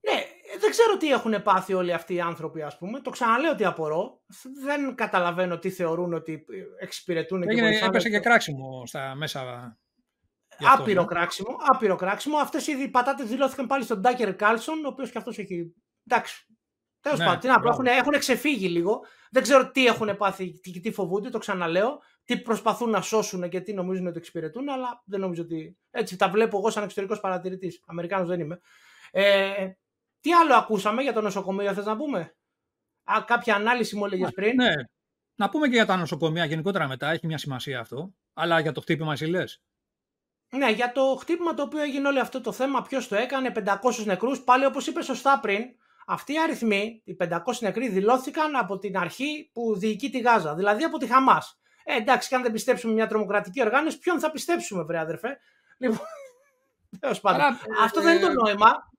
Ναι, 0.00 0.22
δεν 0.60 0.70
ξέρω 0.70 0.96
τι 0.96 1.10
έχουν 1.10 1.42
πάθει 1.42 1.74
όλοι 1.74 1.92
αυτοί 1.92 2.14
οι 2.14 2.20
άνθρωποι, 2.20 2.62
ας 2.62 2.78
πούμε. 2.78 3.00
Το 3.00 3.10
ξαναλέω 3.10 3.50
ότι 3.50 3.64
απορώ. 3.64 4.22
Δεν 4.64 4.94
καταλαβαίνω 4.94 5.58
τι 5.58 5.70
θεωρούν 5.70 6.14
ότι 6.14 6.44
εξυπηρετούν 6.80 7.42
Έγινε, 7.42 7.54
και 7.54 7.66
βοηθάνε. 7.66 7.86
Έπεσε 7.86 8.10
και 8.10 8.18
κράξιμο 8.18 8.86
στα 8.86 9.14
μέσα. 9.14 9.78
Άπειρο 10.58 11.00
ναι. 11.00 11.06
κράξιμο, 11.06 11.56
άπειρο 11.58 11.96
κράξιμο. 11.96 12.36
Αυτές 12.36 12.66
οι 12.66 12.88
πατάτες 12.88 13.28
δηλώθηκαν 13.28 13.66
πάλι 13.66 13.84
στον 13.84 14.00
Ντάκερ 14.00 14.36
Κάλσον, 14.36 14.84
ο 14.84 14.88
οποίος 14.88 15.10
και 15.10 15.18
αυτός 15.18 15.38
έχει. 15.38 15.74
Εντάξει. 16.06 16.46
Τέλος 17.04 17.18
ναι, 17.18 17.24
πάντων, 17.24 17.40
τι 17.40 17.46
να 17.48 17.60
πω, 17.60 17.68
έχουν, 17.68 17.86
έχουν 17.86 18.18
ξεφύγει 18.18 18.68
λίγο. 18.68 19.00
Δεν 19.30 19.42
ξέρω 19.42 19.70
τι 19.70 19.86
έχουν 19.86 20.16
πάθει 20.16 20.50
και 20.50 20.80
τι 20.80 20.92
φοβούνται, 20.92 21.30
το 21.30 21.38
ξαναλέω 21.38 22.02
τι 22.24 22.38
προσπαθούν 22.38 22.90
να 22.90 23.00
σώσουν 23.00 23.48
και 23.48 23.60
τι 23.60 23.72
νομίζουν 23.72 24.06
ότι 24.06 24.18
εξυπηρετούν, 24.18 24.68
αλλά 24.68 25.02
δεν 25.04 25.20
νομίζω 25.20 25.42
ότι. 25.42 25.76
Έτσι 25.90 26.16
τα 26.16 26.28
βλέπω 26.28 26.58
εγώ 26.58 26.70
σαν 26.70 26.82
εξωτερικός 26.82 27.20
παρατηρητής. 27.20 27.82
Αμερικάνος 27.86 28.28
δεν 28.28 28.40
είμαι. 28.40 28.60
Ε, 29.10 29.70
τι 30.20 30.32
άλλο 30.32 30.54
ακούσαμε 30.54 31.02
για 31.02 31.12
το 31.12 31.20
νοσοκομείο, 31.20 31.74
θες 31.74 31.84
να 31.84 31.96
πούμε; 31.96 32.34
Α, 33.04 33.22
κάποια 33.26 33.54
ανάλυση 33.54 33.96
μου 33.96 34.04
έλεγες 34.04 34.30
πριν. 34.30 34.54
Ναι. 34.54 34.72
Να 35.34 35.48
πούμε 35.48 35.68
και 35.68 35.74
για 35.74 35.86
τα 35.86 35.96
νοσοκομεία 35.96 36.44
γενικότερα 36.44 36.88
μετά, 36.88 37.10
έχει 37.10 37.26
μια 37.26 37.38
σημασία 37.38 37.80
αυτό. 37.80 38.14
Αλλά 38.34 38.60
για 38.60 38.72
το 38.72 38.80
χτύπημα 38.80 39.12
εσύ 39.12 39.26
λες. 39.26 39.62
Ναι, 40.50 40.70
για 40.70 40.92
το 40.92 41.16
χτύπημα 41.20 41.54
το 41.54 41.62
οποίο 41.62 41.82
έγινε 41.82 42.08
όλο 42.08 42.20
αυτό 42.20 42.40
το 42.40 42.52
θέμα, 42.52 42.82
ποιος 42.82 43.08
το 43.08 43.16
έκανε, 43.16 43.52
500 43.54 44.04
νεκρούς. 44.04 44.40
Πάλι 44.40 44.64
όπως 44.64 44.86
είπες 44.86 45.04
σωστά 45.04 45.40
πριν, 45.40 45.64
αυτοί 46.06 46.32
οι 46.32 46.38
αριθμοί, 46.38 47.02
οι 47.04 47.16
500 47.20 47.36
νεκροί, 47.60 47.88
δηλώθηκαν 47.88 48.56
από 48.56 48.78
την 48.78 48.96
αρχή 48.96 49.50
που 49.52 49.78
διοικεί 49.78 50.10
τη 50.10 50.18
Γάζα, 50.18 50.54
δηλαδή 50.54 50.84
από 50.84 50.98
τη 50.98 51.06
Χαμάς. 51.06 51.58
Ε, 51.84 51.96
εντάξει, 51.96 52.28
και 52.28 52.34
αν 52.34 52.42
δεν 52.42 52.52
πιστέψουμε 52.52 52.92
μια 52.92 53.06
τρομοκρατική 53.06 53.60
οργάνωση, 53.62 53.98
ποιον 53.98 54.20
θα 54.20 54.30
πιστέψουμε, 54.30 54.82
βρε 54.82 54.98
αδερφέ; 54.98 55.38
Λοιπόν, 55.78 56.00
πάντων. 57.22 57.58
αυτό 57.82 58.00
δεν 58.02 58.16
είναι 58.16 58.26
το 58.26 58.30
ε, 58.30 58.34
νόημα. 58.34 58.92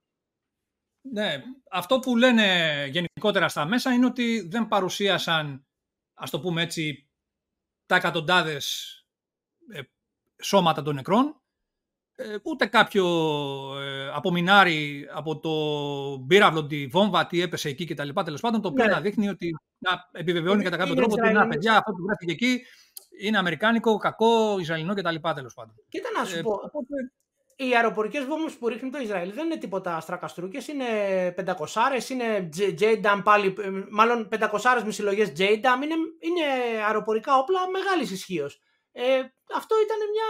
Ναι, 1.12 1.44
αυτό 1.72 2.00
που 2.00 2.18
λένε 2.18 2.46
γενικότερα 2.92 3.50
στα 3.50 3.66
μέσα 3.66 3.92
είναι 3.92 4.06
ότι 4.06 4.48
δεν 4.52 4.68
παρουσίασαν, 4.68 5.66
ας 6.14 6.30
το 6.30 6.40
πούμε 6.40 6.62
έτσι, 6.62 7.10
τα 7.86 7.96
εκατοντάδες 7.96 8.94
ε, 9.72 9.82
σώματα 10.42 10.82
των 10.82 10.96
νεκρών, 10.96 11.26
ε, 11.28 11.45
ούτε 12.44 12.66
κάποιο 12.66 13.06
ε, 13.80 14.10
απομεινάρι 14.14 15.08
από 15.14 15.40
το 15.40 15.52
πύραυλο, 16.28 16.66
τη 16.66 16.88
βόμβα, 16.88 17.28
τι 17.28 17.42
έπεσε 17.42 17.70
εκεί 17.70 17.86
κτλ. 17.86 18.10
Τέλος 18.24 18.42
πάντων, 18.42 18.62
το 18.62 18.68
οποίο 18.68 18.86
ναι. 18.86 18.92
να 18.92 19.02
δείχνει 19.02 19.30
ότι 19.30 19.56
να 19.78 20.10
επιβεβαιώνει 20.12 20.64
κατά 20.64 20.78
κάποιο 20.78 20.96
τρόπο 20.96 21.14
ότι 21.14 21.34
να 21.34 21.48
παιδιά, 21.48 21.78
αυτό 21.78 21.92
που 21.92 22.04
βρέθηκε 22.06 22.32
εκεί 22.32 22.66
είναι 23.22 23.38
αμερικάνικο, 23.38 23.98
κακό, 23.98 24.60
Ισραηλινό 24.60 24.94
κτλ. 24.94 25.16
Τέλος 25.36 25.54
πάντων. 25.54 25.76
Κοίτα 25.90 26.10
να 26.18 26.26
σου 26.26 26.38
ε, 26.38 26.42
πω. 26.42 26.60
Οι 27.58 27.76
αεροπορικές 27.76 28.26
βόμβες 28.26 28.54
που 28.54 28.68
ρίχνει 28.68 28.90
το 28.90 28.98
Ισραήλ 28.98 29.34
δεν 29.34 29.46
είναι 29.46 29.58
τίποτα 29.58 30.00
στρακαστρούκε, 30.00 30.72
είναι 30.72 30.86
πεντακοσάρες, 31.32 32.10
είναι 32.10 32.50
JDAM 32.80 33.22
πάλι, 33.24 33.56
ε, 33.60 33.70
μάλλον 33.90 34.28
πεντακοσάρες 34.28 34.84
με 34.84 34.92
συλλογές 34.92 35.30
JDAM, 35.30 35.84
είναι, 35.84 35.96
είναι 36.20 36.46
αεροπορικά 36.88 37.38
όπλα 37.38 37.60
μεγάλης 37.70 38.12
ισχύως. 38.12 38.62
Ε, 38.92 39.04
αυτό 39.56 39.76
ήταν 39.86 39.98
μια 40.12 40.30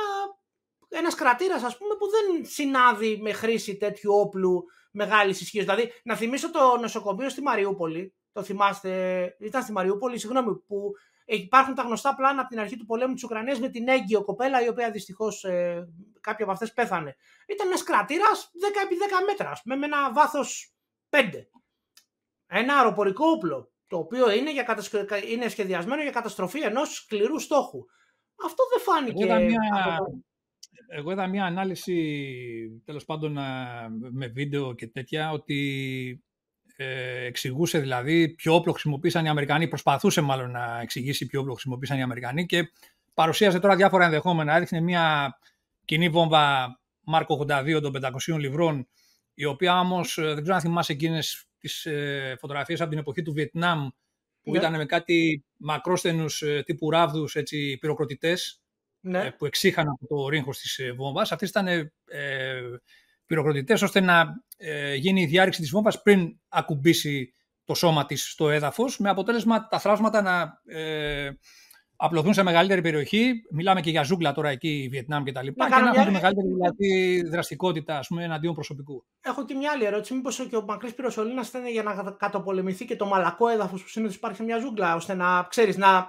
ένας 0.90 1.16
κρατήρας, 1.16 1.64
ας 1.64 1.78
πούμε, 1.78 1.96
που 1.96 2.06
δεν 2.10 2.46
συνάδει 2.46 3.18
με 3.22 3.32
χρήση 3.32 3.78
τέτοιου 3.78 4.14
όπλου 4.14 4.64
μεγάλης 4.92 5.42
ισχύω. 5.42 5.62
Δηλαδή, 5.62 5.92
να 6.04 6.16
θυμίσω 6.16 6.52
το 6.52 6.78
νοσοκομείο 6.82 7.30
στη 7.30 7.42
Μαριούπολη. 7.42 8.16
Το 8.32 8.44
θυμάστε, 8.44 9.36
ήταν 9.40 9.62
στη 9.62 9.72
Μαριούπολη, 9.72 10.20
συγγνώμη, 10.20 10.56
που 10.56 10.92
υπάρχουν 11.26 11.76
τα 11.76 11.82
γνωστά 11.82 12.16
πλάνα 12.16 12.42
από 12.42 12.50
την 12.50 12.60
αρχή 12.60 12.78
του 12.78 12.86
πολέμου 12.86 13.14
της 13.14 13.24
Ουκρανίας 13.24 13.60
με 13.60 13.70
την 13.70 13.88
έγκυο 13.88 14.24
κοπέλα, 14.24 14.64
η 14.64 14.68
οποία 14.68 14.92
δυστυχώς 14.92 15.44
ε, 15.44 15.88
κάποια 16.22 16.44
από 16.44 16.54
αυτές 16.54 16.74
πέθανε. 16.74 17.16
Ήταν 17.48 17.68
ένας 17.68 17.84
κρατήρας 17.84 18.52
10 18.54 19.22
10 19.22 19.26
μέτρα, 19.28 19.62
με 19.64 19.86
ένα 19.86 20.14
βάθος 20.14 20.74
5. 21.10 21.48
Ένα 22.48 22.78
αεροπορικό 22.78 23.28
όπλο, 23.28 23.72
το 23.88 23.98
οποίο 23.98 24.32
είναι, 24.32 24.52
για 24.52 24.78
είναι 25.28 25.50
σχεδιασμένο 25.50 26.02
για 26.02 26.12
καταστροφή 26.12 26.60
ενός 26.60 26.96
σκληρού 26.96 27.40
στόχου. 27.40 27.86
Αυτό 28.46 28.64
δεν 28.74 28.82
φάνηκε. 28.82 29.26
Μια 29.26 29.98
εγώ 30.88 31.12
είδα 31.12 31.28
μια 31.28 31.46
ανάλυση, 31.46 32.82
τέλος 32.86 33.06
πάντων 33.06 33.38
με 34.12 34.28
βίντεο 34.28 34.74
και 34.74 34.88
τέτοια, 34.88 35.32
ότι 35.32 36.24
ε, 36.76 37.26
εξηγούσε 37.26 37.80
δηλαδή 37.80 38.30
ποιο 38.30 38.56
όπλο 38.56 38.72
χρησιμοποίησαν 38.72 39.26
οι 39.26 39.30
Αμερικανοί, 39.30 39.68
προσπαθούσε 39.68 40.22
μάλλον 40.22 40.52
να 40.52 40.80
εξηγήσει 40.82 41.26
ποιο 41.26 41.40
όπλο 41.40 41.54
χρησιμοποίησαν 41.54 41.98
οι 41.98 42.02
Αμερικανοί 42.02 42.46
και 42.46 42.72
παρουσίασε 43.14 43.60
τώρα 43.60 43.76
διάφορα 43.76 44.06
ενδεχόμενα. 44.06 44.56
Έδειχνε 44.56 44.80
μια 44.80 45.38
κοινή 45.86 46.10
βόμβα 46.10 46.80
Μάρκο 47.04 47.46
82 47.50 47.80
των 47.82 47.94
500 48.02 48.40
λιβρών, 48.40 48.88
η 49.34 49.46
οποία 49.46 49.80
όμως 49.80 50.18
ε, 50.18 50.24
δεν 50.24 50.42
ξέρω 50.42 50.56
αν 50.56 50.62
θυμάσαι 50.62 50.92
εκείνες 50.92 51.46
τις 51.60 51.86
ε, 51.86 52.36
φωτογραφίες 52.40 52.82
από 52.82 52.90
την 52.90 53.00
εποχή 53.00 53.22
του 53.22 53.34
Βιετνάμ, 53.34 53.88
που 54.42 54.52
ναι. 54.52 54.58
ήταν 54.58 54.76
με 54.76 54.86
κάτι 54.86 55.46
μακρόσθενου 55.58 56.26
ε, 56.40 56.64
τύπου 56.64 56.90
ράβδους 56.90 57.38
πυροκροτητές 57.80 58.62
ναι. 59.06 59.26
Ε, 59.26 59.30
που 59.30 59.46
εξήχαν 59.46 59.88
από 59.88 60.08
το 60.08 60.30
ρίγχο 60.30 60.52
της 60.52 60.78
ε, 60.78 60.92
βόμβας. 60.92 61.32
Αυτές 61.32 61.50
ήταν 61.50 61.68
ε, 61.68 61.92
πυροκροτητέ 63.26 63.74
ώστε 63.74 64.00
να 64.00 64.26
ε, 64.58 64.96
γίνει 64.96 65.22
η 65.22 65.26
διάρρηξη 65.26 65.62
της 65.62 65.70
βόμβας 65.70 66.02
πριν 66.02 66.40
ακουμπήσει 66.50 67.34
το 67.64 67.74
σώμα 67.74 68.06
της 68.06 68.32
στο 68.32 68.50
έδαφος, 68.50 68.98
με 69.00 69.10
αποτέλεσμα 69.10 69.68
τα 69.68 69.80
θράσματα 69.80 70.22
να 70.22 70.62
ε, 70.78 71.30
απλωθούν 71.96 72.34
σε 72.34 72.44
μεγαλύτερη 72.44 72.82
περιοχή. 72.82 73.34
Μιλάμε 73.52 73.82
και 73.82 73.90
για 73.90 74.04
ζούγκλα 74.04 74.32
τώρα 74.32 74.50
εκεί, 74.50 74.88
Βιετνάμ 74.92 75.24
και 75.24 75.32
τα 75.32 75.44
λοιπά. 75.44 75.70
και 75.70 75.82
να 75.82 76.02
έχουν 76.02 76.14
μεγαλύτερη 76.14 76.48
δηλαδή, 76.48 77.22
δραστικότητα 77.30 77.98
ας 77.98 78.08
πούμε, 78.08 78.24
εναντίον 78.24 78.54
προσωπικού. 78.54 79.06
Έχω 79.22 79.46
και 79.46 79.54
μια 79.54 79.72
άλλη 79.72 79.86
ερώτηση. 79.86 80.14
Μήπως 80.14 80.48
και 80.50 80.56
ο 80.56 80.64
μακρύς 80.64 80.94
πυροσολίνας 80.94 81.48
ήταν 81.48 81.68
για 81.68 81.84
να 81.84 82.16
καταπολεμηθεί 82.20 82.86
και 82.86 82.96
το 82.96 83.06
μαλακό 83.06 83.48
έδαφος 83.48 83.82
που 83.82 83.90
συνήθως 83.90 84.16
υπάρχει 84.16 84.38
σε 84.38 84.44
μια 84.44 84.60
ζούγκλα, 84.60 84.96
ώστε 84.96 85.14
να 85.14 85.44
ξέρεις 85.50 85.78
να 85.78 86.08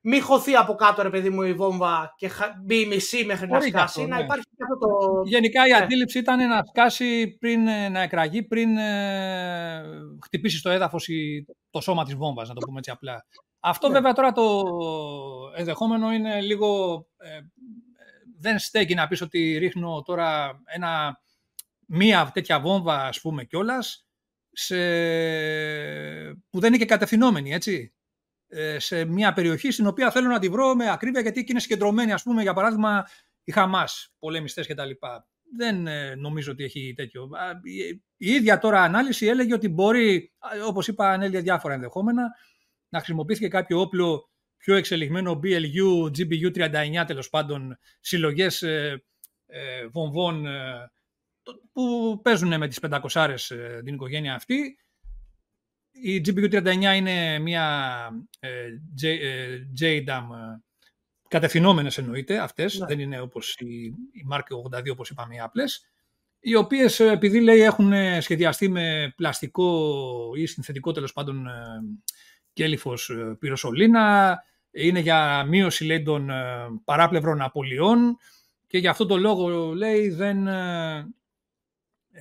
μη 0.00 0.20
χωθεί 0.20 0.54
από 0.54 0.74
κάτω, 0.74 1.02
ρε 1.02 1.10
παιδί 1.10 1.30
μου, 1.30 1.42
η 1.42 1.52
βόμβα 1.52 2.14
και 2.16 2.30
μπει 2.64 2.80
η 2.80 2.86
μισή 2.86 3.24
μέχρι 3.24 3.48
να 3.48 3.60
σκάσει. 3.60 4.06
Να 4.06 4.16
ναι. 4.16 4.22
υπάρχει 4.22 4.46
αυτό 4.62 4.78
το... 4.78 5.22
Γενικά 5.24 5.66
η 5.66 5.70
ναι. 5.70 5.76
αντίληψη 5.76 6.18
ήταν 6.18 6.48
να 6.48 6.62
σκάσει 6.64 7.36
πριν 7.40 7.66
ε, 7.66 7.88
να 7.88 8.00
εκραγεί, 8.00 8.42
πριν 8.42 8.76
ε, 8.76 9.82
χτυπήσει 10.24 10.56
στο 10.58 10.70
έδαφος 10.70 11.08
το 11.70 11.80
σώμα 11.80 12.04
της 12.04 12.14
βόμβας, 12.14 12.48
να 12.48 12.54
το 12.54 12.60
πούμε 12.66 12.78
έτσι 12.78 12.90
απλά. 12.90 13.26
Αυτό 13.60 13.86
ναι. 13.86 13.94
βέβαια 13.94 14.12
τώρα 14.12 14.32
το 14.32 14.62
ενδεχόμενο 15.56 16.12
είναι 16.12 16.40
λίγο... 16.40 16.98
Ε, 17.16 17.40
δεν 18.42 18.58
στέκει 18.58 18.94
να 18.94 19.08
πεις 19.08 19.20
ότι 19.20 19.58
ρίχνω 19.58 20.02
τώρα 20.02 20.60
ένα, 20.64 21.20
μία 21.86 22.30
τέτοια 22.34 22.60
βόμβα, 22.60 23.04
ας 23.04 23.20
πούμε, 23.20 23.44
κιόλας, 23.44 24.06
σε... 24.52 24.76
που 26.50 26.60
δεν 26.60 26.68
είναι 26.68 26.76
και 26.76 26.84
κατευθυνόμενη, 26.84 27.52
έτσι. 27.52 27.94
Ε, 28.52 28.78
σε 28.78 29.04
μια 29.04 29.32
περιοχή 29.32 29.70
στην 29.70 29.86
οποία 29.86 30.10
θέλω 30.10 30.28
να 30.28 30.38
τη 30.38 30.48
βρω 30.48 30.74
με 30.74 30.90
ακρίβεια 30.90 31.20
γιατί 31.20 31.40
εκεί 31.40 31.50
είναι 31.50 31.60
συγκεντρωμένοι, 31.60 32.12
ας 32.12 32.22
πούμε, 32.22 32.42
για 32.42 32.52
παράδειγμα, 32.52 33.06
οι 33.44 33.52
Χαμάς, 33.52 34.14
πολεμιστές 34.18 34.66
κτλ. 34.66 34.90
Δεν 35.56 35.86
ε, 35.86 36.14
νομίζω 36.14 36.52
ότι 36.52 36.64
έχει 36.64 36.92
τέτοιο. 36.96 37.28
Η 38.16 38.30
ίδια 38.30 38.58
τώρα 38.58 38.82
ανάλυση 38.82 39.26
έλεγε 39.26 39.54
ότι 39.54 39.68
μπορεί, 39.68 40.32
όπως 40.66 40.88
είπα, 40.88 41.10
ανέλυε 41.10 41.40
διάφορα 41.40 41.74
ενδεχόμενα, 41.74 42.30
να 42.88 42.98
χρησιμοποιήθηκε 42.98 43.48
κάποιο 43.48 43.80
όπλο 43.80 44.30
πιο 44.56 44.74
εξελιγμένο 44.74 45.40
BLU, 45.42 46.10
GBU39 46.18 47.04
τέλος 47.06 47.28
πάντων, 47.28 47.78
συλλογές 48.00 48.62
ε, 48.62 49.04
ε, 49.46 49.86
βομβών 49.86 50.46
ε, 50.46 50.90
που 51.72 52.20
παίζουν 52.22 52.58
με 52.58 52.68
τις 52.68 52.78
500 53.14 53.34
ε, 53.48 53.82
την 53.82 53.94
οικογένεια 53.94 54.34
αυτή. 54.34 54.78
Η 55.90 56.22
GBU39 56.24 56.96
είναι 56.96 57.38
μια 57.38 58.08
ε, 58.40 58.66
JDAM 59.80 60.26
κατευθυνόμενες 61.28 61.98
εννοείται 61.98 62.38
αυτές, 62.38 62.78
ναι. 62.78 62.86
δεν 62.86 63.00
είναι 63.00 63.20
όπως 63.20 63.56
η, 63.58 63.84
η 64.12 64.26
Mark 64.32 64.78
82 64.78 64.90
όπως 64.90 65.10
είπαμε 65.10 65.34
οι 65.34 65.38
Apples, 65.42 65.88
οι 66.40 66.54
οποίες 66.54 67.00
επειδή 67.00 67.40
λέει 67.40 67.60
έχουν 67.60 67.92
σχεδιαστεί 68.20 68.68
με 68.68 69.12
πλαστικό 69.16 70.30
ή 70.36 70.46
συνθετικό 70.46 70.92
τέλος 70.92 71.12
πάντων 71.12 71.46
κέλυφος 72.52 73.10
πυροσολίνα, 73.38 74.38
είναι 74.70 75.00
για 75.00 75.44
μείωση 75.44 75.84
λέει, 75.84 76.02
των 76.02 76.30
παράπλευρων 76.84 77.40
απολειών 77.40 78.16
και 78.66 78.78
για 78.78 78.90
αυτό 78.90 79.06
το 79.06 79.16
λόγο 79.16 79.74
λέει 79.74 80.08
δεν 80.08 80.48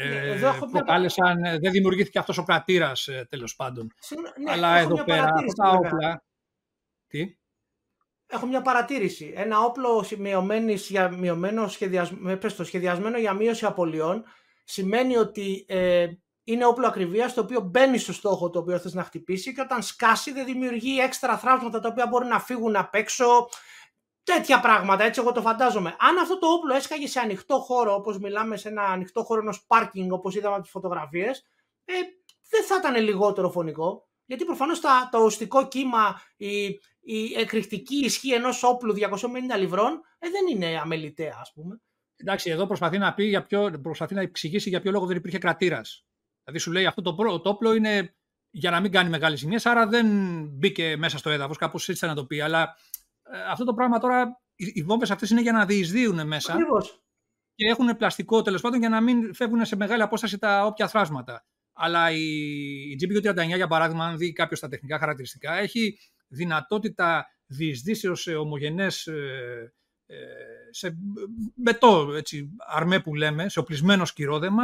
ε, 0.02 0.36
ναι, 0.36 0.70
προκάλεσαν, 0.72 1.40
μια... 1.40 1.58
δεν 1.58 1.72
δημιουργήθηκε 1.72 2.20
αυτός 2.20 2.38
ο 2.38 2.44
κρατήρας 2.44 3.08
ε, 3.08 3.26
τέλος 3.30 3.56
πάντων. 3.56 3.94
Ναι, 4.44 4.52
Αλλά 4.52 4.78
εδώ 4.78 5.04
πέρα 5.04 5.24
αυτά 5.24 5.72
όπλα... 5.72 6.24
Τι; 7.08 7.38
Έχω 8.32 8.46
μια 8.46 8.62
παρατήρηση. 8.62 9.34
Ένα 9.36 9.60
όπλο 9.60 10.06
για 10.88 11.10
μειωμένος 11.10 11.72
σχεδιασμένο, 11.72 12.40
σχεδιασμένο 12.64 13.18
για 13.18 13.34
μείωση 13.34 13.66
απολειών 13.66 14.24
σημαίνει 14.64 15.18
ότι 15.18 15.66
ε, 15.68 16.08
είναι 16.44 16.66
όπλο 16.66 16.88
ακριβίας 16.88 17.34
το 17.34 17.42
οποίο 17.42 17.62
μπαίνει 17.62 17.98
στο 17.98 18.14
στόχο 18.14 18.50
το 18.50 18.60
οποίο 18.60 18.80
θες 18.80 18.94
να 18.94 19.04
χτυπήσει 19.04 19.54
και 19.54 19.62
όταν 19.62 19.82
σκάσει 19.82 20.32
δεν 20.32 20.46
δημιουργεί 20.46 21.00
έξτρα 21.00 21.38
θράψματα 21.38 21.80
τα 21.80 21.90
οποία 21.90 22.08
μπορεί 22.08 22.26
να 22.26 22.40
φύγουν 22.40 22.76
απ' 22.76 22.96
έξω 22.96 23.50
Τέτοια 24.36 24.60
πράγματα, 24.60 25.04
έτσι 25.04 25.20
εγώ 25.20 25.32
το 25.32 25.42
φαντάζομαι. 25.42 25.96
Αν 26.00 26.18
αυτό 26.18 26.40
το 26.40 26.48
όπλο 26.48 26.76
έσκαγε 26.76 27.08
σε 27.08 27.20
ανοιχτό 27.20 27.60
χώρο, 27.60 27.94
όπως 27.94 28.20
μιλάμε 28.20 28.58
σε 28.58 28.68
ένα 28.68 28.84
ανοιχτό 28.84 29.24
χώρο 29.24 29.42
ενός 29.42 29.66
πάρκινγκ, 29.68 30.12
όπως 30.12 30.36
είδαμε 30.36 30.54
από 30.54 30.64
τις 30.64 30.72
φωτογραφίες, 30.72 31.44
ε, 31.86 31.94
δεν 32.50 32.64
θα 32.64 32.76
ήταν 32.76 33.04
λιγότερο 33.04 33.50
φωνικό. 33.50 34.08
Γιατί 34.26 34.46
προφανώς 34.46 34.80
το 35.12 35.24
οστικό 35.24 35.68
κύμα, 35.68 36.22
η, 36.38 36.66
η 37.00 37.34
εκρηκτική 37.38 37.96
ισχύ 37.96 38.34
ενός 38.34 38.64
όπλου 38.64 38.94
250 38.94 39.58
λιβρών 39.58 40.02
ε, 40.20 40.28
δεν 40.30 40.48
είναι 40.56 40.80
αμεληταία, 40.80 41.38
ας 41.42 41.52
πούμε. 41.54 41.82
Εντάξει, 42.16 42.50
εδώ 42.50 42.68
προσπαθεί 42.68 42.98
να, 42.98 43.14
πει 43.14 43.24
για 43.24 43.46
ποιο, 43.46 43.80
προσπαθεί 43.82 44.14
να 44.14 44.22
εξηγήσει 44.22 44.70
για 44.70 44.82
ποιο 44.82 44.92
λόγο 44.92 45.06
δεν 45.06 45.18
υπήρχε 45.18 45.38
κρατήρας. 45.38 46.06
Δηλαδή 46.44 46.64
σου 46.64 46.72
λέει 46.72 46.86
αυτό 46.86 47.02
το, 47.02 47.16
το 47.16 47.50
όπλο 47.50 47.74
είναι 47.74 48.16
για 48.52 48.72
να 48.72 48.80
μην 48.80 48.92
κάνει 48.92 49.10
μεγάλες 49.10 49.40
ζημιές, 49.40 49.66
άρα 49.66 49.88
δεν 49.88 50.08
μπήκε 50.48 50.96
μέσα 50.98 51.18
στο 51.18 51.30
έδαφος. 51.30 51.58
Κάπως 51.58 51.90
έτσι 51.90 52.00
θα 52.00 52.08
να 52.08 52.16
το 52.16 52.26
πει. 52.26 52.42
Αλλά 52.42 52.62
ε, 52.64 52.89
αυτό 53.50 53.66
το 53.66 53.74
πράγμα 53.74 54.00
τώρα, 54.00 54.42
οι 54.56 54.84
βόμβες 54.84 55.12
αυτές 55.12 55.30
είναι 55.30 55.42
για 55.42 55.52
να 55.52 55.66
διεισδύουν 55.66 56.28
μέσα. 56.28 56.54
Ακριβώς. 56.54 57.02
Και 57.56 57.68
έχουν 57.68 57.98
πλαστικό 57.98 58.42
τέλος 58.42 58.62
πάντων 58.62 58.80
για 58.80 58.90
να 58.90 59.02
μην 59.02 59.34
φεύγουν 59.34 59.66
σε 59.66 59.76
μεγάλη 59.76 60.02
απόσταση 60.02 60.38
τα 60.38 60.66
όποια 60.66 60.88
θράσματα. 60.88 61.46
Αλλά 61.74 62.12
η, 62.12 62.26
η 62.90 62.98
GPU-39, 63.02 63.56
για 63.56 63.68
παράδειγμα, 63.68 64.06
αν 64.06 64.18
δει 64.18 64.34
κάποιος 64.34 64.60
τα 64.60 64.68
τεχνικά 64.68 65.00
χαρακτηριστικά, 65.00 65.54
έχει 65.54 65.98
δυνατότητα 66.28 67.26
διεισδύσεως 67.46 68.22
σε 68.22 68.36
ομογενές. 68.36 69.08
Ε, 69.08 69.74
ε, 70.06 70.18
σε 70.70 70.98
μπετό, 71.56 72.14
έτσι, 72.16 72.50
αρμέ 72.58 73.00
που 73.00 73.16
λέμε, 73.16 73.50
σε 73.50 73.60
οπλισμένο 73.60 74.06
σκυρόδεμα, 74.06 74.64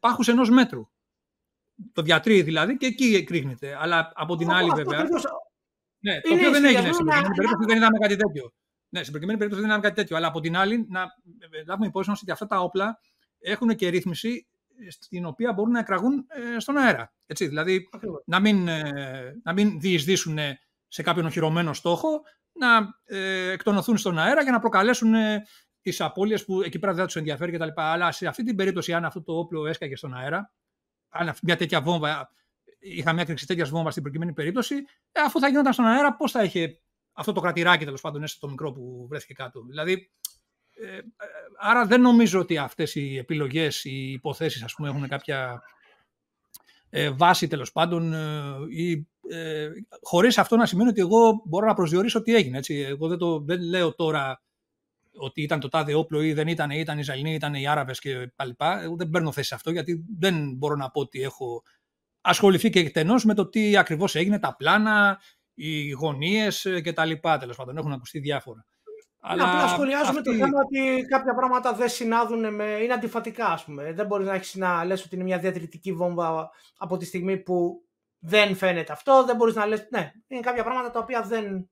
πάχους 0.00 0.28
ενός 0.28 0.50
μέτρου. 0.50 0.88
Το 1.92 2.02
διατρεί 2.02 2.42
δηλαδή 2.42 2.76
και 2.76 2.86
εκεί 2.86 3.14
εκρήγνεται. 3.14 3.76
Αλλά 3.80 4.12
από 4.14 4.36
την 4.36 4.50
άλλη 4.50 4.70
βέβαια... 4.74 5.06
Ναι, 6.06 6.20
το 6.20 6.34
οποίο 6.34 6.50
δεν 6.50 6.64
έγινε. 6.64 6.92
Στην 6.92 7.04
προκειμένη 7.04 7.34
περίπτωση 7.34 7.66
δεν 7.66 7.76
είδαμε 7.76 7.98
κάτι 7.98 8.16
τέτοιο. 8.16 8.52
Ναι, 8.88 9.00
στην 9.00 9.12
προκειμένη 9.12 9.38
περίπτωση 9.38 9.62
δεν 9.62 9.70
είδαμε 9.70 9.88
κάτι 9.88 10.00
τέτοιο. 10.00 10.16
Αλλά 10.16 10.26
από 10.26 10.40
την 10.40 10.56
άλλη, 10.56 10.86
να 10.88 11.06
λάβουμε 11.66 11.86
υπόψη 11.86 12.10
μας 12.10 12.22
ότι 12.22 12.30
αυτά 12.30 12.46
τα 12.46 12.60
όπλα 12.60 12.98
έχουν 13.38 13.74
και 13.74 13.88
ρύθμιση 13.88 14.46
στην 14.88 15.24
οποία 15.26 15.52
μπορούν 15.52 15.72
να 15.72 15.78
εκραγούν 15.78 16.26
ε, 16.28 16.58
στον 16.58 16.76
αέρα. 16.76 17.14
Έτσι, 17.26 17.46
δηλαδή, 17.46 17.88
να 18.24 18.40
μην, 18.40 18.68
ε, 18.68 19.40
να 19.42 19.52
μην 19.52 19.80
διεισδύσουν 19.80 20.38
σε 20.88 21.02
κάποιον 21.02 21.26
οχυρωμένο 21.26 21.72
στόχο, 21.72 22.22
να 22.52 22.68
ε, 23.04 23.50
εκτονωθούν 23.50 23.96
στον 23.96 24.18
αέρα 24.18 24.42
για 24.42 24.52
να 24.52 24.58
προκαλέσουν 24.58 25.14
ε, 25.14 25.42
τις 25.80 26.00
απώλειες 26.00 26.44
που 26.44 26.62
εκεί 26.62 26.78
πέρα 26.78 26.92
δεν 26.92 27.04
τους 27.04 27.16
ενδιαφέρει 27.16 27.52
κτλ. 27.52 27.68
Αλλά 27.74 28.12
σε 28.12 28.26
αυτή 28.26 28.42
την 28.42 28.56
περίπτωση, 28.56 28.92
αν 28.92 29.04
αυτό 29.04 29.22
το 29.22 29.38
όπλο 29.38 29.66
έσκαγε 29.66 29.96
στον 29.96 30.14
αέρα, 30.14 30.52
αν 31.08 31.34
μια 31.42 31.56
τέτοια 31.56 31.80
βόμβα 31.80 32.30
είχα 32.94 33.12
μια 33.12 33.22
έκρηξη 33.22 33.46
τέτοια 33.46 33.64
βόμβα 33.64 33.90
στην 33.90 34.02
προκειμένη 34.02 34.32
περίπτωση, 34.32 34.74
ε, 35.12 35.20
αφού 35.20 35.40
θα 35.40 35.48
γινόταν 35.48 35.72
στον 35.72 35.84
αέρα, 35.84 36.16
πώς 36.16 36.32
θα 36.32 36.42
είχε 36.42 36.80
αυτό 37.12 37.32
το 37.32 37.40
κρατηράκι 37.40 37.84
τέλος 37.84 38.00
πάντων 38.00 38.22
έστω 38.22 38.40
το 38.40 38.48
μικρό 38.48 38.72
που 38.72 39.06
βρέθηκε 39.08 39.32
κάτω. 39.32 39.62
Δηλαδή, 39.62 40.10
ε, 40.80 40.98
άρα 41.58 41.86
δεν 41.86 42.00
νομίζω 42.00 42.40
ότι 42.40 42.58
αυτές 42.58 42.94
οι 42.94 43.16
επιλογές, 43.16 43.84
οι 43.84 44.12
υποθέσεις, 44.12 44.62
ας 44.62 44.74
πούμε, 44.74 44.88
έχουν 44.88 45.08
κάποια 45.08 45.62
ε, 46.90 47.10
βάση 47.10 47.46
τέλος 47.46 47.72
πάντων 47.72 48.12
ή 48.70 49.06
ε, 49.28 49.68
χωρίς 50.02 50.38
αυτό 50.38 50.56
να 50.56 50.66
σημαίνει 50.66 50.88
ότι 50.88 51.00
εγώ 51.00 51.42
μπορώ 51.44 51.66
να 51.66 51.74
προσδιορίσω 51.74 52.22
τι 52.22 52.34
έγινε. 52.34 52.58
Έτσι. 52.58 52.74
Εγώ 52.74 53.08
δεν, 53.08 53.18
το, 53.18 53.40
δεν 53.40 53.62
λέω 53.62 53.94
τώρα 53.94 54.42
ότι 55.16 55.42
ήταν 55.42 55.60
το 55.60 55.68
τάδε 55.68 55.94
όπλο 55.94 56.22
ή 56.22 56.32
δεν 56.32 56.48
ήταν, 56.48 56.70
ήταν 56.70 56.96
οι 56.96 57.00
Ισραηλοί, 57.00 57.34
ήταν 57.34 57.54
οι 57.54 57.66
Άραβες 57.66 57.98
και 57.98 58.32
λοιπά. 58.44 58.82
Εγώ 58.82 58.96
δεν 58.96 59.10
παίρνω 59.10 59.32
θέση 59.32 59.48
σε 59.48 59.54
αυτό 59.54 59.70
γιατί 59.70 60.04
δεν 60.18 60.54
μπορώ 60.56 60.76
να 60.76 60.90
πω 60.90 61.00
ότι 61.00 61.22
έχω 61.22 61.62
ασχοληθεί 62.26 62.70
και 62.70 62.78
εκτενώς 62.78 63.24
με 63.24 63.34
το 63.34 63.48
τι 63.48 63.76
ακριβώς 63.76 64.14
έγινε, 64.14 64.38
τα 64.38 64.56
πλάνα, 64.56 65.20
οι 65.54 65.90
γωνίες 65.90 66.64
ε, 66.64 66.80
και 66.80 66.92
τα 66.92 67.04
λοιπά, 67.04 67.38
τέλος 67.38 67.56
πάντων. 67.56 67.76
Έχουν 67.76 67.92
ακουστεί 67.92 68.18
διάφορα. 68.18 68.66
Αλλά 69.20 69.48
απλά 69.48 69.68
σχολιάζουμε 69.68 70.20
το 70.20 70.32
θέμα 70.32 70.60
ότι 70.64 71.02
κάποια 71.08 71.34
πράγματα 71.34 71.72
δεν 71.72 71.88
συνάδουν 71.88 72.54
με... 72.54 72.64
είναι 72.64 72.92
αντιφατικά, 72.92 73.46
ας 73.46 73.64
πούμε. 73.64 73.92
Δεν 73.92 74.06
μπορείς 74.06 74.26
να 74.26 74.34
έχεις 74.34 74.54
να 74.54 74.84
λες 74.84 75.04
ότι 75.04 75.14
είναι 75.14 75.24
μια 75.24 75.38
διατηρητική 75.38 75.92
βόμβα 75.92 76.50
από 76.78 76.96
τη 76.96 77.04
στιγμή 77.04 77.36
που 77.36 77.84
δεν 78.18 78.56
φαίνεται 78.56 78.92
αυτό. 78.92 79.24
Δεν 79.24 79.36
μπορείς 79.36 79.54
να 79.54 79.66
λες... 79.66 79.86
Ναι, 79.90 80.12
είναι 80.26 80.40
κάποια 80.40 80.62
πράγματα 80.62 80.90
τα 80.90 80.98
οποία 80.98 81.22
δεν... 81.22 81.70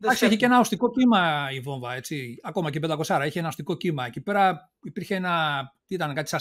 Εντάξει, 0.00 0.26
έχει 0.26 0.36
και 0.36 0.44
ένα 0.44 0.58
οστικό 0.58 0.90
κύμα 0.90 1.48
η 1.52 1.60
βόμβα, 1.60 1.94
έτσι. 1.94 2.40
Ακόμα 2.42 2.70
και 2.70 2.80
500 2.82 3.20
έχει 3.20 3.38
ένα 3.38 3.48
οστικό 3.48 3.76
κύμα. 3.76 4.06
Εκεί 4.06 4.20
πέρα 4.20 4.72
υπήρχε 4.82 5.14
ένα. 5.14 5.62
Τι 5.86 5.94
ήταν, 5.94 6.14
κάτι 6.14 6.28
σαν 6.28 6.40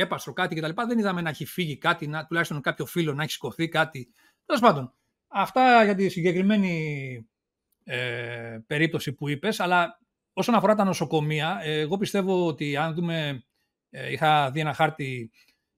και 0.00 0.06
έπαστρο 0.06 0.32
κάτι 0.32 0.54
κτλ. 0.54 0.82
Δεν 0.86 0.98
είδαμε 0.98 1.20
να 1.20 1.30
έχει 1.30 1.44
φύγει 1.44 1.76
κάτι, 1.76 2.06
να, 2.06 2.26
τουλάχιστον 2.26 2.60
κάποιο 2.60 2.86
φίλο 2.86 3.14
να 3.14 3.22
έχει 3.22 3.32
σηκωθεί 3.32 3.68
κάτι. 3.68 4.12
Τέλος 4.44 4.60
πάντων, 4.60 4.94
αυτά 5.28 5.84
για 5.84 5.94
τη 5.94 6.08
συγκεκριμένη 6.08 7.26
ε, 7.84 8.58
περίπτωση 8.66 9.12
που 9.12 9.28
είπες, 9.28 9.60
αλλά 9.60 10.00
όσον 10.32 10.54
αφορά 10.54 10.74
τα 10.74 10.84
νοσοκομεία, 10.84 11.60
ε, 11.62 11.80
εγώ 11.80 11.96
πιστεύω 11.96 12.46
ότι 12.46 12.76
αν 12.76 12.94
δούμε, 12.94 13.44
ε, 13.90 14.12
είχα 14.12 14.50
δει 14.50 14.60
ένα 14.60 14.72
χάρτη 14.72 15.30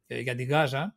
ε, 0.07 0.21
για 0.21 0.35
τη 0.35 0.45
Γάζα, 0.45 0.97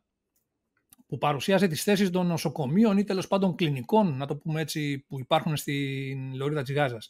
που 1.06 1.18
παρουσίαζε 1.18 1.66
τις 1.66 1.82
θέσεις 1.82 2.10
των 2.10 2.26
νοσοκομείων 2.26 2.98
ή 2.98 3.04
τέλος 3.04 3.28
πάντων 3.28 3.54
κλινικών, 3.54 4.16
να 4.16 4.26
το 4.26 4.36
πούμε 4.36 4.60
έτσι, 4.60 5.04
που 5.08 5.20
υπάρχουν 5.20 5.56
στην 5.56 6.34
Λωρίδα 6.34 6.62
της 6.62 6.74
Γάζας. 6.74 7.08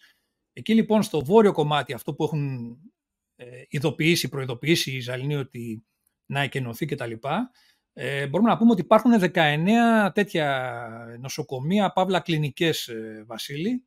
Εκεί 0.52 0.74
λοιπόν 0.74 1.02
στο 1.02 1.24
βόρειο 1.24 1.52
κομμάτι, 1.52 1.93
αυτό 1.93 2.14
που 2.14 2.24
έχουν 2.24 2.76
ειδοποιήσει, 3.68 4.28
προειδοποιήσει 4.28 4.90
οι 4.90 4.97
Ισραηλοί 4.97 5.34
ότι 5.34 5.86
να 6.27 6.40
εκενωθεί 6.40 6.86
κτλ. 6.86 7.12
Ε, 7.93 8.27
μπορούμε 8.27 8.51
να 8.51 8.57
πούμε 8.57 8.70
ότι 8.70 8.81
υπάρχουν 8.81 9.12
19 9.35 10.11
τέτοια 10.15 10.78
νοσοκομεία, 11.20 11.93
παύλα 11.93 12.20
κλινικές, 12.20 12.89
ε, 12.89 13.24
Βασίλη. 13.27 13.85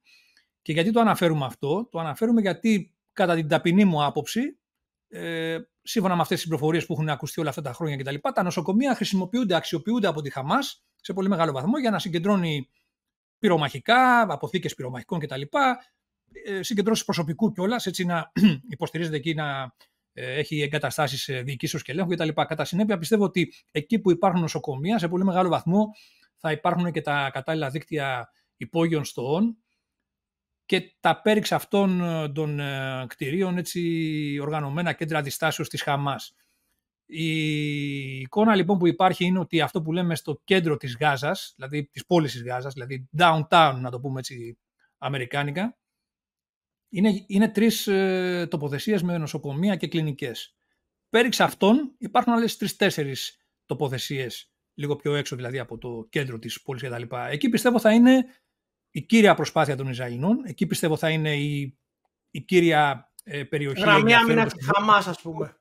Και 0.61 0.71
γιατί 0.71 0.91
το 0.91 0.99
αναφέρουμε 0.99 1.45
αυτό; 1.45 1.87
Το 1.91 1.99
αναφέρουμε 1.99 2.41
γιατί 2.41 2.93
κατά 3.13 3.35
την 3.35 3.47
ταπεινή 3.47 3.85
μου 3.85 4.03
άποψη, 4.03 4.59
ε, 5.07 5.57
σύμφωνα 5.81 6.15
με 6.15 6.21
αυτές 6.21 6.39
τις 6.39 6.47
προφορίες 6.47 6.85
που 6.85 6.93
έχουν 6.93 7.09
ακουστεί 7.09 7.39
όλα 7.39 7.49
αυτά 7.49 7.61
τα 7.61 7.73
χρόνια 7.73 7.97
κτλ. 7.97 8.15
Τα, 8.21 8.31
τα 8.31 8.43
νοσοκομεία 8.43 8.95
χρησιμοποιούνται, 8.95 9.55
αξιοποιούνται 9.55 10.07
από 10.07 10.21
τη 10.21 10.29
Χαμάς 10.29 10.83
σε 10.95 11.13
πολύ 11.13 11.29
μεγάλο 11.29 11.51
βαθμό 11.51 11.77
για 11.77 11.91
να 11.91 11.99
συγκεντρώνει 11.99 12.69
πυρομαχικά, 13.39 14.21
αποθήκες 14.21 14.75
πυρομαχικών 14.75 15.19
κτλ. 15.19 15.41
Ε, 16.45 16.63
συγκεντρώσεις 16.63 17.05
προσωπικού 17.05 17.51
κιόλας, 17.51 17.85
έτσι 17.85 18.05
να 18.05 18.31
υποστηρίζεται 18.75 19.15
εκεί 19.15 19.33
να 19.33 19.61
ε, 19.61 19.71
έχει 20.19 20.61
εγκαταστάσεις 20.61 21.29
διοικήσεως 21.43 21.83
και 21.83 21.91
ελέγχου 21.91 22.09
κτλ. 22.09 22.29
Κατά 22.33 22.65
συνέπεια, 22.65 22.97
πιστεύω 22.97 23.23
ότι 23.23 23.53
εκεί 23.71 23.99
που 23.99 24.11
υπάρχουν 24.11 24.41
νοσοκομεία, 24.41 24.97
σε 24.97 25.07
πολύ 25.07 25.23
μεγάλο 25.23 25.49
βαθμό 25.49 25.87
θα 26.37 26.51
υπάρχουν 26.51 26.91
και 26.91 27.01
τα 27.01 27.29
κατάλληλα 27.33 27.69
δίκτυα 27.69 28.29
υπόγειων 28.57 29.03
στοών 29.03 29.57
και 30.65 30.95
τα 30.99 31.21
πέριξ 31.21 31.51
αυτών 31.51 32.01
ε, 32.01 32.29
των 32.29 32.59
ε, 32.59 33.05
κτηρίων 33.07 33.57
έτσι 33.57 33.81
οργανωμένα 34.41 34.93
κέντρα 34.93 35.21
διστάσεως 35.21 35.69
της 35.69 35.81
Χαμάς. 35.81 36.35
Η 37.05 38.19
εικόνα 38.19 38.55
λοιπόν 38.55 38.77
που 38.77 38.87
υπάρχει 38.87 39.25
είναι 39.25 39.39
ότι 39.39 39.61
αυτό 39.61 39.81
που 39.81 39.91
λέμε 39.91 40.15
στο 40.15 40.41
κέντρο 40.43 40.77
της 40.77 40.97
Γάζας, 40.99 41.53
δηλαδή 41.55 41.89
της 41.91 42.05
πόλης 42.05 42.31
της 42.31 42.43
Γάζας, 42.43 42.73
δηλαδή 42.73 43.09
downtown 43.17 43.77
να 43.79 43.91
το 43.91 43.99
πούμε 43.99 44.19
έτσι 44.19 44.59
αμερικάνικα, 44.97 45.77
είναι, 46.89 47.23
είναι 47.27 47.49
τρεις 47.49 47.87
ε, 47.87 48.47
τοποθεσίες 48.49 49.03
με 49.03 49.17
νοσοκομεία 49.17 49.75
και 49.75 49.87
κλινικές. 49.87 50.55
Πέριξ 51.09 51.39
αυτών 51.39 51.95
υπάρχουν 51.97 52.33
άλλες 52.33 52.57
τρεις-τέσσερις 52.57 53.37
τοποθεσίες, 53.65 54.51
λίγο 54.73 54.95
πιο 54.95 55.15
έξω 55.15 55.35
δηλαδή 55.35 55.59
από 55.59 55.77
το 55.77 56.07
κέντρο 56.09 56.39
της 56.39 56.61
πόλης 56.61 56.81
κτλ. 56.81 57.15
Εκεί 57.29 57.49
πιστεύω 57.49 57.79
θα 57.79 57.93
είναι 57.93 58.25
η 58.91 59.01
κύρια 59.01 59.35
προσπάθεια 59.35 59.75
των 59.75 59.87
Ισραηλινών. 59.87 60.41
Εκεί 60.45 60.65
πιστεύω 60.65 60.97
θα 60.97 61.09
είναι 61.09 61.35
η, 61.35 61.77
η 62.31 62.41
κύρια 62.41 63.13
ε, 63.23 63.43
περιοχή. 63.43 63.81
Γραμμή 63.81 64.13
άμυνας 64.13 64.53
της 64.53 64.69
Χαμάς, 64.73 65.07
ας 65.07 65.21
πούμε. 65.21 65.57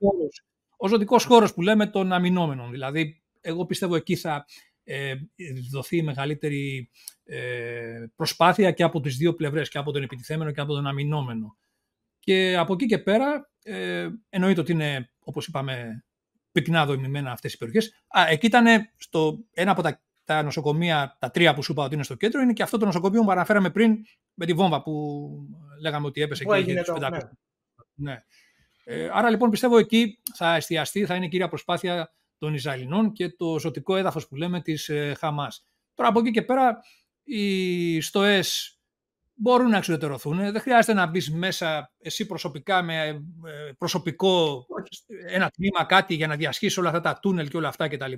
Ο 0.77 0.89
ζωτικό 0.89 1.19
χώρος 1.19 1.55
που 1.55 1.63
λέμε 1.63 1.87
των 1.87 2.13
αμυνόμενων. 2.13 2.71
Δηλαδή, 2.71 3.23
εγώ 3.41 3.67
πιστεύω 3.67 3.97
εκεί 3.97 4.17
θα 4.17 4.47
ε, 4.91 5.15
δοθεί 5.71 6.03
μεγαλύτερη 6.03 6.91
ε, 7.25 8.05
προσπάθεια 8.17 8.71
και 8.71 8.83
από 8.83 9.01
τις 9.01 9.17
δύο 9.17 9.35
πλευρές, 9.35 9.69
και 9.69 9.79
από 9.79 9.93
τον 9.93 10.03
επιτιθέμενο 10.03 10.51
και 10.51 10.61
από 10.61 10.75
τον 10.75 10.87
αμυνόμενο. 10.87 11.57
Και 12.19 12.57
από 12.57 12.73
εκεί 12.73 12.87
και 12.87 12.99
πέρα, 12.99 13.51
ε, 13.63 14.09
εννοείται 14.29 14.61
ότι 14.61 14.73
είναι, 14.73 15.13
όπως 15.19 15.47
είπαμε, 15.47 16.05
πυκνά 16.53 16.87
δομημένα 16.87 17.33
αυτές 17.33 17.53
οι 17.53 17.57
περιοχές. 17.57 18.05
Α, 18.09 18.27
εκεί 18.29 18.47
ήταν 18.47 18.93
στο, 18.97 19.39
ένα 19.53 19.71
από 19.71 19.83
τα, 19.83 20.03
τα 20.25 20.43
νοσοκομεία, 20.43 21.17
τα 21.21 21.31
τρία 21.31 21.55
που 21.55 21.63
σου 21.63 21.73
είπα 21.73 21.85
ότι 21.85 21.95
είναι 21.95 22.05
στο 22.05 22.15
κέντρο, 22.15 22.41
είναι 22.41 22.53
και 22.53 22.63
αυτό 22.63 22.79
το 22.79 22.85
νοσοκομείο 22.85 23.23
που 23.25 23.31
αναφέραμε 23.31 23.71
πριν 23.71 23.97
με 24.35 24.47
τη 24.47 24.53
βόμβα 24.53 24.83
που 24.83 25.29
λέγαμε 25.81 26.07
ότι 26.07 26.21
έπεσε 26.23 26.45
που 26.45 26.53
εκεί. 26.53 26.75
Το, 26.75 26.99
ναι. 26.99 27.19
ναι. 27.95 28.23
Ε, 28.85 29.09
άρα 29.13 29.31
λοιπόν 29.31 29.51
πιστεύω 29.51 29.79
εκεί 29.79 30.23
θα 30.35 30.55
εστιαστεί, 30.55 31.07
θα 31.07 31.15
είναι 31.15 31.25
η 31.25 31.29
κύρια 31.29 31.49
προσπάθεια 31.49 32.13
των 32.39 32.55
Ισραηλινών 32.55 33.13
και 33.13 33.29
το 33.29 33.59
ζωτικό 33.59 33.97
έδαφος 33.97 34.29
που 34.29 34.37
λέμε 34.37 34.61
της 34.61 34.89
ε, 34.89 35.15
Χαμάς. 35.19 35.65
Τώρα 35.95 36.09
από 36.09 36.21
εκεί 36.21 36.31
και 36.31 36.43
πέρα 36.43 36.79
οι 37.23 38.01
στοές 38.01 38.79
μπορούν 39.35 39.71
να 39.71 39.77
εξουδετερωθούν. 39.77 40.37
Δεν 40.37 40.61
χρειάζεται 40.61 40.93
να 40.93 41.07
μπεις 41.07 41.31
μέσα 41.31 41.93
εσύ 41.99 42.27
προσωπικά 42.27 42.83
με 42.83 43.07
ε, 43.07 43.73
προσωπικό 43.79 44.67
ένα 45.27 45.51
τμήμα 45.51 45.85
κάτι 45.85 46.15
για 46.15 46.27
να 46.27 46.37
διασχίσεις 46.37 46.79
όλα 46.79 46.89
αυτά 46.89 47.01
τα 47.01 47.19
τούνελ 47.23 47.49
και 47.49 47.57
όλα 47.57 47.69
αυτά 47.69 47.89
κτλ. 47.89 48.13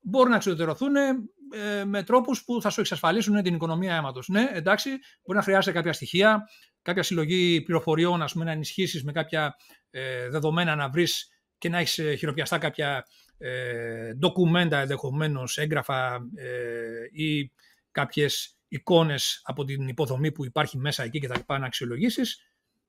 Μπορούν 0.00 0.30
να 0.30 0.36
εξουδετερωθούν 0.36 0.96
ε, 0.96 1.84
με 1.84 2.02
τρόπους 2.02 2.44
που 2.44 2.62
θα 2.62 2.70
σου 2.70 2.80
εξασφαλίσουν 2.80 3.42
την 3.42 3.54
οικονομία 3.54 3.96
αίματος. 3.96 4.28
Ναι, 4.28 4.50
εντάξει, 4.52 4.88
μπορεί 5.22 5.38
να 5.38 5.42
χρειάζεται 5.42 5.76
κάποια 5.76 5.92
στοιχεία, 5.92 6.48
κάποια 6.82 7.02
συλλογή 7.02 7.62
πληροφοριών, 7.62 8.22
ας 8.22 8.32
πούμε, 8.32 8.44
να 8.44 8.50
ενισχύσεις 8.50 9.04
με 9.04 9.12
κάποια 9.12 9.56
ε, 9.90 10.28
δεδομένα 10.28 10.74
να 10.74 10.88
βρεις 10.88 11.28
και 11.58 11.68
να 11.68 11.78
έχεις 11.78 12.18
χειροπιαστά 12.18 12.58
κάποια 12.58 13.04
ε, 13.38 14.14
ντοκουμέντα 14.14 14.78
ενδεχομένως, 14.78 15.58
έγγραφα 15.58 16.14
ε, 16.34 17.22
ή 17.22 17.52
κάποιες 17.90 18.58
εικόνες 18.68 19.40
από 19.44 19.64
την 19.64 19.88
υποδομή 19.88 20.32
που 20.32 20.44
υπάρχει 20.44 20.78
μέσα 20.78 21.02
εκεί 21.02 21.20
και 21.20 21.28
τα 21.28 21.36
λοιπά 21.36 21.58
να 21.58 21.66
αξιολογήσεις. 21.66 22.42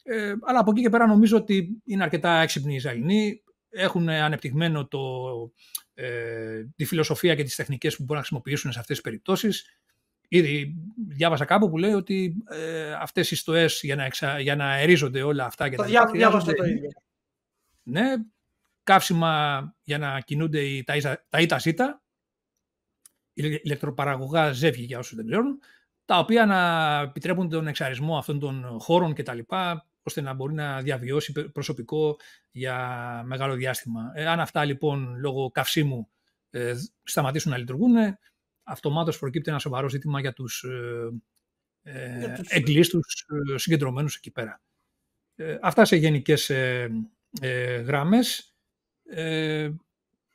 Ε, 0.04 0.34
αλλά 0.42 0.60
από 0.60 0.72
εκεί 0.72 0.82
και 0.82 0.90
πέρα 0.90 1.08
νομίζω 1.08 1.38
ότι 1.38 1.82
είναι 1.86 2.04
αρκετά 2.04 2.42
έξυπνοι 2.42 2.74
οι 2.74 2.76
Ισραηλοί. 2.76 3.44
Έχουν 3.70 4.10
ανεπτυγμένο 4.10 4.88
το, 4.88 5.00
ε, 5.94 6.64
τη 6.76 6.86
φιλοσοφία 6.86 7.36
και 7.36 7.44
τις 7.44 7.56
τεχνικές 7.56 7.96
που 7.96 8.02
μπορούν 8.02 8.16
να 8.16 8.22
χρησιμοποιήσουν 8.22 8.72
σε 8.72 8.80
αυτές 8.80 8.96
τις 8.96 9.06
περιπτώσεις. 9.06 9.80
Ήδη 10.28 10.76
διάβασα 11.08 11.46
κάπου 11.46 11.70
που 11.70 11.78
λέει 11.78 11.94
ότι 11.94 12.36
ε, 12.50 12.94
αυτές 12.94 13.32
οι 13.32 13.36
στοές 13.36 13.80
για 13.84 13.96
να, 13.96 14.06
εξα, 14.06 14.40
για 14.40 14.56
να 14.56 14.66
αερίζονται 14.66 15.22
όλα 15.22 15.46
αυτά 15.46 15.70
και 15.70 15.76
το 15.76 15.84
τα 15.84 16.06
διάβασα 16.12 16.54
το 16.54 16.64
ίδιο. 16.64 16.90
Ναι, 17.84 18.14
καύσιμα 18.90 19.64
για 19.84 19.98
να 19.98 20.20
κινούνται 20.20 20.62
οι, 20.62 20.84
τα, 20.84 21.26
τα 21.30 21.42
ΙΤΑ 21.42 21.60
ΣΥΤΑ, 21.60 22.02
ηλεκτροπαραγωγά 23.34 24.52
ζεύγη 24.52 24.84
για 24.84 25.00
όσους 25.00 25.16
δεν 25.16 25.26
ξέρουν, 25.26 25.60
τα 26.06 26.18
οποία 26.18 26.46
να 26.46 27.00
επιτρέπουν 27.00 27.50
τον 27.50 27.68
εξαρισμό 27.68 28.18
αυτών 28.18 28.40
των 28.40 28.80
χώρων 28.80 29.14
κτλ. 29.14 29.40
ώστε 30.04 30.22
να 30.22 30.34
μπορεί 30.34 30.54
να 30.54 30.82
διαβιώσει 30.82 31.50
προσωπικό 31.50 32.18
για 32.52 32.78
μεγάλο 33.26 33.54
διάστημα. 33.54 34.12
Ε, 34.14 34.28
αν 34.28 34.40
αυτά 34.40 34.66
λοιπόν 34.66 35.16
λόγω 35.20 35.52
καυσίμου 35.52 36.10
ε, 36.50 36.74
σταματήσουν 37.04 37.52
να 37.52 37.58
λειτουργούν, 37.58 37.96
αυτομάτως 38.64 39.20
προκύπτει 39.20 39.50
ένα 39.50 39.60
σοβαρό 39.60 39.90
ζήτημα 39.90 40.20
για 40.20 40.34
τους 40.34 40.64
ε, 40.64 41.10
ε, 41.84 42.36
εγκλήστους 42.48 43.26
ε, 43.54 43.58
συγκεντρωμένους 43.58 44.16
εκεί 44.16 44.32
πέρα. 44.32 44.62
Ε, 45.36 45.58
αυτά 45.62 45.86
σε 45.86 45.96
γενικές 45.96 46.50
ε, 46.50 46.90
ε, 47.42 47.76
γράμμες. 47.76 48.49
Ε, 49.10 49.70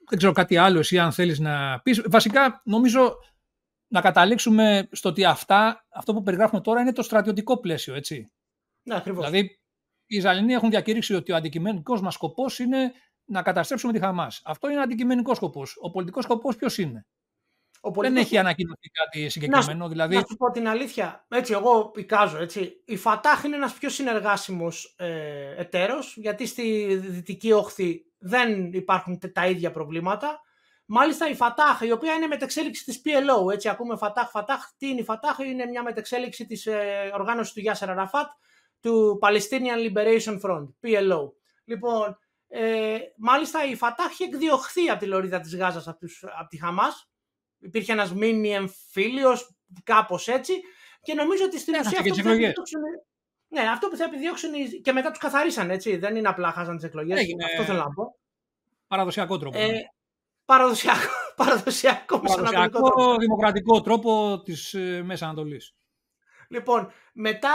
δεν 0.09 0.19
ξέρω 0.19 0.33
κάτι 0.33 0.57
άλλο 0.57 0.79
εσύ 0.79 0.99
αν 0.99 1.13
θέλεις 1.13 1.39
να 1.39 1.81
πεις. 1.81 2.03
Βασικά 2.07 2.63
νομίζω 2.65 3.17
να 3.89 4.01
καταλήξουμε 4.01 4.89
στο 4.93 5.09
ότι 5.09 5.25
αυτά, 5.25 5.87
αυτό 5.89 6.15
που 6.15 6.23
περιγράφουμε 6.23 6.61
τώρα 6.61 6.81
είναι 6.81 6.93
το 6.93 7.03
στρατιωτικό 7.03 7.61
πλαίσιο, 7.61 7.95
έτσι. 7.95 8.33
Ναι, 8.83 8.97
ακριβώς. 8.97 9.31
Δηλαδή, 9.31 9.61
οι 10.07 10.17
Ισραηλοί 10.17 10.53
έχουν 10.53 10.71
διακηρύξει 10.71 11.15
ότι 11.15 11.33
ο 11.33 11.37
αντικειμενικός 11.37 12.01
μας 12.01 12.15
σκοπός 12.15 12.59
είναι 12.59 12.93
να 13.25 13.43
καταστρέψουμε 13.43 13.93
τη 13.93 13.99
Χαμάς. 13.99 14.41
Αυτό 14.45 14.71
είναι 14.71 14.81
αντικειμενικός 14.81 15.37
σκοπός. 15.37 15.77
Ο 15.81 15.91
πολιτικός 15.91 16.25
σκοπός 16.25 16.57
ποιος 16.57 16.79
είναι; 16.79 17.07
Ο 17.87 17.91
πολιτικός... 17.91 18.13
Δεν 18.13 18.17
έχει 18.17 18.39
ανακοινωθεί 18.39 18.89
κάτι 18.89 19.29
συγκεκριμένο. 19.29 19.85
Να, 19.85 19.89
δηλαδή... 19.89 20.15
να 20.15 20.21
σου 20.29 20.37
πω 20.37 20.51
την 20.51 20.69
αλήθεια. 20.69 21.27
Έτσι, 21.29 21.53
εγώ 21.53 21.91
πικάζω. 21.91 22.39
Έτσι. 22.39 22.83
Η 22.85 22.97
Φατάχ 22.97 23.45
είναι 23.45 23.57
ένας 23.57 23.73
πιο 23.73 23.89
συνεργάσιμος 23.89 24.95
ε, 24.99 25.55
εταίρος, 25.57 26.17
γιατί 26.17 26.47
στη 26.47 26.95
Δυτική 26.95 27.53
Όχθη 27.53 28.05
δεν 28.19 28.73
υπάρχουν 28.73 29.19
τα 29.33 29.47
ίδια 29.47 29.71
προβλήματα. 29.71 30.41
Μάλιστα 30.87 31.29
η 31.29 31.35
Φατάχ, 31.35 31.81
η 31.81 31.91
οποία 31.91 32.15
είναι 32.15 32.27
μετεξέλιξη 32.27 32.85
της 32.85 33.03
PLO, 33.05 33.53
έτσι 33.53 33.69
ακούμε 33.69 33.97
Φατάχ, 33.97 34.31
Φατάχ, 34.31 34.71
τι 34.77 34.89
είναι 34.89 35.01
η 35.01 35.05
Φατάχ, 35.05 35.39
είναι 35.39 35.67
μια 35.67 35.83
μετεξέλιξη 35.83 36.47
της 36.47 36.67
ε, 36.67 37.11
οργάνωσης 37.15 37.53
του 37.53 37.61
Γιάσερ 37.61 37.91
Αραφάτ, 37.91 38.29
του 38.81 39.19
Palestinian 39.23 39.91
Liberation 39.91 40.41
Front, 40.41 40.67
PLO. 40.83 41.33
Λοιπόν, 41.65 42.19
ε, 42.49 42.99
μάλιστα 43.17 43.65
η 43.65 43.75
Φατάχ 43.75 44.07
έχει 44.07 44.23
εκδιωχθεί 44.23 44.89
από 44.89 45.01
τη 45.01 45.07
λωρίδα 45.07 45.41
της 45.41 45.57
Γάζας 45.57 45.89
από, 45.89 45.99
τους, 45.99 46.25
από 46.39 46.49
τη 46.49 46.59
Χαμάς, 46.59 47.09
υπήρχε 47.65 47.93
ένας 47.93 48.15
μίνι 48.15 48.51
εμφύλιος, 48.51 49.57
κάπως 49.85 50.29
έτσι, 50.29 50.53
και 51.03 51.15
νομίζω 51.15 51.45
ότι 51.45 51.59
στην 51.59 51.75
ουσία 51.75 51.99
αυτό 51.99 52.63
ναι, 53.55 53.61
αυτό 53.61 53.89
που 53.89 53.97
θα 53.97 54.05
επιδιώξουν 54.05 54.51
και 54.83 54.93
μετά 54.93 55.11
τους 55.11 55.19
καθαρίσαν, 55.19 55.71
έτσι. 55.71 55.97
Δεν 55.97 56.17
είναι 56.17 56.29
απλά 56.29 56.53
χάσαν 56.53 56.77
τις 56.77 56.85
εκλογές. 56.85 57.21
Αυτό 57.51 57.63
θέλω 57.63 57.79
να 57.79 57.93
πω. 57.93 58.19
Παραδοσιακό 58.87 59.39
τρόπο. 59.39 59.59
Ε, 59.59 59.67
ναι. 59.67 59.79
παραδοσιακό, 60.53 61.13
παραδοσιακό, 61.37 62.21
παραδοσιακό 62.21 62.81
τρόπο. 62.81 63.17
δημοκρατικό 63.17 63.81
τρόπο 63.81 64.43
της 64.45 64.75
ε, 64.75 65.03
Μέσης 65.05 65.23
Ανατολής. 65.23 65.75
Λοιπόν, 66.49 66.93
μετά 67.13 67.55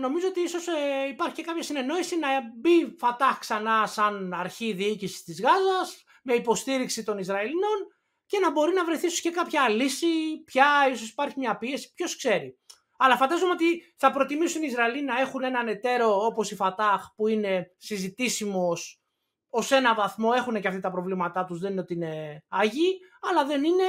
νομίζω 0.00 0.26
ότι 0.28 0.40
ίσως 0.40 0.66
ε, 0.66 1.08
υπάρχει 1.10 1.34
και 1.34 1.42
κάποια 1.42 1.62
συνεννόηση 1.62 2.18
να 2.18 2.28
μπει 2.60 2.96
Φατάχ 2.98 3.38
ξανά 3.38 3.86
σαν 3.86 4.34
αρχή 4.34 4.72
διοίκησης 4.72 5.22
της 5.22 5.40
Γάζας 5.40 6.04
με 6.22 6.34
υποστήριξη 6.34 7.04
των 7.04 7.18
Ισραηλινών 7.18 7.95
και 8.26 8.38
να 8.38 8.50
μπορεί 8.50 8.74
να 8.74 8.84
βρεθεί 8.84 9.20
και 9.20 9.30
κάποια 9.30 9.68
λύση, 9.68 10.06
πια 10.44 10.66
ίσως 10.92 11.08
υπάρχει 11.08 11.38
μια 11.38 11.56
πίεση, 11.56 11.92
ποιος 11.94 12.16
ξέρει. 12.16 12.58
Αλλά 12.98 13.16
φαντάζομαι 13.16 13.52
ότι 13.52 13.94
θα 13.96 14.10
προτιμήσουν 14.10 14.62
οι 14.62 14.66
Ισραηλοί 14.70 15.04
να 15.04 15.20
έχουν 15.20 15.42
έναν 15.42 15.68
εταίρο 15.68 16.24
όπως 16.24 16.50
η 16.50 16.54
Φατάχ 16.54 17.14
που 17.14 17.28
είναι 17.28 17.74
συζητήσιμος 17.76 19.00
ως 19.48 19.70
ένα 19.70 19.94
βαθμό. 19.94 20.30
Έχουν 20.36 20.60
και 20.60 20.68
αυτά 20.68 20.80
τα 20.80 20.90
προβλήματά 20.90 21.44
τους, 21.44 21.60
δεν 21.60 21.70
είναι 21.70 21.80
ότι 21.80 21.94
είναι 21.94 22.44
άγιοι, 22.48 22.98
αλλά 23.20 23.44
δεν 23.46 23.64
είναι 23.64 23.84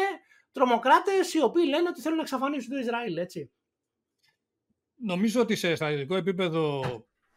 τρομοκράτες 0.52 1.34
οι 1.34 1.42
οποίοι 1.44 1.64
λένε 1.70 1.88
ότι 1.90 2.02
θέλουν 2.02 2.18
να 2.18 2.24
εξαφανίσουν 2.24 2.70
το 2.70 2.78
Ισραήλ, 2.78 3.18
έτσι. 3.18 3.52
Νομίζω 4.96 5.42
ότι 5.42 5.56
σε 5.56 5.76
στρατιωτικό 5.76 6.16
επίπεδο 6.16 6.84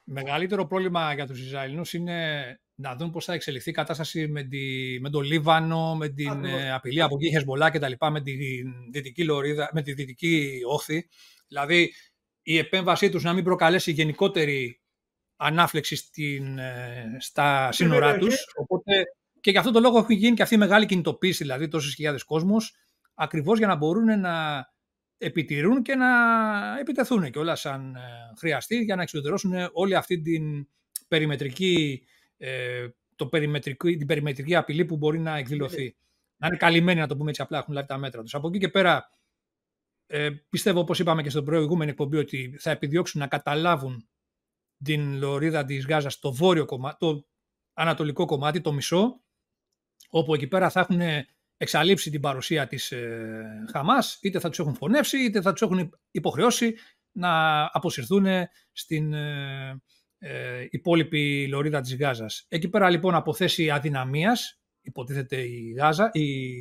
μεγαλύτερο 0.04 0.66
πρόβλημα 0.66 1.14
για 1.14 1.26
τους 1.26 1.40
Ισραηλινούς 1.40 1.92
είναι 1.92 2.60
να 2.80 2.96
δουν 2.96 3.10
πώς 3.10 3.24
θα 3.24 3.32
εξελιχθεί 3.32 3.70
η 3.70 3.72
κατάσταση 3.72 4.28
με, 4.28 4.42
τη, 4.42 4.58
με 5.00 5.10
το 5.10 5.20
Λίβανο, 5.20 5.96
με 5.96 6.08
την 6.08 6.44
ε, 6.44 6.72
απειλή 6.72 7.02
από 7.02 7.16
εκεί 7.16 7.30
Χεσμολά 7.30 7.70
και 7.70 7.78
τα 7.78 7.88
λοιπά, 7.88 8.10
με 8.10 8.20
τη 8.20 8.32
δυτική 8.90 9.24
λωρίδα, 9.24 9.70
με 9.72 9.82
τη 9.82 9.92
δυτική 9.92 10.60
όχθη. 10.66 11.08
Δηλαδή 11.48 11.92
η 12.42 12.58
επέμβασή 12.58 13.10
τους 13.10 13.22
να 13.22 13.32
μην 13.32 13.44
προκαλέσει 13.44 13.92
γενικότερη 13.92 14.80
ανάφλεξη 15.36 15.96
στην, 15.96 16.58
ε, 16.58 17.16
στα 17.18 17.72
σύνορά 17.72 18.18
τους. 18.18 18.44
Οπότε 18.56 19.04
και 19.40 19.50
γι' 19.50 19.58
αυτό 19.58 19.70
το 19.70 19.80
λόγο 19.80 19.98
έχει 19.98 20.14
γίνει 20.14 20.36
και 20.36 20.42
αυτή 20.42 20.54
η 20.54 20.58
μεγάλη 20.58 20.86
κινητοποίηση, 20.86 21.42
δηλαδή 21.42 21.68
τόσες 21.68 21.94
χιλιάδες 21.94 22.24
κόσμος, 22.24 22.74
ακριβώς 23.14 23.58
για 23.58 23.66
να 23.66 23.76
μπορούν 23.76 24.20
να 24.20 24.66
επιτηρούν 25.18 25.82
και 25.82 25.94
να 25.94 26.08
επιτεθούν 26.78 27.30
και 27.30 27.38
όλα 27.38 27.54
σαν 27.54 27.94
ε, 27.94 28.00
χρειαστεί 28.38 28.76
για 28.76 28.96
να 28.96 29.02
εξουδετερώσουν 29.02 29.52
όλη 29.72 29.94
αυτή 29.94 30.20
την 30.20 30.68
περιμετρική, 31.08 32.02
ε, 32.40 32.88
το 33.16 33.26
περιμετρική, 33.26 33.96
την 33.96 34.06
περιμετρική 34.06 34.54
απειλή 34.54 34.84
που 34.84 34.96
μπορεί 34.96 35.18
να 35.18 35.36
εκδηλωθεί. 35.36 35.96
Να 36.36 36.46
είναι 36.46 36.56
καλυμμένοι, 36.56 37.00
να 37.00 37.06
το 37.06 37.16
πούμε 37.16 37.30
έτσι 37.30 37.42
απλά, 37.42 37.58
έχουν 37.58 37.74
λάβει 37.74 37.86
τα 37.86 37.98
μέτρα 37.98 38.22
τους. 38.22 38.34
Από 38.34 38.48
εκεί 38.48 38.58
και 38.58 38.68
πέρα 38.68 39.10
ε, 40.06 40.30
πιστεύω, 40.30 40.80
όπως 40.80 40.98
είπαμε 40.98 41.22
και 41.22 41.30
στην 41.30 41.44
προηγούμενη 41.44 41.90
εκπομπή, 41.90 42.16
ότι 42.16 42.56
θα 42.58 42.70
επιδιώξουν 42.70 43.20
να 43.20 43.26
καταλάβουν 43.26 44.08
την 44.84 45.16
λωρίδα 45.16 45.64
της 45.64 45.86
Γάζας 45.86 46.18
το 46.18 46.32
βόρειο 46.32 46.64
κομμάτι, 46.64 46.96
το 46.98 47.26
ανατολικό 47.74 48.24
κομμάτι, 48.24 48.60
το 48.60 48.72
μισό, 48.72 49.22
όπου 50.08 50.34
εκεί 50.34 50.46
πέρα 50.46 50.70
θα 50.70 50.80
έχουν 50.80 51.26
εξαλείψει 51.56 52.10
την 52.10 52.20
παρουσία 52.20 52.66
της 52.66 52.92
ε, 52.92 53.64
Χαμάς, 53.72 54.18
είτε 54.22 54.40
θα 54.40 54.48
τους 54.48 54.58
έχουν 54.58 54.74
φωνεύσει, 54.74 55.24
είτε 55.24 55.40
θα 55.40 55.52
τους 55.52 55.62
έχουν 55.62 55.90
υποχρεώσει 56.10 56.74
να 57.12 57.62
αποσυρθούν 57.72 58.26
στην 58.72 59.12
ε, 59.12 59.82
ε, 60.22 60.66
υπόλοιπη 60.70 61.48
λωρίδα 61.48 61.80
της 61.80 61.96
Γάζας. 61.96 62.44
Εκεί 62.48 62.68
πέρα 62.68 62.90
λοιπόν 62.90 63.14
από 63.14 63.34
θέση 63.34 63.70
αδυναμίας, 63.70 64.60
υποτίθεται 64.80 65.40
η, 65.40 65.74
Γάζα, 65.76 66.10
η 66.12 66.56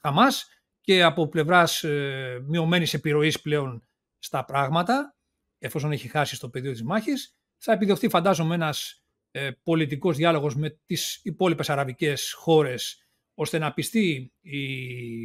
Χαμάς, 0.00 0.48
και 0.80 1.02
από 1.02 1.28
πλευράς 1.28 1.84
ε, 1.84 2.42
μειωμένης 2.46 2.94
επιρροής 2.94 3.40
πλέον 3.40 3.88
στα 4.18 4.44
πράγματα, 4.44 5.16
εφόσον 5.58 5.92
έχει 5.92 6.08
χάσει 6.08 6.34
στο 6.34 6.48
πεδίο 6.50 6.72
της 6.72 6.82
μάχης, 6.82 7.36
θα 7.56 7.72
επιδιωχθεί 7.72 8.08
φαντάζομαι 8.08 8.54
ένας 8.54 9.04
ε, 9.30 9.50
πολιτικός 9.62 10.16
διάλογος 10.16 10.56
με 10.56 10.80
τις 10.86 11.20
υπόλοιπες 11.22 11.70
αραβικές 11.70 12.32
χώρες, 12.32 13.08
ώστε 13.34 13.58
να 13.58 13.72
πιστεί 13.72 14.32
η, 14.40 15.22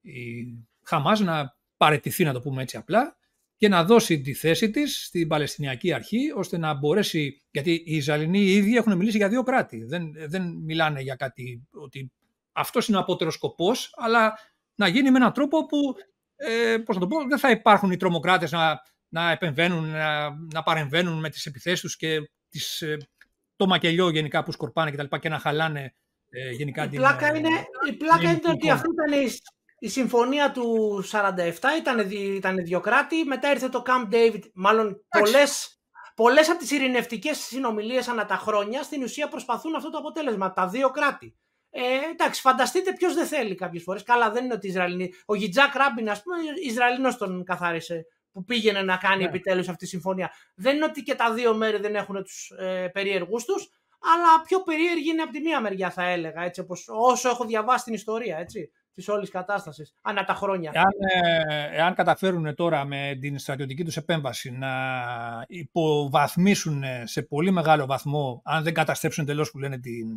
η 0.00 0.46
Χαμάς 0.84 1.20
να 1.20 1.58
παρετηθεί, 1.76 2.24
να 2.24 2.32
το 2.32 2.40
πούμε 2.40 2.62
έτσι 2.62 2.76
απλά, 2.76 3.18
και 3.58 3.68
να 3.68 3.84
δώσει 3.84 4.20
τη 4.20 4.34
θέση 4.34 4.70
της 4.70 5.04
στην 5.04 5.28
Παλαιστινιακή 5.28 5.92
Αρχή, 5.92 6.32
ώστε 6.36 6.58
να 6.58 6.74
μπορέσει, 6.74 7.42
γιατί 7.50 7.72
οι 7.72 7.96
Ισραηλινοί 7.96 8.38
οι 8.38 8.52
ίδιοι 8.54 8.76
έχουν 8.76 8.96
μιλήσει 8.96 9.16
για 9.16 9.28
δύο 9.28 9.42
κράτη, 9.42 9.84
δεν, 9.84 10.12
δεν 10.28 10.42
μιλάνε 10.64 11.00
για 11.00 11.14
κάτι 11.14 11.68
ότι 11.70 12.12
αυτός 12.52 12.88
είναι 12.88 12.96
ο 12.96 13.00
απότερος 13.00 13.34
σκοπός, 13.34 13.94
αλλά 13.96 14.38
να 14.74 14.88
γίνει 14.88 15.10
με 15.10 15.16
έναν 15.16 15.32
τρόπο 15.32 15.66
που, 15.66 15.78
ε, 16.36 16.76
πώς 16.76 16.94
να 16.94 17.00
το 17.00 17.06
πω, 17.06 17.24
δεν 17.28 17.38
θα 17.38 17.50
υπάρχουν 17.50 17.90
οι 17.90 17.96
τρομοκράτες 17.96 18.52
να, 18.52 18.80
να 19.08 19.30
επεμβαίνουν, 19.30 19.88
να, 19.88 20.30
να 20.30 20.62
παρεμβαίνουν 20.62 21.18
με 21.18 21.30
τις 21.30 21.46
επιθέσεις 21.46 21.80
τους 21.80 21.96
και 21.96 22.30
τις, 22.48 22.82
ε, 22.82 22.96
το 23.56 23.66
μακελιό 23.66 24.10
γενικά 24.10 24.42
που 24.42 24.52
σκορπάνε 24.52 24.90
και 24.90 24.96
τα 24.96 25.02
λοιπά 25.02 25.18
και 25.18 25.28
να 25.28 25.38
χαλάνε 25.38 25.94
ε, 26.30 26.50
γενικά 26.50 26.84
η 26.84 26.88
την... 26.88 26.98
Πλάκα 26.98 27.36
είναι, 27.36 27.48
η 27.90 27.92
πλάκα 27.92 28.30
είναι 28.30 28.40
ότι 28.48 28.70
αυτή 28.70 28.88
ήταν 28.90 29.20
η, 29.20 29.30
η 29.78 29.88
συμφωνία 29.88 30.52
του 30.52 30.98
47, 31.10 31.50
ήταν, 31.78 32.10
ήταν 32.10 32.56
δύο 32.56 32.80
κράτη, 32.80 33.24
μετά 33.24 33.50
ήρθε 33.50 33.68
το 33.68 33.82
Camp 33.86 34.14
David, 34.14 34.42
μάλλον 34.54 35.04
πολλές, 35.08 35.80
πολλές 36.14 36.48
από 36.48 36.58
τις 36.58 36.70
ειρηνευτικές 36.70 37.38
συνομιλίες 37.38 38.08
ανά 38.08 38.26
τα 38.26 38.36
χρόνια 38.36 38.82
στην 38.82 39.02
ουσία 39.02 39.28
προσπαθούν 39.28 39.74
αυτό 39.74 39.90
το 39.90 39.98
αποτέλεσμα, 39.98 40.52
τα 40.52 40.68
δύο 40.68 40.90
κράτη. 40.90 41.36
Ε, 41.70 42.10
εντάξει, 42.10 42.40
φανταστείτε 42.40 42.92
ποιος 42.92 43.14
δεν 43.14 43.26
θέλει 43.26 43.54
κάποιες 43.54 43.82
φορές. 43.82 44.02
Καλά, 44.02 44.30
δεν 44.30 44.44
είναι 44.44 44.54
ότι 44.54 44.66
Ισραηλινοί. 44.66 45.12
Ο 45.26 45.34
Γιτζάκ 45.34 45.74
Ράμπιν, 45.74 46.10
ας 46.10 46.22
πούμε, 46.22 46.36
Ισραηλινός 46.64 47.16
τον 47.16 47.44
καθάρισε 47.44 48.06
που 48.32 48.44
πήγαινε 48.44 48.82
να 48.82 48.96
κάνει 48.96 49.24
yeah. 49.24 49.28
επιτέλους 49.28 49.68
αυτή 49.68 49.84
τη 49.84 49.86
συμφωνία. 49.86 50.30
Δεν 50.54 50.76
είναι 50.76 50.84
ότι 50.84 51.02
και 51.02 51.14
τα 51.14 51.32
δύο 51.32 51.54
μέρη 51.54 51.78
δεν 51.78 51.94
έχουν 51.94 52.22
τους 52.22 52.50
ε, 52.58 52.88
περίεργου 52.92 53.36
τους, 53.46 53.70
αλλά 54.00 54.42
πιο 54.42 54.62
περίεργη 54.62 55.10
είναι 55.10 55.22
από 55.22 55.32
τη 55.32 55.40
μία 55.40 55.60
μεριά, 55.60 55.90
θα 55.90 56.02
έλεγα. 56.02 56.42
Έτσι, 56.42 56.60
όπως, 56.60 56.88
όσο 56.88 57.28
έχω 57.28 57.44
διαβάσει 57.44 57.84
την 57.84 57.94
ιστορία 57.94 58.38
έτσι, 58.38 58.70
της 58.98 59.08
όλης 59.08 59.30
κατάστασης, 59.30 59.94
ανά 60.02 60.24
τα 60.24 60.34
χρόνια. 60.34 60.70
Εάν, 60.74 61.22
ε, 61.22 61.76
εάν 61.76 61.94
καταφέρουν 61.94 62.54
τώρα 62.54 62.84
με 62.84 63.18
την 63.20 63.38
στρατιωτική 63.38 63.84
τους 63.84 63.96
επέμβαση 63.96 64.50
να 64.50 64.72
υποβαθμίσουν 65.48 66.82
σε 67.04 67.22
πολύ 67.22 67.50
μεγάλο 67.50 67.86
βαθμό, 67.86 68.42
αν 68.44 68.62
δεν 68.62 68.74
καταστρέψουν 68.74 69.24
εντελώς 69.24 69.50
που 69.50 69.58
λένε 69.58 69.78
την, 69.78 70.08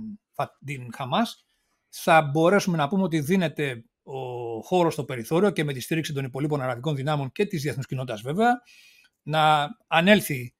την 0.65 0.93
Χαμάς, 0.95 1.45
θα 1.89 2.21
μπορέσουμε 2.21 2.77
να 2.77 2.87
πούμε 2.87 3.03
ότι 3.03 3.19
δίνεται 3.19 3.83
ο 4.03 4.19
χώρος 4.61 4.93
στο 4.93 5.03
περιθώριο 5.03 5.49
και 5.49 5.63
με 5.63 5.73
τη 5.73 5.79
στήριξη 5.79 6.13
των 6.13 6.25
υπολείπων 6.25 6.61
αραβικών 6.61 6.95
δυνάμων 6.95 7.31
και 7.31 7.45
της 7.45 7.61
διεθνούς 7.61 7.85
κοινότητας 7.85 8.21
βέβαια, 8.21 8.61
να 9.21 9.67
ανέλθει 9.87 10.55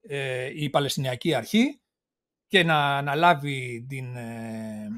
ε, 0.00 0.50
η 0.54 0.70
Παλαιστινιακή 0.70 1.34
Αρχή 1.34 1.80
και 2.46 2.64
να 2.64 2.96
αναλάβει 2.96 3.86
την, 3.88 4.16
ε, 4.16 4.88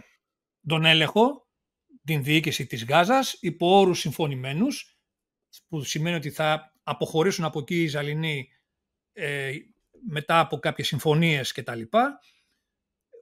τον 0.66 0.84
έλεγχο, 0.84 1.43
την 2.04 2.22
διοίκηση 2.22 2.66
της 2.66 2.84
Γάζας 2.84 3.36
υπό 3.40 3.78
όρους 3.78 3.98
συμφωνημένους, 3.98 4.98
που 5.68 5.82
σημαίνει 5.82 6.16
ότι 6.16 6.30
θα 6.30 6.72
αποχωρήσουν 6.82 7.44
από 7.44 7.58
εκεί 7.58 7.74
οι 7.74 7.82
Ισραηλινοί 7.82 8.48
ε, 9.12 9.52
μετά 10.08 10.38
από 10.38 10.58
κάποιες 10.58 10.86
συμφωνίες 10.86 11.52
και 11.52 11.62
τα 11.62 11.74
λοιπά, 11.74 12.18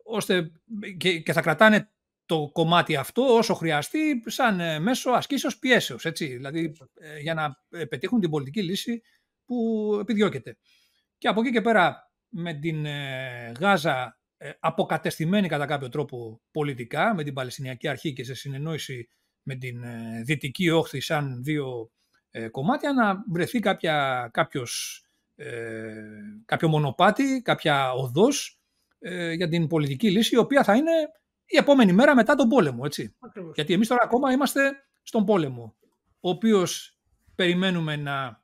ώστε 0.04 0.50
και, 0.96 1.20
και 1.20 1.32
θα 1.32 1.40
κρατάνε 1.40 1.92
το 2.26 2.50
κομμάτι 2.52 2.96
αυτό 2.96 3.22
όσο 3.36 3.54
χρειαστεί 3.54 4.22
σαν 4.26 4.60
ε, 4.60 4.78
μέσο 4.78 5.10
ασκήσεως 5.10 5.58
πιέσεως, 5.58 6.04
έτσι, 6.04 6.26
δηλαδή 6.26 6.72
ε, 6.94 7.18
για 7.18 7.34
να 7.34 7.64
ε, 7.70 7.84
πετύχουν 7.84 8.20
την 8.20 8.30
πολιτική 8.30 8.62
λύση 8.62 9.02
που 9.44 9.98
επιδιώκεται. 10.00 10.56
Και 11.18 11.28
από 11.28 11.40
εκεί 11.40 11.50
και 11.50 11.60
πέρα 11.60 12.12
με 12.28 12.54
την 12.54 12.86
Γάζα 13.58 14.21
αποκατεστημένη 14.58 15.48
κατά 15.48 15.66
κάποιο 15.66 15.88
τρόπο 15.88 16.40
πολιτικά 16.50 17.14
με 17.14 17.22
την 17.22 17.34
Παλαιστινιακή 17.34 17.88
Αρχή 17.88 18.12
και 18.12 18.24
σε 18.24 18.34
συνεννόηση 18.34 19.08
με 19.42 19.54
την 19.54 19.82
Δυτική 20.24 20.70
Όχθη 20.70 21.00
σαν 21.00 21.42
δύο 21.42 21.90
κομμάτια 22.50 22.92
να 22.92 23.24
βρεθεί 23.32 23.58
κάποια, 23.58 24.28
κάποιος, 24.32 25.02
κάποιο 26.44 26.68
μονοπάτι, 26.68 27.42
κάποια 27.42 27.92
οδός 27.92 28.60
για 29.36 29.48
την 29.48 29.66
πολιτική 29.66 30.10
λύση 30.10 30.34
η 30.34 30.38
οποία 30.38 30.64
θα 30.64 30.76
είναι 30.76 30.92
η 31.44 31.56
επόμενη 31.56 31.92
μέρα 31.92 32.14
μετά 32.14 32.34
τον 32.34 32.48
πόλεμο. 32.48 32.82
Έτσι. 32.84 33.16
Γιατί 33.54 33.72
εμείς 33.72 33.88
τώρα 33.88 34.00
ακόμα 34.04 34.32
είμαστε 34.32 34.70
στον 35.02 35.24
πόλεμο, 35.24 35.76
ο 36.20 36.28
οποίος 36.28 36.98
περιμένουμε 37.34 37.96
να 37.96 38.42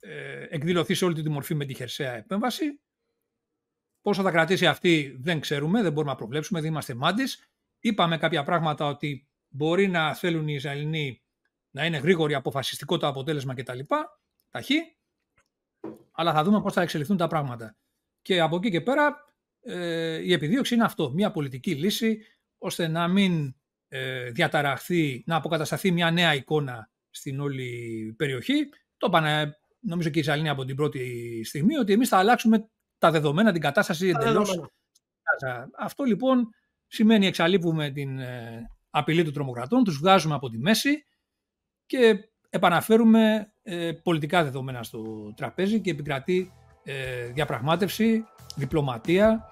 ε, 0.00 0.46
εκδηλωθεί 0.48 0.94
σε 0.94 1.04
όλη 1.04 1.22
τη 1.22 1.28
μορφή 1.28 1.54
με 1.54 1.64
τη 1.64 1.74
χερσαία 1.74 2.16
επέμβαση. 2.16 2.80
Πόσο 4.02 4.22
θα 4.22 4.30
κρατήσει 4.30 4.66
αυτή 4.66 5.16
δεν 5.20 5.40
ξέρουμε, 5.40 5.82
δεν 5.82 5.92
μπορούμε 5.92 6.12
να 6.12 6.18
προβλέψουμε, 6.18 6.60
δεν 6.60 6.70
είμαστε 6.70 6.94
μάντες. 6.94 7.50
Είπαμε 7.80 8.18
κάποια 8.18 8.42
πράγματα 8.42 8.86
ότι 8.86 9.28
μπορεί 9.48 9.88
να 9.88 10.14
θέλουν 10.14 10.48
οι 10.48 10.54
Ισραηλινοί 10.54 11.22
να 11.70 11.84
είναι 11.84 11.96
γρήγοροι, 11.96 12.34
αποφασιστικό 12.34 12.96
το 12.96 13.06
αποτέλεσμα 13.06 13.54
κτλ. 13.54 13.78
Ταχύ. 14.50 14.96
Αλλά 16.12 16.32
θα 16.32 16.44
δούμε 16.44 16.60
πώς 16.60 16.72
θα 16.72 16.82
εξελιχθούν 16.82 17.16
τα 17.16 17.26
πράγματα. 17.26 17.76
Και 18.22 18.40
από 18.40 18.56
εκεί 18.56 18.70
και 18.70 18.80
πέρα 18.80 19.24
ε, 19.60 20.18
η 20.18 20.32
επιδίωξη 20.32 20.74
είναι 20.74 20.84
αυτό. 20.84 21.10
Μια 21.10 21.30
πολιτική 21.30 21.74
λύση 21.74 22.18
ώστε 22.58 22.88
να 22.88 23.08
μην 23.08 23.54
ε, 23.88 24.30
διαταραχθεί, 24.30 25.22
να 25.26 25.36
αποκατασταθεί 25.36 25.92
μια 25.92 26.10
νέα 26.10 26.34
εικόνα 26.34 26.90
στην 27.10 27.40
όλη 27.40 28.14
περιοχή. 28.16 28.68
Το 28.96 29.06
είπαν 29.06 29.54
νομίζω 29.80 30.08
και 30.08 30.18
οι 30.18 30.20
Ισραηλοί 30.20 30.48
από 30.48 30.64
την 30.64 30.76
πρώτη 30.76 31.40
στιγμή 31.44 31.76
ότι 31.76 31.92
εμείς 31.92 32.08
θα 32.08 32.18
αλλάξουμε 32.18 32.70
τα 33.00 33.10
δεδομένα, 33.10 33.52
την 33.52 33.60
κατάσταση 33.60 34.08
εντελώς. 34.08 34.60
Αυτό 35.78 36.04
λοιπόν 36.04 36.48
σημαίνει 36.86 37.26
εξαλείπουμε 37.26 37.90
την 37.90 38.18
ε, 38.18 38.70
απειλή 38.90 39.24
των 39.24 39.32
τρομοκρατών, 39.32 39.84
τους 39.84 39.98
βγάζουμε 39.98 40.34
από 40.34 40.48
τη 40.48 40.58
μέση 40.58 41.04
και 41.86 42.30
επαναφέρουμε 42.50 43.52
ε, 43.62 43.92
πολιτικά 43.92 44.42
δεδομένα 44.42 44.82
στο 44.82 45.32
τραπέζι 45.36 45.80
και 45.80 45.90
επικρατεί 45.90 46.52
ε, 46.84 47.26
διαπραγμάτευση, 47.26 48.24
διπλωματία 48.56 49.44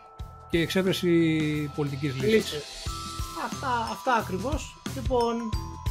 και 0.51 0.61
εξέβρεση 0.61 1.73
πολιτικής 1.77 2.23
λύσης. 2.23 2.65
Αυτά, 3.45 3.69
αυτά 3.91 4.15
ακριβώς. 4.15 4.83
Λοιπόν, 4.95 5.37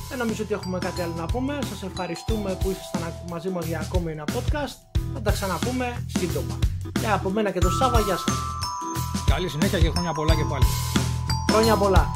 δεν 0.09 0.17
νομίζω 0.17 0.43
ότι 0.43 0.53
έχουμε 0.53 0.79
κάτι 0.79 1.01
άλλο 1.01 1.13
να 1.13 1.25
πούμε. 1.25 1.59
Σας 1.61 1.84
ευχαριστούμε 1.84 2.57
που 2.61 2.69
ήσασταν 2.69 3.13
μαζί 3.29 3.49
μας 3.49 3.65
για 3.65 3.79
ακόμη 3.79 4.11
ένα 4.11 4.23
podcast. 4.23 4.86
Θα 5.13 5.21
τα 5.21 5.31
ξαναπούμε 5.31 6.03
σύντομα. 6.17 6.59
Και 6.99 7.07
από 7.13 7.29
μένα 7.29 7.51
και 7.51 7.59
το 7.59 7.69
Σάβα, 7.69 7.99
γεια 7.99 8.17
σας. 8.17 8.35
Καλή 9.25 9.49
συνέχεια 9.49 9.79
και 9.79 9.89
χρόνια 9.89 10.13
πολλά 10.13 10.35
και 10.35 10.43
πάλι. 10.49 10.65
Χρόνια 11.51 11.75
πολλά. 11.75 12.07